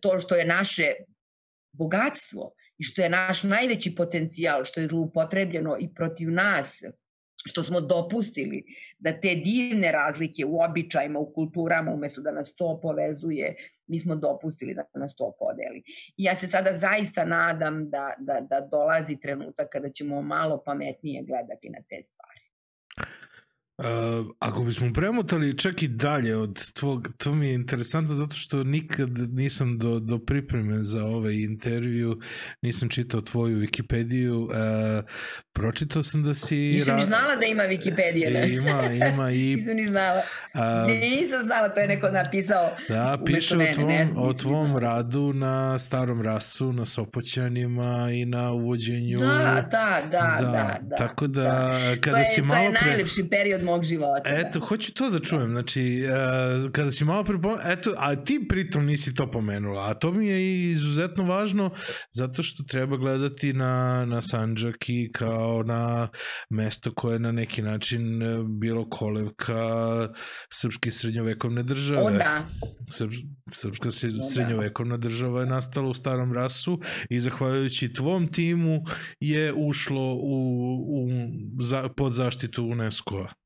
to 0.00 0.18
što 0.18 0.34
je 0.34 0.44
naše 0.44 0.92
bogatstvo 1.74 2.52
i 2.78 2.84
što 2.84 3.02
je 3.02 3.08
naš 3.08 3.42
najveći 3.42 3.94
potencijal, 3.94 4.64
što 4.64 4.80
je 4.80 4.86
zloupotrebljeno 4.86 5.76
i 5.80 5.88
protiv 5.94 6.30
nas, 6.30 6.82
što 7.46 7.62
smo 7.62 7.80
dopustili 7.80 8.64
da 8.98 9.20
te 9.20 9.34
divne 9.34 9.92
razlike 9.92 10.44
u 10.44 10.60
običajima, 10.60 11.18
u 11.18 11.32
kulturama, 11.32 11.92
umesto 11.92 12.20
da 12.20 12.30
nas 12.30 12.54
to 12.54 12.80
povezuje, 12.82 13.56
mi 13.86 13.98
smo 13.98 14.16
dopustili 14.16 14.74
da 14.74 14.84
nas 14.94 15.14
to 15.14 15.32
podeli. 15.38 15.82
I 16.16 16.24
ja 16.24 16.36
se 16.36 16.48
sada 16.48 16.74
zaista 16.74 17.24
nadam 17.24 17.90
da, 17.90 18.14
da, 18.18 18.40
da 18.40 18.60
dolazi 18.60 19.20
trenutak 19.20 19.68
kada 19.72 19.90
ćemo 19.90 20.22
malo 20.22 20.62
pametnije 20.66 21.22
gledati 21.22 21.70
na 21.70 21.78
te 21.88 22.02
stvari. 22.02 22.33
Uh, 23.78 23.86
ako 24.38 24.62
bismo 24.62 24.92
premotali 24.92 25.58
čak 25.58 25.82
i 25.82 25.88
dalje 25.88 26.36
od 26.36 26.72
tvog, 26.72 27.08
to 27.16 27.34
mi 27.34 27.46
je 27.46 27.54
interesantno 27.54 28.14
zato 28.14 28.34
što 28.36 28.64
nikad 28.64 29.10
nisam 29.32 29.78
do, 29.78 30.00
do 30.00 30.18
pripreme 30.18 30.84
za 30.84 31.04
ovaj 31.04 31.34
intervju, 31.34 32.20
nisam 32.62 32.88
čitao 32.88 33.20
tvoju 33.20 33.58
Wikipediju, 33.58 34.44
uh, 34.44 35.04
pročitao 35.52 36.02
sam 36.02 36.22
da 36.22 36.34
si... 36.34 36.56
Nisam 36.56 36.96
ni 36.96 37.04
znala 37.04 37.36
da 37.36 37.46
ima 37.46 37.62
Wikipedija, 37.62 38.32
ne? 38.32 38.54
Ima, 38.54 39.08
ima 39.12 39.30
i... 39.30 39.54
nisam 39.56 39.76
ni 39.76 39.88
znala. 39.88 40.22
Uh, 40.54 40.90
nisam 40.90 41.42
znala, 41.42 41.68
to 41.68 41.80
je 41.80 41.88
neko 41.88 42.10
napisao. 42.10 42.76
Da, 42.88 43.18
piše 43.26 43.56
o 43.56 43.72
tvom, 43.74 43.88
ne, 43.88 44.08
o 44.16 44.32
tvom 44.32 44.76
radu 44.76 45.32
na 45.32 45.78
starom 45.78 46.22
rasu, 46.22 46.72
na 46.72 46.86
Sopoćanima 46.86 48.08
i 48.12 48.24
na 48.24 48.52
uvođenju... 48.52 49.18
Da, 49.18 49.68
da, 49.70 50.02
da, 50.10 50.36
da. 50.40 50.50
da, 50.50 50.78
da 50.82 50.96
tako 50.96 51.26
da, 51.26 51.42
da. 51.42 51.96
kada 52.00 52.16
to 52.16 52.18
je, 52.18 52.26
si 52.26 52.42
malo. 52.42 52.60
To 52.60 52.66
je 52.66 52.72
najlepši 52.72 53.28
period 53.30 53.63
mog 53.64 53.84
života. 53.84 54.30
Da. 54.30 54.38
Eto, 54.40 54.58
da. 54.58 54.66
hoću 54.66 54.94
to 54.94 55.10
da 55.10 55.18
čujem. 55.18 55.52
Znači, 55.52 56.04
uh, 56.04 56.70
kada 56.72 56.92
si 56.92 57.04
malo 57.04 57.24
pre... 57.24 57.38
Eto, 57.64 57.94
a 57.98 58.16
ti 58.16 58.46
pritom 58.48 58.86
nisi 58.86 59.14
to 59.14 59.30
pomenula, 59.30 59.90
a 59.90 59.94
to 59.94 60.12
mi 60.12 60.26
je 60.26 60.70
izuzetno 60.70 61.24
važno 61.24 61.70
zato 62.10 62.42
što 62.42 62.62
treba 62.62 62.96
gledati 62.96 63.52
na, 63.52 64.04
na 64.06 64.22
Sanđak 64.22 64.88
i 64.88 65.10
kao 65.12 65.62
na 65.62 66.08
mesto 66.50 66.94
koje 66.94 67.14
je 67.14 67.18
na 67.18 67.32
neki 67.32 67.62
način 67.62 68.22
e, 68.22 68.44
bilo 68.60 68.88
kolevka 68.90 69.54
srpske 70.52 70.90
srednjovekovne 70.90 71.62
države. 71.62 72.02
O 72.02 72.10
da. 72.10 72.48
Srp, 72.90 73.12
srpska 73.52 73.90
srednjovekovna 74.32 74.96
država 74.96 75.40
je 75.40 75.46
nastala 75.46 75.88
u 75.88 75.94
starom 75.94 76.32
rasu 76.32 76.80
i 77.10 77.20
zahvaljujući 77.20 77.92
tvom 77.92 78.32
timu 78.32 78.80
je 79.20 79.52
ušlo 79.52 80.14
u, 80.14 80.36
u, 80.88 81.08
za, 81.60 81.88
pod 81.88 82.12
zaštitu 82.12 82.64
UNESCO-a. 82.64 83.44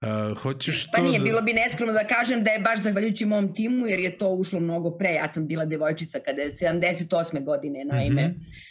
Uh, 0.00 0.38
hoćeš 0.38 0.86
pa 0.92 0.98
to 0.98 1.04
nije, 1.04 1.18
da... 1.18 1.24
bilo 1.24 1.42
bi 1.42 1.52
neskromno 1.52 1.92
da 1.92 2.06
kažem 2.06 2.44
da 2.44 2.50
je 2.50 2.60
baš 2.60 2.82
zahvaljujući 2.82 3.26
mom 3.26 3.54
timu, 3.54 3.86
jer 3.86 4.00
je 4.00 4.18
to 4.18 4.28
ušlo 4.28 4.60
mnogo 4.60 4.90
pre. 4.98 5.12
Ja 5.12 5.28
sam 5.28 5.46
bila 5.46 5.64
devojčica 5.64 6.18
kada 6.18 6.42
je 6.42 6.52
78. 6.52 7.44
godine, 7.44 7.84
naime, 7.84 8.28
mm 8.28 8.34
-hmm. 8.34 8.70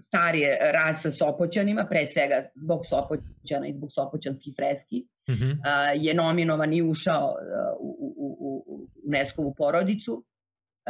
Starije 0.00 0.58
ras 0.72 1.02
sa 1.02 1.12
Sopoćanima, 1.12 1.86
pre 1.90 2.06
svega 2.06 2.42
zbog 2.54 2.80
Sopoćana 2.86 3.68
i 3.68 3.72
zbog 3.72 3.92
Sopoćanskih 3.92 4.54
freski, 4.56 5.04
mm 5.28 5.32
-hmm. 5.32 5.56
je 5.94 6.14
nominovan 6.14 6.72
i 6.72 6.82
ušao 6.82 7.34
u, 7.80 8.14
u, 8.18 8.36
u, 8.40 8.64
u 8.66 8.88
UNESCO-vu 9.06 9.54
porodicu. 9.54 10.24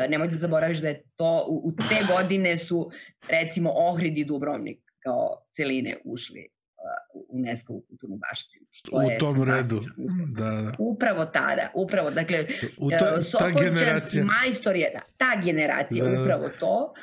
Nemoj 0.08 0.28
da 0.28 0.36
zaboraviš 0.36 0.78
da 0.78 0.88
je 0.88 1.02
to, 1.16 1.46
u, 1.48 1.68
u 1.68 1.72
te 1.72 2.06
godine 2.14 2.58
su 2.58 2.90
recimo 3.30 3.72
Ohrid 3.74 4.18
i 4.18 4.24
Dubrovnik 4.24 4.78
kao 5.02 5.46
celine 5.50 5.96
ušli 6.04 6.57
UNESCO 7.28 7.72
u 7.72 7.80
kulturnu 7.80 8.16
baštinu. 8.16 8.66
Što 8.70 8.96
u 8.96 9.10
je 9.10 9.18
tom 9.18 9.42
redu. 9.42 9.80
Da, 10.36 10.44
da. 10.44 10.72
Upravo 10.78 11.24
tada, 11.24 11.70
upravo, 11.74 12.10
dakle, 12.10 12.46
u 12.78 12.90
to, 12.90 13.38
ta 13.38 13.50
generacija. 13.50 14.24
majstor 14.24 14.76
je, 14.76 14.90
da, 14.94 15.00
ta 15.16 15.42
generacija, 15.44 16.04
da, 16.04 16.10
da. 16.10 16.22
upravo 16.22 16.48
to. 16.60 16.94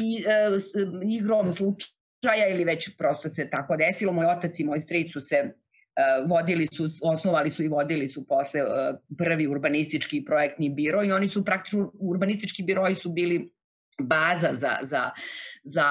I 0.00 0.24
uh, 0.24 1.10
igrom 1.10 1.52
slučaja 1.52 2.48
ili 2.50 2.64
već 2.64 2.96
prosto 2.96 3.28
se 3.28 3.50
tako 3.50 3.76
desilo, 3.76 4.12
moj 4.12 4.26
otac 4.26 4.58
i 4.58 4.64
moj 4.64 4.80
stric 4.80 5.12
su 5.12 5.20
se 5.20 5.36
uh, 5.44 6.30
vodili 6.30 6.66
su, 6.66 6.86
osnovali 7.02 7.50
su 7.50 7.62
i 7.62 7.68
vodili 7.68 8.08
su 8.08 8.26
posle 8.26 8.62
uh, 8.62 8.68
prvi 9.18 9.46
urbanistički 9.46 10.24
projektni 10.24 10.70
biro 10.70 11.04
i 11.04 11.12
oni 11.12 11.28
su 11.28 11.44
praktično, 11.44 11.92
urbanistički 12.00 12.62
biroji 12.62 12.96
su 12.96 13.10
bili 13.10 13.50
baza 14.00 14.48
za, 14.52 14.78
za 14.82 15.10
za 15.64 15.84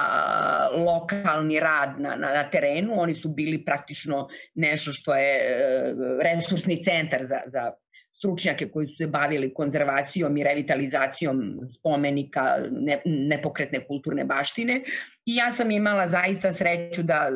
lokalni 0.72 1.60
rad 1.60 2.00
na, 2.00 2.16
na, 2.16 2.32
na 2.34 2.50
terenu. 2.50 2.92
Oni 2.96 3.14
su 3.14 3.28
bili 3.28 3.64
praktično 3.64 4.28
nešto 4.54 4.92
što 4.92 5.14
je 5.14 5.36
e, 5.36 5.94
resursni 6.22 6.82
centar 6.82 7.24
za, 7.24 7.40
za 7.46 7.72
stručnjake 8.16 8.68
koji 8.68 8.86
su 8.86 8.94
se 8.96 9.06
bavili 9.06 9.54
konzervacijom 9.54 10.36
i 10.36 10.44
revitalizacijom 10.44 11.60
spomenika 11.78 12.42
ne, 12.70 13.02
nepokretne 13.04 13.86
kulturne 13.86 14.24
baštine 14.24 14.80
i 15.26 15.36
ja 15.36 15.52
sam 15.52 15.70
imala 15.70 16.06
zaista 16.06 16.52
sreću 16.52 17.02
da 17.02 17.28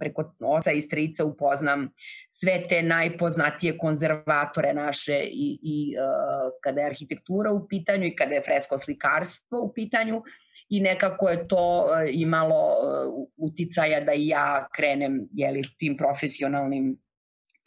preko 0.00 0.34
oca 0.40 0.72
i 0.72 0.80
strica 0.80 1.24
upoznam 1.24 1.88
sve 2.28 2.62
te 2.68 2.82
najpoznatije 2.82 3.78
konzervatore 3.78 4.74
naše 4.74 5.20
i, 5.24 5.58
i 5.62 5.94
uh, 5.96 6.52
kada 6.62 6.80
je 6.80 6.86
arhitektura 6.86 7.52
u 7.52 7.68
pitanju 7.68 8.06
i 8.06 8.16
kada 8.16 8.34
je 8.34 8.42
fresko 8.42 8.78
slikarstvo 8.78 9.60
u 9.60 9.72
pitanju 9.74 10.22
i 10.68 10.80
nekako 10.80 11.28
je 11.28 11.48
to 11.48 11.84
uh, 11.84 12.08
imalo 12.12 12.68
uh, 12.68 13.26
uticaja 13.36 14.00
da 14.00 14.12
ja 14.16 14.66
krenem 14.76 15.28
jeli, 15.32 15.62
tim 15.78 15.96
profesionalnim 15.96 16.96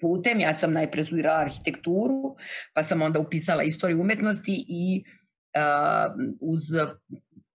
putem. 0.02 0.40
Ja 0.40 0.54
sam 0.54 0.74
najpre 0.74 1.06
studirala 1.06 1.40
arhitekturu, 1.40 2.36
pa 2.74 2.84
sam 2.84 3.02
onda 3.02 3.20
upisala 3.20 3.64
istoriju 3.64 4.02
umetnosti 4.02 4.66
i 4.68 5.04
uh, 5.58 6.14
uz 6.42 6.64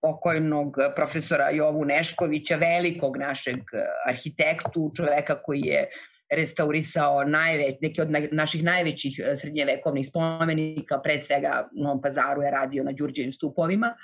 pokojnog 0.03 0.77
profesora 0.97 1.51
Jovu 1.51 1.85
Neškovića, 1.85 2.57
velikog 2.57 3.17
našeg 3.17 3.61
arhitektu, 4.07 4.91
čoveka 4.97 5.43
koji 5.43 5.61
je 5.61 5.89
restaurisao 6.33 7.25
najveć, 7.25 7.77
neke 7.81 8.03
od 8.03 8.11
naših 8.33 8.65
najvećih 8.65 9.21
srednjevekovnih 9.41 10.09
spomenika, 10.09 11.01
pre 11.01 11.19
svega 11.19 11.69
u 11.79 11.83
Novom 11.83 12.03
pazaru 12.03 12.43
je 12.43 12.51
radio 12.51 12.85
na 12.85 12.93
Đurđevim 12.93 13.33
stupovima. 13.33 13.95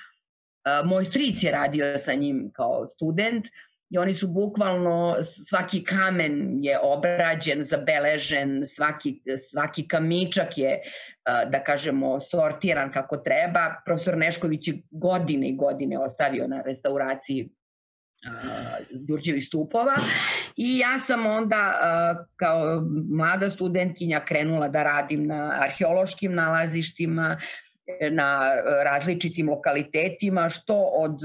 Moj 0.85 1.05
stric 1.05 1.43
je 1.43 1.51
radio 1.51 1.97
sa 1.97 2.13
njim 2.13 2.51
kao 2.53 2.87
student, 2.87 3.45
i 3.89 3.97
oni 3.97 4.13
su 4.13 4.27
bukvalno, 4.27 5.15
svaki 5.47 5.83
kamen 5.83 6.63
je 6.63 6.79
obrađen, 6.79 7.63
zabeležen, 7.63 8.63
svaki, 8.65 9.21
svaki 9.51 9.87
kamičak 9.87 10.57
je, 10.57 10.79
da 11.25 11.63
kažemo, 11.63 12.19
sortiran 12.19 12.91
kako 12.91 13.17
treba. 13.17 13.81
Profesor 13.85 14.17
Nešković 14.17 14.67
je 14.67 14.81
godine 14.91 15.49
i 15.49 15.55
godine 15.55 15.99
ostavio 15.99 16.47
na 16.47 16.61
restauraciji 16.61 17.49
Đurđevi 18.91 19.41
stupova 19.41 19.95
i 20.55 20.77
ja 20.77 20.99
sam 20.99 21.25
onda 21.25 21.73
kao 22.35 22.81
mlada 23.17 23.49
studentkinja 23.49 24.19
krenula 24.25 24.67
da 24.67 24.83
radim 24.83 25.27
na 25.27 25.57
arheološkim 25.59 26.35
nalazištima, 26.35 27.37
na 28.11 28.55
različitim 28.83 29.49
lokalitetima, 29.49 30.49
što 30.49 30.75
od 30.75 31.19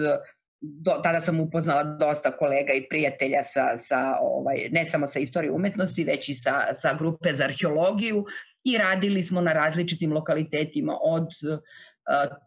do, 0.64 1.00
tada 1.02 1.20
sam 1.20 1.40
upoznala 1.40 1.82
dosta 1.82 2.36
kolega 2.36 2.72
i 2.72 2.88
prijatelja 2.88 3.42
sa, 3.42 3.78
sa 3.78 4.18
ovaj, 4.20 4.68
ne 4.70 4.86
samo 4.86 5.06
sa 5.06 5.18
istorije 5.18 5.52
umetnosti, 5.52 6.04
već 6.04 6.28
i 6.28 6.34
sa, 6.34 6.74
sa 6.74 6.94
grupe 6.98 7.32
za 7.32 7.44
arheologiju 7.44 8.24
i 8.64 8.78
radili 8.78 9.22
smo 9.22 9.40
na 9.40 9.52
različitim 9.52 10.12
lokalitetima 10.12 10.98
od 11.02 11.22
uh, 11.22 11.58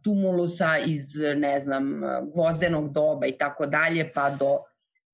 tumulusa 0.04 0.70
iz, 0.86 1.04
ne 1.36 1.60
znam, 1.60 2.02
gvozdenog 2.34 2.94
doba 2.94 3.28
i 3.28 3.38
tako 3.38 3.66
dalje, 3.66 4.12
pa 4.14 4.30
do 4.30 4.60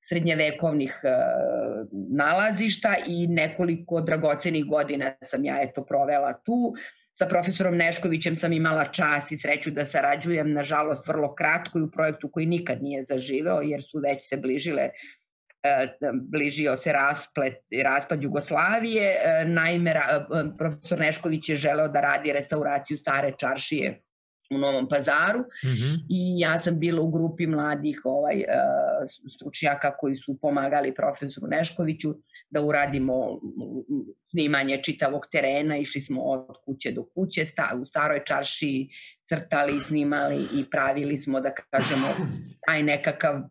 srednjevekovnih 0.01 1.01
uh, 1.03 1.87
nalazišta 1.91 2.95
i 3.07 3.27
nekoliko 3.27 4.01
dragocenih 4.01 4.65
godina 4.65 5.13
sam 5.21 5.45
ja 5.45 5.61
eto 5.61 5.83
provela 5.85 6.33
tu. 6.33 6.73
Sa 7.15 7.25
profesorom 7.29 7.75
Neškovićem 7.77 8.35
sam 8.35 8.53
imala 8.53 8.85
čast 8.85 9.31
i 9.31 9.37
sreću 9.37 9.71
da 9.71 9.85
sarađujem, 9.85 10.53
nažalost, 10.53 11.07
vrlo 11.07 11.35
kratko 11.35 11.79
i 11.79 11.81
u 11.81 11.91
projektu 11.91 12.29
koji 12.31 12.45
nikad 12.45 12.81
nije 12.83 13.03
zaživeo, 13.05 13.61
jer 13.61 13.83
su 13.83 13.99
već 13.99 14.29
se 14.29 14.37
bližile 14.37 14.89
e, 15.63 15.87
bližio 16.31 16.77
se 16.77 16.93
rasplet, 16.93 17.53
raspad 17.83 18.23
Jugoslavije. 18.23 19.11
E, 19.11 19.45
naime, 19.45 19.91
e, 19.91 20.01
profesor 20.57 20.99
Nešković 20.99 21.49
je 21.49 21.55
želeo 21.55 21.87
da 21.87 22.01
radi 22.01 22.33
restauraciju 22.33 22.97
stare 22.97 23.33
čaršije 23.37 24.01
u 24.51 24.57
Novom 24.57 24.89
pazaru 24.89 25.39
mm 25.39 25.67
-hmm. 25.67 25.99
i 26.09 26.39
ja 26.39 26.59
sam 26.59 26.79
bila 26.79 27.01
u 27.01 27.11
grupi 27.11 27.47
mladih 27.47 28.01
ovaj, 28.03 28.43
stručnjaka 29.35 29.97
koji 29.97 30.15
su 30.15 30.37
pomagali 30.41 30.95
profesoru 30.95 31.47
Neškoviću 31.47 32.15
da 32.49 32.61
uradimo 32.61 33.39
snimanje 34.33 34.77
čitavog 34.83 35.27
terena, 35.31 35.77
išli 35.77 36.01
smo 36.01 36.21
od 36.21 36.57
kuće 36.65 36.91
do 36.91 37.03
kuće, 37.15 37.45
sta, 37.45 37.71
u 37.81 37.85
staroj 37.85 38.23
čaršiji 38.25 38.89
crtali, 39.29 39.79
snimali 39.79 40.47
i 40.53 40.65
pravili 40.69 41.17
smo, 41.17 41.41
da 41.41 41.51
kažemo, 41.53 42.07
taj 42.65 42.83
nekakav 42.83 43.35
uh, 43.35 43.45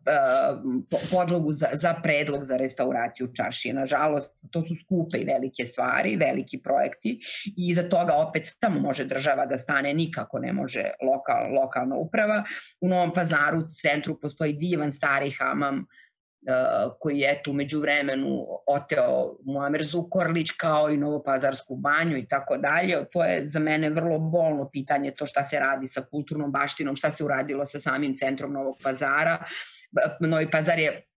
podlogu 1.11 1.51
za, 1.51 1.67
za 1.73 1.93
predlog 2.03 2.45
za 2.45 2.57
restauraciju 2.57 3.27
čaršije. 3.35 3.73
Nažalost, 3.73 4.31
to 4.51 4.61
su 4.61 4.75
skupe 4.75 5.17
i 5.17 5.25
velike 5.25 5.65
stvari, 5.65 6.15
veliki 6.15 6.61
projekti 6.63 7.19
i 7.45 7.69
iza 7.71 7.89
toga 7.89 8.13
opet 8.13 8.43
samo 8.59 8.79
može 8.79 9.05
država 9.05 9.45
da 9.45 9.57
stane, 9.57 9.93
nikako 9.93 10.39
ne 10.39 10.53
može 10.53 10.83
lokal, 11.01 11.53
lokalna 11.53 11.95
uprava. 11.95 12.43
U 12.81 12.87
Novom 12.87 13.13
pazaru 13.13 13.63
centru 13.81 14.19
postoji 14.19 14.53
divan 14.53 14.91
stari 14.91 15.31
hamam 15.31 15.77
uh, 15.77 16.02
koji 16.99 17.19
je 17.19 17.41
tu 17.43 17.53
među 17.53 17.79
vremenu 17.79 18.45
oteo 18.67 19.37
Muamer 19.45 19.83
Zukorlić 19.83 20.51
kao 20.57 20.89
i 20.89 20.97
Novopazarsku 20.97 21.75
banju 21.75 22.17
i 22.17 22.27
tako 22.27 22.57
dalje. 22.57 23.05
To 23.11 23.23
je 23.23 23.45
za 23.45 23.59
mene 23.59 23.89
vrlo 23.89 24.19
bolno 24.19 24.69
pitanje 24.69 25.11
to 25.11 25.25
šta 25.25 25.43
se 25.43 25.59
radi 25.59 25.87
sa 25.87 26.01
kulturnom 26.01 26.51
baštinom, 26.51 26.95
šta 26.95 27.11
se 27.11 27.23
uradilo 27.23 27.65
sa 27.65 27.79
samim 27.79 28.17
centrom 28.17 28.53
Novog 28.53 28.77
pazara. 28.83 29.37
Novi 30.19 30.51
pazar 30.51 30.79
je 30.79 31.07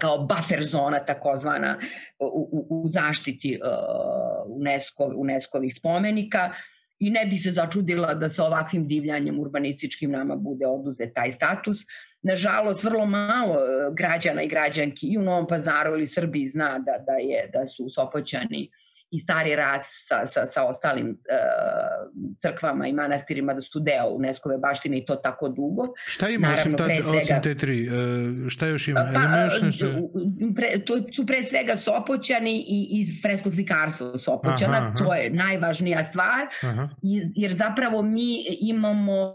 kao 0.00 0.18
buffer 0.18 0.62
zona 0.62 0.98
takozvana 0.98 1.78
u, 2.18 2.48
u, 2.52 2.82
u 2.82 2.88
zaštiti 2.88 3.60
uh, 3.62 4.56
UNESCO, 4.56 5.12
UNESCO-vih 5.16 5.74
spomenika 5.74 6.50
i 6.98 7.10
ne 7.10 7.26
bi 7.26 7.38
se 7.38 7.52
začudila 7.52 8.14
da 8.14 8.28
sa 8.28 8.44
ovakvim 8.44 8.88
divljanjem 8.88 9.40
urbanističkim 9.40 10.10
nama 10.10 10.36
bude 10.36 10.66
oduzet 10.66 11.14
taj 11.14 11.32
status. 11.32 11.78
Nažalost, 12.22 12.84
vrlo 12.84 13.06
malo 13.06 13.54
e, 13.54 13.90
građana 13.92 14.42
i 14.42 14.48
građanki 14.48 15.06
i 15.06 15.18
u 15.18 15.22
Novom 15.22 15.46
pazaru 15.46 15.94
ili 15.94 16.06
Srbiji 16.06 16.46
zna 16.46 16.78
da, 16.78 16.98
da, 17.06 17.12
je, 17.12 17.50
da 17.52 17.66
su 17.66 17.90
Sopoćani 17.90 18.70
i 19.10 19.18
stari 19.18 19.56
ras 19.56 19.82
sa, 20.08 20.26
sa, 20.26 20.46
sa 20.46 20.64
ostalim 20.64 21.08
uh, 21.08 21.16
crkvama 22.42 22.86
i 22.86 22.92
manastirima 22.92 23.54
da 23.54 23.60
su 23.60 23.80
deo 23.80 24.08
UNESCO-ve 24.08 24.58
baštine 24.58 24.98
i 24.98 25.06
to 25.06 25.14
tako 25.14 25.48
dugo. 25.48 25.94
Šta 26.06 26.28
ima 26.28 26.48
Naravno, 26.48 26.60
osim, 26.60 26.76
ta, 26.76 26.84
svega, 26.84 27.18
osim 27.18 27.42
te 27.42 27.54
tri? 27.54 27.88
Uh, 27.88 28.48
šta 28.48 28.66
još 28.66 28.88
ima? 28.88 29.10
Pa, 29.14 29.20
ima 29.20 29.42
još 29.44 29.62
nešto? 29.62 29.86
Pre, 30.56 30.84
to 30.84 30.94
su 31.16 31.26
pre 31.26 31.42
svega 31.42 31.76
Sopoćani 31.76 32.56
i, 32.56 32.88
i 32.90 33.22
fresko 33.22 33.50
slikarstvo 33.50 34.18
Sopoćana. 34.18 34.76
Aha, 34.76 34.86
aha. 34.86 34.98
To 34.98 35.14
je 35.14 35.30
najvažnija 35.30 36.04
stvar. 36.04 36.46
Aha. 36.62 36.88
Jer 37.36 37.52
zapravo 37.52 38.02
mi 38.02 38.44
imamo 38.60 39.34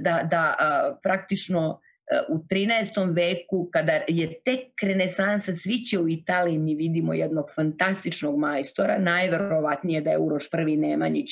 da, 0.00 0.20
da 0.30 0.54
praktično 1.02 1.80
u 2.28 2.38
13. 2.38 3.16
veku, 3.16 3.68
kada 3.72 4.00
je 4.08 4.42
tek 4.44 4.82
renesansa 4.82 5.54
sviće 5.54 5.98
u 5.98 6.08
Italiji, 6.08 6.58
mi 6.58 6.74
vidimo 6.74 7.14
jednog 7.14 7.50
fantastičnog 7.54 8.38
majstora, 8.38 8.98
najverovatnije 8.98 10.00
da 10.00 10.10
je 10.10 10.18
Uroš 10.18 10.48
I 10.68 10.76
Nemanjić, 10.76 11.30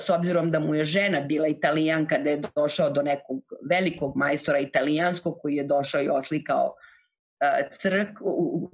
s 0.00 0.10
obzirom 0.10 0.50
da 0.50 0.60
mu 0.60 0.74
je 0.74 0.84
žena 0.84 1.20
bila 1.20 1.48
italijanka, 1.48 2.18
da 2.18 2.30
je 2.30 2.42
došao 2.56 2.90
do 2.90 3.02
nekog 3.02 3.42
velikog 3.70 4.16
majstora 4.16 4.58
italijanskog 4.58 5.38
koji 5.42 5.54
je 5.54 5.64
došao 5.64 6.02
i 6.02 6.08
oslikao 6.08 6.74
crk, 7.80 8.20
u, 8.20 8.70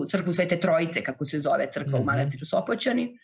u 0.00 0.04
crkvu 0.06 0.32
Svete 0.32 0.60
Trojice, 0.60 1.02
kako 1.02 1.24
se 1.24 1.40
zove 1.40 1.68
crkva 1.72 1.90
mm 1.90 1.92
-hmm. 1.92 1.96
u 1.96 2.04
mhm. 2.04 2.06
manastiru 2.06 2.46
Sopoćani 2.46 3.18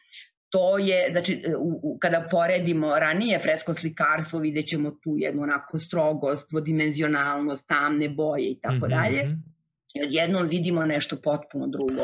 to 0.50 0.78
je, 0.78 1.08
znači, 1.10 1.42
u, 1.58 1.80
u, 1.82 1.98
kada 1.98 2.28
poredimo 2.30 2.98
ranije 2.98 3.38
fresko 3.38 3.74
slikarstvo, 3.74 4.38
vidjet 4.38 4.66
ćemo 4.66 4.90
tu 4.90 5.14
jednu 5.16 5.42
onako 5.42 5.78
strogost, 5.78 6.50
dvodimenzionalnost, 6.50 7.68
tamne 7.68 8.08
boje 8.08 8.50
i 8.50 8.58
tako 8.60 8.74
mhm, 8.74 8.88
dalje. 8.88 9.36
Mhm. 9.96 10.04
I 10.04 10.06
odjednom 10.06 10.48
vidimo 10.48 10.86
nešto 10.86 11.16
potpuno 11.24 11.66
drugo. 11.66 12.02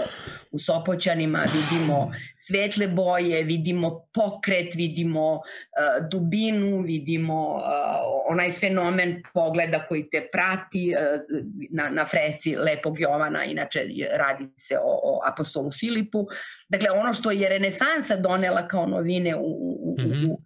U 0.51 0.59
Sopoćanima 0.59 1.44
vidimo 1.55 2.12
svetle 2.36 2.86
boje, 2.86 3.43
vidimo 3.44 4.06
pokret, 4.14 4.74
vidimo 4.74 5.35
uh, 5.35 6.09
dubinu, 6.10 6.81
vidimo 6.81 7.55
uh, 7.55 7.62
onaj 8.28 8.52
fenomen 8.52 9.23
pogleda 9.35 9.86
koji 9.89 10.10
te 10.10 10.28
prati 10.32 10.94
uh, 10.94 11.20
na, 11.70 11.90
na 11.90 12.06
fresci 12.06 12.56
Lepog 12.56 13.01
Jovana, 13.01 13.44
inače 13.44 13.81
radi 14.19 14.44
se 14.56 14.78
o, 14.78 15.01
o 15.02 15.20
apostolu 15.32 15.70
Filipu. 15.70 16.27
Dakle, 16.69 16.90
ono 16.90 17.12
što 17.14 17.31
je 17.31 17.48
renesansa 17.48 18.16
donela 18.16 18.69
kao 18.69 18.86
novine 18.86 19.36
u, 19.36 19.40
u, 19.40 19.97
mm 19.98 20.05
-hmm. 20.05 20.31
u 20.31 20.43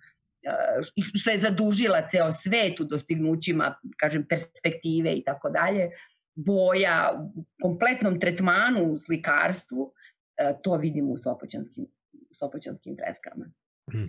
što 1.14 1.30
je 1.30 1.38
zadužila 1.38 2.08
ceo 2.08 2.32
svet 2.32 2.80
u 2.80 2.84
dostignućima, 2.84 3.74
kažem, 3.96 4.26
perspektive 4.28 5.12
i 5.12 5.24
tako 5.24 5.50
dalje, 5.50 5.90
boja, 6.36 7.22
u 7.34 7.44
kompletnom 7.62 8.20
tretmanu 8.20 8.92
u 8.92 8.98
slikarstvu, 8.98 9.92
e, 10.36 10.54
to 10.62 10.76
vidimo 10.76 11.12
u 11.12 11.18
sopoćanskim, 11.18 11.86
sopoćanskim 12.32 12.96
freskama. 12.96 13.46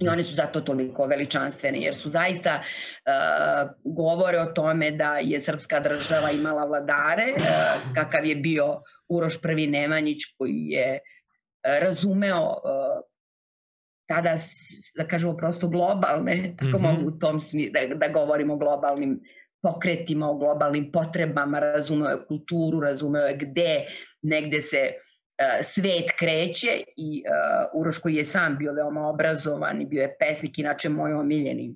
I 0.02 0.10
one 0.10 0.24
su 0.24 0.36
zato 0.36 0.62
toliko 0.62 1.06
veličanstvene, 1.06 1.80
jer 1.82 1.96
su 1.96 2.10
zaista 2.10 2.62
uh, 2.62 3.70
govore 3.84 4.40
o 4.40 4.46
tome 4.46 4.92
da 4.92 5.18
je 5.18 5.42
srpska 5.42 5.80
država 5.80 6.32
imala 6.32 6.66
vladare, 6.66 7.34
uh, 7.36 7.94
kakav 7.96 8.26
je 8.26 8.36
bio 8.36 8.82
Uroš 9.10 9.40
I 9.58 9.68
Nemanjić 9.68 10.26
koji 10.38 10.68
je 10.70 11.00
uh, 11.00 11.84
razumeo 11.84 12.44
uh, 12.44 13.04
tada, 14.08 14.36
da 14.96 15.08
kažemo 15.08 15.38
prosto 15.38 15.68
globalne, 15.68 16.56
tako 16.58 16.80
mm 16.80 16.82
-hmm. 16.82 16.96
mogu 16.96 17.08
u 17.08 17.20
tom 17.20 17.42
smi, 17.42 17.70
da, 17.70 17.96
da 17.96 18.14
govorimo 18.14 18.54
o 18.54 18.58
globalnim 18.58 19.22
pokretima, 19.62 20.30
o 20.30 20.38
globalnim 20.38 20.92
potrebama, 20.92 21.60
razumeo 21.60 22.10
je 22.10 22.26
kulturu, 22.28 22.80
razumeo 22.80 23.28
je 23.28 23.38
gde 23.38 23.86
negde 24.22 24.62
se 24.62 24.92
uh, 24.94 25.66
svet 25.66 26.12
kreće 26.20 26.84
i 26.98 27.24
uh, 27.26 27.82
Uroš 27.82 27.98
koji 27.98 28.16
je 28.16 28.26
sam 28.26 28.58
bio 28.58 28.74
veoma 28.74 29.08
obrazovan 29.08 29.82
i 29.82 29.86
bio 29.86 30.02
je 30.02 30.16
pesnik, 30.20 30.60
inače 30.60 30.90
moj 30.90 31.14
omiljeni 31.14 31.76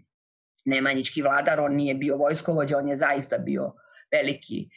Nemanjički 0.66 1.22
vladar, 1.22 1.60
on 1.60 1.76
nije 1.76 1.96
bio 1.96 2.18
vojskovođa, 2.18 2.78
on 2.78 2.88
je 2.88 2.98
zaista 2.98 3.38
bio 3.38 3.74
veliki 4.12 4.70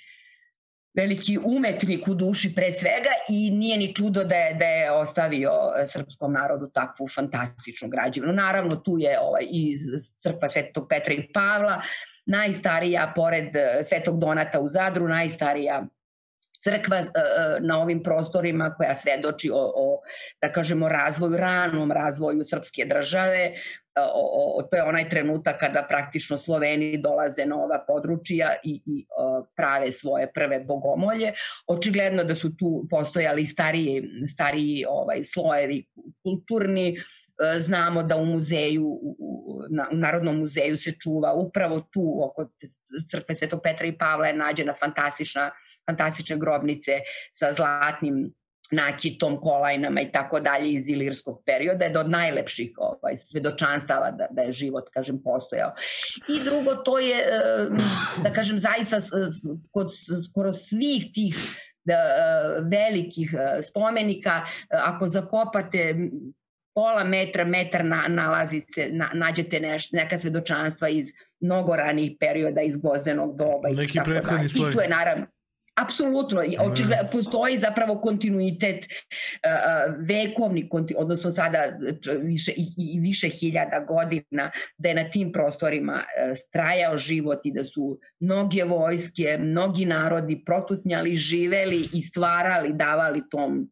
veliki 0.95 1.39
umetnik 1.45 2.09
u 2.09 2.15
duši 2.15 2.55
pre 2.55 2.73
svega 2.73 3.11
i 3.29 3.51
nije 3.51 3.79
ni 3.79 3.95
čudo 3.95 4.25
da 4.25 4.35
je, 4.35 4.55
da 4.55 4.65
je 4.65 4.93
ostavio 4.93 5.53
e, 5.77 5.87
srpskom 5.87 6.33
narodu 6.33 6.71
takvu 6.71 7.09
fantastičnu 7.09 7.89
građevinu. 7.89 8.33
Naravno 8.33 8.77
tu 8.77 8.99
je 8.99 9.19
ovaj, 9.21 9.47
i 9.51 9.79
crkva 10.23 10.49
Svetog 10.49 10.87
Petra 10.89 11.15
i 11.15 11.33
Pavla, 11.33 11.83
najstarija 12.27 13.13
pored 13.17 13.57
e, 13.57 13.85
Svetog 13.85 14.19
Donata 14.21 14.61
u 14.61 14.69
Zadru, 14.69 15.09
najstarija 15.09 15.87
crkva 16.65 16.97
e, 16.97 17.05
na 17.61 17.83
ovim 17.83 18.03
prostorima 18.03 18.75
koja 18.77 18.95
svedoči 18.95 19.51
o, 19.51 19.73
o 19.77 20.01
da 20.43 20.53
kažemo 20.53 20.89
razvoju 20.89 21.37
ranom 21.37 21.93
razvoju 21.93 22.45
srpske 22.45 22.85
države 22.85 23.53
o, 23.97 24.59
o, 24.59 24.63
to 24.63 24.77
je 24.77 24.83
onaj 24.83 25.09
trenutak 25.09 25.61
kada 25.61 25.85
praktično 25.89 26.37
Sloveni 26.37 26.99
dolaze 26.99 27.47
na 27.47 27.57
ova 27.57 27.85
područja 27.87 28.49
i, 28.65 28.83
i 28.87 29.07
prave 29.57 29.93
svoje 29.93 30.33
prve 30.33 30.61
bogomolje. 30.61 31.33
Očigledno 31.67 32.25
da 32.25 32.35
su 32.35 32.57
tu 32.57 32.87
postojali 32.91 33.47
stariji, 33.47 34.03
stariji 34.29 34.85
ovaj, 34.89 35.23
slojevi 35.25 35.85
kulturni, 36.23 36.89
e, 36.89 37.03
znamo 37.59 38.03
da 38.03 38.17
u 38.17 38.25
muzeju, 38.25 38.87
u, 39.03 39.63
na, 39.71 39.89
u 39.93 39.97
Narodnom 39.97 40.39
muzeju 40.39 40.77
se 40.77 40.93
čuva 41.03 41.33
upravo 41.35 41.81
tu 41.81 42.21
oko 42.25 42.51
crkve 43.11 43.35
Svetog 43.35 43.61
Petra 43.63 43.87
i 43.87 43.99
Pavla 43.99 44.27
je 44.27 44.37
nađena 44.37 44.75
fantastična, 44.75 45.51
fantastične 45.87 46.37
grobnice 46.37 47.01
sa 47.33 47.53
zlatnim 47.53 48.35
nakitom, 48.71 49.41
kolajnama 49.41 50.01
i 50.01 50.13
tako 50.13 50.41
dalje 50.41 50.73
iz 50.73 50.89
ilirskog 50.89 51.43
perioda, 51.47 51.85
je 51.85 51.91
do 51.91 52.03
najlepših 52.03 52.71
ovaj, 52.77 53.17
svedočanstava 53.17 54.11
da, 54.11 54.27
da 54.31 54.43
je 54.43 54.53
život, 54.53 54.89
kažem, 54.95 55.23
postojao. 55.23 55.75
I 56.29 56.45
drugo, 56.45 56.75
to 56.75 56.99
je, 56.99 57.27
da 58.23 58.33
kažem, 58.33 58.59
zaista 58.59 59.01
kod 59.71 59.93
skoro 60.31 60.53
svih 60.53 61.07
tih 61.15 61.37
da, 61.85 61.97
velikih 62.71 63.35
spomenika, 63.63 64.41
ako 64.71 65.09
zakopate 65.09 65.95
pola 66.75 67.05
metra, 67.05 67.45
metar 67.45 67.85
na, 67.85 68.05
nalazi 68.09 68.61
se, 68.61 68.89
na, 68.93 69.11
nađete 69.15 69.61
neš, 69.61 69.93
neka 69.93 70.19
svedočanstva 70.19 70.89
iz 70.89 71.13
mnogo 71.41 71.77
ranijih 71.77 72.17
perioda 72.21 72.63
iz 72.63 72.77
gozdenog 72.77 73.37
doba. 73.37 73.69
Neki 73.69 73.99
prethodni 74.05 74.49
sloj. 74.49 74.71
I 74.71 74.75
tu 74.75 74.81
je 74.81 74.89
naravno, 74.89 75.27
Apsolutno, 75.75 76.43
očigledno 76.61 77.09
postoji 77.13 77.59
zapravo 77.59 78.01
kontinuitet 78.01 78.87
vekovni, 79.99 80.69
odnosno 80.97 81.31
sada 81.31 81.79
više 82.23 82.53
i, 82.57 83.01
više 83.01 83.29
hiljada 83.29 83.81
godina 83.81 84.51
da 84.79 84.89
je 84.89 84.95
na 84.95 85.11
tim 85.11 85.33
prostorima 85.33 85.93
uh, 85.93 86.37
strajao 86.37 86.97
život 86.97 87.47
i 87.47 87.53
da 87.53 87.65
su 87.65 87.99
mnoge 88.21 88.65
vojske, 88.65 89.39
mnogi 89.41 89.85
narodi 89.85 90.43
protutnjali, 90.47 91.17
živeli 91.17 91.89
i 91.93 92.03
stvarali, 92.03 92.73
davali 92.73 93.23
tom 93.31 93.71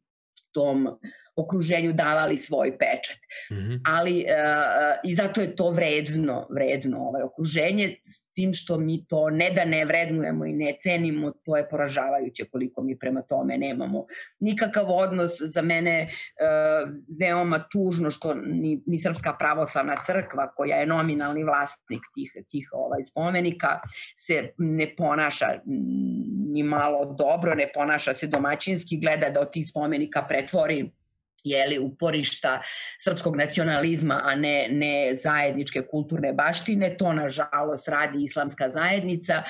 tom 0.53 0.89
okruženju 1.37 1.93
davali 1.93 2.39
svoj 2.39 2.79
pečat. 2.79 3.19
Mm 3.51 3.55
-hmm. 3.55 3.81
Ali 3.85 4.25
uh, 4.29 5.11
i 5.11 5.15
zato 5.15 5.41
je 5.41 5.57
to 5.57 5.71
vredno, 5.71 6.47
vredno 6.51 6.99
ovaj 6.99 7.23
okruženje 7.23 7.97
s 8.05 8.23
tim 8.35 8.53
što 8.53 8.79
mi 8.79 9.07
to 9.07 9.31
ne 9.31 9.51
da 9.51 9.65
ne 9.65 9.85
vrednujemo 9.85 10.47
i 10.47 10.53
ne 10.53 10.75
cenimo, 10.81 11.33
to 11.45 11.57
je 11.57 11.69
poražavajuće 11.69 12.45
koliko 12.45 12.83
mi 12.83 12.99
prema 12.99 13.23
tome 13.23 13.59
nemamo 13.59 14.07
nikakav 14.41 14.91
odnos. 14.91 15.33
Za 15.41 15.63
mene 15.63 16.03
uh, 16.03 16.91
veoma 17.21 17.65
tužno 17.73 18.11
što 18.11 18.35
ni, 18.35 18.83
ni 18.87 18.99
Srpska 18.99 19.37
pravoslavna 19.39 19.97
crkva 20.07 20.53
koja 20.55 20.77
je 20.77 20.87
nominalni 20.87 21.45
vlasnik 21.45 22.01
tih, 22.15 22.33
tih 22.51 22.69
ovaj 22.73 23.03
spomenika 23.03 23.81
se 24.17 24.51
ne 24.59 24.97
ponaša 24.97 25.47
ni 26.53 26.63
malo 26.63 27.15
dobro, 27.19 27.55
ne 27.55 27.71
ponaša 27.75 28.15
se 28.15 28.27
domaćinski, 28.27 29.01
gleda 29.01 29.31
da 29.31 29.41
od 29.41 29.53
tih 29.53 29.69
spomenika 29.69 30.23
pretvori 30.29 30.91
jeli, 31.45 31.79
uporišta 31.79 32.61
srpskog 33.05 33.37
nacionalizma, 33.37 34.21
a 34.25 34.35
ne, 34.35 34.69
ne 34.71 35.15
zajedničke 35.15 35.83
kulturne 35.91 36.33
baštine. 36.33 36.97
To, 36.99 37.13
nažalost, 37.13 37.89
radi 37.89 38.25
islamska 38.25 38.71
zajednica. 38.71 39.43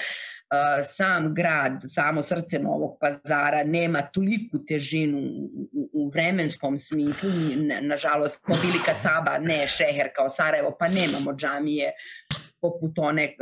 Sam 0.84 1.34
grad, 1.34 1.80
samo 1.86 2.22
srce 2.22 2.58
Novog 2.58 2.98
pazara 3.00 3.64
nema 3.64 4.02
toliku 4.02 4.64
težinu 4.68 5.18
u 5.92 6.10
vremenskom 6.14 6.78
smislu, 6.78 7.30
nažalost, 7.82 8.40
mobilika 8.46 8.94
Saba, 8.94 9.38
ne 9.38 9.66
šeher 9.66 10.10
kao 10.16 10.28
Sarajevo, 10.30 10.76
pa 10.78 10.88
nemamo 10.88 11.32
džamije 11.32 11.92
poput 12.60 12.98
one 12.98 13.34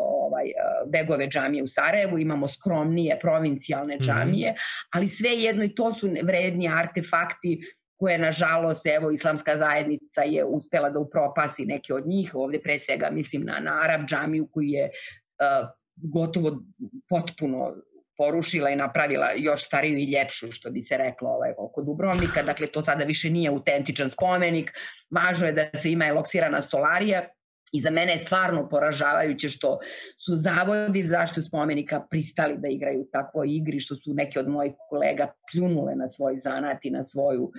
ovaj, 0.00 0.44
begove 0.92 1.28
džamije 1.28 1.62
u 1.62 1.68
Sarajevu, 1.68 2.18
imamo 2.18 2.48
skromnije 2.48 3.18
provincijalne 3.20 3.96
mhm. 3.96 4.04
džamije, 4.04 4.54
ali 4.90 5.08
sve 5.08 5.30
jedno 5.30 5.64
i 5.64 5.74
to 5.74 5.92
su 5.94 6.10
vredni 6.22 6.68
artefakti 6.68 7.60
koje 7.96 8.18
nažalost 8.18 8.86
evo 8.86 9.10
islamska 9.10 9.58
zajednica 9.58 10.22
je 10.22 10.44
uspela 10.44 10.90
da 10.90 10.98
upropasti 10.98 11.66
neke 11.66 11.94
od 11.94 12.06
njih, 12.06 12.34
ovde 12.34 12.60
pre 12.62 12.78
svega 12.78 13.10
mislim 13.10 13.42
na, 13.42 13.58
na 13.60 13.80
Arab 13.82 14.06
džamiju 14.06 14.48
koji 14.52 14.68
je 14.68 14.84
uh, 14.84 15.68
gotovo 15.96 16.62
potpuno 17.08 17.74
porušila 18.16 18.70
i 18.70 18.76
napravila 18.76 19.28
još 19.36 19.66
stariju 19.66 19.98
i 19.98 20.04
ljepšu, 20.04 20.52
što 20.52 20.70
bi 20.70 20.82
se 20.82 20.96
reklo 20.96 21.30
ovaj, 21.30 21.52
oko 21.58 21.82
Dubrovnika. 21.82 22.42
Dakle, 22.42 22.66
to 22.66 22.82
sada 22.82 23.04
više 23.04 23.30
nije 23.30 23.50
autentičan 23.50 24.10
spomenik. 24.10 24.72
Važno 25.10 25.46
je 25.46 25.52
da 25.52 25.78
se 25.78 25.90
ima 25.92 26.06
eloksirana 26.06 26.62
stolarija, 26.62 27.28
I 27.74 27.80
za 27.80 27.90
mene 27.90 28.12
je 28.12 28.18
stvarno 28.18 28.68
poražavajuće 28.68 29.48
što 29.48 29.78
su 30.18 30.36
zavodi 30.36 31.02
zašto 31.02 31.42
spomenika 31.42 32.00
pristali 32.10 32.54
da 32.58 32.68
igraju 32.68 33.08
takvo 33.12 33.42
igri, 33.44 33.80
što 33.80 33.96
su 33.96 34.14
neke 34.14 34.38
od 34.38 34.48
mojih 34.48 34.72
kolega 34.90 35.32
pljunule 35.50 35.96
na 35.96 36.08
svoj 36.08 36.36
zanat 36.36 36.84
i 36.84 36.90
na 36.90 37.02
svoju 37.04 37.50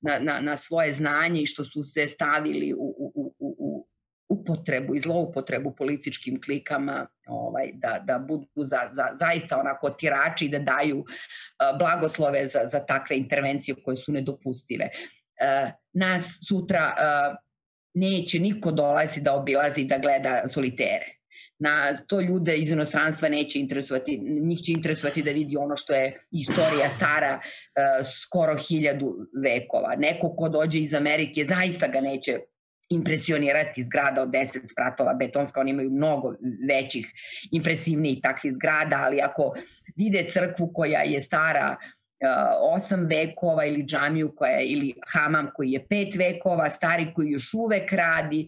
na, 0.00 0.18
na, 0.18 0.40
na 0.40 0.56
svoje 0.56 0.92
znanje 0.92 1.42
i 1.42 1.46
što 1.46 1.64
su 1.64 1.84
se 1.84 2.08
stavili 2.08 2.74
u, 2.74 2.94
u, 2.98 3.34
u, 3.38 3.56
u 3.58 3.86
upotrebu 4.28 4.96
i 4.96 5.00
zloupotrebu 5.00 5.74
političkim 5.74 6.40
klikama 6.42 7.06
ovaj, 7.26 7.70
da, 7.74 8.04
da 8.06 8.18
budu 8.18 8.46
za, 8.56 8.80
za, 8.92 9.08
zaista 9.14 9.60
onako 9.60 9.90
tirači 9.90 10.44
i 10.46 10.48
da 10.48 10.58
daju 10.58 10.98
uh, 10.98 11.78
blagoslove 11.78 12.46
za, 12.48 12.60
za 12.64 12.80
takve 12.80 13.16
intervencije 13.16 13.74
koje 13.84 13.96
su 13.96 14.12
nedopustive. 14.12 14.84
Uh, 14.84 15.70
nas 15.92 16.38
sutra 16.48 16.92
uh, 16.96 17.36
neće 17.94 18.38
niko 18.38 18.72
dolazi 18.72 19.20
da 19.20 19.34
obilazi 19.34 19.84
da 19.84 19.98
gleda 19.98 20.42
solitere 20.54 21.17
na 21.58 21.96
to 22.06 22.20
ljude 22.20 22.56
iz 22.56 22.70
inostranstva 22.70 23.28
neće 23.28 23.58
interesovati, 23.58 24.18
njih 24.18 24.58
će 24.58 24.72
interesovati 24.72 25.22
da 25.22 25.30
vidi 25.30 25.56
ono 25.56 25.76
što 25.76 25.94
je 25.94 26.20
istorija 26.30 26.90
stara 26.90 27.40
uh, 27.40 28.06
skoro 28.22 28.56
hiljadu 28.56 29.16
vekova. 29.42 29.94
Neko 29.96 30.36
ko 30.36 30.48
dođe 30.48 30.78
iz 30.78 30.94
Amerike 30.94 31.44
zaista 31.44 31.88
ga 31.88 32.00
neće 32.00 32.38
impresionirati 32.90 33.82
zgrada 33.82 34.22
od 34.22 34.28
10 34.28 34.72
spratova 34.72 35.14
betonska, 35.14 35.60
oni 35.60 35.70
imaju 35.70 35.90
mnogo 35.90 36.34
većih, 36.68 37.06
impresivnijih 37.52 38.18
takvih 38.22 38.52
zgrada, 38.52 39.02
ali 39.04 39.20
ako 39.20 39.54
vide 39.96 40.26
crkvu 40.30 40.72
koja 40.74 41.02
je 41.02 41.22
stara 41.22 41.76
uh, 41.76 42.74
osam 42.76 43.06
vekova 43.06 43.64
ili 43.64 43.84
džamiju 43.84 44.32
koja 44.36 44.52
je, 44.52 44.66
ili 44.66 44.94
hamam 45.12 45.50
koji 45.54 45.70
je 45.70 45.86
pet 45.88 46.14
vekova, 46.14 46.70
stari 46.70 47.12
koji 47.14 47.30
još 47.30 47.54
uvek 47.54 47.92
radi, 47.92 48.46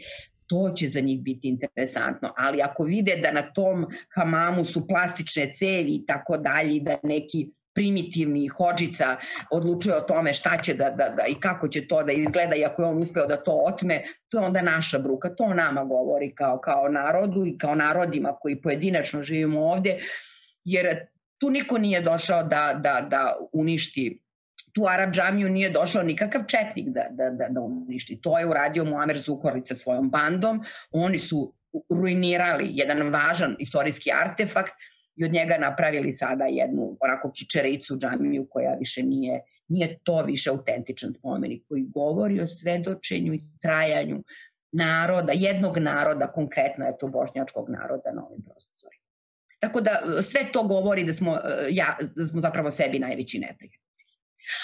to 0.51 0.73
će 0.77 0.89
za 0.89 1.01
njih 1.01 1.21
biti 1.21 1.49
interesantno. 1.49 2.33
Ali 2.37 2.63
ako 2.63 2.85
vide 2.85 3.17
da 3.17 3.33
na 3.33 3.43
tom 3.53 3.87
hamamu 4.15 4.65
su 4.65 4.87
plastične 4.87 5.53
cevi 5.55 5.95
i 5.95 6.07
tako 6.07 6.37
dalje 6.37 6.81
da 6.81 6.97
neki 7.03 7.49
primitivni 7.75 8.49
hođica 8.49 9.17
odlučuje 9.51 9.97
o 9.97 10.01
tome 10.01 10.35
šta 10.35 10.59
će 10.63 10.75
da, 10.75 10.91
da, 10.91 11.09
da 11.17 11.27
i 11.29 11.35
kako 11.35 11.69
će 11.69 11.87
to 11.89 12.03
da 12.03 12.13
izgleda 12.13 12.57
i 12.57 12.65
ako 12.65 12.83
je 12.83 12.89
on 12.89 12.99
uspeo 12.99 13.27
da 13.27 13.37
to 13.37 13.53
otme, 13.67 14.03
to 14.29 14.39
je 14.39 14.45
onda 14.47 14.63
naša 14.63 14.99
bruka. 14.99 15.35
To 15.35 15.55
nama 15.55 15.85
govori 15.85 16.35
kao, 16.35 16.59
kao 16.59 16.89
narodu 16.89 17.47
i 17.47 17.59
kao 17.59 17.75
narodima 17.75 18.37
koji 18.41 18.63
pojedinačno 18.63 19.23
živimo 19.23 19.61
ovde, 19.61 20.01
jer 20.65 21.07
tu 21.39 21.51
niko 21.51 21.79
nije 21.79 22.01
došao 22.01 22.43
da, 22.43 22.81
da, 22.83 23.07
da 23.11 23.37
uništi 23.53 24.21
tu 24.73 24.87
Arab 24.89 25.13
džamiju 25.13 25.49
nije 25.49 25.71
došao 25.71 26.03
nikakav 26.03 26.43
četnik 26.47 26.89
da, 26.89 27.07
da, 27.11 27.31
da, 27.31 27.49
da 27.49 27.61
uništi. 27.61 28.21
To 28.21 28.39
je 28.39 28.47
uradio 28.47 28.85
Muamer 28.85 29.19
Zukorlić 29.19 29.69
sa 29.69 29.75
svojom 29.75 30.11
bandom. 30.11 30.61
Oni 30.91 31.19
su 31.19 31.55
ruinirali 31.89 32.69
jedan 32.71 33.09
važan 33.09 33.57
istorijski 33.59 34.11
artefakt 34.13 34.73
i 35.17 35.25
od 35.25 35.33
njega 35.33 35.57
napravili 35.59 36.13
sada 36.13 36.45
jednu 36.45 36.97
onako 37.01 37.33
kičericu 37.33 37.97
džamiju 37.97 38.47
koja 38.51 38.75
više 38.75 39.03
nije 39.03 39.41
nije 39.71 39.99
to 40.03 40.23
više 40.23 40.51
autentičan 40.51 41.13
spomenik 41.13 41.63
koji 41.69 41.83
govori 41.83 42.41
o 42.41 42.47
svedočenju 42.47 43.35
i 43.35 43.41
trajanju 43.63 44.23
naroda, 44.73 45.33
jednog 45.33 45.79
naroda, 45.79 46.33
konkretno 46.33 46.85
je 46.85 46.99
to 46.99 47.09
bošnjačkog 47.09 47.71
naroda 47.71 48.13
na 48.13 48.27
ovim 48.27 48.43
prostorima. 48.43 49.05
Tako 49.59 49.81
da 49.81 50.23
sve 50.23 50.41
to 50.53 50.63
govori 50.63 51.05
da 51.05 51.13
smo, 51.13 51.39
ja, 51.71 51.97
da 52.17 52.27
smo 52.27 52.41
zapravo 52.41 52.71
sebi 52.71 52.99
najveći 52.99 53.39
neprijatelji. 53.39 53.90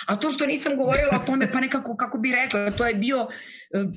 A 0.06 0.16
to 0.16 0.30
što 0.30 0.46
nisam 0.46 0.76
govorila 0.76 1.20
o 1.22 1.26
tome, 1.26 1.52
pa 1.52 1.60
nekako, 1.60 1.96
kako 1.96 2.18
bi 2.18 2.32
rekla, 2.32 2.70
to 2.70 2.86
je 2.86 2.94
bio, 2.94 3.28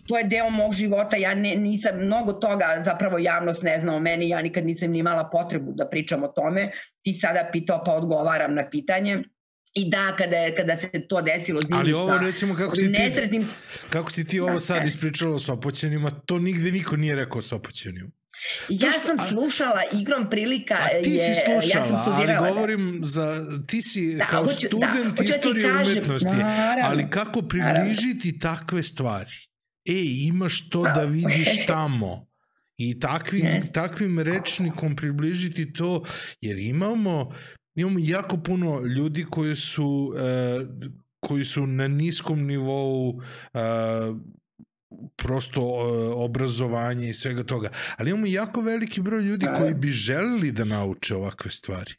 to 0.08 0.18
je 0.18 0.24
deo 0.24 0.50
mog 0.50 0.74
života, 0.74 1.18
ja 1.18 1.36
ne, 1.36 1.56
nisam, 1.56 2.00
mnogo 2.06 2.34
toga 2.34 2.78
zapravo 2.80 3.18
javnost 3.18 3.64
ne 3.64 3.80
zna 3.80 3.96
o 3.96 4.00
meni, 4.00 4.30
ja 4.30 4.42
nikad 4.42 4.66
nisam 4.66 4.92
ni 4.92 5.00
imala 5.00 5.30
potrebu 5.32 5.72
da 5.76 5.90
pričam 5.90 6.24
o 6.24 6.28
tome, 6.28 6.72
ti 7.02 7.14
sada 7.14 7.50
pitao 7.52 7.84
pa 7.84 7.94
odgovaram 7.94 8.54
na 8.54 8.70
pitanje. 8.70 9.24
I 9.74 9.90
da, 9.90 10.16
kada, 10.18 10.38
kada 10.58 10.76
se 10.76 11.08
to 11.08 11.22
desilo 11.22 11.62
zimi 11.62 11.80
Ali 11.80 11.94
ovo 11.94 12.18
recimo 12.18 12.56
kako 12.56 12.76
si, 12.76 12.82
ti, 12.82 13.02
nesretnim... 13.02 13.44
kako 13.90 14.12
si 14.12 14.26
ti 14.26 14.40
ovo 14.40 14.54
da, 14.54 14.60
sad 14.60 14.88
ispričala 14.88 15.36
o 15.36 15.40
Sopoćanima, 15.40 16.10
to 16.10 16.40
nigde 16.40 16.72
niko 16.72 16.96
nije 16.96 17.16
rekao 17.16 17.40
o 17.40 17.42
Sopoćanima. 17.42 18.10
Ja 18.70 18.92
što, 18.92 19.02
sam 19.02 19.18
slušala 19.30 19.82
igrom 20.02 20.30
prilika 20.30 20.74
a 20.74 21.04
ti 21.04 21.18
si 21.20 21.34
slušala, 21.46 21.84
ja 21.84 22.04
sam 22.04 22.14
ali 22.14 22.28
da. 22.28 22.52
govorim 22.52 23.02
za 23.04 23.46
ti 23.68 23.82
si 23.82 24.16
da, 24.16 24.26
kao 24.26 24.44
hoću, 24.44 24.56
da, 24.62 24.68
student 24.68 25.18
da, 25.18 25.24
istorije 25.24 25.70
kažem, 25.70 25.98
umetnosti, 25.98 26.28
naravno, 26.28 26.84
ali 26.84 27.10
kako 27.10 27.42
približiti 27.42 28.32
naravno. 28.32 28.40
takve 28.42 28.84
stvari? 28.84 29.32
Ej, 29.90 30.28
imaš 30.28 30.70
to 30.70 30.84
da, 30.84 30.90
da 30.90 31.06
vidiš 31.20 31.66
tamo. 31.68 32.30
I 32.78 33.00
takvim, 33.00 33.46
yes. 33.46 33.72
takvim 33.72 34.20
rečnikom 34.20 34.96
približiti 34.96 35.74
to, 35.74 36.04
jer 36.42 36.60
imamo, 36.60 37.36
imamo 37.76 38.00
jako 38.02 38.38
puno 38.38 38.82
ljudi 38.82 39.26
koji 39.30 39.56
su, 39.56 40.14
uh, 40.14 40.68
koji 41.20 41.46
su 41.46 41.66
na 41.66 41.88
niskom 41.88 42.46
nivou 42.46 43.10
uh, 43.10 43.22
prosto 45.16 45.62
obrazovanje 46.16 47.10
i 47.10 47.14
svega 47.14 47.44
toga. 47.44 47.70
Ali 47.98 48.10
imamo 48.10 48.26
jako 48.26 48.62
veliki 48.62 49.02
broj 49.02 49.22
ljudi 49.22 49.46
da. 49.46 49.54
koji 49.54 49.74
bi 49.74 49.88
želeli 49.88 50.52
da 50.52 50.64
nauče 50.64 51.16
ovakve 51.16 51.52
stvari. 51.52 51.94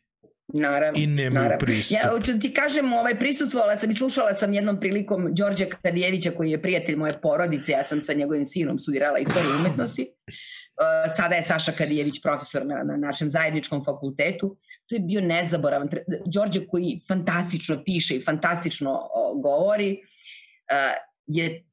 Naravno. 0.55 1.03
I 1.03 1.07
nemaju 1.07 1.43
naravno. 1.43 1.59
pristup. 1.59 1.99
Ja 2.03 2.11
hoću 2.11 2.39
ti 2.41 2.55
kažem, 2.55 2.93
ovaj, 2.93 3.19
prisustvovala 3.19 3.77
sam 3.77 3.91
i 3.91 3.95
slušala 3.95 4.35
sam 4.35 4.53
jednom 4.53 4.81
prilikom 4.81 5.35
Đorđe 5.35 5.69
Kadijevića 5.83 6.31
koji 6.31 6.51
je 6.51 6.63
prijatelj 6.63 6.97
moje 6.97 7.21
porodice, 7.21 7.73
ja 7.73 7.85
sam 7.85 8.01
sa 8.01 8.13
njegovim 8.13 8.47
sinom 8.47 8.79
studirala 8.79 9.19
istoriju 9.19 9.53
umetnosti. 9.61 10.07
Uh, 10.27 11.17
sada 11.17 11.35
je 11.35 11.43
Saša 11.43 11.73
Kadijević 11.73 12.23
profesor 12.23 12.67
na, 12.67 12.83
na 12.85 12.97
našem 12.97 13.29
zajedničkom 13.29 13.85
fakultetu. 13.85 14.57
To 14.87 14.95
je 14.95 15.01
bio 15.01 15.21
nezaboravan. 15.21 15.89
Đorđe 16.27 16.67
koji 16.67 17.01
fantastično 17.09 17.83
piše 17.85 18.17
i 18.17 18.25
fantastično 18.25 19.01
govori, 19.43 19.93
uh, 19.93 20.97
je 21.27 21.65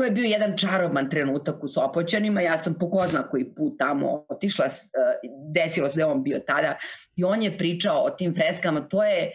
to 0.00 0.04
je 0.04 0.10
bio 0.10 0.24
jedan 0.24 0.56
čaroban 0.56 1.10
trenutak 1.10 1.64
u 1.64 1.68
Sopoćanima, 1.68 2.40
ja 2.40 2.58
sam 2.58 2.74
po 2.74 2.90
ko 2.90 3.06
zna 3.10 3.22
koji 3.22 3.44
put 3.54 3.78
tamo 3.78 4.24
otišla, 4.28 4.64
e, 4.66 4.70
desilo 5.54 5.88
se 5.88 5.98
da 5.98 6.08
on 6.08 6.22
bio 6.22 6.38
tada 6.46 6.78
i 7.16 7.24
on 7.24 7.42
je 7.42 7.58
pričao 7.58 8.04
o 8.04 8.10
tim 8.10 8.34
freskama, 8.34 8.80
to 8.80 9.04
je 9.04 9.32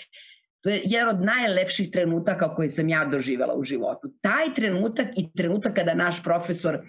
To 0.65 0.69
je 0.69 0.81
jedan 0.83 1.15
od 1.15 1.21
najlepših 1.21 1.91
trenutaka 1.91 2.55
koje 2.55 2.69
sam 2.69 2.89
ja 2.89 3.03
doživela 3.05 3.53
u 3.55 3.63
životu. 3.63 4.09
Taj 4.21 4.53
trenutak 4.55 5.07
i 5.17 5.27
trenutak 5.37 5.75
kada 5.75 5.93
naš 5.93 6.23
profesor 6.23 6.75
e, 6.75 6.81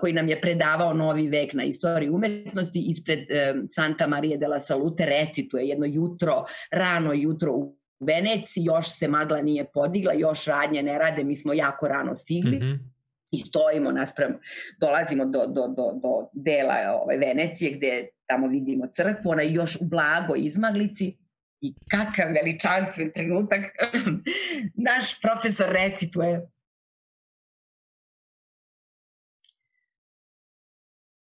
koji 0.00 0.12
nam 0.12 0.28
je 0.28 0.40
predavao 0.40 0.92
novi 0.94 1.28
vek 1.28 1.54
na 1.54 1.64
istoriji 1.64 2.10
umetnosti 2.10 2.82
ispred 2.90 3.30
e, 3.30 3.54
Santa 3.70 4.06
Maria 4.06 4.36
de 4.36 4.48
la 4.48 4.60
Salute 4.60 5.06
recituje 5.06 5.64
jedno 5.68 5.86
jutro, 5.88 6.44
rano 6.70 7.12
jutro 7.14 7.52
u 7.52 7.78
Veneciji, 8.00 8.64
još 8.64 8.98
se 8.98 9.08
magla 9.08 9.40
nije 9.42 9.64
podigla, 9.74 10.12
još 10.12 10.44
radnje 10.44 10.82
ne 10.82 10.98
rade, 10.98 11.24
mi 11.24 11.36
smo 11.36 11.52
jako 11.52 11.88
rano 11.88 12.14
stigli. 12.14 12.56
Mm 12.56 12.62
-hmm 12.62 12.95
i 13.32 13.40
stojimo 13.40 13.92
naspram, 13.92 14.38
dolazimo 14.80 15.24
do, 15.24 15.46
do, 15.46 15.68
do, 15.68 15.92
do 16.02 16.28
dela 16.32 17.00
ove 17.02 17.16
Venecije 17.16 17.76
gde 17.76 18.08
tamo 18.26 18.48
vidimo 18.48 18.86
crkvu, 18.86 19.30
ona 19.30 19.42
još 19.42 19.76
u 19.76 19.84
blago 19.84 20.34
izmaglici 20.36 21.16
i 21.60 21.74
kakav 21.90 22.32
veličanstven 22.32 23.12
trenutak 23.14 23.60
naš 24.88 25.20
profesor 25.20 25.66
recituje 25.72 26.46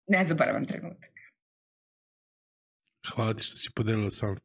nezaboravan 0.06 0.66
trenutak. 0.66 1.10
Hvala 3.14 3.34
ti 3.34 3.42
što 3.42 3.56
si 3.56 3.70
podelila 3.74 4.10
sam. 4.10 4.30
Uh, 4.30 4.40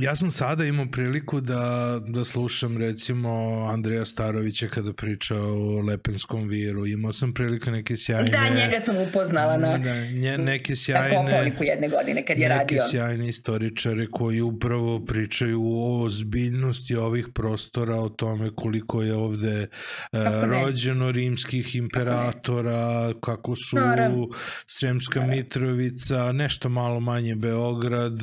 ja 0.00 0.16
sam 0.16 0.30
sada 0.30 0.64
imao 0.64 0.86
priliku 0.92 1.40
da, 1.40 1.98
da 2.06 2.24
slušam 2.24 2.78
recimo 2.78 3.30
Andreja 3.72 4.04
Starovića 4.04 4.68
kada 4.68 4.92
priča 4.92 5.36
o 5.36 5.80
lepenskom 5.80 6.48
viru. 6.48 6.86
Imao 6.86 7.12
sam 7.12 7.34
priliku 7.34 7.70
neke 7.70 7.96
sjajne... 7.96 8.30
Da, 8.30 8.48
njega 8.48 8.80
sam 8.80 8.96
upoznala 8.96 9.56
na, 9.56 9.78
da, 9.78 10.04
nje, 10.04 10.38
neke 10.38 10.76
sjajne... 10.76 11.16
Na 11.16 11.22
Kopovniku 11.22 11.64
jedne 11.64 11.88
godine 11.88 12.26
kad 12.26 12.38
je 12.38 12.48
neke 12.48 12.58
radio. 12.58 12.76
Neke 12.76 12.90
sjajne 12.90 13.28
istoričare 13.28 14.06
koji 14.06 14.40
upravo 14.40 15.04
pričaju 15.04 15.62
o 15.62 16.02
ozbiljnosti 16.02 16.96
ovih 16.96 17.28
prostora, 17.34 17.96
o 17.96 18.08
tome 18.08 18.50
koliko 18.56 19.02
je 19.02 19.14
ovde 19.14 19.66
uh, 20.12 20.18
rođeno 20.44 21.12
rimskih 21.12 21.76
imperatora, 21.76 23.12
kako, 23.20 23.38
kako 23.38 23.56
su 23.56 23.76
Naravno. 23.76 24.28
Sremska 24.66 25.20
Mitrovica, 25.20 26.32
nešto 26.32 26.68
malo 26.68 27.00
manje 27.00 27.34
Beograd, 27.34 28.20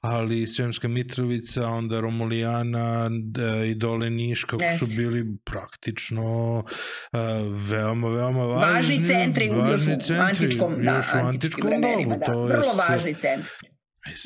ali 0.00 0.46
Sremska 0.46 0.77
Sremska 0.78 0.88
Mitrovica, 0.88 1.68
onda 1.68 2.00
Romulijana 2.00 3.08
da, 3.10 3.64
i 3.64 3.74
dole 3.74 4.10
Niš, 4.10 4.44
kako 4.44 4.64
yes. 4.64 4.78
su 4.78 4.86
bili 4.86 5.36
praktično 5.44 6.58
uh, 6.58 7.18
veoma, 7.70 8.08
veoma 8.08 8.44
važni. 8.44 8.74
Važni 8.74 9.06
centri, 9.06 9.48
važni 9.48 9.92
još 9.92 10.10
u 10.10 10.22
antičkom, 10.22 10.84
da, 10.84 10.96
još 10.96 11.06
u 11.14 11.18
antičkom 11.18 11.70
dobu. 11.70 12.16
Da, 12.18 12.26
to 12.26 12.42
vrlo 12.42 12.64
je 12.64 12.88
važni 12.88 13.14
centri. 13.14 13.68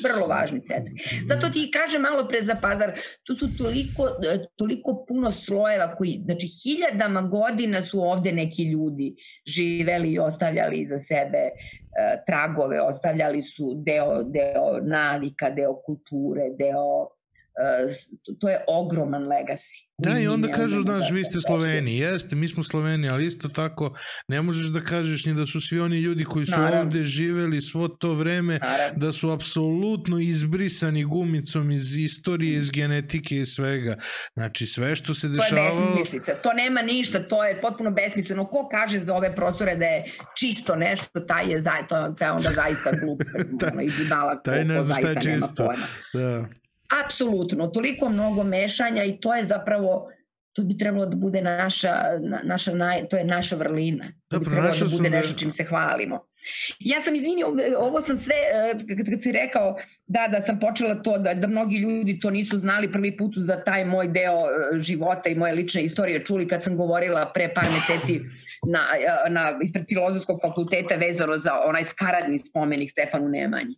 Vrlo 0.03 0.27
važni 0.27 0.61
centri. 0.67 0.93
Zato 1.27 1.49
ti 1.49 1.71
kaže 1.71 1.99
malo 1.99 2.27
pre 2.27 2.41
za 2.41 2.55
pazar, 2.61 2.93
tu 3.23 3.35
su 3.35 3.47
toliko, 3.57 4.09
toliko 4.55 5.05
puno 5.07 5.31
slojeva 5.31 5.95
koji, 5.95 6.21
znači 6.25 6.47
hiljadama 6.47 7.21
godina 7.21 7.81
su 7.81 8.01
ovde 8.01 8.31
neki 8.31 8.63
ljudi 8.63 9.15
živeli 9.47 10.11
i 10.11 10.19
ostavljali 10.19 10.77
iza 10.77 10.99
sebe 10.99 11.37
e, 11.37 11.51
tragove, 12.27 12.81
ostavljali 12.81 13.43
su 13.43 13.73
deo, 13.85 14.23
deo 14.23 14.79
navika, 14.81 15.49
deo 15.49 15.75
kulture, 15.85 16.49
deo 16.57 17.09
to 18.39 18.49
je 18.49 18.63
ogroman 18.67 19.23
legacy. 19.23 19.87
Da, 19.97 20.19
i 20.19 20.27
onda 20.27 20.51
kažu, 20.51 20.81
znaš, 20.81 21.11
vi 21.11 21.23
ste 21.25 21.41
Sloveni, 21.41 21.97
jeste, 21.97 22.35
mi 22.35 22.47
smo 22.47 22.63
Sloveni, 22.63 23.09
ali 23.09 23.25
isto 23.25 23.49
tako 23.49 23.93
ne 24.27 24.41
možeš 24.41 24.67
da 24.67 24.79
kažeš 24.81 25.25
ni 25.25 25.33
da 25.33 25.45
su 25.45 25.61
svi 25.61 25.79
oni 25.79 25.99
ljudi 25.99 26.23
koji 26.23 26.45
su 26.45 26.59
Naravno. 26.59 26.79
ovde 26.79 27.03
živeli 27.03 27.61
svo 27.61 27.87
to 27.87 28.13
vreme, 28.13 28.59
Naravno. 28.59 28.99
da 28.99 29.11
su 29.11 29.31
apsolutno 29.31 30.19
izbrisani 30.19 31.03
gumicom 31.03 31.71
iz 31.71 31.95
istorije, 31.95 32.57
iz 32.57 32.71
genetike 32.71 33.37
i 33.37 33.45
svega. 33.45 33.95
Znači, 34.33 34.65
sve 34.65 34.95
što 34.95 35.13
se 35.13 35.27
dešavalo... 35.27 35.69
To 35.69 35.81
je 35.81 35.95
besmislica, 35.95 36.33
to 36.43 36.53
nema 36.53 36.81
ništa, 36.81 37.27
to 37.27 37.43
je 37.43 37.61
potpuno 37.61 37.91
besmisleno. 37.91 38.45
Ko 38.45 38.69
kaže 38.71 38.99
za 38.99 39.15
ove 39.15 39.35
prostore 39.35 39.75
da 39.75 39.85
je 39.85 40.03
čisto 40.37 40.75
nešto, 40.75 41.19
taj 41.27 41.51
je, 41.51 41.61
za, 41.61 41.71
to, 41.89 41.95
je 41.95 42.31
onda 42.31 42.49
zaista 42.55 42.91
glup, 43.01 43.21
taj, 43.59 43.69
ono, 43.71 43.81
izbudala, 43.81 44.41
taj 44.41 44.65
ne 44.65 44.81
zna 44.81 44.95
šta 44.95 45.09
je 45.09 45.21
čisto. 45.21 45.69
Da. 46.13 46.45
Apsolutno, 47.05 47.67
toliko 47.67 48.09
mnogo 48.09 48.43
mešanja 48.43 49.03
i 49.03 49.17
to 49.21 49.35
je 49.35 49.43
zapravo 49.43 50.09
to 50.53 50.63
bi 50.63 50.77
trebalo 50.77 51.05
da 51.05 51.15
bude 51.15 51.41
naša, 51.41 51.93
naša 52.43 52.73
naj, 52.73 53.07
to 53.09 53.17
je 53.17 53.23
naša 53.23 53.55
vrlina. 53.55 54.11
To 54.27 54.39
bi 54.39 54.45
trebalo 54.45 54.73
da 54.79 54.85
bude 54.97 55.09
da- 55.09 55.17
nešto 55.17 55.37
čim 55.39 55.51
se 55.51 55.63
hvalimo. 55.63 56.25
Ja 56.79 57.01
sam 57.01 57.15
izvinio, 57.15 57.47
ovo 57.77 58.01
sam 58.01 58.17
sve, 58.17 58.35
e, 58.35 58.71
kad, 58.95 59.09
kad 59.09 59.23
si 59.23 59.31
rekao 59.31 59.77
da, 60.07 60.27
da 60.31 60.41
sam 60.41 60.59
počela 60.59 60.95
to, 60.95 61.17
da, 61.17 61.33
da 61.33 61.47
mnogi 61.47 61.77
ljudi 61.77 62.19
to 62.19 62.29
nisu 62.29 62.57
znali 62.57 62.91
prvi 62.91 63.17
put 63.17 63.33
za 63.37 63.63
taj 63.63 63.85
moj 63.85 64.07
deo 64.07 64.39
e, 64.75 64.79
života 64.79 65.29
i 65.29 65.35
moje 65.35 65.53
lične 65.53 65.83
istorije 65.83 66.25
čuli 66.25 66.47
kad 66.47 66.63
sam 66.63 66.77
govorila 66.77 67.31
pre 67.33 67.53
par 67.53 67.65
meseci 67.71 68.19
na, 68.67 68.79
e, 69.25 69.29
na, 69.29 69.59
ispred 69.63 69.85
filozofskog 69.89 70.39
fakulteta 70.41 70.95
vezano 70.95 71.37
za 71.37 71.51
onaj 71.65 71.83
skaradni 71.83 72.39
spomenik 72.39 72.91
Stefanu 72.91 73.29
Nemanji. 73.29 73.75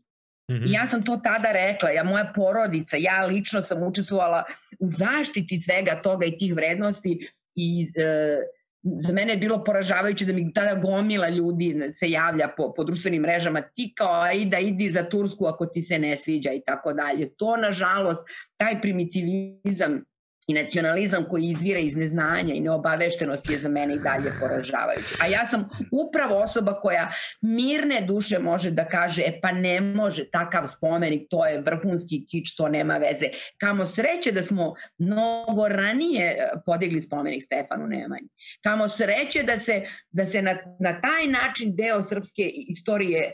Mm 0.52 0.56
-hmm. 0.56 0.74
Ja 0.74 0.88
sam 0.88 1.04
to 1.04 1.18
tada 1.18 1.52
rekla, 1.52 1.90
ja 1.90 2.04
moja 2.04 2.32
porodica, 2.36 2.98
ja 3.00 3.26
lično 3.26 3.62
sam 3.62 3.84
učestvovala 3.84 4.44
u 4.80 4.90
zaštiti 4.90 5.58
svega 5.58 6.02
toga 6.02 6.26
i 6.26 6.38
tih 6.38 6.56
vrednosti 6.56 7.30
i 7.56 7.92
e, 7.96 8.38
za 8.84 9.14
mene 9.14 9.34
je 9.34 9.38
bilo 9.38 9.64
poražavajuće 9.64 10.26
da 10.26 10.34
mi 10.34 10.54
tada 10.54 10.82
gomila 10.82 11.30
ljudi 11.30 11.92
se 11.94 12.10
javlja 12.12 12.48
po, 12.58 12.74
po 12.74 12.84
društvenim 12.84 13.22
mrežama, 13.22 13.62
ti 13.62 13.94
kao 13.96 14.22
ajda 14.22 14.60
idi 14.60 14.92
za 14.92 15.04
Tursku 15.10 15.46
ako 15.46 15.66
ti 15.66 15.82
se 15.82 16.00
ne 16.00 16.18
sviđa 16.18 16.52
i 16.52 16.62
tako 16.66 16.94
dalje. 16.94 17.30
To 17.36 17.58
nažalost, 17.58 18.20
taj 18.58 18.82
primitivizam 18.82 20.04
i 20.48 20.54
nacionalizam 20.54 21.26
koji 21.30 21.44
izvira 21.44 21.80
iz 21.80 21.96
neznanja 21.96 22.54
i 22.54 22.60
neobaveštenosti 22.60 23.54
je 23.54 23.60
za 23.60 23.70
mene 23.70 23.96
i 23.96 24.00
dalje 24.00 24.32
poražavajući. 24.40 25.16
A 25.22 25.28
ja 25.28 25.46
sam 25.46 25.70
upravo 25.92 26.36
osoba 26.36 26.80
koja 26.82 27.12
mirne 27.42 28.02
duše 28.02 28.40
može 28.40 28.72
da 28.72 28.86
kaže, 28.86 29.22
e 29.22 29.40
pa 29.42 29.52
ne 29.52 29.82
može 29.82 30.30
takav 30.30 30.68
spomenik, 30.68 31.28
to 31.30 31.46
je 31.46 31.62
vrhunski 31.62 32.26
kič, 32.26 32.56
to 32.56 32.70
nema 32.70 32.98
veze. 32.98 33.26
Kamo 33.58 33.86
sreće 33.86 34.32
da 34.32 34.44
smo 34.44 34.74
mnogo 34.98 35.68
ranije 35.68 36.26
e, 36.26 36.50
podigli 36.66 37.02
spomenik 37.02 37.44
Stefanu 37.44 37.88
Nemanji. 37.88 38.28
Kamo 38.64 38.88
sreće 38.88 39.44
da 39.44 39.60
se, 39.60 39.82
da 40.10 40.26
se 40.26 40.42
na, 40.42 40.58
na 40.80 41.02
taj 41.02 41.28
način 41.28 41.76
deo 41.76 42.04
srpske 42.04 42.52
istorije 42.68 43.32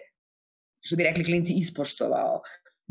što 0.81 0.95
bi 0.95 1.03
rekli 1.03 1.23
klinci, 1.23 1.53
ispoštovao 1.53 2.41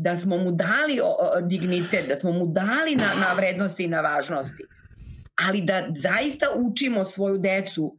da 0.01 0.17
smo 0.17 0.37
mu 0.37 0.51
dali 0.51 0.99
dignitet, 1.41 2.07
da 2.07 2.15
smo 2.15 2.31
mu 2.31 2.45
dali 2.47 2.95
na, 2.95 3.09
na 3.19 3.33
vrednosti 3.37 3.83
i 3.83 3.87
na 3.87 4.01
važnosti, 4.01 4.63
ali 5.47 5.61
da 5.61 5.87
zaista 5.95 6.47
učimo 6.55 7.03
svoju 7.03 7.37
decu 7.37 7.95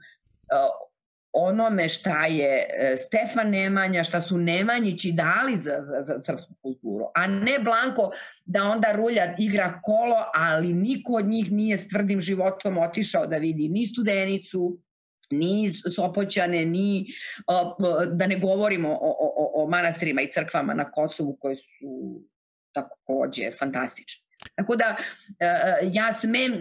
onome 1.32 1.88
šta 1.88 2.26
je 2.26 2.56
e, 2.56 2.96
Stefan 2.96 3.50
Nemanja, 3.50 4.04
šta 4.04 4.20
su 4.20 4.38
Nemanjići 4.38 5.12
dali 5.12 5.60
za, 5.60 5.84
za, 5.86 6.02
za 6.02 6.20
srpsku 6.20 6.54
kulturu, 6.62 7.04
a 7.14 7.26
ne 7.26 7.58
Blanko 7.58 8.10
da 8.44 8.64
onda 8.64 8.92
rulja 8.92 9.34
igra 9.38 9.80
kolo, 9.82 10.16
ali 10.34 10.72
niko 10.72 11.12
od 11.12 11.26
njih 11.26 11.52
nije 11.52 11.78
s 11.78 11.88
tvrdim 11.88 12.20
životom 12.20 12.78
otišao 12.78 13.26
da 13.26 13.36
vidi 13.36 13.68
ni 13.68 13.86
studenicu, 13.86 14.78
ni 15.32 15.70
Sopoćane, 15.96 16.64
ni 16.64 17.06
da 18.12 18.26
ne 18.26 18.38
govorimo 18.38 18.88
o, 18.88 19.16
o, 19.20 19.62
o 19.62 19.68
manastirima 19.68 20.22
i 20.22 20.32
crkvama 20.32 20.74
na 20.74 20.90
Kosovu 20.90 21.36
koje 21.40 21.54
su 21.54 21.64
takođe 22.72 23.50
fantastične. 23.58 24.32
Tako 24.54 24.76
da 24.76 24.96
e, 25.40 25.46
e, 25.46 25.50
ja 25.92 26.12
smem 26.12 26.52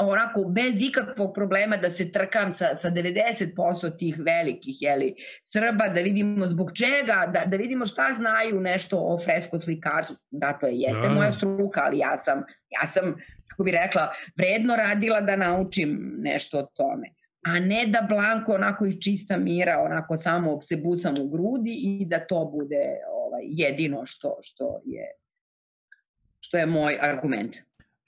onako 0.00 0.44
bez 0.44 0.80
ikakvog 0.80 1.34
problema 1.34 1.76
da 1.76 1.90
se 1.90 2.12
trkam 2.12 2.52
sa, 2.52 2.76
sa 2.76 2.90
90% 2.90 3.98
tih 3.98 4.18
velikih 4.18 4.76
jeli, 4.82 5.14
Srba, 5.42 5.88
da 5.88 6.00
vidimo 6.00 6.46
zbog 6.46 6.72
čega, 6.72 7.32
da, 7.34 7.44
da 7.46 7.56
vidimo 7.56 7.86
šta 7.86 8.12
znaju 8.16 8.60
nešto 8.60 8.98
o 8.98 9.18
fresko 9.24 9.58
slikarstvu. 9.58 10.16
Da, 10.30 10.52
to 10.52 10.66
je 10.66 10.76
jeste 10.76 11.08
da. 11.08 11.14
moja 11.14 11.32
struka, 11.32 11.82
ali 11.84 11.98
ja 11.98 12.18
sam, 12.18 12.42
ja 12.70 12.86
sam, 12.86 13.14
kako 13.48 13.64
bi 13.64 13.70
rekla, 13.70 14.12
vredno 14.36 14.76
radila 14.76 15.20
da 15.20 15.36
naučim 15.36 16.16
nešto 16.18 16.58
o 16.58 16.62
tome 16.74 17.19
a 17.42 17.58
ne 17.60 17.86
da 17.86 18.06
Blanko 18.08 18.52
onako 18.52 18.86
iz 18.86 18.94
čista 19.00 19.36
mira 19.36 19.78
onako 19.78 20.16
samo 20.16 20.62
se 20.62 20.76
busam 20.76 21.14
u 21.20 21.28
grudi 21.28 21.80
i 21.82 22.06
da 22.06 22.26
to 22.26 22.44
bude 22.44 22.98
ovaj 23.12 23.42
jedino 23.44 24.06
što 24.06 24.38
što 24.42 24.80
je 24.84 25.06
što 26.40 26.58
je 26.58 26.66
moj 26.66 26.98
argument. 27.00 27.56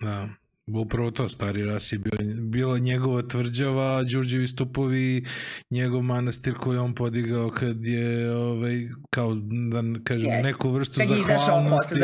Da. 0.00 0.28
Upravo 0.66 1.10
to, 1.10 1.28
stari 1.28 1.64
ras 1.64 1.92
je 1.92 1.98
bio, 1.98 2.12
bila 2.42 2.78
njegova 2.78 3.22
tvrđava, 3.22 4.02
Đurđevi 4.02 4.48
stupovi, 4.48 5.24
njegov 5.70 6.02
manastir 6.02 6.54
koji 6.54 6.78
on 6.78 6.94
podigao 6.94 7.50
kad 7.50 7.86
je, 7.86 8.36
ovaj, 8.36 8.88
kao 9.10 9.34
da 9.70 9.82
kažem, 10.04 10.30
yes. 10.30 10.42
neku 10.42 10.70
vrstu 10.70 11.00
kad 11.00 11.08
zahvalnosti, 11.26 12.00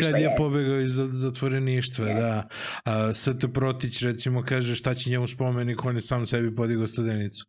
kad 0.00 0.20
je 0.20 0.34
pobegao 0.36 0.80
iz 0.80 0.92
zatvoreništva, 1.10 2.06
yes. 2.06 2.20
da. 2.20 2.48
A, 2.84 3.12
Sv. 3.12 3.30
Protić, 3.54 4.02
recimo, 4.02 4.42
kaže 4.42 4.74
šta 4.74 4.94
će 4.94 5.10
njemu 5.10 5.28
spomenik, 5.28 5.84
on 5.84 5.94
je 5.94 6.00
sam 6.00 6.26
sebi 6.26 6.54
podigao 6.54 6.86
studenicu 6.86 7.44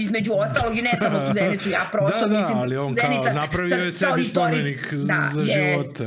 između 0.00 0.32
ostalog 0.34 0.78
i 0.78 0.82
ne 0.82 0.90
samo 0.98 1.18
studenicu, 1.24 1.68
ja 1.68 1.88
prosto 1.92 2.20
da, 2.20 2.26
da, 2.26 2.38
mislim, 2.38 2.58
ali 2.58 2.76
on 2.76 2.94
kao 2.94 3.32
napravio 3.34 3.76
je 3.76 3.92
sebi 3.92 4.24
spomenik 4.24 4.92
da, 4.92 5.28
za 5.32 5.44
života. 5.44 6.04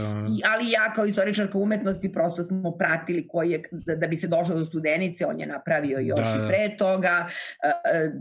Ali 0.51 0.71
ja 0.71 0.93
kao 0.95 1.05
istoričarka 1.05 1.57
umetnosti 1.57 2.11
prosto 2.11 2.43
smo 2.43 2.71
pratili 2.71 3.27
koji 3.27 3.51
je, 3.51 3.61
da, 3.71 3.95
da 3.95 4.07
bi 4.07 4.17
se 4.17 4.27
došlo 4.27 4.55
do 4.55 4.65
studenice, 4.65 5.25
on 5.25 5.39
je 5.39 5.45
napravio 5.45 5.99
još 5.99 6.19
da, 6.19 6.35
i 6.35 6.41
da. 6.41 6.47
pre 6.47 6.77
toga 6.77 7.27
e, 7.63 7.67
e, 7.67 8.11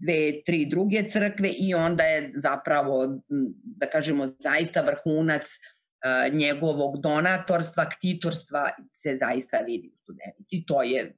dve, 0.00 0.42
tri 0.46 0.66
druge 0.66 1.08
crkve 1.10 1.48
i 1.48 1.74
onda 1.74 2.04
je 2.04 2.32
zapravo, 2.36 3.18
da 3.62 3.86
kažemo, 3.86 4.26
zaista 4.26 4.80
vrhunac 4.80 5.42
e, 5.42 6.30
njegovog 6.32 7.00
donatorstva, 7.00 7.88
ktitorstva 7.88 8.70
se 9.02 9.16
zaista 9.16 9.58
vidi 9.58 9.88
u 9.88 9.96
studenici. 10.02 10.64
To 10.66 10.82
je 10.82 11.14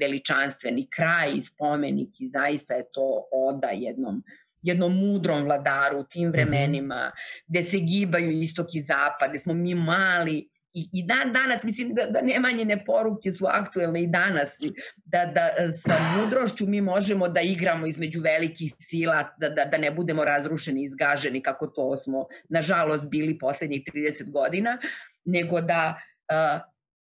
veličanstveni 0.00 0.88
kraj 0.96 1.32
i 1.36 1.42
spomenik 1.42 2.20
i 2.20 2.28
zaista 2.28 2.74
je 2.74 2.84
to 2.92 3.24
oda 3.32 3.68
jednom 3.68 4.22
jednom 4.64 4.96
mudrom 4.96 5.44
vladaru 5.44 5.98
u 5.98 6.04
tim 6.04 6.28
mhm. 6.28 6.32
vremenima, 6.32 7.12
gde 7.46 7.62
se 7.62 7.78
gibaju 7.78 8.30
istok 8.30 8.74
i 8.74 8.80
zapad, 8.80 9.30
gde 9.30 9.38
smo 9.38 9.54
mi 9.54 9.74
mali 9.74 10.48
i, 10.74 10.88
i 10.92 11.02
dan 11.06 11.32
danas, 11.32 11.62
mislim 11.62 11.94
da, 11.94 12.06
da 12.06 12.20
nemanjene 12.20 12.84
poruke 12.84 13.32
su 13.32 13.46
aktuelne 13.48 14.02
i 14.02 14.06
danas, 14.06 14.56
da, 15.04 15.26
da 15.26 15.72
sa 15.72 15.94
mudrošću 16.16 16.66
mi 16.66 16.80
možemo 16.80 17.28
da 17.28 17.40
igramo 17.40 17.86
između 17.86 18.20
velikih 18.20 18.72
sila, 18.78 19.34
da, 19.38 19.48
da, 19.48 19.64
da 19.64 19.78
ne 19.78 19.90
budemo 19.90 20.24
razrušeni 20.24 20.82
i 20.82 20.84
izgaženi 20.84 21.42
kako 21.42 21.66
to 21.66 21.96
smo, 21.96 22.26
nažalost, 22.48 23.06
bili 23.08 23.38
poslednjih 23.38 23.82
30 23.94 24.30
godina, 24.30 24.78
nego 25.24 25.60
da 25.60 25.94
uh, 25.94 26.73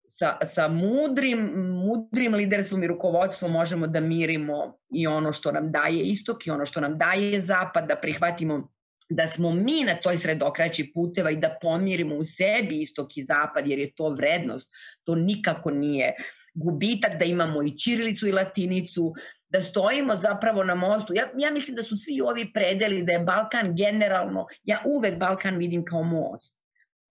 sa, 0.09 0.37
sa 0.45 0.67
mudrim, 0.67 1.39
mudrim 1.85 2.33
liderstvom 2.33 2.83
i 2.83 2.87
rukovodstvom 2.87 3.51
možemo 3.51 3.87
da 3.87 3.99
mirimo 3.99 4.77
i 4.93 5.07
ono 5.07 5.33
što 5.33 5.51
nam 5.51 5.71
daje 5.71 6.03
istok 6.03 6.47
i 6.47 6.51
ono 6.51 6.65
što 6.65 6.81
nam 6.81 6.97
daje 6.97 7.41
zapad, 7.41 7.87
da 7.87 7.95
prihvatimo 7.95 8.69
da 9.09 9.27
smo 9.27 9.51
mi 9.51 9.83
na 9.83 9.95
toj 9.95 10.17
sredokraći 10.17 10.91
puteva 10.93 11.31
i 11.31 11.37
da 11.37 11.57
pomirimo 11.61 12.15
u 12.15 12.25
sebi 12.25 12.81
istok 12.81 13.17
i 13.17 13.23
zapad, 13.23 13.67
jer 13.67 13.79
je 13.79 13.93
to 13.95 14.09
vrednost. 14.09 14.69
To 15.03 15.15
nikako 15.15 15.71
nije 15.71 16.13
gubitak 16.53 17.19
da 17.19 17.25
imamo 17.25 17.63
i 17.63 17.77
čirilicu 17.77 18.27
i 18.27 18.31
latinicu, 18.31 19.13
da 19.49 19.61
stojimo 19.61 20.15
zapravo 20.15 20.63
na 20.63 20.75
mostu. 20.75 21.13
Ja, 21.13 21.29
ja 21.37 21.51
mislim 21.51 21.75
da 21.75 21.83
su 21.83 21.95
svi 21.97 22.21
ovi 22.21 22.53
predeli, 22.53 23.03
da 23.03 23.13
je 23.13 23.19
Balkan 23.19 23.75
generalno, 23.75 24.45
ja 24.63 24.81
uvek 24.85 25.17
Balkan 25.17 25.57
vidim 25.57 25.85
kao 25.85 26.03
most 26.03 26.58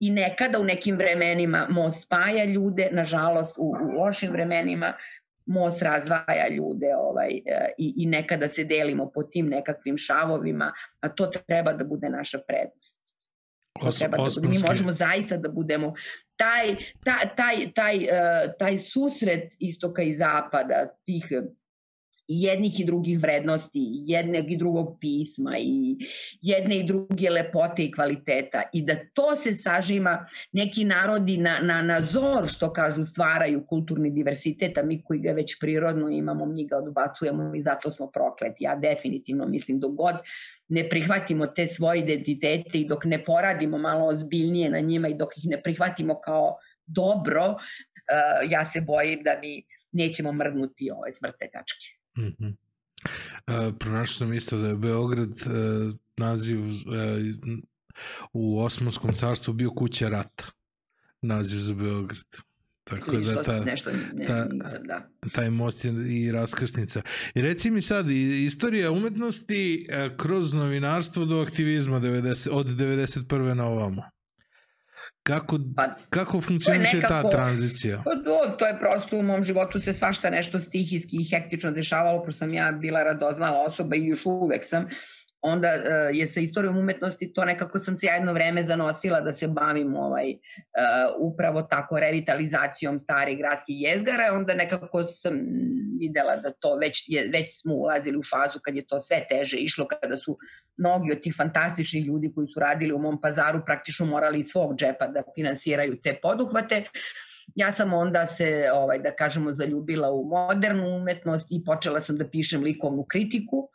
i 0.00 0.10
nekada 0.10 0.58
u 0.58 0.64
nekim 0.64 0.96
vremenima 0.96 1.66
most 1.70 2.02
spaja 2.02 2.44
ljude, 2.44 2.88
nažalost 2.92 3.58
u, 3.58 3.62
u 3.62 4.00
lošim 4.00 4.32
vremenima 4.32 4.94
most 5.46 5.82
razvaja 5.82 6.48
ljude 6.56 6.86
ovaj, 6.96 7.30
e, 7.30 7.72
i, 7.78 7.94
i 7.96 8.06
nekada 8.06 8.48
se 8.48 8.64
delimo 8.64 9.10
po 9.14 9.22
tim 9.22 9.48
nekakvim 9.48 9.96
šavovima, 9.96 10.72
a 11.00 11.08
to 11.08 11.26
treba 11.26 11.72
da 11.72 11.84
bude 11.84 12.08
naša 12.08 12.38
prednost. 12.48 12.98
To 13.80 13.90
treba 13.90 14.16
da 14.16 14.40
bude. 14.40 14.48
Mi 14.48 14.58
možemo 14.68 14.92
zaista 14.92 15.36
da 15.36 15.48
budemo 15.48 15.94
taj, 16.36 16.76
taj, 17.04 17.36
taj, 17.36 17.72
taj, 17.74 17.96
e, 17.96 18.52
taj 18.58 18.78
susret 18.78 19.54
istoka 19.58 20.02
i 20.02 20.12
zapada, 20.12 20.88
tih 21.04 21.32
i 22.28 22.42
jednih 22.42 22.80
i 22.80 22.84
drugih 22.84 23.20
vrednosti, 23.20 23.80
jednog 24.06 24.50
i 24.50 24.56
drugog 24.56 24.96
pisma 25.00 25.56
i 25.58 25.96
jedne 26.42 26.78
i 26.78 26.84
druge 26.84 27.30
lepote 27.30 27.84
i 27.84 27.92
kvaliteta 27.92 28.62
i 28.72 28.82
da 28.82 28.94
to 29.14 29.36
se 29.36 29.54
sažima 29.54 30.26
neki 30.52 30.84
narodi 30.84 31.36
na, 31.36 31.58
na, 31.62 31.82
na 31.82 32.00
zor 32.00 32.48
što 32.48 32.72
kažu 32.72 33.04
stvaraju 33.04 33.66
kulturni 33.66 34.10
diversitet, 34.10 34.78
a 34.78 34.82
mi 34.82 35.02
koji 35.02 35.20
ga 35.20 35.32
već 35.32 35.58
prirodno 35.60 36.08
imamo, 36.08 36.46
mi 36.46 36.66
ga 36.66 36.76
odbacujemo 36.76 37.54
i 37.54 37.62
zato 37.62 37.90
smo 37.90 38.10
prokleti. 38.10 38.64
Ja 38.64 38.76
definitivno 38.76 39.46
mislim 39.46 39.80
dok 39.80 39.94
god 39.94 40.14
ne 40.68 40.88
prihvatimo 40.88 41.46
te 41.46 41.66
svoje 41.66 42.00
identitete 42.00 42.78
i 42.78 42.86
dok 42.86 43.04
ne 43.04 43.24
poradimo 43.24 43.78
malo 43.78 44.06
ozbiljnije 44.06 44.70
na 44.70 44.80
njima 44.80 45.08
i 45.08 45.14
dok 45.14 45.38
ih 45.38 45.44
ne 45.46 45.62
prihvatimo 45.62 46.20
kao 46.20 46.56
dobro, 46.86 47.50
uh, 47.50 48.50
ja 48.50 48.64
se 48.64 48.80
bojim 48.80 49.22
da 49.22 49.38
mi 49.42 49.62
nećemo 49.92 50.32
mrdnuti 50.32 50.90
ove 50.90 51.12
smrtve 51.12 51.50
tačke. 51.52 51.97
Mm 52.18 52.34
-hmm. 52.38 52.56
Uh, 53.46 53.74
pronašao 53.78 54.14
sam 54.14 54.32
isto 54.32 54.58
da 54.58 54.68
je 54.68 54.76
Beograd 54.76 55.30
uh, 55.30 55.94
naziv 56.16 56.60
uh, 56.60 56.74
u 58.32 58.60
Osmanskom 58.60 59.12
carstvu 59.12 59.54
bio 59.54 59.70
kuća 59.70 60.08
rata. 60.08 60.44
Naziv 61.22 61.58
za 61.58 61.74
Beograd. 61.74 62.26
Tako 62.84 63.12
da 63.12 63.42
ta, 63.42 63.64
nešto 63.64 63.90
ne, 64.14 64.26
ta, 64.26 64.48
nisam, 64.52 64.82
da. 64.86 65.08
taj 65.32 65.50
most 65.50 65.84
i 66.08 66.32
raskrsnica. 66.32 67.02
I 67.34 67.42
reci 67.42 67.70
mi 67.70 67.80
sad, 67.82 68.10
istorija 68.10 68.90
umetnosti 68.90 69.88
kroz 70.16 70.54
novinarstvo 70.54 71.24
do 71.24 71.40
aktivizma 71.40 72.00
90, 72.00 72.50
od 72.50 72.66
91. 72.66 73.54
na 73.54 73.66
ovamo. 73.66 74.02
Kako, 75.28 75.58
pa, 75.76 75.94
kako 76.10 76.40
funkcioniše 76.40 76.96
nekako, 76.96 77.22
ta 77.22 77.30
tranzicija? 77.30 78.02
Pa, 78.04 78.14
do, 78.14 78.56
to 78.58 78.66
je 78.66 78.78
prosto 78.78 79.16
u 79.16 79.22
mom 79.22 79.44
životu 79.44 79.80
se 79.80 79.92
svašta 79.92 80.30
nešto 80.30 80.60
stihijski 80.60 81.16
i 81.20 81.28
hektično 81.30 81.70
dešavalo, 81.70 82.24
pošto 82.24 82.38
sam 82.38 82.54
ja 82.54 82.72
bila 82.72 83.02
radoznala 83.02 83.64
osoba 83.66 83.96
i 83.96 84.06
još 84.06 84.26
uvek 84.26 84.64
sam 84.64 84.88
onda 85.40 85.68
uh, 85.68 86.16
je 86.16 86.28
sa 86.28 86.40
istorijom 86.40 86.78
umetnosti 86.78 87.32
to 87.32 87.44
nekako 87.44 87.80
sam 87.80 87.96
se 87.96 88.06
ja 88.06 88.14
jedno 88.14 88.32
vreme 88.32 88.62
zanosila 88.62 89.20
da 89.20 89.32
se 89.32 89.48
bavim 89.48 89.96
ovaj, 89.96 90.30
uh, 90.30 91.32
upravo 91.32 91.62
tako 91.62 92.00
revitalizacijom 92.00 93.00
starih 93.00 93.38
gradskih 93.38 93.76
jezgara, 93.82 94.32
onda 94.32 94.54
nekako 94.54 95.04
sam 95.04 95.40
videla 96.00 96.36
da 96.36 96.52
to 96.52 96.76
već, 96.76 97.04
je, 97.06 97.30
već 97.32 97.60
smo 97.60 97.74
ulazili 97.74 98.16
u 98.16 98.22
fazu 98.22 98.58
kad 98.64 98.76
je 98.76 98.86
to 98.86 99.00
sve 99.00 99.26
teže 99.30 99.56
išlo, 99.56 99.86
kada 99.86 100.16
su 100.16 100.38
mnogi 100.76 101.12
od 101.12 101.20
tih 101.20 101.34
fantastičnih 101.36 102.06
ljudi 102.06 102.32
koji 102.34 102.46
su 102.46 102.60
radili 102.60 102.92
u 102.92 102.98
mom 102.98 103.20
pazaru 103.20 103.62
praktično 103.66 104.06
morali 104.06 104.40
iz 104.40 104.46
svog 104.46 104.76
džepa 104.76 105.06
da 105.06 105.22
finansiraju 105.34 106.00
te 106.02 106.18
poduhvate. 106.22 106.84
Ja 107.54 107.72
sam 107.72 107.92
onda 107.92 108.26
se, 108.26 108.70
ovaj, 108.74 108.98
da 108.98 109.10
kažemo, 109.10 109.52
zaljubila 109.52 110.10
u 110.10 110.24
modernu 110.24 110.96
umetnost 110.96 111.46
i 111.50 111.64
počela 111.64 112.00
sam 112.00 112.16
da 112.16 112.28
pišem 112.28 112.62
likovnu 112.62 113.04
kritiku 113.08 113.68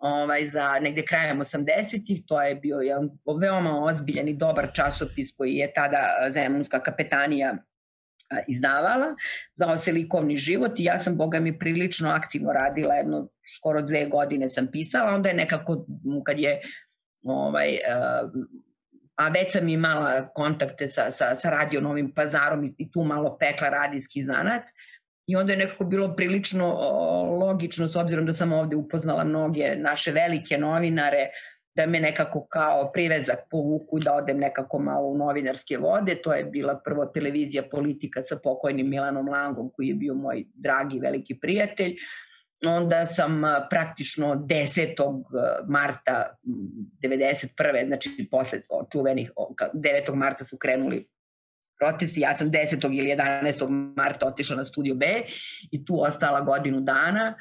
ovaj, 0.00 0.44
za 0.48 0.78
negde 0.80 1.02
krajem 1.02 1.38
80-ih. 1.38 2.22
To 2.26 2.42
je 2.42 2.54
bio 2.54 2.76
jedan 2.76 3.10
veoma 3.40 3.84
ozbiljan 3.84 4.28
i 4.28 4.36
dobar 4.36 4.68
časopis 4.72 5.32
koji 5.36 5.54
je 5.54 5.72
tada 5.72 6.02
Zemunska 6.30 6.82
kapetanija 6.82 7.56
izdavala, 8.48 9.14
zvao 9.54 9.78
se 9.78 9.92
Likovni 9.92 10.36
život 10.36 10.78
i 10.78 10.84
ja 10.84 10.98
sam, 10.98 11.16
boga 11.16 11.40
mi, 11.40 11.58
prilično 11.58 12.10
aktivno 12.10 12.52
radila, 12.52 12.94
jedno 12.94 13.28
skoro 13.56 13.82
dve 13.82 14.06
godine 14.06 14.50
sam 14.50 14.66
pisala, 14.72 15.14
onda 15.14 15.28
je 15.28 15.34
nekako, 15.34 15.86
kad 16.24 16.38
je 16.38 16.60
ovaj, 17.22 17.78
a 19.16 19.28
već 19.28 19.52
sam 19.52 19.68
imala 19.68 20.28
kontakte 20.34 20.88
sa, 20.88 21.10
sa, 21.10 21.34
sa 21.36 21.50
Radio 21.50 21.80
Novim 21.80 22.12
pazarom 22.14 22.64
i, 22.64 22.74
i 22.78 22.90
tu 22.90 23.04
malo 23.04 23.36
pekla 23.38 23.68
radijski 23.68 24.22
zanat, 24.22 24.62
I 25.30 25.36
onda 25.36 25.52
je 25.52 25.58
nekako 25.58 25.84
bilo 25.84 26.16
prilično 26.16 26.66
logično, 27.40 27.88
s 27.88 27.96
obzirom 27.96 28.26
da 28.26 28.32
sam 28.32 28.52
ovde 28.52 28.76
upoznala 28.76 29.24
mnoge 29.24 29.76
naše 29.76 30.12
velike 30.12 30.58
novinare, 30.58 31.30
da 31.74 31.86
me 31.86 32.00
nekako 32.00 32.46
kao 32.46 32.90
privezak 32.92 33.38
povuku 33.50 33.98
da 33.98 34.14
odem 34.14 34.38
nekako 34.38 34.78
malo 34.78 35.08
u 35.08 35.18
novinarske 35.18 35.78
vode. 35.78 36.14
To 36.22 36.34
je 36.34 36.44
bila 36.44 36.80
prvo 36.84 37.06
televizija 37.06 37.62
politika 37.70 38.22
sa 38.22 38.36
pokojnim 38.42 38.90
Milanom 38.90 39.28
Langom 39.28 39.70
koji 39.76 39.88
je 39.88 39.94
bio 39.94 40.14
moj 40.14 40.44
dragi 40.54 40.98
veliki 40.98 41.38
prijatelj. 41.40 41.94
Onda 42.66 43.06
sam 43.06 43.42
praktično 43.70 44.34
10. 44.34 45.22
marta 45.68 46.36
91. 46.44 47.86
znači 47.86 48.28
posle 48.30 48.60
čuvenih 48.92 49.32
9. 49.74 50.14
marta 50.14 50.44
su 50.44 50.58
krenuli 50.58 51.08
protesti. 51.80 52.20
Ja 52.20 52.34
sam 52.34 52.50
10. 52.50 52.98
ili 52.98 53.10
11. 53.10 53.94
marta 53.96 54.26
otišla 54.26 54.56
na 54.56 54.64
studio 54.64 54.94
B 54.94 55.06
i 55.70 55.84
tu 55.84 56.02
ostala 56.02 56.40
godinu 56.40 56.80
dana. 56.80 57.34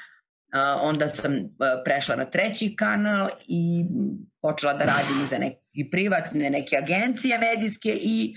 onda 0.82 1.07
sam 1.07 1.32
prešla 1.86 2.16
na 2.16 2.26
treći 2.26 2.76
kanal 2.76 3.30
i 3.48 3.86
počela 4.41 4.74
da 4.74 4.86
radim 4.86 5.28
za 5.30 5.38
neke 5.38 5.90
privatne, 5.91 6.49
neke 6.49 6.78
agencije 6.78 7.40
medijske 7.40 7.90
i, 8.02 8.34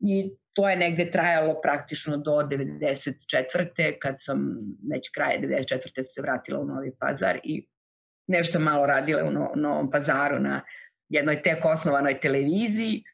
i 0.00 0.30
to 0.52 0.68
je 0.68 0.76
negde 0.76 1.10
trajalo 1.10 1.60
praktično 1.62 2.16
do 2.16 2.32
94. 2.32 3.92
kad 4.02 4.14
sam 4.18 4.38
već 4.92 5.10
kraje 5.14 5.40
94. 5.40 6.02
se 6.02 6.22
vratila 6.22 6.60
u 6.60 6.64
Novi 6.64 6.92
Pazar 7.00 7.40
i 7.44 7.66
nešto 8.26 8.52
sam 8.52 8.62
malo 8.62 8.86
radila 8.86 9.24
u 9.24 9.58
Novom 9.60 9.90
Pazaru 9.90 10.38
na 10.38 10.60
jednoj 11.08 11.42
tek 11.42 11.64
osnovanoj 11.64 12.20
televiziji 12.20 13.04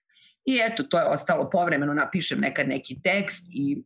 I 0.45 0.59
eto, 0.71 0.83
to 0.83 0.99
je 0.99 1.05
ostalo 1.05 1.51
povremeno, 1.51 1.95
napišem 1.95 2.41
nekad 2.41 2.69
neki 2.69 3.03
tekst 3.03 3.45
i 3.51 3.83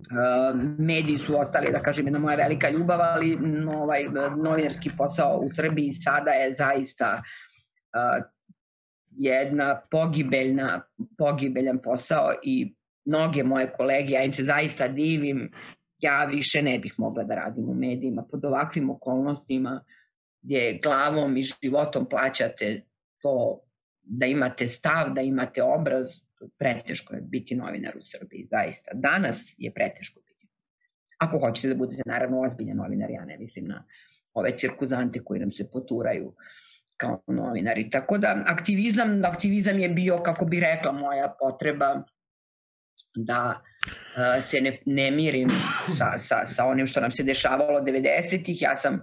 Uh, 0.00 0.60
mediji 0.78 1.18
su 1.18 1.40
ostali, 1.40 1.72
da 1.72 1.82
kažem, 1.82 2.06
jedna 2.06 2.18
moja 2.18 2.36
velika 2.36 2.70
ljubav, 2.70 3.00
ali 3.00 3.38
ovaj 3.76 4.04
novinarski 4.36 4.90
posao 4.98 5.38
u 5.38 5.48
Srbiji 5.48 5.92
sada 5.92 6.30
je 6.30 6.54
zaista 6.54 7.22
uh, 7.22 8.24
jedna 9.10 9.80
pogibeljna, 9.90 10.82
pogibeljan 11.18 11.78
posao 11.78 12.32
i 12.42 12.74
mnoge 13.04 13.44
moje 13.44 13.72
kolege, 13.72 14.12
ja 14.12 14.22
im 14.22 14.32
se 14.32 14.42
zaista 14.42 14.88
divim, 14.88 15.52
ja 15.98 16.24
više 16.24 16.62
ne 16.62 16.78
bih 16.78 16.94
mogla 16.98 17.24
da 17.24 17.34
radim 17.34 17.68
u 17.68 17.74
medijima. 17.74 18.22
Pod 18.30 18.44
ovakvim 18.44 18.90
okolnostima 18.90 19.84
gdje 20.42 20.78
glavom 20.82 21.36
i 21.36 21.42
životom 21.42 22.08
plaćate 22.08 22.82
to 23.22 23.60
da 24.02 24.26
imate 24.26 24.68
stav, 24.68 25.14
da 25.14 25.20
imate 25.20 25.62
obraz, 25.62 26.08
preteško 26.58 27.14
je 27.14 27.20
biti 27.20 27.54
novinar 27.54 27.96
u 27.96 28.02
Srbiji, 28.02 28.46
zaista. 28.50 28.90
Danas 28.94 29.54
je 29.58 29.74
preteško 29.74 30.20
biti. 30.20 30.48
Ako 31.18 31.38
hoćete 31.38 31.68
da 31.68 31.74
budete 31.74 32.02
naravno 32.06 32.40
ozbiljan 32.40 32.76
novinar, 32.76 33.10
ja 33.10 33.24
ne 33.24 33.38
mislim 33.38 33.66
na 33.68 33.84
ove 34.34 34.56
cirkuzante 34.56 35.24
koji 35.24 35.40
nam 35.40 35.50
se 35.50 35.70
poturaju 35.70 36.34
kao 36.96 37.22
novinari. 37.26 37.90
Tako 37.90 38.18
da 38.18 38.42
aktivizam, 38.46 39.24
aktivizam 39.24 39.78
je 39.78 39.88
bio, 39.88 40.18
kako 40.22 40.44
bi 40.44 40.60
rekla, 40.60 40.92
moja 40.92 41.34
potreba 41.40 42.02
da 43.14 43.60
uh, 43.60 44.42
se 44.44 44.60
ne, 44.60 44.78
ne 44.86 45.10
mirim 45.10 45.48
sa, 45.98 46.18
sa, 46.18 46.46
sa 46.46 46.64
onim 46.64 46.86
što 46.86 47.00
nam 47.00 47.10
se 47.10 47.22
dešavalo 47.22 47.80
90-ih. 47.80 48.62
Ja 48.62 48.76
sam 48.76 49.02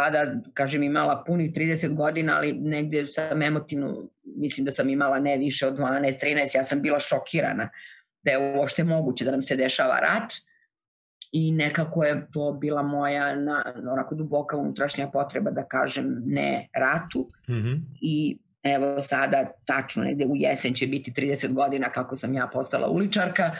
tada, 0.00 0.40
kažem, 0.54 0.82
imala 0.82 1.22
punih 1.26 1.52
30 1.52 1.94
godina, 1.94 2.36
ali 2.36 2.52
negde 2.52 3.06
sam 3.06 3.42
emotivno, 3.42 4.08
mislim 4.24 4.64
da 4.64 4.72
sam 4.72 4.88
imala 4.88 5.18
ne 5.18 5.36
više 5.38 5.66
od 5.66 5.78
12, 5.78 6.24
13, 6.24 6.56
ja 6.56 6.64
sam 6.64 6.82
bila 6.82 7.00
šokirana 7.00 7.68
da 8.22 8.30
je 8.30 8.56
uopšte 8.58 8.84
moguće 8.84 9.24
da 9.24 9.30
nam 9.30 9.42
se 9.42 9.56
dešava 9.56 9.98
rat 10.00 10.32
i 11.32 11.52
nekako 11.52 12.04
je 12.04 12.26
to 12.32 12.52
bila 12.52 12.82
moja 12.82 13.34
na, 13.34 13.74
onako 13.92 14.14
duboka 14.14 14.56
unutrašnja 14.56 15.08
potreba 15.08 15.50
da 15.50 15.64
kažem 15.68 16.22
ne 16.26 16.68
ratu 16.74 17.30
mm 17.48 17.52
-hmm. 17.52 17.80
i 18.02 18.38
evo 18.62 19.00
sada 19.00 19.52
tačno 19.66 20.04
negde 20.04 20.26
u 20.26 20.36
jesen 20.36 20.74
će 20.74 20.86
biti 20.86 21.12
30 21.12 21.52
godina 21.52 21.92
kako 21.92 22.16
sam 22.16 22.34
ja 22.34 22.50
postala 22.52 22.88
uličarka 22.88 23.50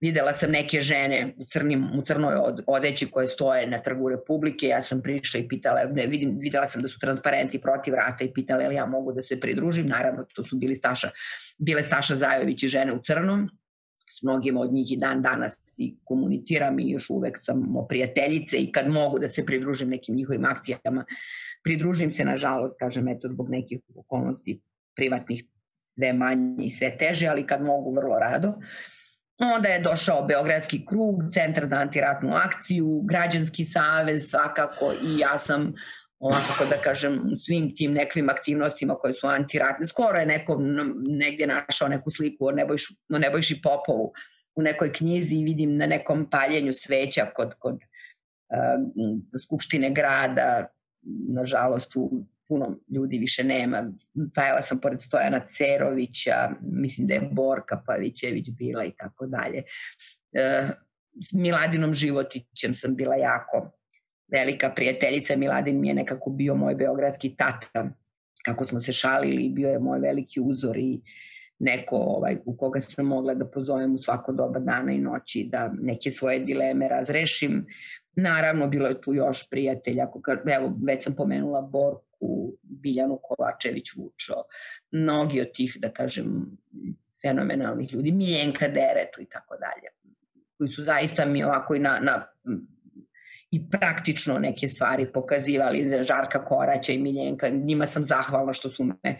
Videla 0.00 0.34
sam 0.34 0.50
neke 0.50 0.80
žene 0.80 1.34
u, 1.36 1.44
crnim, 1.52 1.84
u 1.98 2.02
crnoj 2.02 2.34
odeći 2.66 3.06
koje 3.10 3.28
stoje 3.28 3.66
na 3.66 3.82
trgu 3.82 4.08
Republike. 4.08 4.66
Ja 4.66 4.82
sam 4.82 5.02
prišla 5.02 5.40
i 5.40 5.48
pitala, 5.48 5.84
ne, 5.92 6.06
vidim, 6.06 6.38
videla 6.38 6.66
sam 6.66 6.82
da 6.82 6.88
su 6.88 6.98
transparenti 6.98 7.60
protiv 7.60 7.94
rata 7.94 8.24
i 8.24 8.32
pitala 8.32 8.62
je 8.62 8.68
li 8.68 8.74
ja 8.74 8.86
mogu 8.86 9.12
da 9.12 9.22
se 9.22 9.40
pridružim. 9.40 9.86
Naravno, 9.86 10.26
to 10.34 10.44
su 10.44 10.56
bili 10.56 10.74
Staša, 10.74 11.10
bile 11.58 11.82
Staša 11.82 12.16
Zajović 12.16 12.62
i 12.62 12.68
žene 12.68 12.92
u 12.92 13.02
crnom. 13.02 13.50
S 14.10 14.22
mnogima 14.22 14.60
od 14.60 14.72
njih 14.72 14.92
i 14.92 14.96
dan 14.96 15.22
danas 15.22 15.56
i 15.78 15.96
komuniciram 16.04 16.78
i 16.78 16.90
još 16.90 17.10
uvek 17.10 17.38
sam 17.40 17.64
prijateljice 17.88 18.56
i 18.56 18.72
kad 18.72 18.88
mogu 18.88 19.18
da 19.18 19.28
se 19.28 19.46
pridružim 19.46 19.88
nekim 19.88 20.14
njihovim 20.14 20.44
akcijama, 20.44 21.04
pridružim 21.62 22.12
se, 22.12 22.24
nažalost, 22.24 22.76
kažem, 22.78 23.08
eto, 23.08 23.28
zbog 23.28 23.50
nekih 23.50 23.80
okolnosti 23.96 24.60
privatnih 24.96 25.44
sve 25.94 26.12
manje 26.12 26.66
i 26.66 26.70
sve 26.70 26.98
teže, 26.98 27.26
ali 27.26 27.46
kad 27.46 27.62
mogu, 27.62 27.94
vrlo 27.94 28.18
rado. 28.18 28.48
Uh, 28.48 28.64
Onda 29.38 29.68
je 29.68 29.80
došao 29.80 30.26
Beogradski 30.26 30.86
krug, 30.86 31.22
Centar 31.32 31.66
za 31.66 31.76
antiratnu 31.76 32.34
akciju, 32.34 33.02
Građanski 33.04 33.64
savez 33.64 34.30
svakako 34.30 34.92
i 35.02 35.18
ja 35.18 35.38
sam 35.38 35.74
ovako 36.18 36.64
da 36.70 36.76
kažem 36.76 37.20
u 37.34 37.38
svim 37.38 37.76
tim 37.76 37.92
nekim 37.92 38.28
aktivnostima 38.28 38.94
koje 38.94 39.14
su 39.14 39.26
antiratne. 39.26 39.86
Skoro 39.86 40.18
je 40.18 40.26
neko 40.26 40.58
negdje 41.08 41.46
našao 41.46 41.88
neku 41.88 42.10
sliku 42.10 42.46
o, 42.46 42.50
Nebojšu, 42.50 42.94
o 43.14 43.18
Nebojši 43.18 43.60
Popovu 43.62 44.12
u 44.54 44.62
nekoj 44.62 44.92
knjizi 44.92 45.34
i 45.34 45.44
vidim 45.44 45.76
na 45.76 45.86
nekom 45.86 46.30
paljenju 46.30 46.72
sveća 46.72 47.26
kod, 47.36 47.54
kod 47.58 47.74
uh, 47.74 47.80
Skupštine 49.42 49.90
grada, 49.90 50.66
nažalost 51.28 51.96
u 51.96 52.26
puno 52.48 52.78
ljudi 52.94 53.18
više 53.18 53.44
nema. 53.44 53.92
Stajala 54.30 54.62
sam 54.62 54.80
pored 54.80 55.02
Stojana 55.02 55.46
Cerovića, 55.48 56.50
mislim 56.62 57.06
da 57.06 57.14
je 57.14 57.28
Borka 57.32 57.82
Pavićević 57.86 58.50
bila 58.50 58.84
i 58.84 58.92
tako 58.96 59.26
dalje. 59.26 59.62
E, 60.32 60.68
s 61.22 61.32
Miladinom 61.32 61.94
Životićem 61.94 62.74
sam 62.74 62.96
bila 62.96 63.16
jako 63.16 63.70
velika 64.28 64.70
prijateljica. 64.70 65.36
Miladin 65.36 65.80
mi 65.80 65.88
je 65.88 65.94
nekako 65.94 66.30
bio 66.30 66.54
moj 66.54 66.74
beogradski 66.74 67.36
tata. 67.36 67.88
Kako 68.44 68.64
smo 68.64 68.80
se 68.80 68.92
šalili, 68.92 69.48
bio 69.48 69.68
je 69.68 69.78
moj 69.78 69.98
veliki 69.98 70.40
uzor 70.40 70.76
i 70.76 71.00
neko 71.58 71.96
ovaj, 71.96 72.36
u 72.44 72.56
koga 72.56 72.80
sam 72.80 73.06
mogla 73.06 73.34
da 73.34 73.46
pozovem 73.50 73.94
u 73.94 73.98
svako 73.98 74.32
doba 74.32 74.58
dana 74.58 74.92
i 74.92 74.98
noći 74.98 75.48
da 75.52 75.72
neke 75.80 76.10
svoje 76.10 76.38
dileme 76.38 76.88
razrešim. 76.88 77.66
Naravno, 78.16 78.68
bilo 78.68 78.88
je 78.88 79.00
tu 79.00 79.14
još 79.14 79.50
prijatelja, 79.50 80.06
evo, 80.56 80.72
već 80.86 81.04
sam 81.04 81.14
pomenula 81.14 81.62
Borku, 81.62 82.03
u 82.20 82.56
Biljanu 82.62 83.18
Kovačević 83.22 83.94
Vučo, 83.96 84.34
mnogi 84.90 85.40
od 85.40 85.52
tih, 85.54 85.76
da 85.80 85.92
kažem, 85.92 86.58
fenomenalnih 87.22 87.92
ljudi, 87.92 88.12
Miljenka 88.12 88.68
Deretu 88.68 89.20
i 89.20 89.26
tako 89.26 89.56
dalje, 89.56 89.88
koji 90.58 90.70
su 90.70 90.82
zaista 90.82 91.24
mi 91.24 91.44
ovako 91.44 91.74
i 91.74 91.78
na, 91.78 91.98
na 92.02 92.26
i 93.50 93.70
praktično 93.70 94.38
neke 94.38 94.68
stvari 94.68 95.12
pokazivali, 95.12 95.90
Žarka 96.02 96.44
Koraća 96.44 96.92
i 96.92 96.98
Miljenka, 96.98 97.48
njima 97.48 97.86
sam 97.86 98.02
zahvalna 98.02 98.52
što 98.52 98.70
su 98.70 98.84
me 98.84 99.18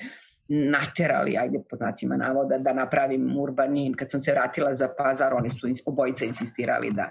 naterali, 0.48 1.36
ajde 1.38 1.58
po 1.70 1.76
znacima 1.76 2.16
navoda, 2.16 2.58
da 2.58 2.72
napravim 2.72 3.36
urbanin. 3.38 3.94
Kad 3.94 4.10
sam 4.10 4.20
se 4.20 4.32
vratila 4.32 4.74
za 4.74 4.88
pazar, 4.98 5.34
oni 5.34 5.50
su 5.50 5.68
obojica 5.86 6.24
insistirali 6.24 6.90
da 6.92 7.10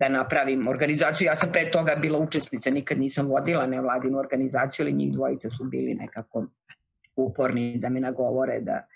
da 0.00 0.08
napravim 0.08 0.68
organizaciju. 0.68 1.26
Ja 1.26 1.36
sam 1.36 1.52
pre 1.52 1.70
toga 1.70 1.96
bila 2.00 2.18
učesnica, 2.18 2.70
nikad 2.70 2.98
nisam 2.98 3.26
vodila 3.26 3.66
nevladinu 3.66 4.18
organizaciju, 4.18 4.84
ali 4.84 4.92
njih 4.92 5.12
dvojice 5.12 5.50
su 5.50 5.64
bili 5.64 5.94
nekako 5.94 6.46
uporni 7.16 7.78
da 7.78 7.88
me 7.88 8.00
nagovore 8.00 8.60
da, 8.60 8.86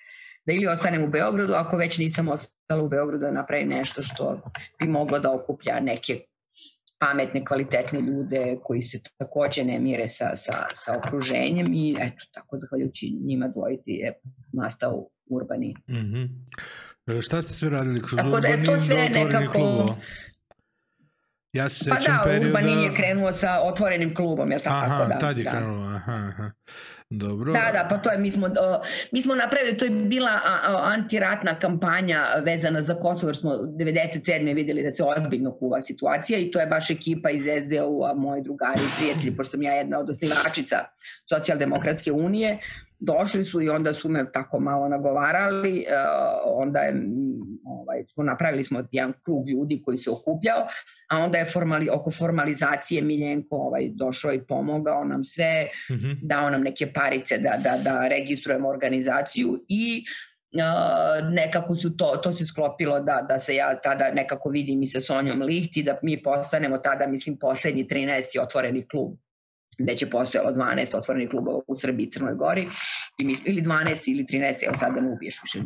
da 0.46 0.52
ili 0.52 0.66
ostanem 0.66 1.04
u 1.04 1.08
Beogradu, 1.08 1.52
ako 1.52 1.76
već 1.76 1.98
nisam 1.98 2.28
ostala 2.28 2.82
u 2.82 2.88
Beogradu 2.88 3.24
da 3.24 3.30
napravim 3.30 3.68
nešto 3.68 4.02
što 4.02 4.40
bi 4.80 4.88
moglo 4.88 5.18
da 5.18 5.32
okuplja 5.32 5.80
neke 5.80 6.20
pametne, 6.98 7.44
kvalitetne 7.44 8.00
ljude 8.00 8.58
koji 8.62 8.82
se 8.82 9.00
takođe 9.18 9.64
ne 9.64 9.78
mire 9.80 10.08
sa, 10.08 10.36
sa, 10.36 10.52
sa 10.74 10.98
okruženjem 10.98 11.74
i 11.74 11.96
eto, 12.00 12.24
tako 12.32 12.58
zahvaljujući 12.58 13.10
njima 13.26 13.48
dvojici 13.48 13.90
je 13.90 14.12
nastao 14.52 15.08
urbani. 15.30 15.74
Mm 15.88 15.94
-hmm. 15.94 16.28
E, 17.06 17.22
šta 17.22 17.42
ste 17.42 17.52
sve 17.52 17.70
radili 17.70 18.02
kroz 18.02 18.16
Tako 18.16 18.40
da 18.40 18.48
je 18.48 18.64
to 18.64 18.78
sve 18.78 19.08
nekako... 19.14 19.52
Klubova? 19.52 19.96
Ja 21.54 21.68
se 21.68 21.90
pa 21.90 21.96
sećam 21.96 22.16
da, 22.16 22.22
perioda... 22.24 22.46
Urbanin 22.46 22.78
je 22.78 22.94
krenuo 22.94 23.32
sa 23.32 23.60
otvorenim 23.62 24.14
klubom, 24.14 24.50
jel 24.50 24.60
tako? 24.60 24.84
Aha, 24.84 25.04
da, 25.04 25.18
tad 25.18 25.38
je 25.38 25.44
da. 25.44 25.50
krenuo, 25.50 25.84
aha, 25.84 26.12
aha. 26.28 26.50
Dobro. 27.10 27.52
Da, 27.52 27.70
da, 27.72 27.86
pa 27.90 27.98
to 27.98 28.10
je, 28.10 28.18
mi 28.18 28.30
smo, 28.30 28.46
uh, 28.46 28.52
mi 29.12 29.22
smo 29.22 29.34
napravili, 29.34 29.78
to 29.78 29.84
je 29.84 29.90
bila 29.90 30.30
uh, 30.30 30.92
antiratna 30.92 31.54
kampanja 31.54 32.24
vezana 32.44 32.82
za 32.82 32.94
Kosovo, 32.94 33.28
jer 33.28 33.36
smo 33.36 33.50
97. 33.50 34.54
videli 34.54 34.82
da 34.82 34.92
se 34.92 35.04
ozbiljno 35.04 35.52
kuva 35.58 35.82
situacija 35.82 36.38
i 36.38 36.50
to 36.50 36.60
je 36.60 36.66
baš 36.66 36.90
ekipa 36.90 37.30
iz 37.30 37.42
SDU-a, 37.42 38.14
moji 38.14 38.42
drugari 38.42 38.80
i 38.80 38.96
prijatelji, 38.98 39.36
pošto 39.36 39.50
sam 39.50 39.62
ja 39.62 39.72
jedna 39.72 39.98
od 39.98 40.10
osnivačica 40.10 40.76
Socijaldemokratske 41.28 42.12
unije, 42.12 42.58
došli 42.98 43.44
su 43.44 43.62
i 43.62 43.68
onda 43.68 43.92
su 43.92 44.08
me 44.08 44.32
tako 44.32 44.60
malo 44.60 44.88
nagovarali, 44.88 45.86
uh, 45.88 46.62
onda 46.62 46.78
je, 46.78 46.94
ovaj, 47.64 48.04
smo 48.14 48.24
napravili 48.24 48.64
smo 48.64 48.82
jedan 48.92 49.12
krug 49.24 49.48
ljudi 49.48 49.82
koji 49.84 49.98
se 49.98 50.10
okupljao, 50.10 50.66
a 51.14 51.18
onda 51.18 51.38
je 51.38 51.44
formali, 51.44 51.88
oko 51.92 52.10
formalizacije 52.10 53.02
Miljenko 53.02 53.56
ovaj, 53.56 53.88
došao 53.94 54.32
i 54.32 54.46
pomogao 54.46 55.04
nam 55.04 55.24
sve, 55.24 55.68
mm 55.90 55.94
-hmm. 55.94 56.18
dao 56.22 56.50
nam 56.50 56.62
neke 56.62 56.92
parice 56.92 57.38
da, 57.38 57.56
da, 57.62 57.78
da 57.84 58.08
registrujemo 58.08 58.68
organizaciju 58.68 59.64
i 59.68 60.04
Uh, 60.54 61.32
nekako 61.32 61.76
su 61.76 61.96
to, 61.96 62.20
to 62.22 62.32
se 62.32 62.46
sklopilo 62.46 63.00
da, 63.00 63.26
da 63.28 63.40
se 63.40 63.54
ja 63.54 63.80
tada 63.80 64.10
nekako 64.10 64.48
vidim 64.48 64.82
i 64.82 64.86
sa 64.86 65.00
Sonjom 65.00 65.42
Liht 65.42 65.76
i 65.76 65.82
da 65.82 65.98
mi 66.02 66.22
postanemo 66.22 66.78
tada, 66.78 67.06
mislim, 67.06 67.36
poslednji 67.38 67.84
13. 67.84 68.40
otvoreni 68.42 68.88
klub 68.88 69.16
gde 69.78 69.96
će 69.96 70.10
postojalo 70.10 70.52
12 70.52 70.96
otvorenih 70.96 71.30
klubova 71.30 71.60
u 71.66 71.76
Srbiji 71.76 72.06
i 72.06 72.10
Crnoj 72.10 72.34
Gori 72.34 72.68
i 73.18 73.24
mi, 73.24 73.36
ili 73.44 73.62
12 73.62 73.96
ili 74.06 74.24
13, 74.24 74.66
evo 74.66 74.74
sad 74.76 74.94
da 74.94 75.00
me 75.00 75.12
ubiješ 75.12 75.40
više, 75.42 75.58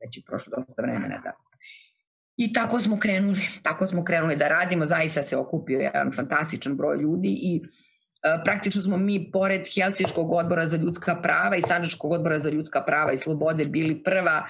već 0.00 0.16
je 0.16 0.22
prošlo 0.26 0.52
dosta 0.56 0.82
vremena 0.82 1.20
da 1.24 1.32
I 2.40 2.52
tako 2.52 2.80
smo 2.80 2.98
krenuli, 2.98 3.40
tako 3.62 3.86
smo 3.86 4.04
krenuli 4.04 4.36
da 4.36 4.48
radimo, 4.48 4.86
zaista 4.86 5.22
se 5.22 5.36
okupio 5.36 5.80
jedan 5.80 6.12
fantastičan 6.12 6.76
broj 6.76 6.96
ljudi 6.96 7.28
i 7.28 7.62
e, 8.22 8.44
praktično 8.44 8.82
smo 8.82 8.96
mi 8.96 9.30
pored 9.32 9.66
Helsiškog 9.74 10.32
odbora 10.32 10.66
za 10.66 10.76
ljudska 10.76 11.14
prava 11.22 11.56
i 11.56 11.62
Sanđačkog 11.62 12.12
odbora 12.12 12.40
za 12.40 12.50
ljudska 12.50 12.80
prava 12.80 13.12
i 13.12 13.18
slobode 13.18 13.64
bili 13.64 14.02
prva 14.02 14.46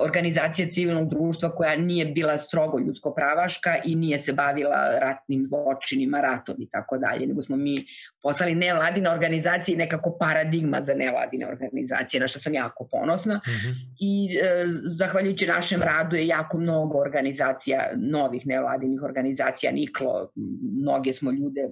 organizacija 0.00 0.68
civilnog 0.70 1.08
društva 1.08 1.50
koja 1.50 1.76
nije 1.76 2.06
bila 2.06 2.38
strogo 2.38 2.78
ljudsko-pravaška 2.78 3.76
i 3.84 3.94
nije 3.96 4.18
se 4.18 4.32
bavila 4.32 4.98
ratnim 4.98 5.46
zločinima, 5.46 6.20
ratom 6.20 6.56
i 6.58 6.68
tako 6.70 6.98
dalje, 6.98 7.26
nego 7.26 7.42
smo 7.42 7.56
mi 7.56 7.86
poslali 8.22 8.54
nevladine 8.54 9.10
organizacije 9.10 9.74
i 9.74 9.78
nekako 9.78 10.16
paradigma 10.20 10.82
za 10.82 10.94
nevladine 10.94 11.48
organizacije, 11.48 12.20
na 12.20 12.26
što 12.28 12.38
sam 12.38 12.54
jako 12.54 12.88
ponosna. 12.90 13.34
Mm 13.34 13.50
-hmm. 13.50 13.74
I 14.00 14.36
e, 14.36 14.64
zahvaljujući 14.98 15.46
našem 15.46 15.82
radu 15.82 16.16
je 16.16 16.26
jako 16.26 16.58
mnogo 16.58 16.98
organizacija, 16.98 17.90
novih 17.96 18.46
nevladinih 18.46 19.02
organizacija 19.02 19.72
niklo, 19.72 20.32
mnoge 20.80 21.12
smo 21.12 21.30
ljude 21.30 21.68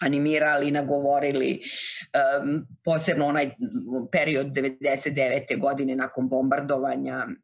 animirali, 0.00 0.70
nagovorili, 0.70 1.60
um, 2.40 2.66
posebno 2.84 3.26
onaj 3.26 3.50
period 4.12 4.46
99. 4.46 5.60
godine 5.60 5.96
nakon 5.96 6.28
bombardovanja 6.28 7.26
uh, 7.26 7.34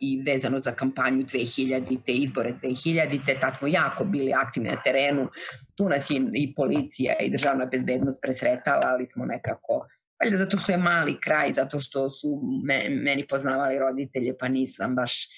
i 0.00 0.22
vezano 0.22 0.58
za 0.58 0.72
kampanju 0.72 1.24
2000. 1.24 1.98
te 2.06 2.12
izbore 2.12 2.54
2000. 2.62 3.26
te 3.26 3.40
tad 3.40 3.56
smo 3.56 3.68
jako 3.68 4.04
bili 4.04 4.32
aktivni 4.32 4.68
na 4.68 4.82
terenu, 4.82 5.28
tu 5.74 5.88
nas 5.88 6.10
je 6.10 6.20
i 6.34 6.54
policija 6.54 7.14
i 7.20 7.30
državna 7.30 7.66
bezbednost 7.66 8.20
presretala, 8.22 8.82
ali 8.84 9.06
smo 9.06 9.24
nekako 9.24 9.88
valjda 10.22 10.38
zato 10.38 10.56
što 10.56 10.72
je 10.72 10.78
mali 10.78 11.20
kraj, 11.20 11.52
zato 11.52 11.78
što 11.78 12.10
su 12.10 12.40
me, 12.64 12.88
meni 12.90 13.26
poznavali 13.26 13.78
roditelje, 13.78 14.34
pa 14.40 14.48
nisam 14.48 14.94
baš 14.94 15.28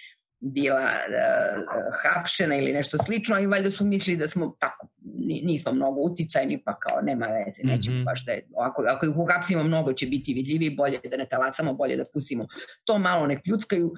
bila 0.40 0.82
uh, 0.82 1.94
hapšena 2.02 2.56
ili 2.56 2.72
nešto 2.72 2.98
slično, 2.98 3.40
i 3.40 3.46
valjda 3.46 3.70
su 3.70 3.84
mislili 3.84 4.18
da 4.18 4.28
smo 4.28 4.56
tako, 4.58 4.88
nismo 5.42 5.72
mnogo 5.72 6.00
uticajni, 6.00 6.62
pa 6.64 6.78
kao 6.78 7.00
nema 7.02 7.26
veze, 7.26 7.62
nećemo 7.62 7.96
mm 7.96 8.00
-hmm. 8.00 8.04
baš 8.04 8.24
da 8.24 8.32
je, 8.32 8.46
ako, 8.58 8.84
ako 8.88 9.06
ih 9.06 9.16
uhapsimo 9.16 9.62
mnogo 9.62 9.92
će 9.92 10.06
biti 10.06 10.34
vidljivi, 10.34 10.76
bolje 10.76 11.00
da 11.10 11.16
ne 11.16 11.28
talasamo, 11.28 11.74
bolje 11.74 11.96
da 11.96 12.02
pustimo 12.12 12.46
to 12.84 12.98
malo 12.98 13.26
nek 13.26 13.42
pljuckaju, 13.44 13.94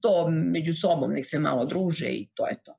to 0.00 0.28
među 0.28 0.74
sobom 0.74 1.12
nek 1.12 1.26
se 1.26 1.38
malo 1.38 1.64
druže 1.64 2.06
i 2.06 2.28
to 2.34 2.46
je 2.46 2.56
to. 2.64 2.78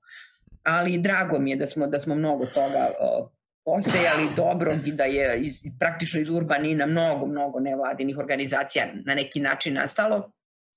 Ali 0.63 0.97
drago 0.97 1.39
mi 1.39 1.51
je 1.51 1.57
da 1.57 1.67
smo, 1.67 1.87
da 1.87 1.99
smo 1.99 2.15
mnogo 2.15 2.45
toga 2.45 2.89
uh, 2.89 3.29
posejali 3.65 4.27
dobro 4.35 4.73
i 4.85 4.91
da 4.91 5.03
je 5.03 5.39
iz, 5.41 5.53
praktično 5.79 6.21
iz 6.21 6.29
Urbanina 6.29 6.85
mnogo, 6.85 7.25
mnogo 7.25 7.59
nevladinih 7.59 8.17
organizacija 8.17 8.85
na 9.05 9.15
neki 9.15 9.39
način 9.39 9.73
nastalo 9.73 10.31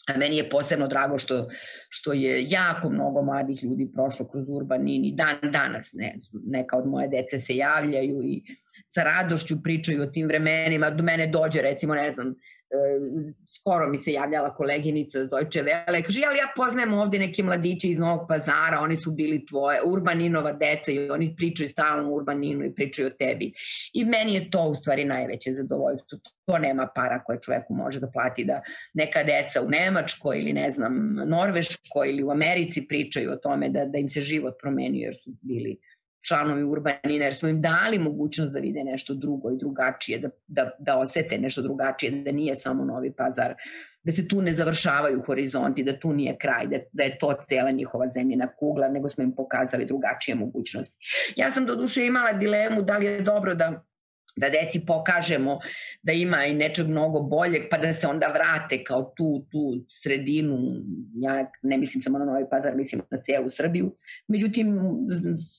A 0.08 0.18
meni 0.18 0.36
je 0.36 0.50
posebno 0.50 0.86
drago 0.88 1.18
što, 1.18 1.48
što 1.88 2.12
je 2.12 2.46
jako 2.50 2.90
mnogo 2.90 3.22
mladih 3.22 3.64
ljudi 3.64 3.90
prošlo 3.94 4.28
kroz 4.28 4.44
Urbanin 4.48 5.04
i 5.04 5.12
dan 5.12 5.36
danas 5.42 5.92
ne, 5.92 6.14
neka 6.46 6.76
od 6.76 6.86
moje 6.86 7.08
dece 7.08 7.38
se 7.38 7.56
javljaju 7.56 8.22
i 8.22 8.42
sa 8.86 9.02
radošću 9.02 9.62
pričaju 9.62 10.02
o 10.02 10.06
tim 10.06 10.26
vremenima. 10.26 10.90
Do 10.90 11.04
mene 11.04 11.26
dođe 11.26 11.62
recimo, 11.62 11.94
ne 11.94 12.12
znam, 12.12 12.34
skoro 13.48 13.88
mi 13.88 13.98
se 13.98 14.12
javljala 14.12 14.54
koleginica 14.54 15.24
z 15.24 15.28
Deutsche 15.28 15.62
Welle, 15.62 16.02
kaže, 16.02 16.22
ali 16.28 16.38
ja 16.38 16.52
poznajem 16.56 16.92
ovde 16.94 17.18
neke 17.18 17.42
mladiće 17.42 17.88
iz 17.88 17.98
Novog 17.98 18.28
pazara, 18.28 18.80
oni 18.80 18.96
su 18.96 19.12
bili 19.12 19.46
tvoje, 19.46 19.80
Urbaninova 19.84 20.52
deca 20.52 20.92
i 20.92 21.10
oni 21.10 21.34
pričaju 21.36 21.68
stalno 21.68 22.10
Urbaninu 22.10 22.64
i 22.64 22.74
pričaju 22.74 23.08
o 23.08 23.10
tebi. 23.10 23.52
I 23.92 24.04
meni 24.04 24.34
je 24.34 24.50
to 24.50 24.64
u 24.64 24.74
stvari 24.74 25.04
najveće 25.04 25.52
zadovoljstvo. 25.52 26.18
To 26.46 26.58
nema 26.58 26.88
para 26.94 27.22
koje 27.24 27.40
čoveku 27.40 27.74
može 27.74 28.00
da 28.00 28.10
plati 28.10 28.44
da 28.44 28.62
neka 28.94 29.22
deca 29.22 29.62
u 29.62 29.68
Nemačkoj 29.68 30.38
ili 30.38 30.52
ne 30.52 30.70
znam, 30.70 31.14
Norveškoj 31.26 32.10
ili 32.10 32.22
u 32.22 32.30
Americi 32.30 32.86
pričaju 32.88 33.32
o 33.32 33.36
tome 33.36 33.68
da, 33.68 33.84
da 33.84 33.98
im 33.98 34.08
se 34.08 34.20
život 34.20 34.54
promenio 34.60 35.04
jer 35.04 35.14
su 35.14 35.30
bili 35.40 35.78
članovi 36.28 36.62
Urbanina, 36.62 37.24
jer 37.24 37.34
smo 37.34 37.48
im 37.48 37.60
dali 37.60 37.98
mogućnost 37.98 38.52
da 38.52 38.58
vide 38.58 38.84
nešto 38.84 39.14
drugo 39.14 39.50
i 39.50 39.58
drugačije, 39.58 40.18
da, 40.18 40.28
da, 40.46 40.70
da 40.78 40.98
osete 40.98 41.38
nešto 41.38 41.62
drugačije, 41.62 42.10
da 42.10 42.32
nije 42.32 42.56
samo 42.56 42.84
Novi 42.84 43.12
Pazar, 43.12 43.54
da 44.02 44.12
se 44.12 44.28
tu 44.28 44.42
ne 44.42 44.52
završavaju 44.54 45.22
horizonti, 45.26 45.82
da 45.84 45.98
tu 45.98 46.12
nije 46.12 46.36
kraj, 46.38 46.66
da, 46.66 46.78
da 46.92 47.02
je 47.02 47.18
to 47.18 47.34
cela 47.48 47.70
njihova 47.70 48.08
zemljena 48.08 48.48
kugla, 48.56 48.88
nego 48.88 49.08
smo 49.08 49.24
im 49.24 49.34
pokazali 49.34 49.86
drugačije 49.86 50.34
mogućnosti. 50.34 50.96
Ja 51.36 51.50
sam 51.50 51.66
do 51.66 51.76
duše 51.76 52.06
imala 52.06 52.32
dilemu 52.32 52.82
da 52.82 52.98
li 52.98 53.06
je 53.06 53.20
dobro 53.20 53.54
da 53.54 53.84
da 54.38 54.48
deci 54.48 54.80
pokažemo 54.86 55.58
da 56.02 56.12
ima 56.12 56.44
i 56.44 56.54
nečeg 56.54 56.86
mnogo 56.86 57.20
boljeg, 57.20 57.62
pa 57.70 57.78
da 57.78 57.92
se 57.92 58.06
onda 58.06 58.26
vrate 58.26 58.84
kao 58.84 59.12
tu, 59.16 59.46
tu 59.50 59.84
sredinu, 60.02 60.58
ja 61.14 61.50
ne 61.62 61.78
mislim 61.78 62.02
samo 62.02 62.18
na 62.18 62.24
Novi 62.24 62.44
Pazar, 62.50 62.76
mislim 62.76 63.02
na 63.10 63.18
celu 63.22 63.48
Srbiju. 63.48 63.96
Međutim, 64.28 64.80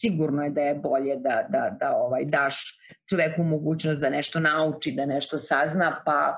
sigurno 0.02 0.44
je 0.44 0.50
da 0.50 0.62
je 0.62 0.76
bolje 0.76 1.16
da, 1.16 1.48
da, 1.50 1.78
da 1.80 1.96
ovaj, 1.96 2.26
daš 2.26 2.80
čoveku 3.10 3.44
mogućnost 3.44 4.02
da 4.02 4.10
nešto 4.10 4.40
nauči, 4.40 4.92
da 4.92 5.06
nešto 5.06 5.38
sazna, 5.38 6.02
pa 6.06 6.38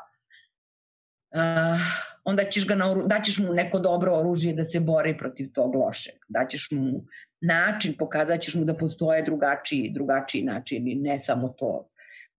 uh, 1.35 1.80
onda 2.23 2.43
ćeš 2.43 2.68
ga 2.68 2.76
na, 2.76 2.95
daćeš 3.05 3.39
mu 3.39 3.53
neko 3.53 3.80
dobro 3.80 4.15
oružje 4.18 4.53
da 4.53 4.65
se 4.65 4.80
bori 4.80 5.18
protiv 5.18 5.51
tog 5.53 5.76
lošeg. 5.76 6.15
Daćeš 6.27 6.68
mu 6.72 7.01
način, 7.41 7.95
pokazat 7.97 8.41
ćeš 8.41 8.55
mu 8.55 8.65
da 8.65 8.77
postoje 8.77 9.23
drugačiji, 9.23 9.91
drugačiji 9.93 10.43
način 10.43 10.88
i 10.88 10.95
ne 10.95 11.19
samo 11.19 11.49
to 11.49 11.90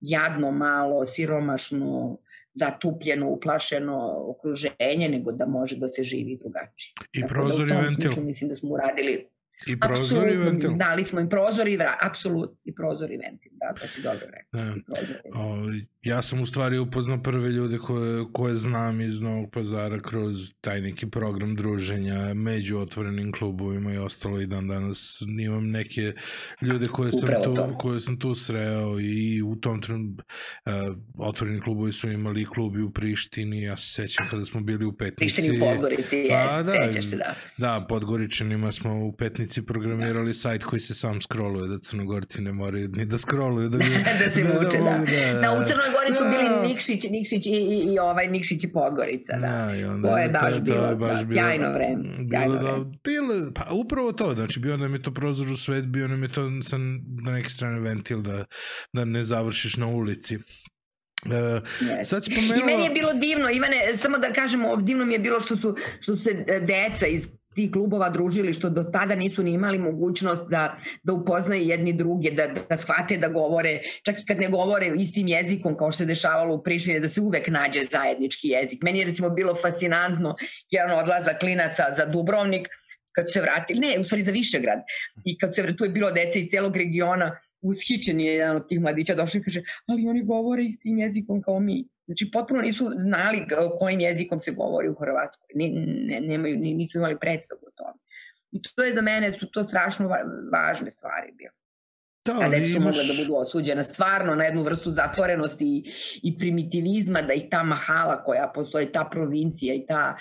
jadno, 0.03 0.51
malo, 0.51 1.07
siromašno, 1.07 2.19
zatupljeno, 2.55 3.29
uplašeno 3.29 4.15
okruženje, 4.29 5.09
nego 5.09 5.33
da 5.33 5.47
može 5.47 5.77
da 5.77 5.89
se 5.89 6.05
živi 6.05 6.39
drugačije. 6.43 6.95
I 7.13 7.21
Tako 7.21 7.35
prozor 7.35 7.69
da 7.69 7.75
i 7.75 7.77
ventil. 7.77 7.95
Smislu, 7.95 8.25
mislim 8.25 8.49
da 8.49 8.57
smo 8.57 8.71
uradili 8.71 9.27
I 9.67 9.81
prozor 9.81 10.33
i 10.33 10.37
ventil. 10.37 10.71
Dali 10.77 11.05
smo 11.05 11.21
im 11.21 11.29
prozor 11.29 11.69
i 11.69 11.77
vrat, 11.77 11.99
apsolutno, 12.01 12.57
i 12.65 12.75
prozor 12.75 13.11
i 13.11 13.17
ventil, 13.17 13.52
da, 13.63 13.81
to 13.81 13.87
si 13.87 14.03
dobro 14.03 14.27
rekao. 14.33 14.53
Da. 14.53 14.75
O, 15.41 15.57
ja 16.03 16.23
sam 16.23 16.41
u 16.41 16.47
stvari 16.47 16.79
upoznao 16.79 17.23
prve 17.23 17.49
ljude 17.49 17.79
koje, 17.79 18.25
koje 18.33 18.55
znam 18.55 19.01
iz 19.01 19.21
Novog 19.21 19.51
pazara 19.53 20.03
kroz 20.03 20.55
taj 20.61 20.81
neki 20.81 21.11
program 21.11 21.57
druženja 21.57 22.35
među 22.35 22.79
otvorenim 22.79 23.33
klubovima 23.33 23.95
i 23.95 23.99
ostalo 23.99 24.41
i 24.41 24.47
dan 24.47 24.69
danas 24.69 25.23
imam 25.41 25.71
neke 25.71 26.13
ljude 26.63 26.89
koje 26.89 27.13
sam, 27.13 27.29
tu, 27.45 27.55
to. 27.55 27.79
koje 27.79 28.01
sam 28.01 28.19
tu 28.19 28.35
sreo 28.35 29.01
i 29.01 29.43
u 29.43 29.57
tom 29.57 29.81
trenutku 29.81 30.25
uh, 30.67 30.73
otvoreni 31.19 31.61
klubovi 31.61 31.93
su 31.93 32.11
imali 32.11 32.45
klubi 32.45 32.83
u 32.83 32.91
Prištini, 32.91 33.63
ja 33.63 33.77
se 33.77 33.93
sećam 33.93 34.27
kada 34.31 34.45
smo 34.45 34.61
bili 34.61 34.85
u 34.85 34.93
Petnici. 34.93 35.35
Prištini 35.35 35.57
u 35.57 35.61
Podgorici, 35.61 36.27
pa, 36.31 36.63
da, 36.63 36.73
sećaš 36.87 37.11
se, 37.11 37.17
da. 37.17 37.35
Da, 37.59 37.87
Podgoričanima 37.89 38.73
smo 38.73 39.05
u 39.05 39.13
Petnici 39.13 39.67
programirali 39.67 40.27
da. 40.27 40.35
sajt 40.35 40.65
koji 40.65 40.81
se 40.81 40.95
sam 40.95 41.21
scrolluje, 41.21 41.69
da 41.69 41.79
crnogorci 41.79 42.43
ne 42.43 42.53
moraju 42.53 42.89
ni 42.89 43.07
da 43.07 43.19
scrolluju. 43.19 43.52
Da, 43.57 43.79
bi, 43.79 43.85
da 44.25 44.31
se 44.31 44.43
da, 44.45 44.55
muče, 44.55 44.79
da. 44.79 44.85
Da, 44.85 45.33
da, 45.33 45.41
da, 45.41 45.53
u 45.53 45.69
Crnoj 45.69 45.91
Gori 45.95 46.15
su 46.19 46.25
bili 46.25 46.49
da. 46.49 46.63
Nikšić, 46.63 47.11
Nikšić 47.11 47.47
i, 47.47 47.51
i, 47.51 47.95
i 47.95 47.99
ovaj 47.99 48.29
Nikšić 48.29 48.65
i 48.65 48.73
Podgorica, 48.73 49.33
da. 49.33 49.47
da 49.47 49.77
i 49.77 49.85
onda, 49.85 50.09
to 50.09 50.19
je 50.19 50.29
baš 50.29 50.55
to, 50.55 50.61
bilo, 50.61 50.89
to 50.89 50.97
baš 50.97 51.21
da, 51.21 51.25
bilo, 51.25 51.41
sjajno 51.41 51.73
vreme. 51.73 52.05
Sjajno 52.31 52.59
bilo, 52.59 52.85
da, 52.85 52.91
bilo, 53.05 53.53
pa 53.55 53.75
upravo 53.75 54.13
to, 54.13 54.33
znači 54.35 54.61
bio 54.61 54.77
nam 54.77 54.93
je 54.95 55.03
to 55.03 55.15
prozor 55.15 55.49
u 55.49 55.57
svet, 55.57 55.85
bio 55.85 56.09
nam 56.09 56.23
je 56.23 56.29
to 56.29 56.51
sa, 56.63 56.79
na 57.25 57.33
neke 57.33 57.49
strane 57.49 57.81
ventil 57.81 58.23
da, 58.23 58.45
da 58.93 59.05
ne 59.05 59.25
završiš 59.25 59.77
na 59.77 59.87
ulici. 59.87 60.39
Uh, 61.27 62.03
sad 62.05 62.25
si 62.25 62.35
pomenula... 62.35 62.57
I 62.57 62.65
meni 62.65 62.85
je 62.85 62.91
bilo 62.91 63.13
divno, 63.13 63.51
Ivane, 63.51 63.97
samo 63.97 64.19
da 64.19 64.33
kažemo, 64.33 64.77
divno 64.77 65.05
mi 65.05 65.13
je 65.13 65.19
bilo 65.19 65.41
što 65.41 65.57
su, 65.57 65.77
što 66.01 66.17
su 66.17 66.23
se 66.23 66.45
deca 66.67 67.07
iz 67.07 67.29
tih 67.55 67.71
klubova 67.73 68.11
družili 68.11 68.53
što 68.53 68.71
do 68.71 68.83
tada 68.85 69.15
nisu 69.15 69.43
ni 69.43 69.53
imali 69.53 69.79
mogućnost 69.79 70.43
da, 70.51 70.77
da 71.03 71.13
upoznaju 71.13 71.63
jedni 71.63 71.93
druge, 71.93 72.31
da, 72.31 72.47
da 72.69 72.77
shvate 72.77 73.17
da 73.17 73.29
govore, 73.29 73.81
čak 74.05 74.21
i 74.21 74.27
kad 74.27 74.41
ne 74.41 74.49
govore 74.49 74.93
istim 74.97 75.29
jezikom 75.29 75.77
kao 75.77 75.91
što 75.91 75.99
se 75.99 76.05
dešavalo 76.05 76.55
u 76.55 76.63
Prištini, 76.63 77.01
da 77.01 77.09
se 77.09 77.21
uvek 77.21 77.49
nađe 77.49 77.85
zajednički 77.85 78.49
jezik. 78.49 78.83
Meni 78.83 78.99
je 78.99 79.05
recimo 79.05 79.31
bilo 79.31 79.55
fascinantno 79.55 80.37
jedan 80.71 80.99
odlazak 80.99 81.41
klinaca 81.41 81.85
za 81.97 82.07
Dubrovnik, 82.07 82.69
kad 83.13 83.33
se 83.33 83.41
vratili, 83.41 83.81
ne, 83.81 84.01
u 84.01 84.05
stvari 84.05 84.23
za 84.23 84.31
Višegrad, 84.31 84.79
i 85.25 85.39
kad 85.39 85.55
se 85.55 85.77
tu 85.77 85.85
je 85.85 85.91
bilo 85.91 86.11
dece 86.11 86.41
iz 86.41 86.51
celog 86.51 86.77
regiona, 86.77 87.39
ushićen 87.63 88.21
je 88.21 88.35
jedan 88.35 88.57
od 88.57 88.69
tih 88.69 88.81
mladića, 88.81 89.15
došao 89.15 89.39
i 89.39 89.43
kaže, 89.43 89.63
ali 89.87 90.09
oni 90.09 90.25
govore 90.25 90.65
istim 90.65 90.99
jezikom 90.99 91.43
kao 91.43 91.61
mi. 91.61 91.85
Znači, 92.07 92.31
potpuno 92.33 92.63
nisu 92.63 92.85
znali 92.97 93.47
kojim 93.79 94.01
jezikom 94.01 94.41
se 94.41 94.53
govori 94.53 94.89
u 94.89 94.95
Hrvatskoj. 94.95 95.47
Ne, 95.55 95.69
ne, 95.69 96.21
nemaju, 96.21 96.59
nisu 96.59 96.99
imali 96.99 97.19
predstavu 97.19 97.61
o 97.67 97.71
tome. 97.77 97.99
I 98.51 98.63
to 98.63 98.85
je 98.85 98.93
za 98.93 99.03
mene, 99.03 99.33
su 99.33 99.51
to 99.51 99.65
strašno 99.65 100.09
važne 100.53 100.91
stvari 100.91 101.33
bile. 101.33 101.51
Da, 102.25 102.39
a 102.41 102.49
deca 102.49 102.71
imaš... 102.71 102.85
mogla 102.85 103.03
da 103.03 103.23
budu 103.23 103.35
osuđena 103.35 103.83
stvarno 103.85 104.35
na 104.35 104.45
jednu 104.45 104.63
vrstu 104.63 104.91
zatvorenosti 104.91 105.65
i, 105.65 105.93
i 106.23 106.39
primitivizma, 106.39 107.23
da 107.23 107.33
i 107.33 107.51
ta 107.51 107.63
mahala 107.63 108.25
koja 108.25 108.53
postoji, 108.55 108.93
ta 108.93 109.09
provincija 109.11 109.75
i 109.75 109.87
ta 109.87 110.17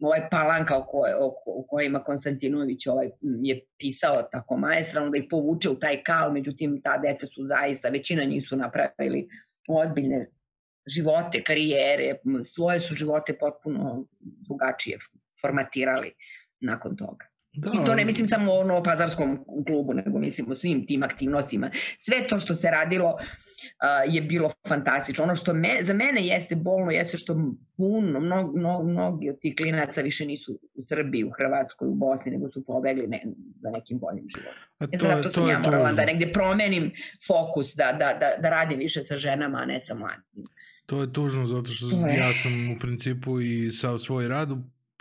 ovaj 0.00 0.28
palanka 0.30 0.76
o, 0.76 0.86
koje, 0.86 1.14
o, 1.16 1.34
o 1.46 1.66
kojima 1.68 2.02
Konstantinović 2.02 2.86
ovaj, 2.86 3.10
je 3.42 3.60
pisao 3.78 4.22
tako 4.32 4.56
maestralno, 4.56 5.10
da 5.10 5.18
ih 5.18 5.24
povuče 5.30 5.70
u 5.70 5.78
taj 5.78 6.02
kal, 6.02 6.32
međutim 6.32 6.80
ta 6.84 6.98
deca 6.98 7.26
su 7.26 7.46
zaista, 7.46 7.88
većina 7.88 8.24
njih 8.24 8.48
su 8.48 8.56
napravili 8.56 9.28
ozbiljne 9.68 10.30
živote, 10.86 11.42
karijere, 11.42 12.14
svoje 12.42 12.80
su 12.80 12.94
živote 12.94 13.38
potpuno 13.38 14.06
drugačije 14.20 14.98
formatirali 15.40 16.12
nakon 16.60 16.96
toga. 16.96 17.26
Da. 17.52 17.70
I 17.74 17.86
to 17.86 17.94
ne 17.94 18.04
mislim 18.04 18.28
samo 18.28 18.52
o 18.52 18.64
Novopazarskom 18.64 19.44
klubu, 19.66 19.94
nego 19.94 20.18
mislim 20.18 20.50
o 20.50 20.54
svim 20.54 20.86
tim 20.86 21.02
aktivnostima. 21.02 21.70
Sve 21.98 22.26
to 22.28 22.38
što 22.38 22.54
se 22.54 22.70
radilo 22.70 23.08
uh, 23.10 24.14
je 24.14 24.22
bilo 24.22 24.50
fantastično. 24.68 25.24
Ono 25.24 25.34
što 25.34 25.54
me, 25.54 25.78
za 25.80 25.94
mene 25.94 26.26
jeste 26.26 26.56
bolno, 26.56 26.90
jeste 26.90 27.16
što 27.16 27.36
puno, 27.76 28.20
mnogo, 28.20 28.58
mnogo, 28.58 28.84
mnogi 28.84 29.30
od 29.30 29.40
tih 29.40 29.54
klinaca 29.56 30.00
više 30.00 30.26
nisu 30.26 30.58
u 30.74 30.84
Srbiji, 30.84 31.24
u 31.24 31.30
Hrvatskoj, 31.30 31.88
u 31.88 31.94
Bosni, 31.94 32.32
nego 32.32 32.50
su 32.50 32.64
pobegli 32.64 33.06
ne, 33.06 33.22
za 33.62 33.70
nekim 33.70 33.98
boljim 33.98 34.26
životom. 34.28 34.62
A 34.78 34.86
to, 34.86 35.06
e, 35.06 35.16
zato 35.16 35.30
sam 35.30 35.44
to 35.44 35.50
ja 35.50 35.58
morala 35.58 35.92
da 35.92 36.04
negde 36.04 36.32
promenim 36.32 36.92
fokus, 37.26 37.74
da, 37.74 37.92
da, 37.92 38.18
da, 38.20 38.42
da 38.42 38.50
radim 38.50 38.78
više 38.78 39.02
sa 39.02 39.18
ženama, 39.18 39.58
a 39.58 39.64
ne 39.64 39.80
sa 39.80 39.94
mladim. 39.94 40.46
To 40.86 41.00
je 41.00 41.12
tužno 41.12 41.46
zato 41.46 41.70
što 41.70 41.90
ja 42.06 42.34
sam 42.34 42.70
u 42.76 42.78
principu 42.78 43.40
i 43.40 43.72
sa 43.72 43.98
svoj 43.98 44.28
rad 44.28 44.48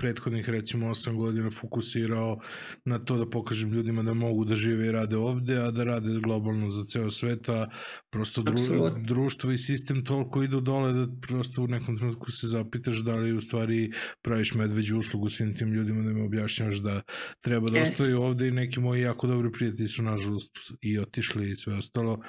prethodnih 0.05 0.49
recimo 0.49 0.89
8 0.89 1.15
godina 1.17 1.49
fokusirao 1.51 2.39
na 2.85 2.99
to 2.99 3.17
da 3.17 3.29
pokažem 3.29 3.71
ljudima 3.71 4.03
da 4.03 4.13
mogu 4.13 4.45
da 4.45 4.55
žive 4.55 4.87
i 4.87 4.91
rade 4.91 5.17
ovde, 5.17 5.57
a 5.57 5.71
da 5.71 5.83
rade 5.83 6.19
globalno 6.23 6.69
za 6.71 6.83
ceo 6.83 7.11
sveta. 7.11 7.69
Prosto 8.11 8.43
dru, 8.43 8.59
društvo 9.07 9.51
i 9.51 9.57
sistem 9.57 10.03
toliko 10.05 10.43
idu 10.43 10.61
dole 10.61 10.93
da 10.93 11.07
prosto 11.27 11.63
u 11.63 11.67
nekom 11.67 11.97
trenutku 11.97 12.31
se 12.31 12.47
zapitaš 12.47 12.97
da 12.97 13.15
li 13.15 13.33
u 13.33 13.41
stvari 13.41 13.91
praviš 14.21 14.53
medveđu 14.53 14.97
uslugu 14.97 15.29
svim 15.29 15.55
tim 15.55 15.73
ljudima 15.73 16.03
da 16.03 16.11
im 16.11 16.25
objašnjavaš 16.25 16.77
da 16.77 17.01
treba 17.41 17.69
da 17.69 17.81
ostaju 17.81 18.21
ovde 18.21 18.47
i 18.47 18.51
neki 18.51 18.79
moji 18.79 19.01
jako 19.01 19.27
dobri 19.27 19.51
prijatelji 19.51 19.87
su 19.87 20.03
nažalost 20.03 20.51
i 20.81 20.99
otišli 20.99 21.51
i 21.51 21.55
sve 21.55 21.77
ostalo. 21.77 22.21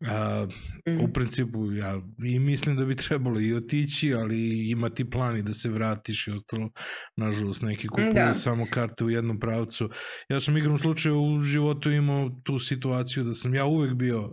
A, 0.00 0.46
mm. 0.88 1.00
U 1.00 1.12
principu 1.12 1.72
ja 1.72 2.00
i 2.24 2.38
mislim 2.38 2.76
da 2.76 2.84
bi 2.84 2.96
trebalo 2.96 3.40
i 3.40 3.54
otići, 3.54 4.14
ali 4.14 4.70
imati 4.70 5.10
plan 5.10 5.36
i 5.36 5.42
da 5.42 5.52
se 5.52 5.70
vratiš 5.70 6.26
i 6.26 6.30
ostalo 6.30 6.70
nažalost, 7.16 7.62
neki 7.62 7.88
kupuju 7.88 8.12
da. 8.14 8.34
samo 8.34 8.66
karte 8.70 9.04
u 9.04 9.10
jednom 9.10 9.40
pravcu. 9.40 9.90
Ja 10.28 10.40
sam 10.40 10.56
igrom 10.56 10.78
slučaju 10.78 11.22
u 11.22 11.40
životu 11.40 11.90
imao 11.90 12.30
tu 12.44 12.58
situaciju 12.58 13.24
da 13.24 13.34
sam 13.34 13.54
ja 13.54 13.64
uvek 13.64 13.94
bio 13.94 14.30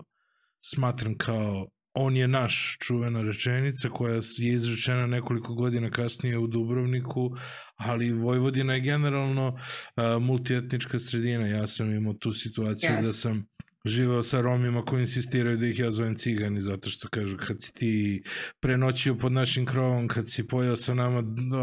smatram 0.61 1.18
kao 1.18 1.68
on 1.93 2.18
je 2.18 2.27
naš 2.27 2.77
čuvena 2.80 3.22
rečenica 3.22 3.89
koja 3.89 4.14
je 4.14 4.53
izrečena 4.53 5.07
nekoliko 5.07 5.53
godina 5.53 5.91
kasnije 5.91 6.38
u 6.38 6.47
Dubrovniku, 6.47 7.35
ali 7.76 8.11
Vojvodina 8.11 8.73
je 8.73 8.80
generalno 8.80 9.47
uh, 9.47 10.03
multietnička 10.22 10.99
sredina. 10.99 11.47
Ja 11.47 11.68
sam 11.68 11.91
imao 11.91 12.14
tu 12.14 12.34
situaciju 12.34 12.89
yes. 12.89 13.01
da 13.01 13.14
sam 13.14 13.45
živeo 13.85 14.23
sa 14.23 14.41
Romima 14.41 14.85
koji 14.85 15.01
insistiraju 15.01 15.57
da 15.57 15.68
ih 15.68 15.80
ja 15.80 15.91
zovem 15.91 16.15
cigani 16.15 16.61
zato 16.61 16.89
što 16.89 17.07
kažu 17.07 17.38
kad 17.38 17.61
si 17.61 17.73
ti 17.73 18.23
prenoćio 18.60 19.15
pod 19.15 19.31
našim 19.31 19.65
krovom, 19.65 20.07
kad 20.07 20.30
si 20.30 20.47
pojao 20.47 20.76
sa 20.76 20.93
nama 20.93 21.18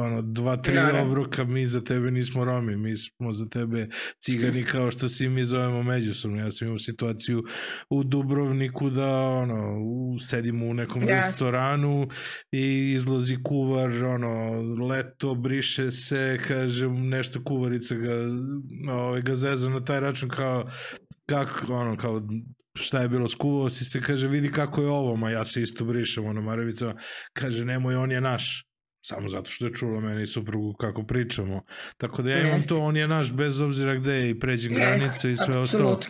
ono, 0.05 0.23
dva, 0.23 0.57
tri 0.57 0.75
Naravno. 0.75 1.03
obroka, 1.03 1.45
mi 1.45 1.67
za 1.67 1.81
tebe 1.81 2.11
nismo 2.11 2.45
Romi, 2.45 2.77
mi 2.77 2.97
smo 2.97 3.33
za 3.33 3.49
tebe 3.49 3.89
cigani 4.19 4.65
kao 4.65 4.91
što 4.91 5.09
si 5.09 5.29
mi 5.29 5.45
zovemo 5.45 5.83
međusobno. 5.83 6.41
Ja 6.41 6.51
sam 6.51 6.67
imao 6.67 6.79
situaciju 6.79 7.45
u 7.91 8.05
Dubrovniku 8.05 8.91
da 8.91 9.21
ono, 9.21 9.77
sedimo 10.21 10.67
u 10.67 10.75
nekom 10.75 11.03
yes. 11.03 11.09
restoranu 11.09 12.09
i 12.53 12.93
izlazi 12.97 13.39
kuvar, 13.45 14.05
ono, 14.05 14.63
leto, 14.87 15.35
briše 15.35 15.91
se, 15.91 16.41
kaže 16.49 16.89
nešto 16.89 17.45
kuvarica 17.45 17.95
ga, 17.95 18.15
ovaj, 18.93 19.23
ga 19.23 19.37
zeza 19.37 19.69
na 19.69 19.85
taj 19.85 20.01
račun 20.01 20.29
kao 20.29 20.71
kako, 21.35 21.75
ono, 21.75 21.97
kao, 21.97 22.23
šta 22.75 23.03
je 23.03 23.09
bilo, 23.09 23.29
skuvao 23.29 23.71
si 23.71 23.85
se, 23.85 24.01
kaže, 24.01 24.29
vidi 24.29 24.53
kako 24.53 24.83
je 24.83 24.89
ovo, 24.89 25.17
ma 25.17 25.31
ja 25.31 25.45
se 25.45 25.63
isto 25.63 25.85
brišem, 25.85 26.27
ono, 26.27 26.43
Marevica, 26.43 26.95
kaže, 27.33 27.65
nemoj, 27.65 27.97
on 27.97 28.13
je 28.13 28.21
naš, 28.21 28.65
samo 29.07 29.29
zato 29.29 29.51
što 29.51 29.67
je 29.67 29.75
čula 29.75 30.01
meni 30.01 30.27
suprugu 30.27 30.75
kako 30.81 31.03
pričamo. 31.07 31.63
Tako 31.97 32.23
da 32.23 32.31
ja 32.31 32.49
imam 32.49 32.63
to, 32.63 32.79
on 32.79 32.97
je 32.97 33.09
naš, 33.09 33.33
bez 33.33 33.61
obzira 33.61 33.95
gde 33.95 34.13
je 34.13 34.31
i 34.31 34.39
pređem 34.39 34.75
granice 34.75 35.33
i 35.33 35.37
sve 35.37 35.57
ostalo. 35.57 36.01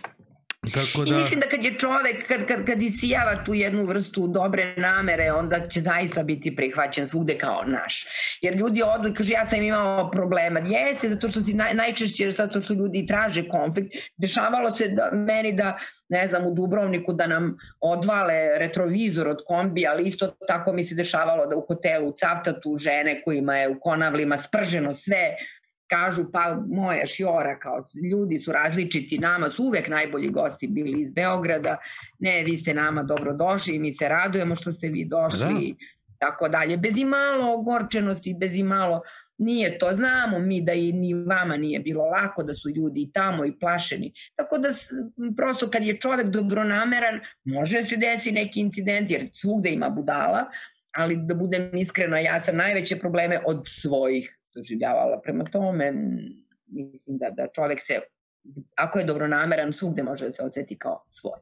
Tako 0.60 1.04
da... 1.04 1.14
I 1.14 1.18
mislim 1.18 1.40
da 1.40 1.46
kad 1.48 1.64
je 1.64 1.78
čovek, 1.78 2.28
kad, 2.28 2.46
kad, 2.46 2.66
kad 2.66 2.82
isijava 2.82 3.44
tu 3.44 3.54
jednu 3.54 3.84
vrstu 3.86 4.26
dobre 4.26 4.74
namere, 4.76 5.32
onda 5.32 5.68
će 5.68 5.80
zaista 5.80 6.22
biti 6.22 6.56
prihvaćen 6.56 7.08
svugde 7.08 7.38
kao 7.38 7.62
naš. 7.66 8.06
Jer 8.40 8.56
ljudi 8.56 8.82
odu 8.82 9.08
i 9.08 9.14
kaže 9.14 9.32
ja 9.32 9.46
sam 9.46 9.62
imao 9.62 10.10
problema. 10.10 10.60
Jeste, 10.60 11.08
zato 11.08 11.28
što 11.28 11.44
si 11.44 11.54
naj, 11.54 11.74
najčešće 11.74 12.30
zato 12.30 12.60
što 12.60 12.74
ljudi 12.74 13.06
traže 13.06 13.48
konflikt. 13.48 13.94
Dešavalo 14.16 14.76
se 14.76 14.88
da, 14.88 15.10
meni 15.12 15.52
da 15.52 15.78
ne 16.08 16.28
znam, 16.28 16.46
u 16.46 16.54
Dubrovniku 16.54 17.12
da 17.12 17.26
nam 17.26 17.58
odvale 17.80 18.58
retrovizor 18.58 19.28
od 19.28 19.38
kombi, 19.46 19.86
ali 19.86 20.08
isto 20.08 20.26
tako 20.48 20.72
mi 20.72 20.84
se 20.84 20.94
dešavalo 20.94 21.46
da 21.46 21.56
u 21.56 21.66
hotelu 21.68 22.08
u 22.08 22.12
Cavtatu 22.12 22.76
žene 22.78 23.22
kojima 23.22 23.56
je 23.56 23.68
u 23.68 23.80
konavlima 23.80 24.36
sprženo 24.36 24.94
sve, 24.94 25.34
kažu 25.90 26.24
pa 26.32 26.62
moja 26.68 27.06
šiora 27.06 27.58
kao 27.58 27.84
ljudi 28.12 28.38
su 28.38 28.52
različiti, 28.52 29.18
nama 29.18 29.48
su 29.48 29.64
uvek 29.64 29.88
najbolji 29.88 30.28
gosti 30.28 30.66
bili 30.66 31.00
iz 31.02 31.12
Beograda, 31.12 31.76
ne 32.18 32.42
vi 32.44 32.56
ste 32.56 32.74
nama 32.74 33.02
dobro 33.02 33.32
došli 33.32 33.74
i 33.74 33.78
mi 33.78 33.92
se 33.92 34.08
radujemo 34.08 34.54
što 34.54 34.72
ste 34.72 34.88
vi 34.88 35.04
došli 35.04 35.74
da. 35.78 35.86
tako 36.18 36.48
dalje, 36.48 36.76
bez 36.76 36.96
imalo 36.96 37.54
ogorčenosti, 37.54 38.34
bez 38.34 38.54
imalo 38.54 39.02
nije 39.38 39.78
to, 39.78 39.90
znamo 39.92 40.38
mi 40.38 40.60
da 40.60 40.72
i 40.72 40.92
ni 40.92 41.14
vama 41.14 41.56
nije 41.56 41.80
bilo 41.80 42.04
lako, 42.04 42.42
da 42.42 42.54
su 42.54 42.70
ljudi 42.70 43.00
i 43.00 43.12
tamo 43.12 43.44
i 43.44 43.58
plašeni. 43.58 44.12
Tako 44.36 44.58
da 44.58 44.68
prosto 45.36 45.70
kad 45.70 45.82
je 45.82 45.96
čovek 45.96 46.26
dobronameran, 46.26 47.20
može 47.44 47.82
se 47.82 47.96
desi 47.96 48.32
neki 48.32 48.60
incident, 48.60 49.10
jer 49.10 49.28
svugde 49.34 49.70
ima 49.70 49.88
budala, 49.90 50.44
ali 50.92 51.16
da 51.16 51.34
budem 51.34 51.76
iskrena, 51.76 52.18
ja 52.18 52.40
sam 52.40 52.56
najveće 52.56 52.98
probleme 52.98 53.40
od 53.46 53.62
svojih 53.66 54.39
doživljavala. 54.54 55.20
Prema 55.20 55.44
tome, 55.44 55.92
mislim 56.66 57.18
da, 57.18 57.30
da 57.30 57.48
čovek 57.54 57.78
se, 57.82 58.00
ako 58.76 58.98
je 58.98 59.04
dobronameran, 59.04 59.72
svugde 59.72 60.02
može 60.02 60.26
da 60.26 60.32
se 60.32 60.42
oseti 60.42 60.78
kao 60.78 61.04
svoj. 61.10 61.40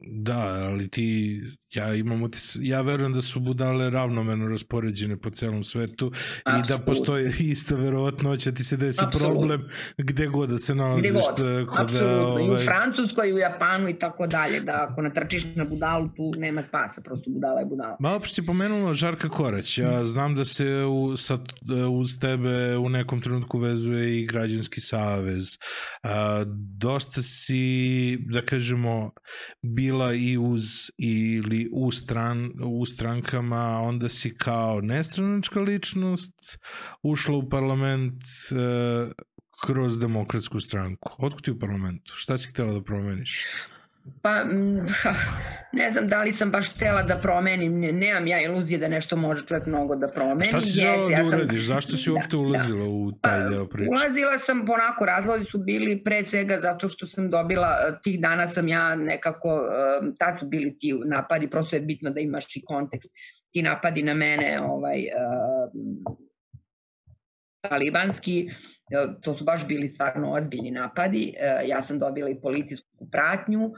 Da, 0.00 0.40
ali 0.40 0.88
ti, 0.88 1.40
ja 1.74 1.94
imam 1.94 2.22
utis, 2.22 2.56
ja 2.60 2.80
verujem 2.82 3.12
da 3.12 3.22
su 3.22 3.40
budale 3.40 3.90
ravnomerno 3.90 4.48
raspoređene 4.48 5.16
po 5.16 5.30
celom 5.30 5.64
svetu 5.64 6.12
Absolut. 6.44 6.66
i 6.66 6.68
da 6.68 6.78
postoji 6.78 7.32
isto 7.40 7.76
verovatnoća 7.76 8.52
ti 8.52 8.64
se 8.64 8.76
desi 8.76 9.00
Absolut. 9.04 9.26
problem 9.26 9.68
gde 9.98 10.26
god 10.26 10.48
da 10.48 10.58
se 10.58 10.74
nalaziš. 10.74 11.10
Gde 11.10 11.20
god, 11.64 11.76
kod 11.76 11.90
da, 11.90 12.26
ovaj... 12.26 12.42
i 12.42 12.48
u 12.48 12.50
ovaj- 12.50 12.64
Francuskoj, 12.64 13.28
i 13.28 13.32
u 13.32 13.38
Japanu 13.38 13.88
i 13.88 13.98
tako 13.98 14.26
dalje, 14.26 14.60
da 14.60 14.86
ako 14.90 15.02
natrčiš 15.02 15.44
na 15.54 15.64
budalu 15.64 16.08
tu 16.08 16.32
nema 16.36 16.62
spasa, 16.62 17.00
prosto 17.00 17.30
budala 17.30 17.60
je 17.60 17.66
budala. 17.66 17.96
Malo 18.00 18.20
si 18.24 18.46
pomenula 18.46 18.94
Žarka 18.94 19.28
Korać, 19.28 19.78
ja 19.78 20.04
znam 20.04 20.34
da 20.34 20.44
se 20.44 20.84
u, 20.84 21.16
sa, 21.16 21.38
uz 21.90 22.18
tebe 22.18 22.76
u 22.76 22.88
nekom 22.88 23.20
trenutku 23.20 23.58
vezuje 23.58 24.20
i 24.20 24.26
građanski 24.26 24.80
savez. 24.80 25.46
A, 26.02 26.44
dosta 26.78 27.22
si, 27.22 28.18
da 28.20 28.42
kažemo, 28.42 29.10
bila 29.88 30.14
i 30.14 30.38
uz 30.38 30.90
ili 30.98 31.68
u, 31.72 31.92
stran, 31.92 32.50
u 32.64 32.86
strankama, 32.86 33.80
onda 33.80 34.08
si 34.08 34.34
kao 34.34 34.80
nestranačka 34.80 35.60
ličnost 35.60 36.58
ušla 37.02 37.36
u 37.36 37.48
parlament 37.48 38.22
e, 38.22 39.12
kroz 39.66 39.98
demokratsku 39.98 40.60
stranku. 40.60 41.16
Otkud 41.18 41.44
ti 41.44 41.50
u 41.50 41.58
parlamentu? 41.58 42.12
Šta 42.16 42.38
si 42.38 42.48
htela 42.48 42.72
da 42.72 42.82
promeniš? 42.82 43.44
Pa, 44.22 44.44
ne 45.78 45.90
znam 45.90 46.08
da 46.08 46.22
li 46.22 46.32
sam 46.32 46.50
baš 46.50 46.74
htela 46.74 47.02
da 47.02 47.16
promenim, 47.16 47.80
ne, 47.80 47.92
nemam 47.92 48.26
ja 48.26 48.42
iluzije 48.42 48.78
da 48.78 48.88
nešto 48.88 49.16
može 49.16 49.46
čovjek 49.46 49.66
mnogo 49.66 49.96
da 49.96 50.08
promeni. 50.08 50.44
Šta 50.44 50.60
si 50.60 50.80
žela 50.80 51.08
da 51.08 51.26
uradiš? 51.28 51.66
Zašto 51.66 51.96
si 51.96 52.10
da, 52.10 52.14
uopšte 52.14 52.36
da, 52.36 52.40
ulazila 52.40 52.84
da. 52.84 52.90
u 52.90 53.12
taj 53.12 53.42
pa, 53.42 53.48
deo 53.48 53.66
priče? 53.66 53.90
Ulazila 53.90 54.38
sam, 54.38 54.66
ponako, 54.66 55.06
razlozi 55.06 55.44
su 55.44 55.58
bili 55.58 56.04
pre 56.04 56.24
svega 56.24 56.58
zato 56.58 56.88
što 56.88 57.06
sam 57.06 57.30
dobila, 57.30 57.98
tih 58.04 58.20
dana 58.20 58.48
sam 58.48 58.68
ja 58.68 58.96
nekako, 58.96 59.62
tad 60.18 60.40
su 60.40 60.46
bili 60.46 60.78
ti 60.78 61.00
napadi, 61.04 61.50
prosto 61.50 61.76
je 61.76 61.82
bitno 61.82 62.10
da 62.10 62.20
imaš 62.20 62.56
i 62.56 62.62
kontekst. 62.64 63.10
Ti 63.52 63.62
napadi 63.62 64.02
na 64.02 64.14
mene, 64.14 64.60
ovaj, 64.62 65.04
talibanski, 67.60 68.50
to 69.20 69.34
su 69.34 69.44
baš 69.44 69.66
bili 69.66 69.88
stvarno 69.88 70.32
ozbiljni 70.32 70.70
napadi. 70.70 71.34
Ja 71.66 71.82
sam 71.82 71.98
dobila 71.98 72.28
i 72.28 72.40
policijsku 72.40 73.06
pratnju, 73.10 73.72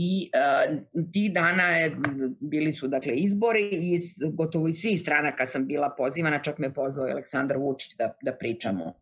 I 0.00 0.30
uh, 0.30 0.78
ti 1.12 1.30
dana 1.34 1.62
je, 1.62 1.96
bili 2.40 2.72
su 2.72 2.88
dakle 2.88 3.14
izbori 3.16 3.68
i 3.72 3.98
gotovo 4.32 4.68
iz 4.68 4.76
svih 4.76 5.00
stranaka 5.00 5.46
sam 5.46 5.66
bila 5.66 5.90
pozivana, 5.90 6.38
čak 6.42 6.58
me 6.58 6.74
pozvao 6.74 7.08
Aleksandar 7.10 7.58
Vučić 7.58 7.96
da, 7.98 8.12
da 8.22 8.32
pričamo 8.32 8.92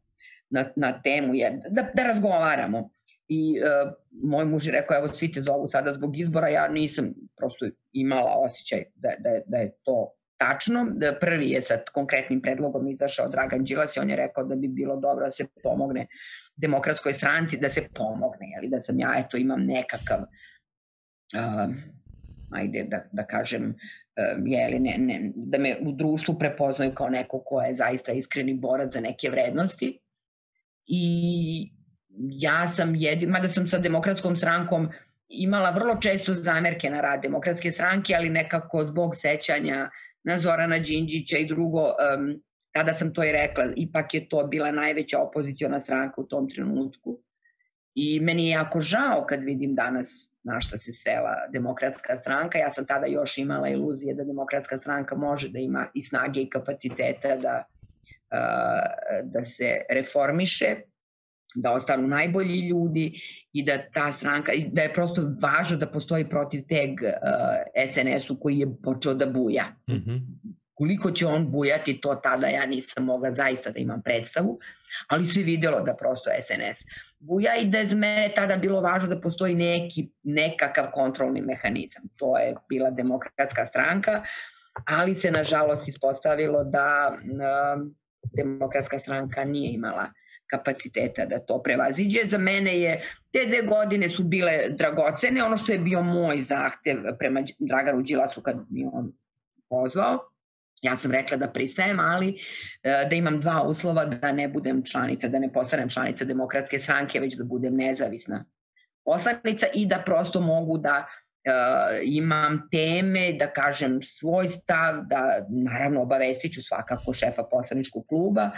na, 0.51 0.65
na 0.77 1.03
temu, 1.03 1.35
je, 1.35 1.63
da, 1.69 1.91
da 1.95 2.03
razgovaramo. 2.03 2.91
I 3.29 3.61
uh, 3.61 3.93
moj 4.11 4.45
muž 4.45 4.67
je 4.67 4.73
rekao, 4.73 4.97
evo 4.97 5.09
svi 5.09 5.33
te 5.33 5.43
zovu 5.43 5.67
sada 5.67 5.93
zbog 5.93 6.17
izbora, 6.19 6.49
ja 6.49 6.69
nisam 6.69 7.13
prosto 7.37 7.67
imala 7.93 8.33
osjećaj 8.39 8.85
da, 8.95 9.15
da, 9.19 9.41
da 9.47 9.59
je 9.59 9.71
to 9.83 10.16
tačno. 10.39 10.87
Da 10.91 11.15
prvi 11.21 11.51
je 11.51 11.63
sa 11.63 11.79
konkretnim 11.93 12.43
predlogom 12.43 12.89
izašao 12.89 13.29
Dragan 13.29 13.65
Đilas 13.65 13.97
i 13.97 14.01
on 14.01 14.11
je 14.11 14.17
rekao 14.17 14.45
da 14.45 14.57
bi 14.57 14.69
bilo 14.69 14.97
dobro 14.97 15.25
da 15.25 15.31
se 15.31 15.47
pomogne 15.63 16.07
demokratskoj 16.57 17.13
stranci, 17.13 17.57
da 17.57 17.69
se 17.69 17.89
pomogne, 17.95 18.55
ali 18.59 18.69
da 18.69 18.81
sam 18.81 19.01
ja, 19.01 19.13
eto, 19.17 19.37
imam 19.37 19.65
nekakav 19.65 20.21
uh, 20.21 21.75
ajde 22.51 22.85
da, 22.91 23.05
da 23.13 23.27
kažem, 23.27 23.69
uh, 23.69 24.43
jeli, 24.47 24.79
ne, 24.81 24.99
ne, 24.99 25.33
da 25.35 25.59
me 25.59 25.77
u 25.81 25.93
društvu 25.93 26.39
prepoznaju 26.39 26.95
kao 26.95 27.09
neko 27.09 27.43
ko 27.47 27.61
je 27.61 27.75
zaista 27.75 28.13
iskreni 28.13 28.55
borac 28.55 28.93
za 28.93 29.01
neke 29.01 29.31
vrednosti. 29.31 29.99
I 30.87 31.73
ja 32.19 32.69
sam 32.69 32.95
jedin, 32.95 33.31
mada 33.31 33.49
sam 33.49 33.67
sa 33.67 33.79
demokratskom 33.79 34.37
strankom 34.37 34.89
imala 35.29 35.71
vrlo 35.71 35.97
često 36.01 36.35
zamerke 36.35 36.91
na 36.91 37.01
rad 37.01 37.23
demokratske 37.23 37.71
stranke, 37.71 38.15
ali 38.15 38.31
nekako 38.31 38.85
zbog 38.85 39.17
sećanja 39.17 39.75
na 39.75 39.91
Zorana 40.39 40.79
Đinđića 40.79 41.39
i 41.39 41.47
drugo, 41.47 41.83
um, 41.83 42.43
tada 42.73 42.95
sam 42.95 43.15
to 43.15 43.25
i 43.25 43.33
rekla, 43.33 43.65
ipak 43.77 44.15
je 44.15 44.29
to 44.29 44.47
bila 44.47 44.71
najveća 44.71 45.19
opoziciona 45.19 45.81
stranka 45.81 46.21
u 46.21 46.25
tom 46.25 46.51
trenutku. 46.51 47.19
I 47.95 48.21
meni 48.21 48.47
je 48.47 48.51
jako 48.51 48.81
žao 48.81 49.27
kad 49.29 49.45
vidim 49.45 49.75
danas 49.75 50.31
na 50.45 50.61
šta 50.61 50.79
se 50.79 50.93
svela 50.93 51.35
demokratska 51.53 52.17
stranka. 52.17 52.59
Ja 52.59 52.71
sam 52.71 52.87
tada 52.87 53.07
još 53.07 53.39
imala 53.39 53.69
iluzije 53.69 54.15
da 54.15 54.25
demokratska 54.25 54.79
stranka 54.79 55.17
može 55.17 55.49
da 55.49 55.59
ima 55.59 55.87
i 55.95 56.03
snage 56.03 56.41
i 56.41 56.51
kapaciteta 56.51 57.37
da, 57.37 57.65
da 59.23 59.45
se 59.45 59.81
reformiše, 59.91 60.77
da 61.57 61.73
ostanu 61.73 62.07
najbolji 62.09 62.69
ljudi 62.69 63.21
i 63.53 63.63
da 63.63 63.79
ta 63.95 64.13
stranka, 64.13 64.53
da 64.73 64.83
je 64.83 64.93
prosto 64.93 65.23
važno 65.43 65.77
da 65.77 65.87
postoji 65.87 66.29
protiv 66.29 66.63
teg 66.69 66.91
SNS-u 67.89 68.41
koji 68.41 68.59
je 68.59 68.69
počeo 68.83 69.15
da 69.15 69.27
buja. 69.27 69.65
Mm 69.89 69.93
-hmm. 69.93 70.21
Koliko 70.75 71.11
će 71.11 71.27
on 71.27 71.51
bujati, 71.51 72.01
to 72.01 72.15
tada 72.15 72.47
ja 72.47 72.67
nisam 72.67 73.05
mogla 73.05 73.33
zaista 73.33 73.71
da 73.71 73.79
imam 73.79 74.03
predstavu, 74.03 74.59
ali 75.09 75.27
se 75.27 75.43
videlo 75.43 75.81
da 75.81 75.95
prosto 75.95 76.31
SNS 76.43 76.85
buja 77.19 77.57
i 77.57 77.65
da 77.65 77.79
je 77.79 77.87
za 77.87 77.97
mene 77.97 78.33
tada 78.35 78.57
bilo 78.57 78.81
važno 78.81 79.09
da 79.09 79.21
postoji 79.21 79.55
neki, 79.55 80.11
nekakav 80.23 80.91
kontrolni 80.95 81.41
mehanizam. 81.41 82.03
To 82.17 82.39
je 82.39 82.55
bila 82.69 82.91
demokratska 82.91 83.67
stranka, 83.67 84.23
ali 84.87 85.15
se 85.15 85.31
nažalost 85.31 85.89
ispostavilo 85.89 86.65
da 86.65 87.13
uh, 87.15 87.89
demokratska 88.37 88.99
stranka 88.99 89.45
nije 89.45 89.73
imala 89.73 90.11
kapaciteta 90.47 91.27
da 91.27 91.39
to 91.39 91.63
prevaziđe. 91.63 92.21
Za 92.25 92.39
mene 92.39 92.79
je, 92.79 93.03
te 93.33 93.45
dve 93.47 93.63
godine 93.63 94.09
su 94.09 94.25
bile 94.25 94.69
dragocene, 94.69 95.45
ono 95.45 95.57
što 95.57 95.73
je 95.73 95.79
bio 95.79 96.03
moj 96.03 96.41
zahtev 96.41 96.97
prema 97.19 97.43
Draganu 97.59 98.03
Đilasu 98.03 98.41
kad 98.41 98.57
mi 98.71 98.87
on 98.93 99.13
pozvao, 99.69 100.19
Ja 100.83 100.93
sam 100.97 101.13
rekla 101.13 101.37
da 101.41 101.47
pristajem, 101.49 102.01
ali 102.01 102.29
e, 102.83 103.07
da 103.11 103.17
imam 103.17 103.39
dva 103.41 103.63
uslova 103.63 104.05
da 104.05 104.33
ne 104.33 104.49
budem 104.49 104.83
članica, 104.85 105.29
da 105.29 105.39
ne 105.39 105.49
postanem 105.53 105.89
članica 105.89 106.25
demokratske 106.25 106.79
stranke, 106.79 107.21
već 107.21 107.35
da 107.35 107.45
budem 107.45 107.77
nezavisna 107.77 108.45
poslanica 109.07 109.67
i 109.75 109.87
da 109.87 110.03
prosto 110.07 110.41
mogu 110.41 110.79
da 110.79 111.07
uh, 111.07 111.99
imam 112.03 112.69
teme, 112.71 113.33
da 113.39 113.47
kažem 113.53 114.03
svoj 114.03 114.49
stav, 114.49 114.95
da 115.07 115.47
naravno 115.49 116.03
obavestit 116.03 116.55
ću 116.55 116.63
svakako 116.63 117.13
šefa 117.13 117.43
poslaničkog 117.51 118.07
kluba, 118.09 118.51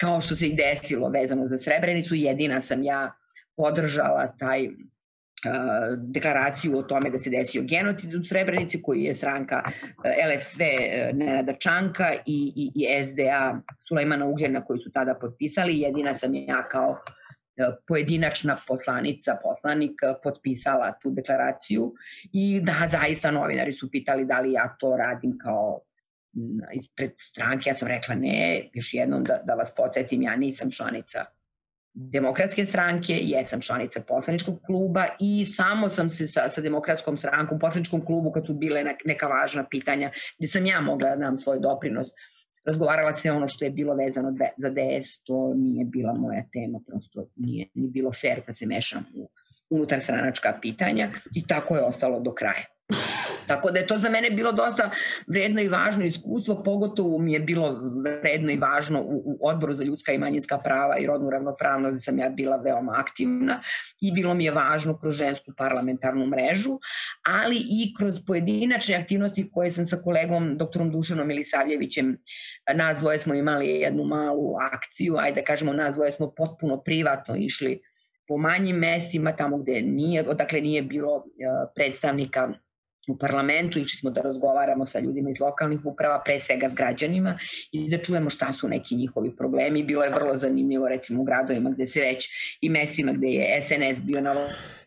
kao 0.00 0.20
što 0.20 0.36
se 0.36 0.46
i 0.46 0.56
desilo 0.56 1.08
vezano 1.08 1.44
za 1.44 1.58
Srebrenicu, 1.58 2.14
jedina 2.14 2.60
sam 2.60 2.82
ja 2.82 3.12
podržala 3.56 4.36
taj 4.38 4.68
deklaraciju 5.96 6.78
o 6.78 6.82
tome 6.82 7.10
da 7.10 7.18
se 7.18 7.30
desio 7.30 7.62
genocid 7.62 8.14
u 8.14 8.24
Srebrenici 8.24 8.82
koji 8.82 9.02
je 9.02 9.14
stranka 9.14 9.62
LSV 10.34 10.60
Nenada 11.14 11.52
Čanka 11.52 12.12
i, 12.26 12.52
i, 12.56 12.72
i 12.74 13.04
SDA 13.04 13.60
Sulejmana 13.88 14.26
Ugljena 14.26 14.64
koji 14.64 14.80
su 14.80 14.90
tada 14.92 15.14
potpisali. 15.14 15.80
Jedina 15.80 16.14
sam 16.14 16.34
ja 16.34 16.62
kao 16.70 16.98
pojedinačna 17.88 18.56
poslanica, 18.68 19.36
poslanik 19.42 19.92
potpisala 20.22 20.92
tu 21.02 21.10
deklaraciju 21.10 21.92
i 22.32 22.60
da, 22.60 22.88
zaista 22.88 23.30
novinari 23.30 23.72
su 23.72 23.90
pitali 23.90 24.24
da 24.24 24.40
li 24.40 24.52
ja 24.52 24.76
to 24.80 24.96
radim 24.96 25.38
kao 25.38 25.80
ispred 26.74 27.12
stranke. 27.18 27.70
Ja 27.70 27.74
sam 27.74 27.88
rekla 27.88 28.14
ne, 28.14 28.70
još 28.72 28.94
jednom 28.94 29.24
da, 29.24 29.42
da 29.44 29.54
vas 29.54 29.72
podsjetim, 29.76 30.22
ja 30.22 30.36
nisam 30.36 30.70
članica 30.70 31.24
demokratske 31.94 32.66
stranke, 32.66 33.18
jesam 33.22 33.60
članica 33.60 34.00
poslaničkog 34.00 34.60
kluba 34.66 35.06
i 35.20 35.46
samo 35.46 35.88
sam 35.88 36.10
se 36.10 36.26
sa, 36.28 36.48
sa 36.48 36.60
demokratskom 36.60 37.16
strankom 37.16 37.58
poslaničkom 37.58 38.04
klubu 38.04 38.32
kad 38.32 38.46
su 38.46 38.54
bile 38.54 38.84
neka 39.04 39.26
važna 39.26 39.64
pitanja 39.70 40.10
gde 40.38 40.46
sam 40.46 40.66
ja 40.66 40.80
mogla 40.80 41.10
da 41.10 41.16
dam 41.16 41.36
svoj 41.36 41.58
doprinos 41.60 42.08
razgovarala 42.66 43.12
sve 43.14 43.32
ono 43.32 43.48
što 43.48 43.64
je 43.64 43.70
bilo 43.70 43.94
vezano 43.94 44.34
za 44.56 44.70
DS, 44.70 45.22
to 45.24 45.54
nije 45.56 45.84
bila 45.84 46.14
moja 46.14 46.44
tema, 46.52 46.80
prosto 46.86 47.26
nije, 47.36 47.68
nije 47.74 47.90
bilo 47.90 48.12
fair 48.12 48.40
da 48.46 48.52
se 48.52 48.66
mešam 48.66 49.04
u 49.14 49.30
unutar 49.70 50.00
stranačka 50.00 50.58
pitanja 50.62 51.10
i 51.34 51.46
tako 51.46 51.76
je 51.76 51.82
ostalo 51.82 52.20
do 52.20 52.34
kraja. 52.34 52.64
Tako 53.50 53.70
da 53.70 53.78
je 53.78 53.86
to 53.86 53.96
za 53.98 54.10
mene 54.10 54.30
bilo 54.30 54.52
dosta 54.52 54.90
vredno 55.26 55.60
i 55.60 55.68
važno 55.68 56.04
iskustvo, 56.04 56.62
pogotovo 56.64 57.18
mi 57.18 57.32
je 57.32 57.40
bilo 57.40 57.80
vredno 58.22 58.52
i 58.52 58.58
važno 58.58 59.02
u, 59.02 59.22
u 59.26 59.48
odboru 59.48 59.74
za 59.74 59.84
ljudska 59.84 60.12
i 60.12 60.18
manjinska 60.18 60.58
prava 60.58 60.98
i 60.98 61.06
rodnu 61.06 61.30
ravnopravnost 61.30 61.94
gde 61.94 62.00
sam 62.00 62.18
ja 62.18 62.28
bila 62.28 62.56
veoma 62.56 62.92
aktivna 62.96 63.60
i 64.00 64.12
bilo 64.12 64.34
mi 64.34 64.44
je 64.44 64.52
važno 64.52 64.98
kroz 64.98 65.14
žensku 65.14 65.52
parlamentarnu 65.56 66.26
mrežu, 66.26 66.78
ali 67.26 67.56
i 67.56 67.94
kroz 67.98 68.20
pojedinačne 68.26 68.94
aktivnosti 68.94 69.50
koje 69.52 69.70
sam 69.70 69.84
sa 69.84 69.96
kolegom 69.96 70.56
doktorom 70.58 70.92
Dušanom 70.92 71.28
Milisavljevićem 71.28 72.16
nas 72.74 72.98
dvoje 72.98 73.18
smo 73.18 73.34
imali 73.34 73.68
jednu 73.68 74.04
malu 74.04 74.54
akciju, 74.60 75.16
ajde 75.18 75.40
da 75.40 75.46
kažemo 75.46 75.72
nas 75.72 75.94
dvoje 75.94 76.12
smo 76.12 76.32
potpuno 76.36 76.82
privatno 76.82 77.36
išli 77.36 77.80
po 78.28 78.36
manjim 78.36 78.76
mestima, 78.76 79.32
tamo 79.36 79.58
gde 79.58 79.82
nije, 79.82 80.28
odakle 80.28 80.60
nije 80.60 80.82
bilo 80.82 81.24
predstavnika 81.74 82.52
u 83.08 83.18
parlamentu, 83.18 83.78
išli 83.78 83.98
smo 83.98 84.10
da 84.10 84.20
razgovaramo 84.20 84.84
sa 84.84 85.00
ljudima 85.00 85.30
iz 85.30 85.40
lokalnih 85.40 85.80
uprava, 85.84 86.22
pre 86.24 86.38
svega 86.38 86.68
s 86.68 86.74
građanima 86.74 87.38
i 87.72 87.88
da 87.88 87.98
čujemo 87.98 88.30
šta 88.30 88.52
su 88.52 88.68
neki 88.68 88.96
njihovi 88.96 89.36
problemi. 89.36 89.82
Bilo 89.82 90.04
je 90.04 90.14
vrlo 90.14 90.36
zanimljivo 90.36 90.88
recimo 90.88 91.22
u 91.22 91.24
gradovima 91.24 91.70
gde 91.70 91.86
se 91.86 92.00
već 92.00 92.28
i 92.60 92.68
mestima 92.68 93.12
gde 93.12 93.28
je 93.28 93.62
SNS 93.62 94.00
bio 94.00 94.20
na 94.20 94.34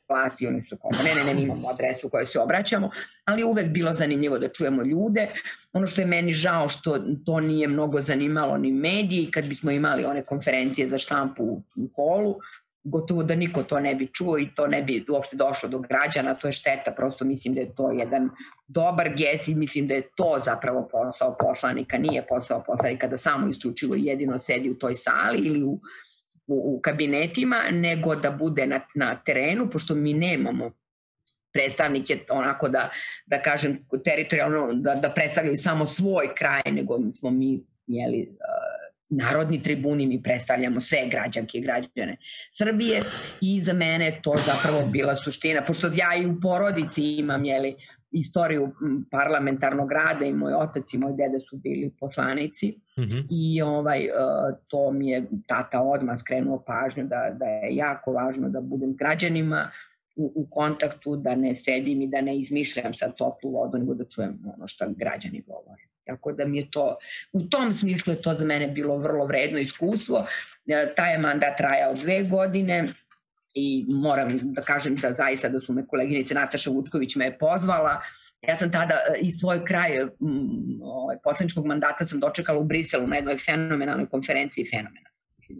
vlasti, 0.09 0.47
oni 0.47 0.63
su 0.69 0.77
kao, 0.77 0.91
ne, 1.03 1.15
ne, 1.15 1.33
ne, 1.33 1.41
imamo 1.41 1.69
adresu 1.69 2.09
kojoj 2.09 2.25
se 2.25 2.39
obraćamo, 2.39 2.89
ali 3.25 3.43
uvek 3.43 3.67
bilo 3.67 3.93
zanimljivo 3.93 4.39
da 4.39 4.49
čujemo 4.49 4.83
ljude. 4.83 5.27
Ono 5.73 5.87
što 5.87 6.01
je 6.01 6.07
meni 6.07 6.33
žao 6.33 6.69
što 6.69 6.99
to 7.25 7.39
nije 7.39 7.67
mnogo 7.67 8.01
zanimalo 8.01 8.57
ni 8.57 8.71
mediji, 8.71 9.31
kad 9.31 9.45
bismo 9.45 9.71
imali 9.71 10.05
one 10.05 10.23
konferencije 10.23 10.87
za 10.87 10.97
štampu 10.97 11.43
u 11.43 11.63
holu, 11.95 12.35
gotovo 12.83 13.23
da 13.23 13.35
niko 13.35 13.63
to 13.63 13.79
ne 13.79 13.95
bi 13.95 14.07
čuo 14.13 14.37
i 14.39 14.47
to 14.55 14.67
ne 14.67 14.81
bi 14.83 15.05
uopšte 15.09 15.37
došlo 15.37 15.69
do 15.69 15.79
građana, 15.79 16.33
to 16.33 16.47
je 16.47 16.51
šteta, 16.51 16.91
prosto 16.91 17.25
mislim 17.25 17.53
da 17.53 17.61
je 17.61 17.75
to 17.75 17.91
jedan 17.91 18.29
dobar 18.67 19.09
gest 19.09 19.47
i 19.47 19.55
mislim 19.55 19.87
da 19.87 19.95
je 19.95 20.07
to 20.15 20.39
zapravo 20.45 20.87
posao 20.91 21.35
poslanika, 21.39 21.97
nije 21.97 22.25
posao 22.27 22.63
poslanika 22.67 23.07
da 23.07 23.17
samo 23.17 23.47
isključivo 23.47 23.95
jedino 23.97 24.39
sedi 24.39 24.69
u 24.69 24.79
toj 24.79 24.95
sali 24.95 25.39
ili 25.39 25.63
u, 25.63 25.79
u, 26.47 26.75
u 26.75 26.79
kabinetima, 26.81 27.57
nego 27.71 28.15
da 28.15 28.31
bude 28.31 28.65
na, 28.67 28.79
na 28.95 29.15
terenu, 29.15 29.69
pošto 29.69 29.95
mi 29.95 30.13
nemamo 30.13 30.71
predstavnike 31.53 32.19
onako 32.29 32.69
da, 32.69 32.89
da 33.25 33.41
kažem 33.41 33.85
teritorijalno, 34.05 34.73
da, 34.73 34.95
da 34.95 35.09
predstavljaju 35.09 35.57
samo 35.57 35.85
svoj 35.85 36.35
kraj, 36.35 36.61
nego 36.71 36.99
smo 37.11 37.31
mi 37.31 37.63
jeli, 37.87 38.27
uh, 38.29 38.82
narodni 39.15 39.63
tribuni, 39.63 40.05
mi 40.07 40.23
predstavljamo 40.23 40.79
sve 40.79 40.99
građanke 41.11 41.57
i 41.57 41.61
građane 41.61 42.17
Srbije 42.51 43.01
i 43.41 43.61
za 43.61 43.73
mene 43.73 44.19
to 44.23 44.35
zapravo 44.45 44.87
bila 44.87 45.15
suština, 45.15 45.65
pošto 45.67 45.87
ja 45.87 46.23
i 46.23 46.25
u 46.25 46.39
porodici 46.41 47.03
imam, 47.03 47.45
jeli, 47.45 47.75
istoriju 48.13 48.71
parlamentarnog 49.11 49.91
rada 49.91 50.25
i 50.25 50.33
moj 50.33 50.53
otac 50.53 50.93
i 50.93 50.97
moj 50.97 51.13
deda 51.13 51.39
su 51.39 51.57
bili 51.57 51.91
poslanici 51.99 52.79
mm 52.97 53.01
-hmm. 53.01 53.27
i 53.31 53.61
ovaj, 53.61 54.07
to 54.67 54.91
mi 54.91 55.09
je 55.09 55.25
tata 55.47 55.81
odmah 55.81 56.17
skrenuo 56.17 56.63
pažnju 56.67 57.03
da, 57.03 57.35
da 57.39 57.45
je 57.45 57.75
jako 57.75 58.11
važno 58.11 58.49
da 58.49 58.61
budem 58.61 58.93
s 58.93 58.95
građanima 58.95 59.71
u, 60.15 60.31
u 60.35 60.47
kontaktu, 60.51 61.15
da 61.15 61.35
ne 61.35 61.55
sedim 61.55 62.01
i 62.01 62.07
da 62.07 62.21
ne 62.21 62.37
izmišljam 62.37 62.93
sad 62.93 63.15
toplu 63.15 63.51
vodu, 63.51 63.77
nego 63.77 63.93
da 63.93 64.05
čujem 64.05 64.39
ono 64.55 64.67
što 64.67 64.85
građani 64.97 65.43
govore. 65.47 65.83
Tako 66.05 66.31
da 66.31 66.45
mi 66.45 66.57
je 66.57 66.71
to, 66.71 66.97
u 67.31 67.41
tom 67.41 67.73
smislu 67.73 68.13
je 68.13 68.21
to 68.21 68.33
za 68.33 68.45
mene 68.45 68.67
bilo 68.67 68.97
vrlo 68.97 69.25
vredno 69.25 69.59
iskustvo. 69.59 70.25
E, 70.67 70.93
taj 70.95 71.13
je 71.13 71.17
mandat 71.17 71.57
trajao 71.57 71.93
dve 71.93 72.23
godine 72.23 72.87
i 73.55 73.85
moram 73.89 74.39
da 74.43 74.61
kažem 74.61 74.95
da 74.95 75.13
zaista 75.13 75.49
da 75.49 75.59
su 75.59 75.73
me 75.73 75.87
koleginice 75.87 76.33
Nataša 76.33 76.69
Vučković 76.69 77.15
me 77.15 77.25
je 77.25 77.37
pozvala. 77.37 78.01
Ja 78.47 78.57
sam 78.57 78.71
tada 78.71 78.93
e, 78.93 79.19
i 79.21 79.31
svoj 79.31 79.65
kraj 79.65 79.91
ovaj, 80.81 81.17
poslaničkog 81.23 81.65
mandata 81.65 82.05
sam 82.05 82.19
dočekala 82.19 82.59
u 82.59 82.63
Briselu 82.63 83.07
na 83.07 83.15
jednoj 83.15 83.37
fenomenalnoj 83.37 84.09
konferenciji 84.09 84.69
fenomena 84.71 85.09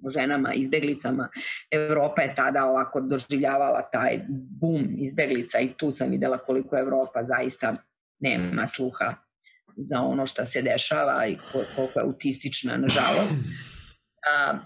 o 0.04 0.10
ženama, 0.10 0.54
izbeglicama. 0.54 1.30
Evropa 1.72 2.22
je 2.22 2.36
tada 2.36 2.66
ovako 2.66 3.02
doživljavala 3.02 3.82
taj 3.92 4.20
bum 4.30 4.88
izbeglica 4.98 5.60
i 5.60 5.74
tu 5.78 5.92
sam 5.92 6.10
videla 6.10 6.38
koliko 6.38 6.78
Evropa 6.78 7.24
zaista 7.24 7.76
nema 8.20 8.68
sluha 8.68 9.16
za 9.78 10.02
ono 10.02 10.26
što 10.26 10.46
se 10.46 10.62
dešava 10.62 11.28
i 11.28 11.38
koliko 11.76 12.00
je 12.00 12.04
autistična, 12.04 12.78
nažalost. 12.78 13.36
A, 14.36 14.58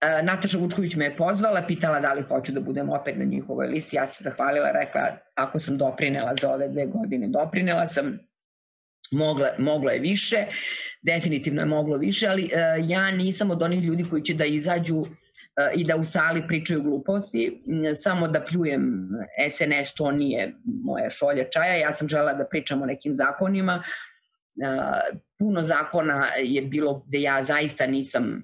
a, 0.00 0.22
Nataša 0.22 0.58
Vučković 0.58 0.96
me 0.96 1.04
je 1.04 1.16
pozvala, 1.16 1.62
pitala 1.66 2.00
da 2.00 2.12
li 2.12 2.22
hoću 2.22 2.52
da 2.52 2.60
budem 2.60 2.90
opet 2.90 3.18
na 3.18 3.24
njihovoj 3.24 3.66
listi. 3.66 3.96
Ja 3.96 4.08
se 4.08 4.24
zahvalila, 4.24 4.72
rekla 4.72 5.18
ako 5.34 5.60
sam 5.60 5.78
doprinela 5.78 6.34
za 6.40 6.50
ove 6.50 6.68
dve 6.68 6.86
godine, 6.86 7.28
doprinela 7.28 7.86
sam, 7.88 8.18
mogla, 9.10 9.48
moglo 9.58 9.90
je 9.90 10.00
više, 10.00 10.36
definitivno 11.02 11.62
je 11.62 11.66
moglo 11.66 11.96
više, 11.96 12.26
ali 12.26 12.50
a, 12.54 12.76
ja 12.86 13.10
nisam 13.10 13.50
od 13.50 13.62
onih 13.62 13.84
ljudi 13.84 14.04
koji 14.10 14.22
će 14.22 14.34
da 14.34 14.44
izađu 14.44 15.04
i 15.74 15.84
da 15.84 15.96
u 15.96 16.04
sali 16.04 16.46
pričaju 16.48 16.82
gluposti, 16.82 17.62
samo 18.02 18.28
da 18.28 18.44
pljujem 18.44 19.08
SNS, 19.50 19.94
to 19.96 20.10
nije 20.10 20.54
moja 20.64 21.10
šolja 21.10 21.44
čaja, 21.44 21.74
ja 21.74 21.92
sam 21.92 22.08
žela 22.08 22.32
da 22.32 22.46
pričam 22.46 22.82
o 22.82 22.86
nekim 22.86 23.14
zakonima, 23.14 23.82
puno 25.38 25.62
zakona 25.62 26.26
je 26.42 26.62
bilo 26.62 27.04
gde 27.06 27.20
ja 27.20 27.42
zaista 27.42 27.86
nisam 27.86 28.42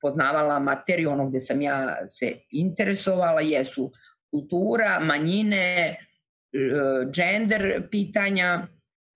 poznavala 0.00 0.58
materiju 0.58 1.10
ono 1.10 1.28
gde 1.28 1.40
sam 1.40 1.62
ja 1.62 2.06
se 2.08 2.32
interesovala, 2.50 3.40
jesu 3.40 3.92
kultura, 4.30 5.00
manjine, 5.00 5.56
e, 5.56 5.96
gender 7.12 7.88
pitanja, 7.90 8.66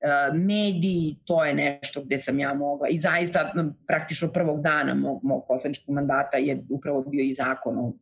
e, 0.00 0.32
mediji, 0.32 1.16
to 1.24 1.44
je 1.44 1.54
nešto 1.54 2.02
gde 2.02 2.18
sam 2.18 2.38
ja 2.38 2.54
mogla 2.54 2.88
i 2.88 2.98
zaista 2.98 3.52
praktično 3.86 4.32
prvog 4.32 4.62
dana 4.62 4.94
mog, 4.94 5.20
mog 5.22 5.44
poslaničkog 5.48 5.94
mandata 5.94 6.36
je 6.36 6.64
upravo 6.70 7.02
bio 7.02 7.24
i 7.24 7.32
zakon 7.32 7.78
o 7.78 7.92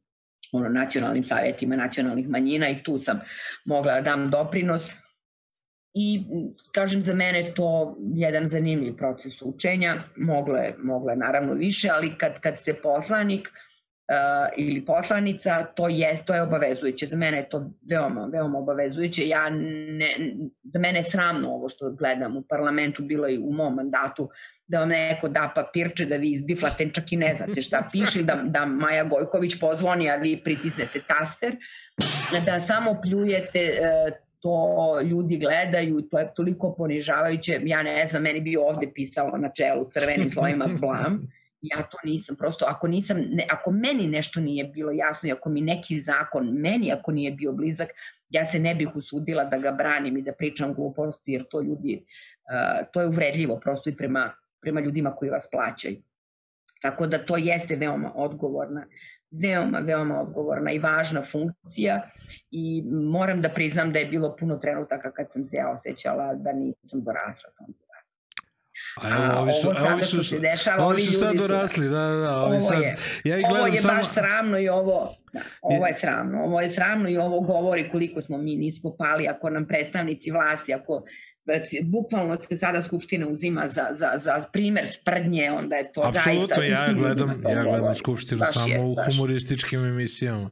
ono, 0.52 0.68
nacionalnim 0.68 1.24
savjetima 1.24 1.76
nacionalnih 1.76 2.28
manjina 2.28 2.68
i 2.68 2.82
tu 2.82 2.98
sam 2.98 3.20
mogla 3.64 3.94
da 3.94 4.00
dam 4.00 4.30
doprinos 4.30 5.01
I 5.94 6.24
kažem 6.72 7.02
za 7.02 7.14
mene 7.14 7.44
to 7.54 7.96
jedan 8.14 8.48
zanimljiv 8.48 8.96
proces 8.96 9.42
učenja, 9.42 9.94
moglo 10.16 10.56
je, 10.56 10.74
moglo 10.78 11.10
je 11.10 11.16
naravno 11.16 11.52
više, 11.52 11.88
ali 11.92 12.14
kad, 12.18 12.40
kad 12.40 12.58
ste 12.58 12.74
poslanik 12.74 13.48
uh, 13.48 14.48
ili 14.56 14.84
poslanica, 14.84 15.64
to 15.64 15.88
je, 15.88 16.16
to 16.26 16.34
je 16.34 16.42
obavezujuće. 16.42 17.06
Za 17.06 17.16
mene 17.16 17.36
je 17.36 17.48
to 17.48 17.70
veoma, 17.90 18.28
veoma 18.32 18.58
obavezujuće. 18.58 19.28
Ja 19.28 19.50
ne, 19.50 20.08
za 20.62 20.78
mene 20.78 20.98
je 20.98 21.04
sramno 21.04 21.50
ovo 21.50 21.68
što 21.68 21.90
gledam 21.90 22.36
u 22.36 22.42
parlamentu, 22.42 23.02
bilo 23.02 23.28
i 23.28 23.38
u 23.38 23.52
mom 23.52 23.74
mandatu, 23.74 24.30
da 24.66 24.78
vam 24.78 24.88
neko 24.88 25.28
da 25.28 25.52
papirče, 25.54 26.06
da 26.06 26.16
vi 26.16 26.30
izbiflate, 26.30 26.90
čak 26.92 27.12
i 27.12 27.16
ne 27.16 27.34
znate 27.36 27.62
šta 27.62 27.88
piše, 27.92 28.22
da, 28.22 28.40
da 28.44 28.66
Maja 28.66 29.04
Gojković 29.04 29.60
pozvoni, 29.60 30.10
a 30.10 30.16
vi 30.16 30.40
pritisnete 30.44 31.00
taster, 31.08 31.56
da 32.46 32.60
samo 32.60 33.00
pljujete 33.02 33.70
uh, 33.80 34.31
to 34.42 35.00
ljudi 35.02 35.38
gledaju 35.38 35.98
i 35.98 36.08
to 36.08 36.18
je 36.18 36.34
toliko 36.36 36.74
ponižavajuće. 36.74 37.60
Ja 37.64 37.82
ne 37.82 38.06
znam, 38.06 38.22
meni 38.22 38.40
bi 38.40 38.56
ovde 38.56 38.92
pisalo 38.94 39.38
na 39.38 39.48
čelu 39.48 39.90
crvenim 39.90 40.30
slovima 40.30 40.68
blam. 40.80 41.28
Ja 41.60 41.82
to 41.82 41.98
nisam, 42.04 42.36
prosto 42.36 42.64
ako 42.68 42.88
nisam, 42.88 43.16
ne, 43.18 43.46
ako 43.50 43.70
meni 43.70 44.06
nešto 44.06 44.40
nije 44.40 44.64
bilo 44.64 44.92
jasno 44.92 45.28
i 45.28 45.32
ako 45.32 45.50
mi 45.50 45.60
neki 45.60 46.00
zakon, 46.00 46.48
meni 46.48 46.92
ako 46.92 47.12
nije 47.12 47.30
bio 47.30 47.52
blizak, 47.52 47.88
ja 48.30 48.44
se 48.44 48.58
ne 48.58 48.74
bih 48.74 48.88
usudila 48.94 49.44
da 49.44 49.58
ga 49.58 49.72
branim 49.72 50.16
i 50.16 50.22
da 50.22 50.32
pričam 50.32 50.74
gluposti, 50.74 51.32
jer 51.32 51.44
to 51.50 51.60
ljudi, 51.60 52.04
uh, 52.04 52.86
to 52.92 53.00
je 53.00 53.06
uvredljivo 53.06 53.60
prosto 53.60 53.90
i 53.90 53.96
prema, 53.96 54.30
prema 54.60 54.80
ljudima 54.80 55.16
koji 55.16 55.30
vas 55.30 55.48
plaćaju. 55.52 55.96
Tako 56.82 57.06
da 57.06 57.26
to 57.26 57.36
jeste 57.36 57.76
veoma 57.76 58.12
odgovorna 58.14 58.86
veoma, 59.32 59.78
veoma 59.78 60.20
odgovorna 60.20 60.72
i 60.72 60.78
važna 60.78 61.22
funkcija 61.22 62.10
i 62.50 62.82
moram 62.90 63.42
da 63.42 63.48
priznam 63.48 63.92
da 63.92 63.98
je 63.98 64.06
bilo 64.06 64.36
puno 64.36 64.56
trenutaka 64.56 65.12
kad 65.12 65.32
sam 65.32 65.44
se 65.44 65.56
ja 65.56 65.70
osjećala 65.70 66.34
da 66.34 66.52
nisam 66.52 67.04
dorasla 67.04 67.50
tom 67.58 67.66
zadatom. 67.72 67.92
A 69.02 69.08
evo, 69.08 69.42
ovi 69.42 69.52
su, 69.52 69.68
ovo 69.68 69.74
sada 69.74 70.04
su, 70.04 70.24
se 70.24 70.38
dešava, 70.38 70.86
ovi 70.86 71.00
su 71.00 71.12
sad 71.12 71.36
dorasli, 71.36 71.88
da, 71.88 72.00
da, 72.00 72.16
da. 72.16 72.36
Ovi 72.36 72.56
ovo 72.56 72.60
sad, 72.60 72.82
je, 72.82 72.96
ja 73.24 73.38
ih 73.38 73.46
ovo 73.50 73.66
je 73.66 73.78
samo... 73.78 73.94
baš 73.98 74.08
sramno 74.08 74.58
i 74.58 74.68
ovo, 74.68 75.14
da, 75.32 75.40
ovo 75.62 75.86
je 75.86 75.94
sramno, 75.94 76.44
ovo 76.44 76.60
je 76.60 76.70
sramno 76.70 77.08
i 77.08 77.16
ovo 77.16 77.40
govori 77.40 77.88
koliko 77.88 78.20
smo 78.20 78.38
mi 78.38 78.56
nisko 78.56 78.96
pali, 78.98 79.28
ako 79.28 79.50
nam 79.50 79.66
predstavnici 79.66 80.30
vlasti, 80.30 80.74
ako 80.74 81.02
bukvalno 81.82 82.36
se 82.40 82.56
sada 82.56 82.82
Skupština 82.82 83.28
uzima 83.28 83.68
za, 83.68 83.86
za, 83.92 84.12
za 84.18 84.44
primer 84.52 84.86
sprdnje, 84.86 85.50
onda 85.50 85.76
je 85.76 85.92
to 85.92 86.00
Absolutno, 86.00 86.32
zaista... 86.32 86.54
Apsolutno, 86.54 86.64
ja 86.64 86.92
gledam, 87.00 87.42
ja 87.48 87.62
gledam 87.62 87.94
Skupštinu 87.94 88.38
baš 88.38 88.52
samo 88.52 88.68
je, 88.68 88.80
u 88.80 88.96
humorističkim 89.06 89.84
emisijama. 89.84 90.50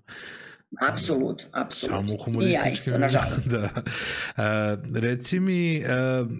Apsolut, 0.91 1.47
apsolut. 1.53 1.97
Samo 1.97 2.15
u 2.15 2.25
humorističkim. 2.25 2.93
I 2.93 2.95
ja 2.95 2.97
isto, 2.97 2.99
nažalost. 2.99 3.49
da. 3.55 3.69
Uh, 3.77 4.97
reci 4.97 5.41
mi, 5.41 5.83
uh, 5.85 6.31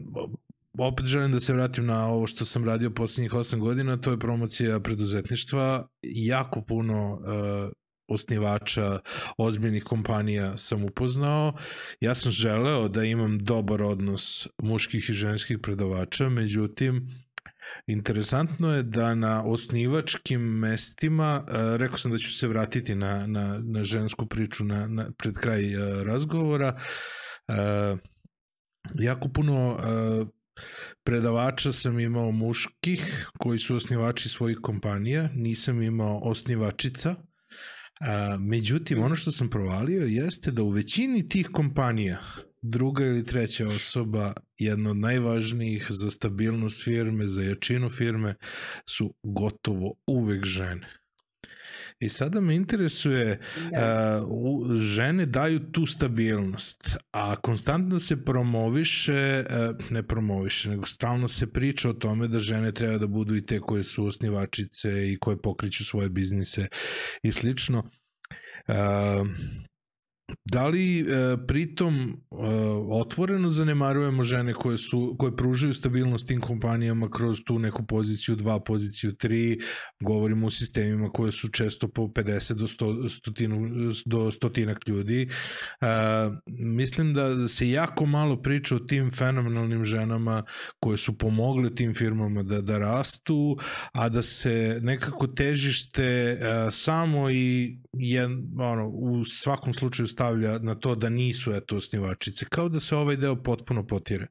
opet 0.79 1.07
želim 1.07 1.33
da 1.33 1.41
se 1.41 1.53
vratim 1.53 1.87
na 1.87 2.07
ovo 2.07 2.27
što 2.27 2.45
sam 2.45 2.65
radio 2.65 2.91
poslednjih 2.91 3.33
8 3.33 3.59
godina, 3.59 3.97
to 3.97 4.11
je 4.11 4.19
promocija 4.19 4.81
preduzetništva. 4.81 5.89
Jako 6.03 6.63
puno 6.63 7.13
uh, 7.13 7.73
osnivača 8.11 8.99
ozbiljnih 9.39 9.85
kompanija 9.85 10.57
sam 10.57 10.85
upoznao. 10.85 11.53
Ja 12.01 12.15
sam 12.15 12.33
želeo 12.33 12.89
da 12.89 13.05
imam 13.05 13.39
dobar 13.39 13.83
odnos 13.83 14.49
muških 14.63 15.11
i 15.11 15.13
ženskih 15.13 15.59
predavača, 15.63 16.29
međutim, 16.29 17.09
Interesantno 17.87 18.75
je 18.75 18.83
da 18.83 19.15
na 19.15 19.45
osnivačkim 19.45 20.41
mestima, 20.41 21.45
rekao 21.77 21.99
sam 21.99 22.11
da 22.11 22.19
ću 22.19 22.37
se 22.37 22.49
vratiti 22.49 22.95
na, 22.95 23.27
na, 23.27 23.61
na 23.65 23.85
žensku 23.85 24.27
priču 24.27 24.65
na, 24.65 24.87
na, 24.87 25.11
pred 25.19 25.35
kraj 25.35 25.63
razgovora, 26.05 26.81
jako 28.95 29.29
puno 29.29 29.79
predavača 31.05 31.73
sam 31.73 32.01
imao 32.01 32.31
muških 32.31 33.31
koji 33.39 33.59
su 33.59 33.77
osnivači 33.77 34.29
svojih 34.29 34.59
kompanija, 34.63 35.29
nisam 35.35 35.83
imao 35.83 36.19
osnivačica, 36.19 37.15
A, 38.01 38.37
međutim, 38.41 39.03
ono 39.03 39.15
što 39.15 39.33
sam 39.33 39.51
provalio 39.51 40.03
jeste 40.03 40.51
da 40.51 40.63
u 40.63 40.71
većini 40.71 41.29
tih 41.29 41.49
kompanija 41.53 42.21
druga 42.63 43.05
ili 43.07 43.25
treća 43.25 43.69
osoba, 43.69 44.33
jedna 44.59 44.91
od 44.91 44.97
najvažnijih 44.97 45.87
za 45.89 46.11
stabilnost 46.11 46.85
firme, 46.85 47.27
za 47.27 47.43
jačinu 47.43 47.91
firme, 47.91 48.35
su 48.89 49.15
gotovo 49.23 49.95
uvek 50.07 50.45
žene. 50.45 51.00
I 52.01 52.09
sada 52.09 52.41
me 52.41 52.55
interesuje, 52.57 53.39
da. 53.71 54.23
uh, 54.23 54.77
žene 54.77 55.27
daju 55.27 55.61
tu 55.73 55.87
stabilnost, 55.87 56.97
a 57.13 57.37
konstantno 57.37 57.99
se 57.99 58.25
promoviše, 58.25 59.45
uh, 59.51 59.91
ne 59.91 60.03
promoviše, 60.03 60.71
nego 60.71 60.87
stalno 60.87 61.29
se 61.29 61.47
priča 61.47 61.91
o 61.91 61.93
tome 61.93 62.29
da 62.29 62.39
žene 62.39 62.73
treba 62.73 62.99
da 62.99 63.07
budu 63.07 63.37
i 63.37 63.47
te 63.47 63.61
koje 63.61 63.85
su 63.85 64.07
osnivačice 64.07 65.13
i 65.13 65.19
koje 65.19 65.43
pokriću 65.43 65.85
svoje 65.85 66.09
biznise 66.09 66.67
i 67.23 67.33
slično. 67.33 67.91
Uh, 68.69 68.75
Da 70.45 70.67
li 70.67 71.01
e, 71.01 71.05
pritom 71.47 71.95
e, 72.01 72.15
otvoreno 72.91 73.49
zanemarujemo 73.49 74.23
žene 74.23 74.53
koje 74.53 74.79
su 74.79 75.17
koje 75.19 75.37
pružaju 75.37 75.75
stabilnost 75.75 76.29
tim 76.29 76.41
kompanijama 76.41 77.11
kroz 77.11 77.39
tu 77.47 77.59
neku 77.59 77.87
poziciju 77.87 78.37
2, 78.37 78.61
poziciju 78.65 79.13
3, 79.13 79.63
govorimo 80.01 80.47
o 80.47 80.51
sistemima 80.51 81.11
koje 81.11 81.33
su 81.33 81.49
često 81.49 81.89
po 81.89 82.03
50 82.03 82.55
do 82.55 82.67
100 82.67 83.09
stotinu, 83.09 83.69
do 84.07 84.31
stotinak 84.31 84.89
ljudi. 84.89 85.29
E, 85.81 85.87
mislim 86.47 87.15
da 87.15 87.49
se 87.49 87.71
jako 87.71 88.07
malo 88.07 88.43
priča 88.43 88.77
o 88.77 88.79
tim 88.79 89.11
fenomenalnim 89.11 89.85
ženama 89.85 90.43
koje 90.81 90.99
su 90.99 91.19
pomogle 91.19 91.75
tim 91.75 91.95
firmama 91.95 92.43
da 92.43 92.61
da 92.61 92.79
rastu, 92.79 93.57
a 93.93 94.09
da 94.09 94.23
se 94.23 94.79
nekako 94.83 95.27
težište 95.27 96.03
e, 96.03 96.39
samo 96.73 97.31
i 97.31 97.79
je, 97.93 98.25
ono, 98.59 98.89
u 98.89 99.25
svakom 99.25 99.75
slučaju 99.75 100.07
stavlja 100.21 100.59
na 100.59 100.75
to 100.75 100.95
da 100.95 101.09
nisu 101.09 101.53
eto 101.55 101.77
osnivačice 101.77 102.45
kao 102.49 102.69
da 102.69 102.81
se 102.81 102.97
ovaj 102.97 103.17
deo 103.17 103.37
potpuno 103.43 103.87
potire. 103.87 104.27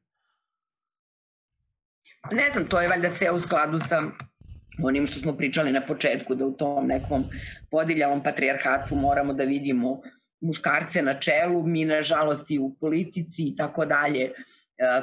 Ne 2.32 2.50
znam, 2.52 2.68
to 2.68 2.80
je 2.80 2.88
valjda 2.88 3.10
sve 3.10 3.30
u 3.30 3.40
skladu 3.40 3.80
sa 3.80 4.02
onim 4.82 5.06
što 5.06 5.20
smo 5.20 5.36
pričali 5.36 5.72
na 5.72 5.80
početku, 5.86 6.34
da 6.34 6.46
u 6.46 6.52
tom 6.52 6.86
nekom 6.86 7.24
podiljavom 7.70 8.22
patrijarhatu 8.22 8.94
moramo 8.96 9.34
da 9.34 9.44
vidimo 9.44 10.00
muškarce 10.40 11.02
na 11.02 11.18
čelu, 11.20 11.66
mi 11.66 11.84
nažalost 11.84 12.50
i 12.50 12.58
u 12.58 12.74
politici 12.80 13.42
i 13.42 13.56
tako 13.56 13.86
dalje. 13.86 14.22
E, 14.22 14.32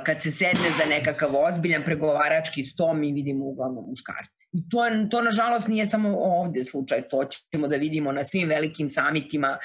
kad 0.05 0.21
se 0.21 0.31
sedne 0.31 0.71
za 0.77 0.85
nekakav 0.89 1.35
ozbiljan 1.35 1.83
pregovarački 1.83 2.63
sto, 2.63 2.93
mi 2.93 3.11
vidimo 3.11 3.45
uglavnom 3.45 3.89
muškarce. 3.89 4.47
I 4.51 4.63
to, 4.69 4.87
to 5.11 5.21
nažalost 5.21 5.67
nije 5.67 5.87
samo 5.87 6.15
ovde 6.17 6.63
slučaj, 6.63 7.01
to 7.09 7.25
ćemo 7.51 7.67
da 7.67 7.77
vidimo 7.77 8.11
na 8.11 8.23
svim 8.23 8.49
velikim 8.49 8.89
samitima 8.89 9.57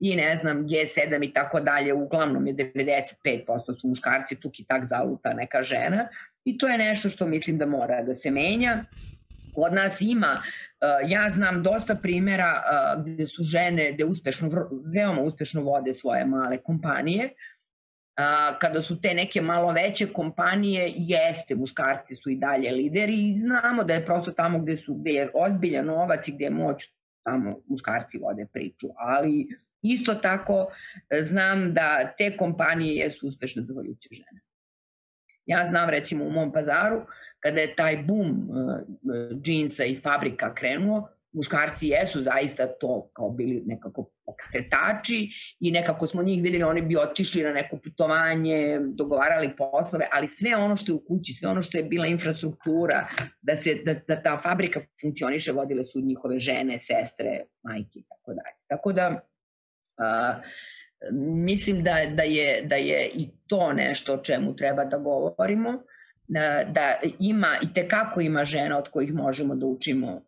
i 0.00 0.16
ne 0.16 0.36
znam, 0.36 0.66
G7 0.66 1.24
i 1.24 1.32
tako 1.32 1.60
dalje, 1.60 1.92
uglavnom 1.92 2.46
je 2.46 2.54
95% 2.54 3.80
su 3.80 3.88
muškarci, 3.88 4.40
tuk 4.40 4.60
i 4.60 4.64
tak 4.64 4.86
zaluta 4.86 5.32
neka 5.32 5.62
žena 5.62 6.08
i 6.46 6.58
to 6.58 6.68
je 6.68 6.78
nešto 6.78 7.08
što 7.08 7.26
mislim 7.26 7.58
da 7.58 7.66
mora 7.66 8.02
da 8.02 8.14
se 8.14 8.30
menja. 8.30 8.84
Kod 9.54 9.72
nas 9.72 10.00
ima, 10.00 10.42
uh, 10.42 11.10
ja 11.10 11.30
znam 11.34 11.62
dosta 11.62 11.94
primera 11.94 12.52
uh, 12.54 13.04
gde 13.04 13.26
su 13.26 13.42
žene, 13.42 13.92
gde 13.92 14.04
uspešno, 14.04 14.48
veoma 14.94 15.22
uspešno 15.22 15.62
vode 15.62 15.94
svoje 15.94 16.24
male 16.26 16.56
kompanije, 16.56 17.24
uh, 17.24 18.58
kada 18.60 18.82
su 18.82 19.00
te 19.00 19.14
neke 19.14 19.40
malo 19.40 19.72
veće 19.72 20.06
kompanije, 20.12 20.92
jeste, 20.96 21.54
muškarci 21.54 22.14
su 22.14 22.30
i 22.30 22.36
dalje 22.36 22.70
lideri 22.70 23.30
i 23.30 23.38
znamo 23.38 23.84
da 23.84 23.94
je 23.94 24.06
prosto 24.06 24.32
tamo 24.32 24.58
gde, 24.58 24.76
su, 24.76 24.94
gde 24.94 25.10
je 25.10 25.30
ozbiljan 25.34 25.86
novac 25.86 26.28
i 26.28 26.32
gde 26.32 26.44
je 26.44 26.50
moć, 26.50 26.88
tamo 27.24 27.58
muškarci 27.66 28.18
vode 28.18 28.46
priču, 28.52 28.86
ali 28.96 29.48
isto 29.82 30.14
tako 30.14 30.66
znam 31.22 31.74
da 31.74 32.14
te 32.18 32.36
kompanije 32.36 32.96
jesu 32.96 33.28
uspešne 33.28 33.62
zahvaljujući 33.62 34.08
žene. 34.12 34.40
Ja 35.46 35.66
znam 35.68 35.90
recimo 35.90 36.24
u 36.24 36.30
mom 36.30 36.52
pazaru, 36.52 37.02
kada 37.40 37.60
je 37.60 37.76
taj 37.76 37.96
boom 37.96 38.50
uh, 38.50 39.42
džinsa 39.42 39.84
i 39.84 40.00
fabrika 40.00 40.54
krenuo, 40.54 41.08
muškarci 41.32 41.88
jesu 41.88 42.22
zaista 42.22 42.66
to 42.66 43.10
kao 43.12 43.30
bili 43.30 43.62
nekako 43.66 44.10
pokretači 44.24 45.28
i 45.60 45.70
nekako 45.70 46.06
smo 46.06 46.22
njih 46.22 46.42
videli, 46.42 46.64
oni 46.64 46.82
bi 46.82 46.96
otišli 46.96 47.42
na 47.42 47.52
neko 47.52 47.76
putovanje, 47.76 48.80
dogovarali 48.80 49.56
poslove, 49.56 50.08
ali 50.12 50.28
sve 50.28 50.56
ono 50.56 50.76
što 50.76 50.92
je 50.92 50.96
u 50.96 51.04
kući, 51.08 51.32
sve 51.32 51.48
ono 51.48 51.62
što 51.62 51.78
je 51.78 51.84
bila 51.84 52.06
infrastruktura, 52.06 53.08
da, 53.42 53.56
se, 53.56 53.74
da, 53.84 53.94
da 54.08 54.22
ta 54.22 54.40
fabrika 54.42 54.80
funkcioniše, 55.00 55.52
vodile 55.52 55.84
su 55.84 56.00
njihove 56.00 56.38
žene, 56.38 56.78
sestre, 56.78 57.44
majke 57.62 57.98
i 57.98 58.04
tako 58.08 58.34
dalje. 58.34 58.56
Tako 58.68 58.92
da, 58.92 59.20
a, 59.98 60.40
mislim 61.44 61.82
da, 61.82 61.96
da, 62.14 62.22
je, 62.22 62.62
da 62.62 62.76
je 62.76 63.10
i 63.14 63.28
to 63.46 63.72
nešto 63.72 64.14
o 64.14 64.22
čemu 64.22 64.56
treba 64.56 64.84
da 64.84 64.98
govorimo, 64.98 65.82
da, 66.28 66.64
da 66.72 66.96
ima 67.20 67.48
i 67.62 67.74
tekako 67.74 68.20
ima 68.20 68.44
žena 68.44 68.78
od 68.78 68.88
kojih 68.90 69.14
možemo 69.14 69.54
da 69.54 69.66
učimo 69.66 70.22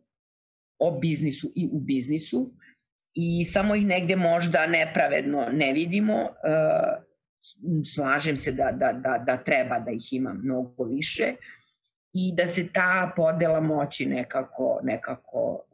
o 0.78 0.98
biznisu 0.98 1.52
i 1.56 1.68
u 1.72 1.80
biznisu 1.80 2.50
i 3.14 3.44
samo 3.44 3.74
ih 3.74 3.86
negde 3.86 4.16
možda 4.16 4.66
nepravedno 4.66 5.46
ne 5.52 5.72
vidimo. 5.72 6.28
Slažem 7.94 8.36
se 8.36 8.52
da, 8.52 8.70
da, 8.72 8.92
da, 8.92 9.24
da 9.26 9.36
treba 9.36 9.78
da 9.78 9.90
ih 9.90 10.12
ima 10.12 10.32
mnogo 10.32 10.84
više 10.84 11.34
i 12.12 12.32
da 12.36 12.46
se 12.46 12.68
ta 12.72 13.12
podela 13.16 13.60
moći 13.60 14.06
nekako, 14.06 14.80
nekako 14.82 15.64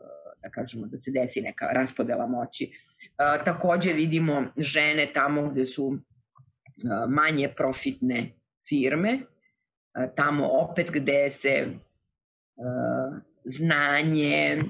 da 0.42 0.50
kažemo 0.50 0.86
da 0.86 0.98
se 0.98 1.10
desi 1.10 1.40
neka 1.40 1.66
raspodela 1.66 2.26
moći. 2.26 2.70
Takođe 3.16 3.92
vidimo 3.92 4.44
žene 4.56 5.10
tamo 5.14 5.50
gde 5.50 5.66
su 5.66 5.98
manje 7.08 7.48
profitne 7.56 8.32
firme, 8.68 9.18
tamo 10.16 10.46
opet 10.46 10.90
gde 10.90 11.30
se 11.30 11.66
znanje, 13.44 14.62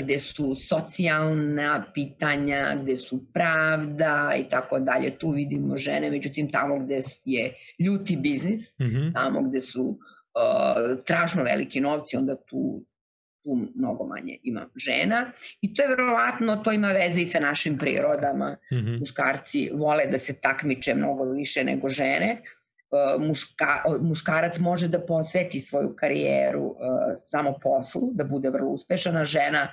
gde 0.00 0.18
su 0.18 0.54
socijalna 0.54 1.84
pitanja, 1.94 2.76
gde 2.82 2.96
su 2.96 3.32
pravda 3.32 4.34
i 4.38 4.48
tako 4.48 4.80
dalje. 4.80 5.18
Tu 5.18 5.30
vidimo 5.30 5.76
žene, 5.76 6.10
međutim 6.10 6.50
tamo 6.50 6.78
gde 6.78 7.00
je 7.24 7.54
ljuti 7.78 8.16
biznis, 8.16 8.78
mm 8.78 8.84
-hmm. 8.84 9.14
tamo 9.14 9.42
gde 9.42 9.60
su 9.60 9.82
uh, 9.82 11.00
strašno 11.00 11.42
veliki 11.42 11.80
novci, 11.80 12.16
onda 12.16 12.36
tu 12.36 12.84
tu 13.48 13.68
mnogo 13.74 14.06
manje 14.06 14.36
ima 14.42 14.66
žena 14.76 15.32
i 15.60 15.74
to 15.74 15.82
je 15.82 15.88
verovatno, 15.88 16.56
to 16.56 16.72
ima 16.72 16.88
veze 16.92 17.20
i 17.20 17.26
sa 17.26 17.40
našim 17.40 17.78
prirodama. 17.78 18.56
Mm 18.72 18.76
-hmm. 18.76 18.98
Muškarci 18.98 19.70
vole 19.74 20.06
da 20.06 20.18
se 20.18 20.40
takmiče 20.40 20.94
mnogo 20.94 21.24
više 21.24 21.64
nego 21.64 21.88
žene, 21.88 22.42
Uh, 22.90 23.22
muška, 23.22 23.82
muškarac 24.00 24.58
može 24.58 24.88
da 24.88 25.00
posveti 25.06 25.60
svoju 25.60 25.96
karijeru 25.96 26.62
uh, 26.62 26.76
samo 27.16 27.58
poslu, 27.62 28.10
da 28.14 28.24
bude 28.24 28.50
vrlo 28.50 28.70
uspešana 28.70 29.24
žena, 29.24 29.68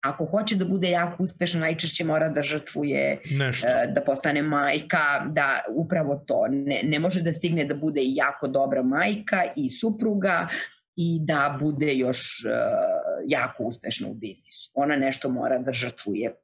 ako 0.00 0.24
hoće 0.24 0.56
da 0.56 0.64
bude 0.64 0.90
jako 0.90 1.22
uspešna, 1.22 1.60
najčešće 1.60 2.04
mora 2.04 2.28
da 2.28 2.42
žrtvuje, 2.42 3.22
Nešto. 3.30 3.66
Uh, 3.66 3.94
da 3.94 4.04
postane 4.04 4.42
majka, 4.42 5.24
da 5.28 5.60
upravo 5.74 6.16
to, 6.26 6.46
ne, 6.50 6.82
ne 6.84 6.98
može 6.98 7.22
da 7.22 7.32
stigne 7.32 7.64
da 7.64 7.74
bude 7.74 8.00
jako 8.04 8.48
dobra 8.48 8.82
majka 8.82 9.42
i 9.56 9.70
supruga 9.70 10.48
i 10.96 11.18
da 11.20 11.56
bude 11.60 11.94
još 11.94 12.44
jako 13.26 13.64
uspešna 13.64 14.08
u 14.08 14.14
biznisu. 14.14 14.70
Ona 14.74 14.96
nešto 14.96 15.28
mora 15.28 15.58
da 15.58 15.72
žrtvuje 15.72 16.34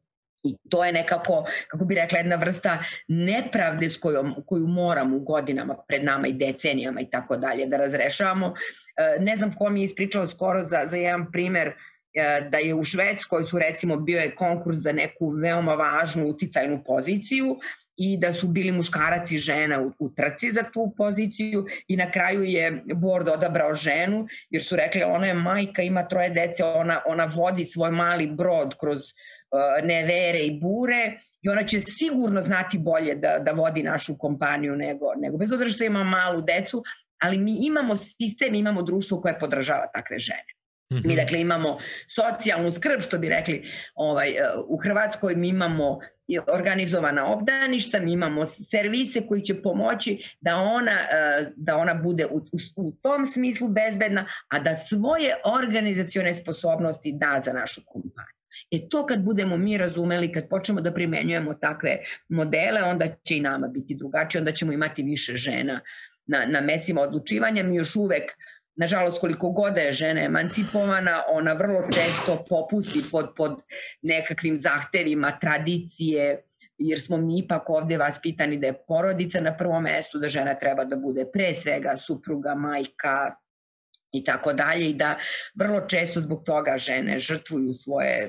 I 0.47 0.57
to 0.71 0.85
je 0.85 0.93
nekako, 0.93 1.45
kako 1.69 1.85
bi 1.85 1.95
rekla, 1.95 2.19
jedna 2.19 2.37
vrsta 2.37 2.79
nepravde 3.09 3.91
s 3.91 3.99
kojom, 3.99 4.35
koju 4.47 4.67
moramo 4.67 5.17
u 5.17 5.21
godinama 5.21 5.77
pred 5.89 6.05
nama 6.05 6.27
i 6.27 6.33
decenijama 6.33 7.01
i 7.01 7.11
tako 7.11 7.37
dalje 7.37 7.67
da 7.67 7.77
razrešavamo. 7.77 8.55
E, 8.97 9.17
ne 9.21 9.37
znam 9.37 9.53
ko 9.53 9.71
mi 9.71 9.81
je 9.81 9.85
ispričao 9.85 10.27
skoro 10.27 10.65
za, 10.65 10.83
za 10.87 10.97
jedan 10.97 11.33
primer 11.33 11.69
e, 11.69 12.49
da 12.51 12.59
je 12.59 12.75
u 12.75 12.85
Švedskoj 12.85 13.45
su 13.45 13.59
recimo 13.59 13.97
bio 13.97 14.21
je 14.21 14.35
konkurs 14.35 14.79
za 14.79 14.93
neku 14.93 15.29
veoma 15.29 15.75
važnu 15.75 16.27
uticajnu 16.27 16.83
poziciju 16.87 17.57
i 17.97 18.17
da 18.17 18.33
su 18.33 18.49
bili 18.49 18.73
muškarac 18.73 19.31
i 19.31 19.39
žena 19.39 19.81
u, 19.81 19.93
u 19.99 20.09
trci 20.15 20.51
za 20.53 20.63
tu 20.75 20.95
poziciju 20.97 21.67
i 21.89 21.97
na 21.97 22.11
kraju 22.11 22.43
je 22.43 22.83
board 22.95 23.29
odabrao 23.29 23.75
ženu 23.75 24.27
jer 24.51 24.63
su 24.63 24.77
rekli 24.77 25.03
ona 25.03 25.27
je 25.27 25.35
majka, 25.35 25.83
ima 25.83 26.09
troje 26.09 26.31
dece, 26.31 26.65
ona, 26.65 27.01
ona 27.07 27.25
vodi 27.25 27.65
svoj 27.65 27.91
mali 27.91 28.27
brod 28.27 28.75
kroz 28.81 28.99
uh, 28.99 29.87
nevere 29.87 30.39
i 30.39 30.61
bure 30.61 31.19
i 31.43 31.49
ona 31.49 31.63
će 31.63 31.81
sigurno 31.81 32.43
znati 32.43 32.79
bolje 32.79 33.15
da, 33.15 33.39
da 33.39 33.53
vodi 33.53 33.83
našu 33.83 34.19
kompaniju 34.19 34.77
nego, 34.77 35.07
nego 35.17 35.37
bez 35.37 35.51
što 35.75 35.85
ima 35.85 36.05
malu 36.05 36.43
decu, 36.43 36.83
ali 37.23 37.39
mi 37.39 37.57
imamo 37.61 37.97
sistem, 37.97 38.55
imamo 38.55 38.83
društvo 38.83 39.21
koje 39.21 39.39
podržava 39.39 39.87
takve 39.95 40.19
žene. 40.19 40.57
Mm 40.93 40.97
-hmm. 40.97 41.07
Mi 41.07 41.17
dakle 41.17 41.41
imamo 41.41 41.79
socijalnu 42.17 42.73
skrb, 42.73 43.01
što 43.01 43.19
bi 43.19 43.29
rekli 43.29 43.65
ovaj, 43.95 44.31
uh, 44.31 44.65
u 44.69 44.77
Hrvatskoj, 44.77 45.35
mi 45.35 45.49
imamo 45.49 45.99
organizovana 46.53 47.27
obdaništa, 47.33 48.01
mi 48.01 48.13
imamo 48.13 48.45
servise 48.45 49.27
koji 49.27 49.43
će 49.43 49.63
pomoći 49.63 50.37
da 50.41 50.57
ona, 50.57 50.93
e, 50.93 51.53
da 51.57 51.77
ona 51.77 51.95
bude 51.95 52.27
u, 52.27 52.41
u, 52.77 52.93
tom 52.93 53.27
smislu 53.27 53.69
bezbedna, 53.69 54.27
a 54.49 54.59
da 54.59 54.75
svoje 54.75 55.35
organizacione 55.61 56.35
sposobnosti 56.35 57.13
da 57.13 57.43
za 57.45 57.53
našu 57.53 57.81
kompaniju. 57.87 58.37
E 58.71 58.89
to 58.89 59.07
kad 59.07 59.23
budemo 59.23 59.57
mi 59.57 59.79
razumeli, 59.79 60.33
kad 60.33 60.49
počnemo 60.49 60.81
da 60.81 60.93
primenjujemo 60.95 61.55
takve 61.55 61.99
modele, 62.29 62.83
onda 62.83 63.07
će 63.25 63.37
i 63.37 63.41
nama 63.41 63.69
biti 63.69 63.95
drugačije, 63.95 64.41
onda 64.41 64.53
ćemo 64.53 64.73
imati 64.73 65.03
više 65.03 65.37
žena 65.37 65.81
na, 66.27 66.47
na 66.49 66.61
mesima 66.61 67.01
odlučivanja. 67.01 67.63
Mi 67.63 67.77
još 67.77 67.97
uvek 67.97 68.23
nažalost 68.77 69.19
koliko 69.21 69.51
god 69.51 69.75
da 69.75 69.81
je 69.81 69.93
žena 69.93 70.23
emancipovana, 70.23 71.23
ona 71.29 71.53
vrlo 71.53 71.83
često 71.93 72.45
popusti 72.49 73.03
pod, 73.11 73.33
pod 73.37 73.63
nekakvim 74.03 74.59
zahtevima 74.59 75.39
tradicije, 75.41 76.43
jer 76.79 77.01
smo 77.01 77.17
mi 77.17 77.39
ipak 77.39 77.71
ovde 77.71 77.97
vaspitani 77.99 78.57
da 78.57 78.67
je 78.67 78.79
porodica 78.89 79.41
na 79.41 79.57
prvom 79.57 79.83
mestu, 79.83 80.19
da 80.19 80.29
žena 80.29 80.55
treba 80.55 80.85
da 80.85 80.97
bude 80.97 81.25
pre 81.33 81.55
svega 81.55 81.97
supruga, 81.97 82.55
majka 82.55 83.35
i 84.13 84.25
tako 84.25 84.53
dalje 84.53 84.91
i 84.91 84.95
da 84.95 85.17
vrlo 85.55 85.81
često 85.81 86.21
zbog 86.21 86.45
toga 86.45 86.79
žene 86.79 87.19
žrtvuju 87.19 87.75
svoje 87.75 88.29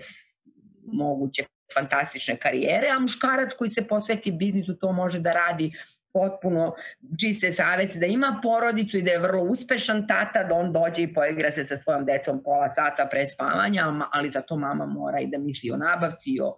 moguće 0.85 1.43
fantastične 1.73 2.37
karijere, 2.37 2.87
a 2.89 2.99
muškarac 2.99 3.53
koji 3.53 3.69
se 3.69 3.87
posveti 3.87 4.31
biznisu 4.31 4.75
to 4.75 4.91
može 4.91 5.19
da 5.19 5.31
radi 5.31 5.71
potpuno 6.13 6.73
čiste 7.21 7.51
savesti, 7.51 7.99
da 7.99 8.05
ima 8.05 8.39
porodicu 8.43 8.97
i 8.97 9.01
da 9.01 9.11
je 9.11 9.19
vrlo 9.19 9.43
uspešan 9.43 10.07
tata, 10.07 10.43
da 10.43 10.55
on 10.55 10.73
dođe 10.73 11.03
i 11.03 11.13
poigra 11.13 11.51
se 11.51 11.63
sa 11.63 11.77
svojom 11.77 12.05
decom 12.05 12.43
pola 12.43 12.73
sata 12.73 13.07
pre 13.11 13.29
spavanja, 13.29 13.85
ali 14.11 14.29
zato 14.29 14.57
mama 14.57 14.85
mora 14.85 15.19
i 15.19 15.27
da 15.27 15.37
misli 15.37 15.71
o 15.71 15.77
nabavci, 15.77 16.29
i 16.29 16.41
o 16.41 16.55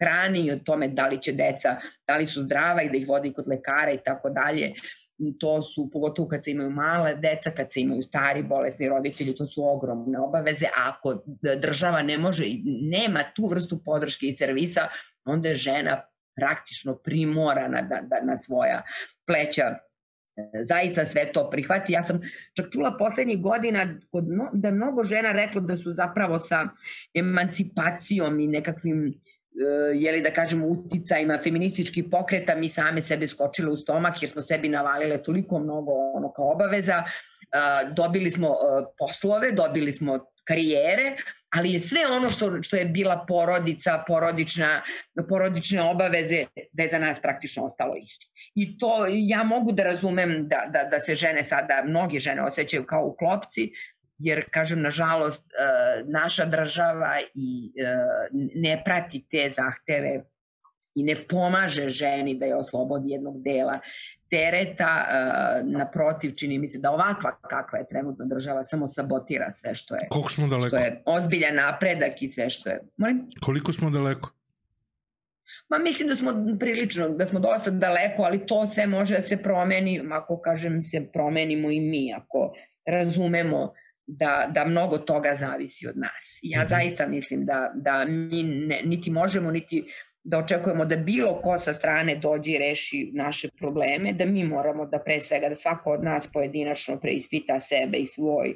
hrani 0.00 0.40
i 0.40 0.52
o 0.52 0.58
tome 0.64 0.88
da 0.88 1.06
li 1.06 1.22
će 1.22 1.32
deca, 1.32 1.76
da 2.06 2.16
li 2.16 2.26
su 2.26 2.42
zdrava 2.42 2.82
i 2.82 2.90
da 2.90 2.96
ih 2.96 3.08
vodi 3.08 3.32
kod 3.32 3.48
lekara 3.48 3.92
i 3.92 3.98
tako 4.04 4.30
dalje. 4.30 4.72
To 5.40 5.62
su, 5.62 5.90
pogotovo 5.92 6.28
kad 6.28 6.44
se 6.44 6.50
imaju 6.50 6.70
male 6.70 7.14
deca, 7.14 7.50
kad 7.50 7.72
se 7.72 7.80
imaju 7.80 8.02
stari, 8.02 8.42
bolesni 8.42 8.88
roditelji, 8.88 9.36
to 9.36 9.46
su 9.46 9.64
ogromne 9.64 10.18
obaveze. 10.18 10.66
Ako 10.86 11.22
država 11.60 12.02
ne 12.02 12.18
može, 12.18 12.44
nema 12.64 13.20
tu 13.34 13.46
vrstu 13.46 13.82
podrške 13.84 14.26
i 14.26 14.32
servisa, 14.32 14.88
onda 15.24 15.48
je 15.48 15.54
žena 15.54 16.02
praktično 16.36 16.96
primorana 16.96 17.82
da, 17.82 18.00
da 18.02 18.20
na 18.24 18.36
svoja 18.36 18.82
pleća 19.26 19.74
zaista 20.62 21.06
sve 21.06 21.32
to 21.32 21.50
prihvati. 21.50 21.92
Ja 21.92 22.02
sam 22.02 22.20
čak 22.56 22.66
čula 22.72 22.96
poslednjih 22.98 23.42
godina 23.42 23.94
kod 24.10 24.28
no, 24.28 24.50
da 24.52 24.70
mnogo 24.70 25.04
žena 25.04 25.32
reklo 25.32 25.60
da 25.60 25.76
su 25.76 25.92
zapravo 25.92 26.38
sa 26.38 26.68
emancipacijom 27.14 28.40
i 28.40 28.46
nekakvim 28.46 29.06
uh, 29.06 30.02
jeli 30.02 30.22
da 30.22 30.30
kažem 30.30 30.64
uticajima 30.64 31.38
feminističkih 31.44 32.04
pokreta 32.10 32.54
mi 32.54 32.68
same 32.68 33.02
sebe 33.02 33.26
skočile 33.26 33.70
u 33.70 33.76
stomak 33.76 34.22
jer 34.22 34.30
smo 34.30 34.42
sebi 34.42 34.68
navalile 34.68 35.22
toliko 35.22 35.58
mnogo 35.58 35.92
ono 35.92 36.32
kao 36.32 36.52
obaveza 36.52 37.02
uh, 37.02 37.94
dobili 37.94 38.30
smo 38.30 38.54
poslove 38.98 39.52
dobili 39.52 39.92
smo 39.92 40.18
karijere 40.44 41.16
ali 41.56 41.72
je 41.72 41.80
sve 41.80 42.06
ono 42.06 42.30
što, 42.30 42.62
što 42.62 42.76
je 42.76 42.84
bila 42.84 43.24
porodica, 43.28 44.04
porodična, 44.06 44.82
porodične 45.28 45.82
obaveze, 45.82 46.44
da 46.72 46.82
je 46.82 46.88
za 46.88 46.98
nas 46.98 47.20
praktično 47.20 47.64
ostalo 47.64 47.96
isto. 47.96 48.26
I 48.54 48.78
to 48.78 49.06
ja 49.08 49.42
mogu 49.44 49.72
da 49.72 49.82
razumem 49.82 50.48
da, 50.48 50.64
da, 50.68 50.84
da 50.90 51.00
se 51.00 51.14
žene 51.14 51.44
sada, 51.44 51.82
mnogi 51.86 52.18
žene 52.18 52.42
osjećaju 52.42 52.86
kao 52.86 53.04
u 53.04 53.16
klopci, 53.16 53.72
jer, 54.18 54.44
kažem, 54.50 54.82
nažalost, 54.82 55.46
e, 55.46 56.04
naša 56.04 56.44
država 56.44 57.18
i 57.34 57.72
e, 57.76 57.94
ne 58.54 58.82
prati 58.84 59.24
te 59.30 59.50
zahteve 59.50 60.24
i 60.94 61.02
ne 61.02 61.16
pomaže 61.28 61.88
ženi 61.88 62.34
da 62.34 62.46
je 62.46 62.56
oslobodi 62.56 63.10
jednog 63.10 63.42
dela 63.42 63.78
tereta, 64.32 64.90
uh, 65.04 65.70
naprotiv, 65.70 66.34
čini 66.34 66.58
mi 66.58 66.68
se 66.68 66.78
da 66.78 66.90
ovakva 66.90 67.36
kakva 67.50 67.78
je 67.78 67.88
trenutno 67.88 68.24
država 68.24 68.64
samo 68.64 68.88
sabotira 68.88 69.52
sve 69.52 69.74
što 69.74 69.94
je. 69.94 70.06
Koliko 70.10 70.30
smo 70.30 70.46
daleko? 70.48 70.76
Što 70.76 70.76
je 70.76 71.02
ozbiljan 71.06 71.54
napredak 71.54 72.22
i 72.22 72.28
sve 72.28 72.50
što 72.50 72.70
je. 72.70 72.80
Molim? 72.96 73.26
Koliko 73.44 73.72
smo 73.72 73.90
daleko? 73.90 74.30
Ma 75.68 75.78
mislim 75.78 76.08
da 76.08 76.16
smo 76.16 76.32
prilično, 76.60 77.08
da 77.08 77.26
smo 77.26 77.40
dosta 77.40 77.70
daleko, 77.70 78.22
ali 78.22 78.46
to 78.46 78.66
sve 78.66 78.86
može 78.86 79.14
da 79.14 79.22
se 79.22 79.36
promeni, 79.36 80.00
ako 80.12 80.40
kažem 80.40 80.82
se 80.82 81.08
promenimo 81.12 81.70
i 81.70 81.80
mi, 81.80 82.14
ako 82.16 82.52
razumemo 82.86 83.72
da, 84.06 84.50
da 84.54 84.64
mnogo 84.64 84.98
toga 84.98 85.34
zavisi 85.34 85.88
od 85.88 85.96
nas. 85.96 86.38
Ja 86.42 86.60
mm 86.60 86.64
-hmm. 86.64 86.68
zaista 86.68 87.06
mislim 87.06 87.44
da, 87.44 87.72
da 87.74 88.04
mi 88.04 88.42
ne, 88.42 88.82
niti 88.84 89.10
možemo, 89.10 89.50
niti 89.50 89.84
da 90.24 90.38
očekujemo 90.38 90.84
da 90.84 90.96
bilo 90.96 91.40
ko 91.40 91.58
sa 91.58 91.74
strane 91.74 92.16
dođe 92.16 92.52
i 92.52 92.58
reši 92.58 93.10
naše 93.14 93.48
probleme, 93.58 94.12
da 94.12 94.26
mi 94.26 94.44
moramo 94.44 94.86
da 94.86 94.98
pre 94.98 95.20
svega, 95.20 95.48
da 95.48 95.54
svako 95.54 95.92
od 95.92 96.04
nas 96.04 96.28
pojedinačno 96.32 97.00
preispita 97.00 97.60
sebe 97.60 97.98
i 97.98 98.06
svoj 98.06 98.54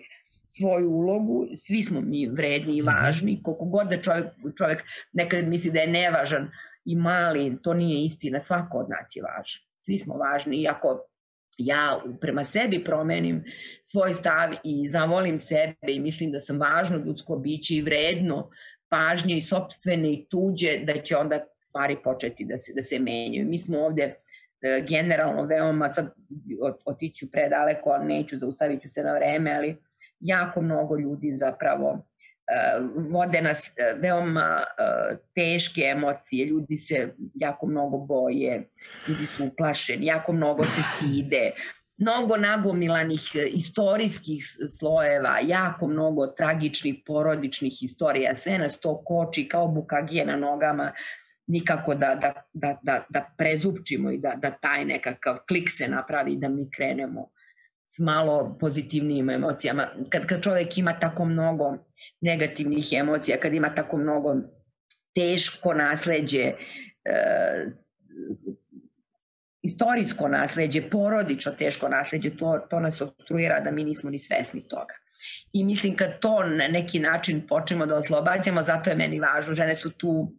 svoju 0.49 0.91
ulogu, 0.91 1.47
svi 1.55 1.83
smo 1.83 2.01
mi 2.01 2.27
vredni 2.27 2.77
i 2.77 2.83
mhm. 2.83 2.91
važni, 2.91 3.41
koliko 3.43 3.65
god 3.65 3.89
da 3.89 4.03
čovjek, 4.03 4.27
čovjek 4.59 4.83
nekad 5.13 5.49
misli 5.49 5.71
da 5.71 5.81
je 5.81 5.87
nevažan 5.87 6.51
i 6.85 6.97
mali, 6.97 7.59
to 7.63 7.75
nije 7.75 8.05
istina, 8.05 8.41
svako 8.41 8.79
od 8.79 8.91
nas 8.91 9.17
je 9.17 9.23
važan. 9.23 9.63
Svi 9.79 9.99
smo 9.99 10.15
važni 10.15 10.57
i 10.57 10.69
ako 10.69 11.01
ja 11.59 12.03
prema 12.21 12.45
sebi 12.45 12.85
promenim 12.85 13.45
svoj 13.83 14.15
stav 14.15 14.51
i 14.65 14.89
zavolim 14.89 15.39
sebe 15.39 15.89
i 15.89 16.01
mislim 16.01 16.33
da 16.33 16.41
sam 16.41 16.61
važno 16.61 16.97
ljudsko 17.07 17.37
biće 17.37 17.75
i 17.75 17.83
vredno 17.83 18.51
pažnje 18.89 19.37
i 19.37 19.41
sobstvene 19.41 20.13
i 20.13 20.27
tuđe, 20.31 20.79
da 20.85 21.03
će 21.03 21.17
onda 21.17 21.45
stvari 21.77 21.97
početi 22.05 22.45
da 22.45 22.59
se, 22.59 22.73
da 22.73 22.83
se 22.83 22.99
menjaju. 22.99 23.49
Mi 23.49 23.59
smo 23.59 23.79
ovde 23.79 24.03
e, 24.03 24.85
generalno 24.89 25.43
veoma, 25.43 25.95
sad 25.95 26.15
otiću 26.85 27.31
predaleko, 27.33 27.99
neću, 27.99 28.37
zaustavit 28.37 28.83
ću 28.83 28.89
se 28.89 29.03
na 29.03 29.15
vreme, 29.15 29.55
ali 29.55 29.77
jako 30.21 30.63
mnogo 30.63 30.99
ljudi 30.99 31.33
zapravo 31.33 31.91
uh, 31.91 33.13
vode 33.13 33.43
nas 33.43 33.59
uh, 33.69 34.01
veoma 34.03 34.65
teške 35.35 35.83
emocije, 35.83 36.47
ljudi 36.47 36.77
se 36.77 37.15
jako 37.35 37.67
mnogo 37.67 37.99
boje, 37.99 38.69
ljudi 39.09 39.27
su 39.27 39.45
uplašeni, 39.45 40.07
jako 40.07 40.33
mnogo 40.33 40.63
se 40.63 40.83
stide, 40.97 41.51
mnogo 41.97 42.37
nagomilanih 42.37 43.23
istorijskih 43.53 44.45
slojeva, 44.79 45.39
jako 45.43 45.87
mnogo 45.87 46.27
tragičnih 46.27 46.95
porodičnih 47.07 47.83
istorija, 47.83 48.35
sve 48.35 48.59
nas 48.59 48.81
to 48.81 49.03
koči 49.05 49.49
kao 49.49 49.69
bukagije 49.69 50.25
na 50.27 50.37
nogama, 50.37 50.93
nikako 51.47 51.95
da, 51.95 52.15
da, 52.15 52.33
da, 52.53 52.79
da, 52.83 53.07
da 53.09 53.35
prezupčimo 53.39 54.11
i 54.11 54.19
da, 54.19 54.35
da 54.43 54.51
taj 54.51 54.85
nekakav 54.85 55.39
klik 55.49 55.71
se 55.71 55.89
napravi 55.89 56.37
da 56.37 56.49
mi 56.49 56.71
krenemo 56.71 57.31
s 57.89 57.99
malo 57.99 58.57
pozitivnijim 58.61 59.31
emocijama. 59.31 59.89
Kad, 60.11 60.27
kad 60.27 60.43
čovek 60.43 60.79
ima 60.79 61.01
tako 61.01 61.25
mnogo 61.25 61.77
negativnih 62.21 62.93
emocija, 62.93 63.41
kad 63.41 63.55
ima 63.55 63.75
tako 63.75 63.97
mnogo 63.97 64.35
teško 65.15 65.75
nasleđe, 65.75 66.53
e, 67.05 67.67
istorijsko 69.63 70.29
nasleđe, 70.29 70.91
porodično 70.91 71.53
teško 71.53 71.89
nasleđe, 71.89 72.37
to, 72.37 72.59
to 72.71 72.81
nas 72.81 73.01
obstruira 73.01 73.61
da 73.61 73.71
mi 73.71 73.85
nismo 73.85 74.11
ni 74.11 74.19
svesni 74.19 74.69
toga. 74.69 74.95
I 75.53 75.65
mislim 75.65 75.97
kad 75.97 76.21
to 76.21 76.43
na 76.43 76.69
neki 76.69 76.99
način 76.99 77.47
počnemo 77.47 77.87
da 77.87 77.99
oslobađamo, 77.99 78.63
zato 78.63 78.91
je 78.91 78.97
meni 78.97 79.21
važno, 79.21 79.55
žene 79.55 79.75
su 79.75 79.91
tu 79.91 80.33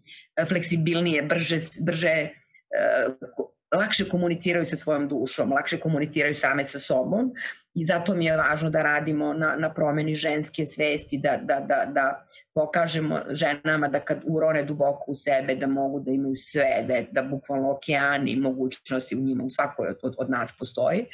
fleksibilnije, 0.49 1.21
brže, 1.21 1.59
brže 1.79 2.29
uh, 2.29 3.47
lakše 3.75 4.09
komuniciraju 4.09 4.65
sa 4.65 4.77
svojom 4.77 5.07
dušom, 5.07 5.51
lakše 5.51 5.79
komuniciraju 5.79 6.35
same 6.35 6.65
sa 6.65 6.79
sobom 6.79 7.33
i 7.75 7.85
zato 7.85 8.15
mi 8.15 8.25
je 8.25 8.37
važno 8.37 8.69
da 8.69 8.83
radimo 8.83 9.33
na, 9.33 9.55
na 9.55 9.73
promeni 9.73 10.15
ženske 10.15 10.65
svesti, 10.65 11.17
da, 11.17 11.37
da, 11.43 11.59
da, 11.59 11.85
da 11.93 12.25
pokažemo 12.53 13.19
ženama 13.29 13.87
da 13.87 13.99
kad 13.99 14.23
urone 14.25 14.63
duboko 14.63 15.11
u 15.11 15.15
sebe 15.15 15.55
da 15.55 15.67
mogu 15.67 15.99
da 15.99 16.11
imaju 16.11 16.35
sve, 16.35 16.85
da, 16.87 17.01
da 17.11 17.27
bukvalno 17.27 17.71
okeani 17.71 18.35
mogućnosti 18.35 19.15
u 19.15 19.21
njima 19.21 19.43
u 19.43 19.49
svakoj 19.49 19.87
od, 20.03 20.15
od 20.17 20.29
nas 20.29 20.53
postoji. 20.59 21.05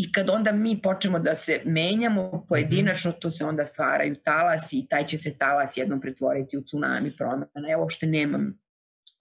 I 0.00 0.12
kad 0.12 0.30
onda 0.30 0.52
mi 0.52 0.82
počnemo 0.82 1.18
da 1.18 1.34
se 1.34 1.60
menjamo 1.64 2.46
pojedinačno, 2.48 3.12
to 3.12 3.30
se 3.30 3.44
onda 3.44 3.64
stvaraju 3.64 4.16
talasi 4.24 4.78
i 4.78 4.86
taj 4.88 5.06
će 5.06 5.18
se 5.18 5.38
talas 5.38 5.76
jednom 5.76 6.00
pretvoriti 6.00 6.58
u 6.58 6.64
tsunami 6.64 7.12
promena. 7.16 7.68
Ja 7.68 7.78
uopšte 7.78 8.06
nemam, 8.06 8.58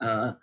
uh, 0.02 0.34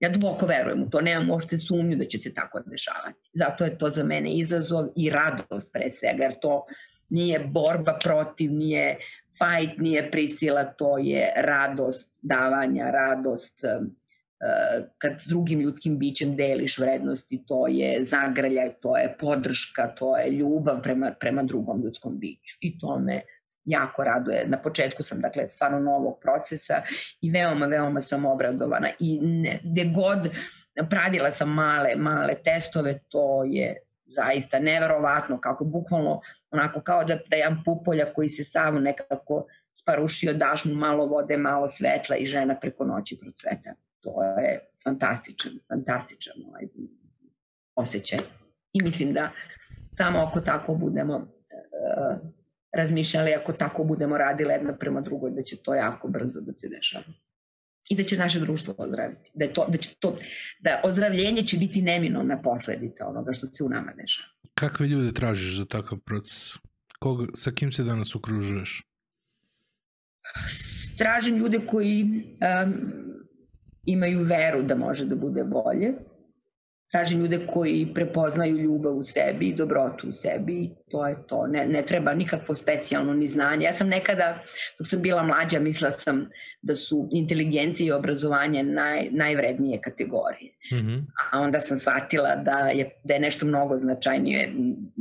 ja 0.00 0.08
duboko 0.08 0.46
verujem 0.46 0.82
u 0.82 0.90
to, 0.90 1.00
nemam 1.00 1.30
uopšte 1.30 1.58
sumnju 1.58 1.96
da 1.96 2.04
će 2.04 2.18
se 2.18 2.34
tako 2.34 2.60
dešavati. 2.66 3.30
Zato 3.34 3.64
je 3.64 3.78
to 3.78 3.90
za 3.90 4.04
mene 4.04 4.32
izazov 4.32 4.88
i 4.96 5.10
radost 5.10 5.72
pre 5.72 5.90
svega, 5.90 6.22
jer 6.22 6.34
to 6.40 6.64
nije 7.08 7.38
borba 7.38 7.98
protiv, 8.04 8.52
nije 8.52 8.98
fight, 9.32 9.78
nije 9.78 10.10
prisila, 10.10 10.64
to 10.64 10.98
je 10.98 11.32
radost 11.36 12.10
davanja, 12.22 12.90
radost 12.90 13.64
um, 13.64 13.96
kad 14.98 15.20
s 15.20 15.26
drugim 15.26 15.60
ljudskim 15.60 15.98
bićem 15.98 16.36
deliš 16.36 16.78
vrednosti, 16.78 17.44
to 17.46 17.66
je 17.66 18.04
zagrljaj, 18.04 18.72
to 18.80 18.96
je 18.96 19.16
podrška, 19.20 19.86
to 19.86 20.16
je 20.16 20.30
ljubav 20.30 20.82
prema, 20.82 21.12
prema 21.20 21.42
drugom 21.42 21.82
ljudskom 21.82 22.18
biću. 22.18 22.56
I 22.60 22.78
to 22.78 22.98
me 22.98 23.20
jako 23.64 24.04
raduje. 24.04 24.44
Na 24.46 24.58
početku 24.58 25.02
sam, 25.02 25.20
dakle, 25.20 25.48
stvarno 25.48 25.80
novog 25.80 26.18
procesa 26.22 26.82
i 27.20 27.30
veoma, 27.30 27.66
veoma 27.66 28.02
sam 28.02 28.26
obradovana. 28.26 28.88
I 28.98 29.18
ne, 29.22 29.60
gde 29.64 29.84
god 29.84 30.30
pravila 30.90 31.30
sam 31.30 31.48
male, 31.54 31.96
male 31.96 32.34
testove, 32.44 32.98
to 33.08 33.44
je 33.44 33.76
zaista 34.06 34.58
neverovatno, 34.58 35.40
kako 35.40 35.64
bukvalno 35.64 36.20
onako 36.50 36.80
kao 36.80 37.04
da, 37.04 37.18
da 37.28 37.36
jedan 37.36 37.62
pupolja 37.64 38.12
koji 38.14 38.28
se 38.28 38.44
sav 38.44 38.74
nekako 38.74 39.46
sparušio, 39.72 40.32
daš 40.32 40.64
mu 40.64 40.74
malo 40.74 41.06
vode, 41.06 41.36
malo 41.36 41.68
svetla 41.68 42.16
i 42.16 42.24
žena 42.24 42.56
preko 42.60 42.84
noći 42.84 43.18
procveta 43.20 43.74
to 44.00 44.22
je 44.22 44.70
fantastičan, 44.84 45.52
fantastičan 45.68 46.34
ovaj 46.48 46.62
osjećaj. 47.74 48.18
I 48.72 48.82
mislim 48.82 49.12
da 49.12 49.30
samo 49.92 50.18
ako 50.18 50.40
tako 50.40 50.74
budemo 50.74 51.16
uh, 51.16 52.30
razmišljali, 52.72 53.34
ako 53.34 53.52
tako 53.52 53.84
budemo 53.84 54.18
radili 54.18 54.52
jedna 54.52 54.76
prema 54.76 55.00
drugoj, 55.00 55.30
da 55.30 55.42
će 55.42 55.56
to 55.56 55.74
jako 55.74 56.08
brzo 56.08 56.40
da 56.40 56.52
se 56.52 56.68
dešava. 56.68 57.04
I 57.90 57.96
da 57.96 58.02
će 58.02 58.18
naše 58.18 58.40
društvo 58.40 58.74
ozdraviti. 58.78 59.30
Da, 59.34 59.44
je 59.44 59.52
to, 59.52 59.66
da, 59.68 59.78
će 59.78 59.94
to, 59.98 60.16
da 60.60 60.80
ozdravljenje 60.84 61.42
će 61.42 61.58
biti 61.58 61.82
neminovna 61.82 62.42
posledica 62.42 63.06
onoga 63.06 63.32
što 63.32 63.46
se 63.46 63.64
u 63.64 63.68
nama 63.68 63.92
dešava. 63.92 64.28
Kakve 64.54 64.86
ljude 64.86 65.12
tražiš 65.12 65.56
za 65.56 65.64
takav 65.64 65.98
proces? 65.98 66.58
Koga, 66.98 67.26
sa 67.34 67.50
kim 67.50 67.72
se 67.72 67.84
danas 67.84 68.14
ukružuješ? 68.14 68.82
Tražim 70.98 71.36
ljude 71.36 71.58
koji 71.66 72.02
um, 72.04 73.09
imaju 73.84 74.18
veru 74.18 74.62
da 74.62 74.74
može 74.74 75.06
da 75.06 75.16
bude 75.16 75.44
bolje. 75.44 75.92
Tražim 76.92 77.20
ljude 77.20 77.46
koji 77.46 77.92
prepoznaju 77.94 78.56
ljubav 78.56 78.96
u 78.96 79.04
sebi 79.04 79.48
i 79.48 79.54
dobrotu 79.54 80.08
u 80.08 80.12
sebi 80.12 80.70
to 80.90 81.06
je 81.06 81.16
to. 81.26 81.46
Ne, 81.46 81.66
ne 81.66 81.82
treba 81.86 82.14
nikakvo 82.14 82.54
specijalno 82.54 83.14
ni 83.14 83.28
znanje. 83.28 83.64
Ja 83.64 83.72
sam 83.72 83.88
nekada, 83.88 84.38
dok 84.78 84.86
sam 84.86 85.02
bila 85.02 85.22
mlađa, 85.22 85.60
mislila 85.60 85.90
sam 85.90 86.28
da 86.62 86.74
su 86.74 87.08
inteligencija 87.12 87.86
i 87.86 87.98
obrazovanje 87.98 88.62
naj, 88.62 89.08
najvrednije 89.10 89.80
kategorije. 89.80 90.52
Mm 90.72 90.76
-hmm. 90.76 91.04
A 91.32 91.40
onda 91.40 91.60
sam 91.60 91.76
shvatila 91.76 92.36
da 92.36 92.58
je, 92.58 93.00
da 93.04 93.14
je 93.14 93.20
nešto 93.20 93.46
mnogo 93.46 93.76
značajnije. 93.78 94.52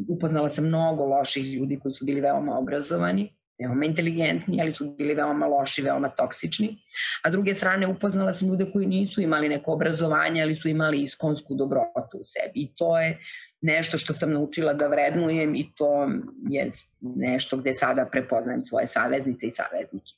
Upoznala 0.10 0.50
sam 0.50 0.66
mnogo 0.66 1.06
loših 1.06 1.54
ljudi 1.54 1.80
koji 1.80 1.94
su 1.94 2.06
bili 2.06 2.22
veoma 2.22 2.58
obrazovani 2.58 3.39
veoma 3.60 3.86
inteligentni, 3.86 4.61
ali 4.61 4.73
su 4.73 4.95
bili 4.98 5.14
veoma 5.14 5.48
loši, 5.48 5.81
veoma 5.81 6.10
toksični. 6.10 6.77
A 7.23 7.30
druge 7.30 7.56
strane 7.56 7.88
upoznala 7.88 8.34
sam 8.34 8.48
ljude 8.48 8.72
koji 8.73 8.88
nisu 8.88 9.22
imali 9.22 9.49
neko 9.49 9.73
obrazovanje, 9.73 10.41
ali 10.41 10.56
su 10.56 10.69
imali 10.69 11.02
iskonsku 11.02 11.56
dobrotu 11.56 12.18
u 12.19 12.23
sebi. 12.23 12.61
I 12.61 12.76
to 12.76 12.99
je 12.99 13.19
nešto 13.61 13.98
što 13.98 14.14
sam 14.14 14.31
naučila 14.31 14.73
da 14.73 14.88
vrednujem 14.88 15.56
i 15.56 15.72
to 15.76 16.07
je 16.49 16.69
nešto 17.02 17.57
gde 17.57 17.73
sada 17.73 18.06
prepoznajem 18.11 18.61
svoje 18.61 18.88
saveznice 18.88 19.48
i 19.48 19.52
saveznike. 19.52 20.14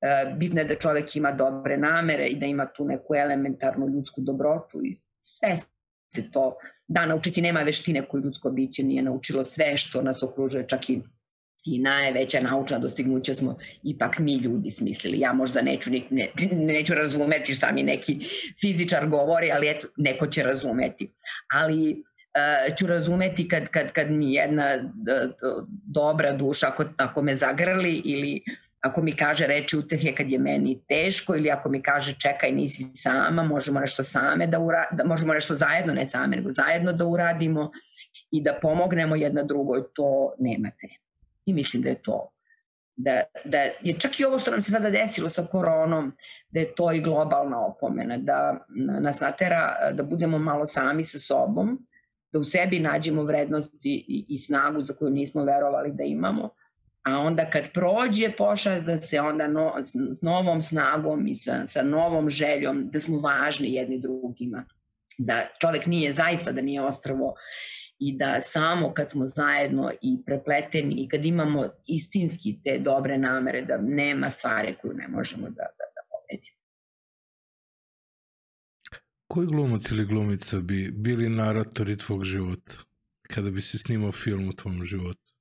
E, 0.00 0.34
bitno 0.36 0.60
je 0.60 0.64
da 0.64 0.74
čovek 0.74 1.16
ima 1.16 1.32
dobre 1.32 1.76
namere 1.76 2.26
i 2.26 2.36
da 2.36 2.46
ima 2.46 2.66
tu 2.66 2.84
neku 2.84 3.14
elementarnu 3.14 3.88
ljudsku 3.88 4.20
dobrotu 4.20 4.84
i 4.84 4.98
sve 5.22 5.56
se 6.14 6.30
to 6.30 6.56
da 6.88 7.06
naučiti. 7.06 7.42
Nema 7.42 7.62
veštine 7.62 8.02
koju 8.08 8.22
ljudsko 8.22 8.50
biće 8.50 8.82
nije 8.82 9.02
naučilo 9.02 9.44
sve 9.44 9.76
što 9.76 10.02
nas 10.02 10.22
okružuje, 10.22 10.68
čak 10.68 10.90
i 10.90 11.02
i 11.64 11.78
najveća 11.78 12.40
naučna 12.40 12.78
dostignuća 12.78 13.34
smo 13.34 13.56
ipak 13.82 14.18
mi 14.18 14.36
ljudi 14.36 14.70
smislili. 14.70 15.18
Ja 15.18 15.32
možda 15.32 15.62
neću, 15.62 15.90
ne, 16.10 16.28
neću 16.52 16.94
razumeti 16.94 17.54
šta 17.54 17.72
mi 17.72 17.82
neki 17.82 18.18
fizičar 18.60 19.08
govori, 19.08 19.52
ali 19.52 19.68
eto, 19.68 19.86
neko 19.96 20.26
će 20.26 20.42
razumeti. 20.42 21.10
Ali 21.52 21.90
uh, 21.90 22.76
ću 22.76 22.86
razumeti 22.86 23.48
kad, 23.48 23.68
kad, 23.68 23.92
kad 23.92 24.10
mi 24.10 24.34
jedna 24.34 24.74
uh, 24.76 25.64
dobra 25.86 26.32
duša, 26.32 26.68
ako, 26.68 26.84
ako 26.96 27.22
me 27.22 27.34
zagrli 27.34 28.02
ili 28.04 28.42
ako 28.80 29.02
mi 29.02 29.16
kaže 29.16 29.46
reči 29.46 29.76
utehe 29.76 30.12
kad 30.14 30.30
je 30.30 30.38
meni 30.38 30.80
teško 30.88 31.36
ili 31.36 31.50
ako 31.50 31.68
mi 31.68 31.82
kaže 31.82 32.14
čekaj 32.18 32.52
nisi 32.52 32.84
sama, 32.94 33.42
možemo 33.42 33.80
nešto 33.80 34.04
same 34.04 34.46
da 34.46 34.58
uradimo, 34.58 34.96
da, 34.96 35.04
možemo 35.04 35.34
nešto 35.34 35.54
zajedno, 35.54 35.94
ne 35.94 36.06
same, 36.06 36.36
nego 36.36 36.52
zajedno 36.52 36.92
da 36.92 37.06
uradimo 37.06 37.70
i 38.30 38.42
da 38.42 38.58
pomognemo 38.62 39.16
jedna 39.16 39.42
drugoj, 39.42 39.82
to 39.94 40.34
nema 40.38 40.70
cene. 40.76 41.03
I 41.46 41.52
mislim 41.52 41.82
da 41.82 41.88
je 41.88 42.02
to 42.02 42.34
da, 42.96 43.22
da 43.44 43.58
je 43.58 43.98
čak 43.98 44.20
i 44.20 44.24
ovo 44.24 44.38
što 44.38 44.50
nam 44.50 44.62
se 44.62 44.70
sada 44.70 44.90
desilo 44.90 45.28
sa 45.28 45.46
koronom, 45.46 46.12
da 46.48 46.60
je 46.60 46.74
to 46.74 46.92
i 46.92 47.00
globalna 47.00 47.66
opomena, 47.66 48.18
da 48.18 48.66
nas 49.00 49.20
natera 49.20 49.76
da 49.92 50.02
budemo 50.02 50.38
malo 50.38 50.66
sami 50.66 51.04
sa 51.04 51.18
sobom, 51.18 51.86
da 52.32 52.38
u 52.38 52.44
sebi 52.44 52.80
nađemo 52.80 53.22
vrednost 53.22 53.74
i, 53.82 54.24
i, 54.28 54.38
snagu 54.38 54.82
za 54.82 54.94
koju 54.94 55.10
nismo 55.10 55.44
verovali 55.44 55.92
da 55.92 56.04
imamo, 56.04 56.50
a 57.02 57.18
onda 57.18 57.50
kad 57.50 57.72
prođe 57.72 58.32
pošast 58.36 58.84
da 58.84 58.98
se 58.98 59.20
onda 59.20 59.46
no, 59.48 59.74
s 60.14 60.22
novom 60.22 60.62
snagom 60.62 61.26
i 61.26 61.34
sa, 61.34 61.66
sa 61.66 61.82
novom 61.82 62.30
željom 62.30 62.88
da 62.90 63.00
smo 63.00 63.20
važni 63.20 63.72
jedni 63.72 63.98
drugima, 63.98 64.64
da 65.18 65.46
čovek 65.60 65.86
nije 65.86 66.12
zaista 66.12 66.52
da 66.52 66.60
nije 66.60 66.82
ostrvo 66.82 67.34
i 67.98 68.16
da 68.16 68.40
samo 68.42 68.94
kad 68.94 69.10
smo 69.10 69.26
zajedno 69.26 69.90
i 70.02 70.18
prepleteni 70.26 70.94
i 70.94 71.08
kad 71.08 71.24
imamo 71.24 71.68
istinski 71.86 72.58
te 72.64 72.78
dobre 72.78 73.18
namere 73.18 73.62
da 73.62 73.76
nema 73.76 74.30
stvari 74.30 74.74
koju 74.82 74.94
ne 74.94 75.08
možemo 75.08 75.42
da, 75.42 75.66
da, 75.78 75.84
da 75.94 76.02
pobedimo. 76.10 76.58
Koji 79.26 79.46
glumac 79.46 79.90
ili 79.90 80.06
glumica 80.06 80.60
bi 80.60 80.90
bili 80.90 81.28
naratori 81.28 81.98
tvog 81.98 82.24
života 82.24 82.72
kada 83.22 83.50
bi 83.50 83.62
se 83.62 83.78
snimao 83.78 84.12
film 84.12 84.48
u 84.48 84.52
tvom 84.52 84.84
životu? 84.84 85.32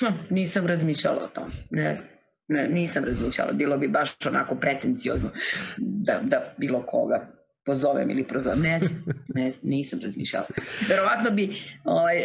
Hm, 0.00 0.34
nisam 0.34 0.66
razmišljala 0.66 1.24
o 1.24 1.28
tom. 1.28 1.50
Ne, 1.70 2.00
ne, 2.48 2.68
nisam 2.68 3.04
razmišljala. 3.04 3.52
Bilo 3.52 3.78
bi 3.78 3.88
baš 3.88 4.26
onako 4.26 4.54
pretenciozno 4.54 5.30
da, 5.78 6.20
da 6.24 6.54
bilo 6.58 6.86
koga 6.86 7.41
pozovem 7.64 8.10
ili 8.10 8.28
prozovem. 8.28 8.60
Ne, 8.60 8.80
ne, 9.34 9.52
nisam 9.62 10.00
razmišljala. 10.02 10.46
Verovatno 10.88 11.30
bi, 11.30 11.56
ovaj, 11.84 12.18
uh, 12.18 12.24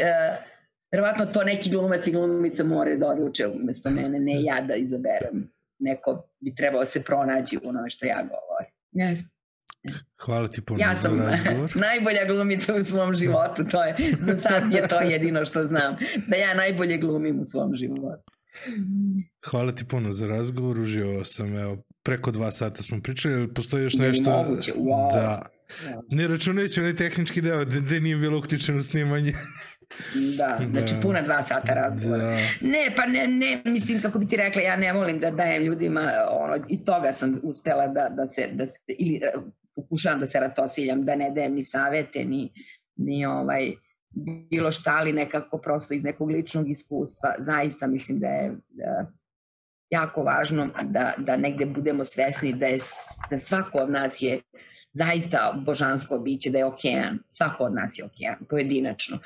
verovatno 0.91 1.25
to 1.25 1.43
neki 1.43 1.69
glumac 1.69 2.07
i 2.07 2.11
glumica 2.11 2.63
moraju 2.63 2.97
da 2.97 3.07
odluče 3.07 3.47
umesto 3.47 3.89
mene, 3.89 4.19
ne 4.19 4.43
ja 4.43 4.61
da 4.61 4.75
izaberem. 4.75 5.51
Neko 5.79 6.29
bi 6.39 6.55
trebao 6.55 6.85
se 6.85 7.03
pronaći 7.03 7.57
u 7.57 7.69
onome 7.69 7.89
što 7.89 8.05
ja 8.05 8.21
govorim. 8.21 8.71
Ne, 8.91 9.17
Hvala 10.25 10.47
ti 10.47 10.61
puno 10.61 10.79
ja 10.79 10.95
sam 10.95 11.21
za 11.21 11.29
razgovor. 11.29 11.71
najbolja 11.87 12.25
glumica 12.27 12.73
u 12.73 12.83
svom 12.83 13.13
životu, 13.13 13.63
to 13.71 13.83
je, 13.83 13.95
za 14.21 14.35
sad 14.35 14.71
je 14.71 14.87
to 14.87 14.99
jedino 14.99 15.45
što 15.45 15.63
znam, 15.63 15.95
da 16.27 16.35
ja 16.35 16.53
najbolje 16.53 16.97
glumim 16.97 17.39
u 17.39 17.45
svom 17.45 17.75
životu. 17.75 18.31
Hvala 19.45 19.71
ti 19.71 19.85
puno 19.87 20.11
za 20.11 20.27
razgovor, 20.27 20.79
uživao 20.79 21.23
sam, 21.23 21.57
evo, 21.57 21.77
preko 22.07 22.31
dva 22.31 22.51
sata 22.51 22.83
smo 22.83 23.01
pričali, 23.03 23.53
postoji 23.53 23.83
još 23.83 23.93
nešto... 23.93 24.31
Moguće, 24.31 24.71
wow. 24.73 25.13
Da, 25.13 25.45
ne 26.09 26.27
računajući 26.27 26.79
onaj 26.79 26.95
tehnički 26.95 27.41
deo 27.41 27.65
gde 27.65 27.99
nije 27.99 28.15
bilo 28.17 28.39
uključeno 28.39 28.81
snimanje. 28.81 29.33
Da, 30.37 30.59
znači 30.71 30.93
da. 30.93 30.99
puna 31.01 31.21
dva 31.21 31.43
sata 31.43 31.73
razgovora. 31.73 32.23
Da. 32.23 32.37
Ne, 32.61 32.91
pa 32.95 33.05
ne, 33.05 33.27
ne, 33.27 33.61
mislim, 33.65 34.01
kako 34.01 34.19
bi 34.19 34.27
ti 34.27 34.37
rekla, 34.37 34.61
ja 34.61 34.75
ne 34.75 34.93
volim 34.93 35.19
da 35.19 35.31
dajem 35.31 35.63
ljudima, 35.63 36.11
ono, 36.31 36.65
i 36.69 36.85
toga 36.85 37.13
sam 37.13 37.39
uspela 37.43 37.87
da, 37.87 38.09
da 38.09 38.27
se, 38.27 38.49
da 38.53 38.67
se, 38.67 38.79
ili 38.87 39.21
pokušavam 39.75 40.19
da 40.19 40.27
se 40.27 40.39
ratosiljam, 40.39 41.05
da 41.05 41.15
ne 41.15 41.31
dajem 41.31 41.53
ni 41.53 41.63
savete, 41.63 42.25
ni, 42.25 42.51
ni 42.95 43.25
ovaj, 43.25 43.71
bilo 44.49 44.71
šta, 44.71 44.95
ali 44.97 45.13
nekako 45.13 45.57
prosto 45.57 45.93
iz 45.93 46.03
nekog 46.03 46.29
ličnog 46.29 46.69
iskustva. 46.69 47.35
Zaista 47.39 47.87
mislim 47.87 48.19
da 48.19 48.27
je 48.27 48.51
da, 48.69 49.11
jako 49.89 50.23
važno 50.23 50.69
da, 50.83 51.13
da 51.17 51.37
negde 51.37 51.65
budemo 51.65 52.03
svesni 52.03 52.53
da, 52.53 52.65
je, 52.65 52.79
da 53.29 53.37
svako 53.37 53.77
od 53.77 53.89
nas 53.89 54.21
je 54.21 54.41
zaista 54.93 55.61
božansko 55.65 56.19
biće, 56.19 56.49
da 56.49 56.57
je 56.57 56.65
okean. 56.65 57.19
Svako 57.29 57.63
od 57.63 57.73
nas 57.73 57.99
je 57.99 58.05
okean, 58.05 58.35
pojedinačno. 58.49 59.19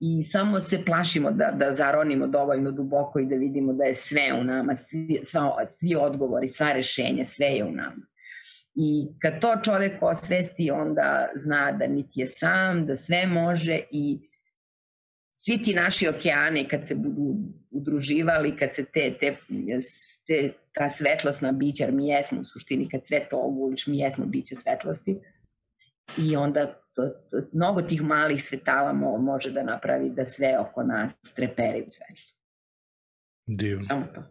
I 0.00 0.22
samo 0.22 0.60
se 0.60 0.84
plašimo 0.84 1.30
da, 1.30 1.50
da 1.50 1.72
zaronimo 1.72 2.26
dovoljno 2.26 2.72
duboko 2.72 3.18
i 3.18 3.26
da 3.26 3.36
vidimo 3.36 3.72
da 3.72 3.84
je 3.84 3.94
sve 3.94 4.32
u 4.40 4.44
nama, 4.44 4.76
svi, 4.76 5.20
sva, 5.24 5.66
svi 5.78 5.94
odgovori, 5.94 6.48
sva 6.48 6.72
rešenja, 6.72 7.24
sve 7.24 7.46
je 7.46 7.64
u 7.64 7.70
nama. 7.72 8.06
I 8.74 9.06
kad 9.18 9.40
to 9.40 9.56
čovek 9.64 10.02
osvesti, 10.02 10.70
onda 10.70 11.28
zna 11.34 11.72
da 11.72 11.86
niti 11.86 12.20
je 12.20 12.26
sam, 12.26 12.86
da 12.86 12.96
sve 12.96 13.26
može 13.26 13.80
i 13.90 14.31
svi 15.44 15.62
ti 15.62 15.74
naši 15.74 16.08
okeani 16.08 16.68
kad 16.68 16.88
se 16.88 16.94
budu 16.94 17.36
udruživali, 17.70 18.56
kad 18.56 18.74
se 18.74 18.84
te, 18.84 19.16
te, 19.20 19.36
te 20.26 20.52
ta 20.72 20.90
svetlosna 20.90 21.52
bića, 21.52 21.84
jer 21.84 21.92
mi 21.92 22.08
jesmo 22.08 22.40
u 22.40 22.44
suštini, 22.44 22.88
kad 22.88 23.06
sve 23.06 23.28
to 23.30 23.38
oguliš, 23.38 23.86
mi 23.86 23.98
jesmo 23.98 24.26
biće 24.26 24.54
svetlosti, 24.54 25.18
i 26.18 26.36
onda 26.36 26.66
to, 26.66 27.08
to, 27.30 27.48
mnogo 27.52 27.82
tih 27.82 28.02
malih 28.02 28.44
svetala 28.44 28.92
mo, 28.92 29.18
može 29.18 29.50
da 29.50 29.62
napravi 29.62 30.10
da 30.10 30.24
sve 30.24 30.58
oko 30.58 30.82
nas 30.82 31.14
treperi 31.34 31.80
u 31.80 31.88
svetlu. 31.88 32.36
Divno. 33.46 33.82
Samo 33.82 34.06
to. 34.14 34.22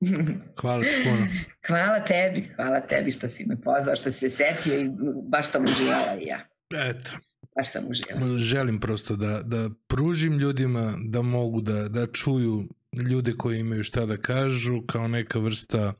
Hvala 0.60 0.82
ti 0.82 0.96
puno. 1.04 1.26
Hvala 1.66 2.04
tebi, 2.04 2.48
hvala 2.56 2.80
tebi 2.80 3.12
što 3.12 3.28
si 3.28 3.44
me 3.46 3.60
pozvao, 3.60 3.96
što 3.96 4.12
si 4.12 4.18
se 4.18 4.30
setio 4.30 4.80
i 4.80 4.90
baš 5.22 5.50
sam 5.50 5.64
uživala 5.64 6.16
i 6.20 6.26
ja. 6.26 6.40
Eto. 6.90 7.10
Baš 7.56 7.72
sam 7.72 7.84
uživala. 7.90 8.38
Želim 8.38 8.80
prosto 8.80 9.16
da, 9.16 9.42
da 9.44 9.70
pružim 9.88 10.38
ljudima 10.38 10.94
da 11.08 11.22
mogu 11.22 11.60
da, 11.60 11.88
da 11.88 12.06
čuju 12.06 12.68
ljude 13.10 13.32
koji 13.38 13.60
imaju 13.60 13.84
šta 13.84 14.06
da 14.06 14.16
kažu 14.16 14.82
kao 14.86 15.08
neka 15.08 15.38
vrsta 15.38 15.94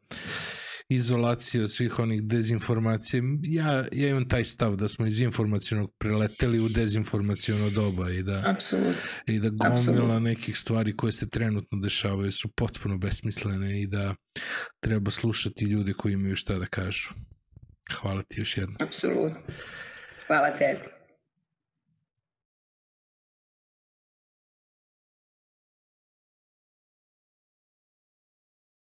izolacije 0.88 1.64
od 1.64 1.72
svih 1.72 1.98
onih 1.98 2.22
dezinformacija. 2.22 3.22
Ja, 3.42 3.84
ja 3.92 4.08
imam 4.08 4.28
taj 4.28 4.44
stav 4.44 4.76
da 4.76 4.88
smo 4.88 5.06
iz 5.06 5.20
informacijonog 5.20 5.94
preleteli 5.98 6.60
u 6.60 6.68
dezinformacijono 6.68 7.70
doba 7.70 8.10
i 8.10 8.22
da, 8.22 8.42
Absolut. 8.46 8.94
i 9.26 9.40
da 9.40 9.48
gomila 9.48 9.74
Absolut. 9.74 10.22
nekih 10.22 10.58
stvari 10.58 10.96
koje 10.96 11.12
se 11.12 11.30
trenutno 11.30 11.78
dešavaju 11.78 12.32
su 12.32 12.48
potpuno 12.48 12.98
besmislene 12.98 13.80
i 13.80 13.86
da 13.86 14.14
treba 14.80 15.10
slušati 15.10 15.64
ljude 15.64 15.92
koji 15.92 16.12
imaju 16.12 16.36
šta 16.36 16.58
da 16.58 16.66
kažu. 16.66 17.08
Hvala 18.00 18.22
ti 18.22 18.40
još 18.40 18.56
jednom. 18.56 18.76
Apsolutno. 18.80 19.40
Hvala 20.26 20.58
tebi. 20.58 21.01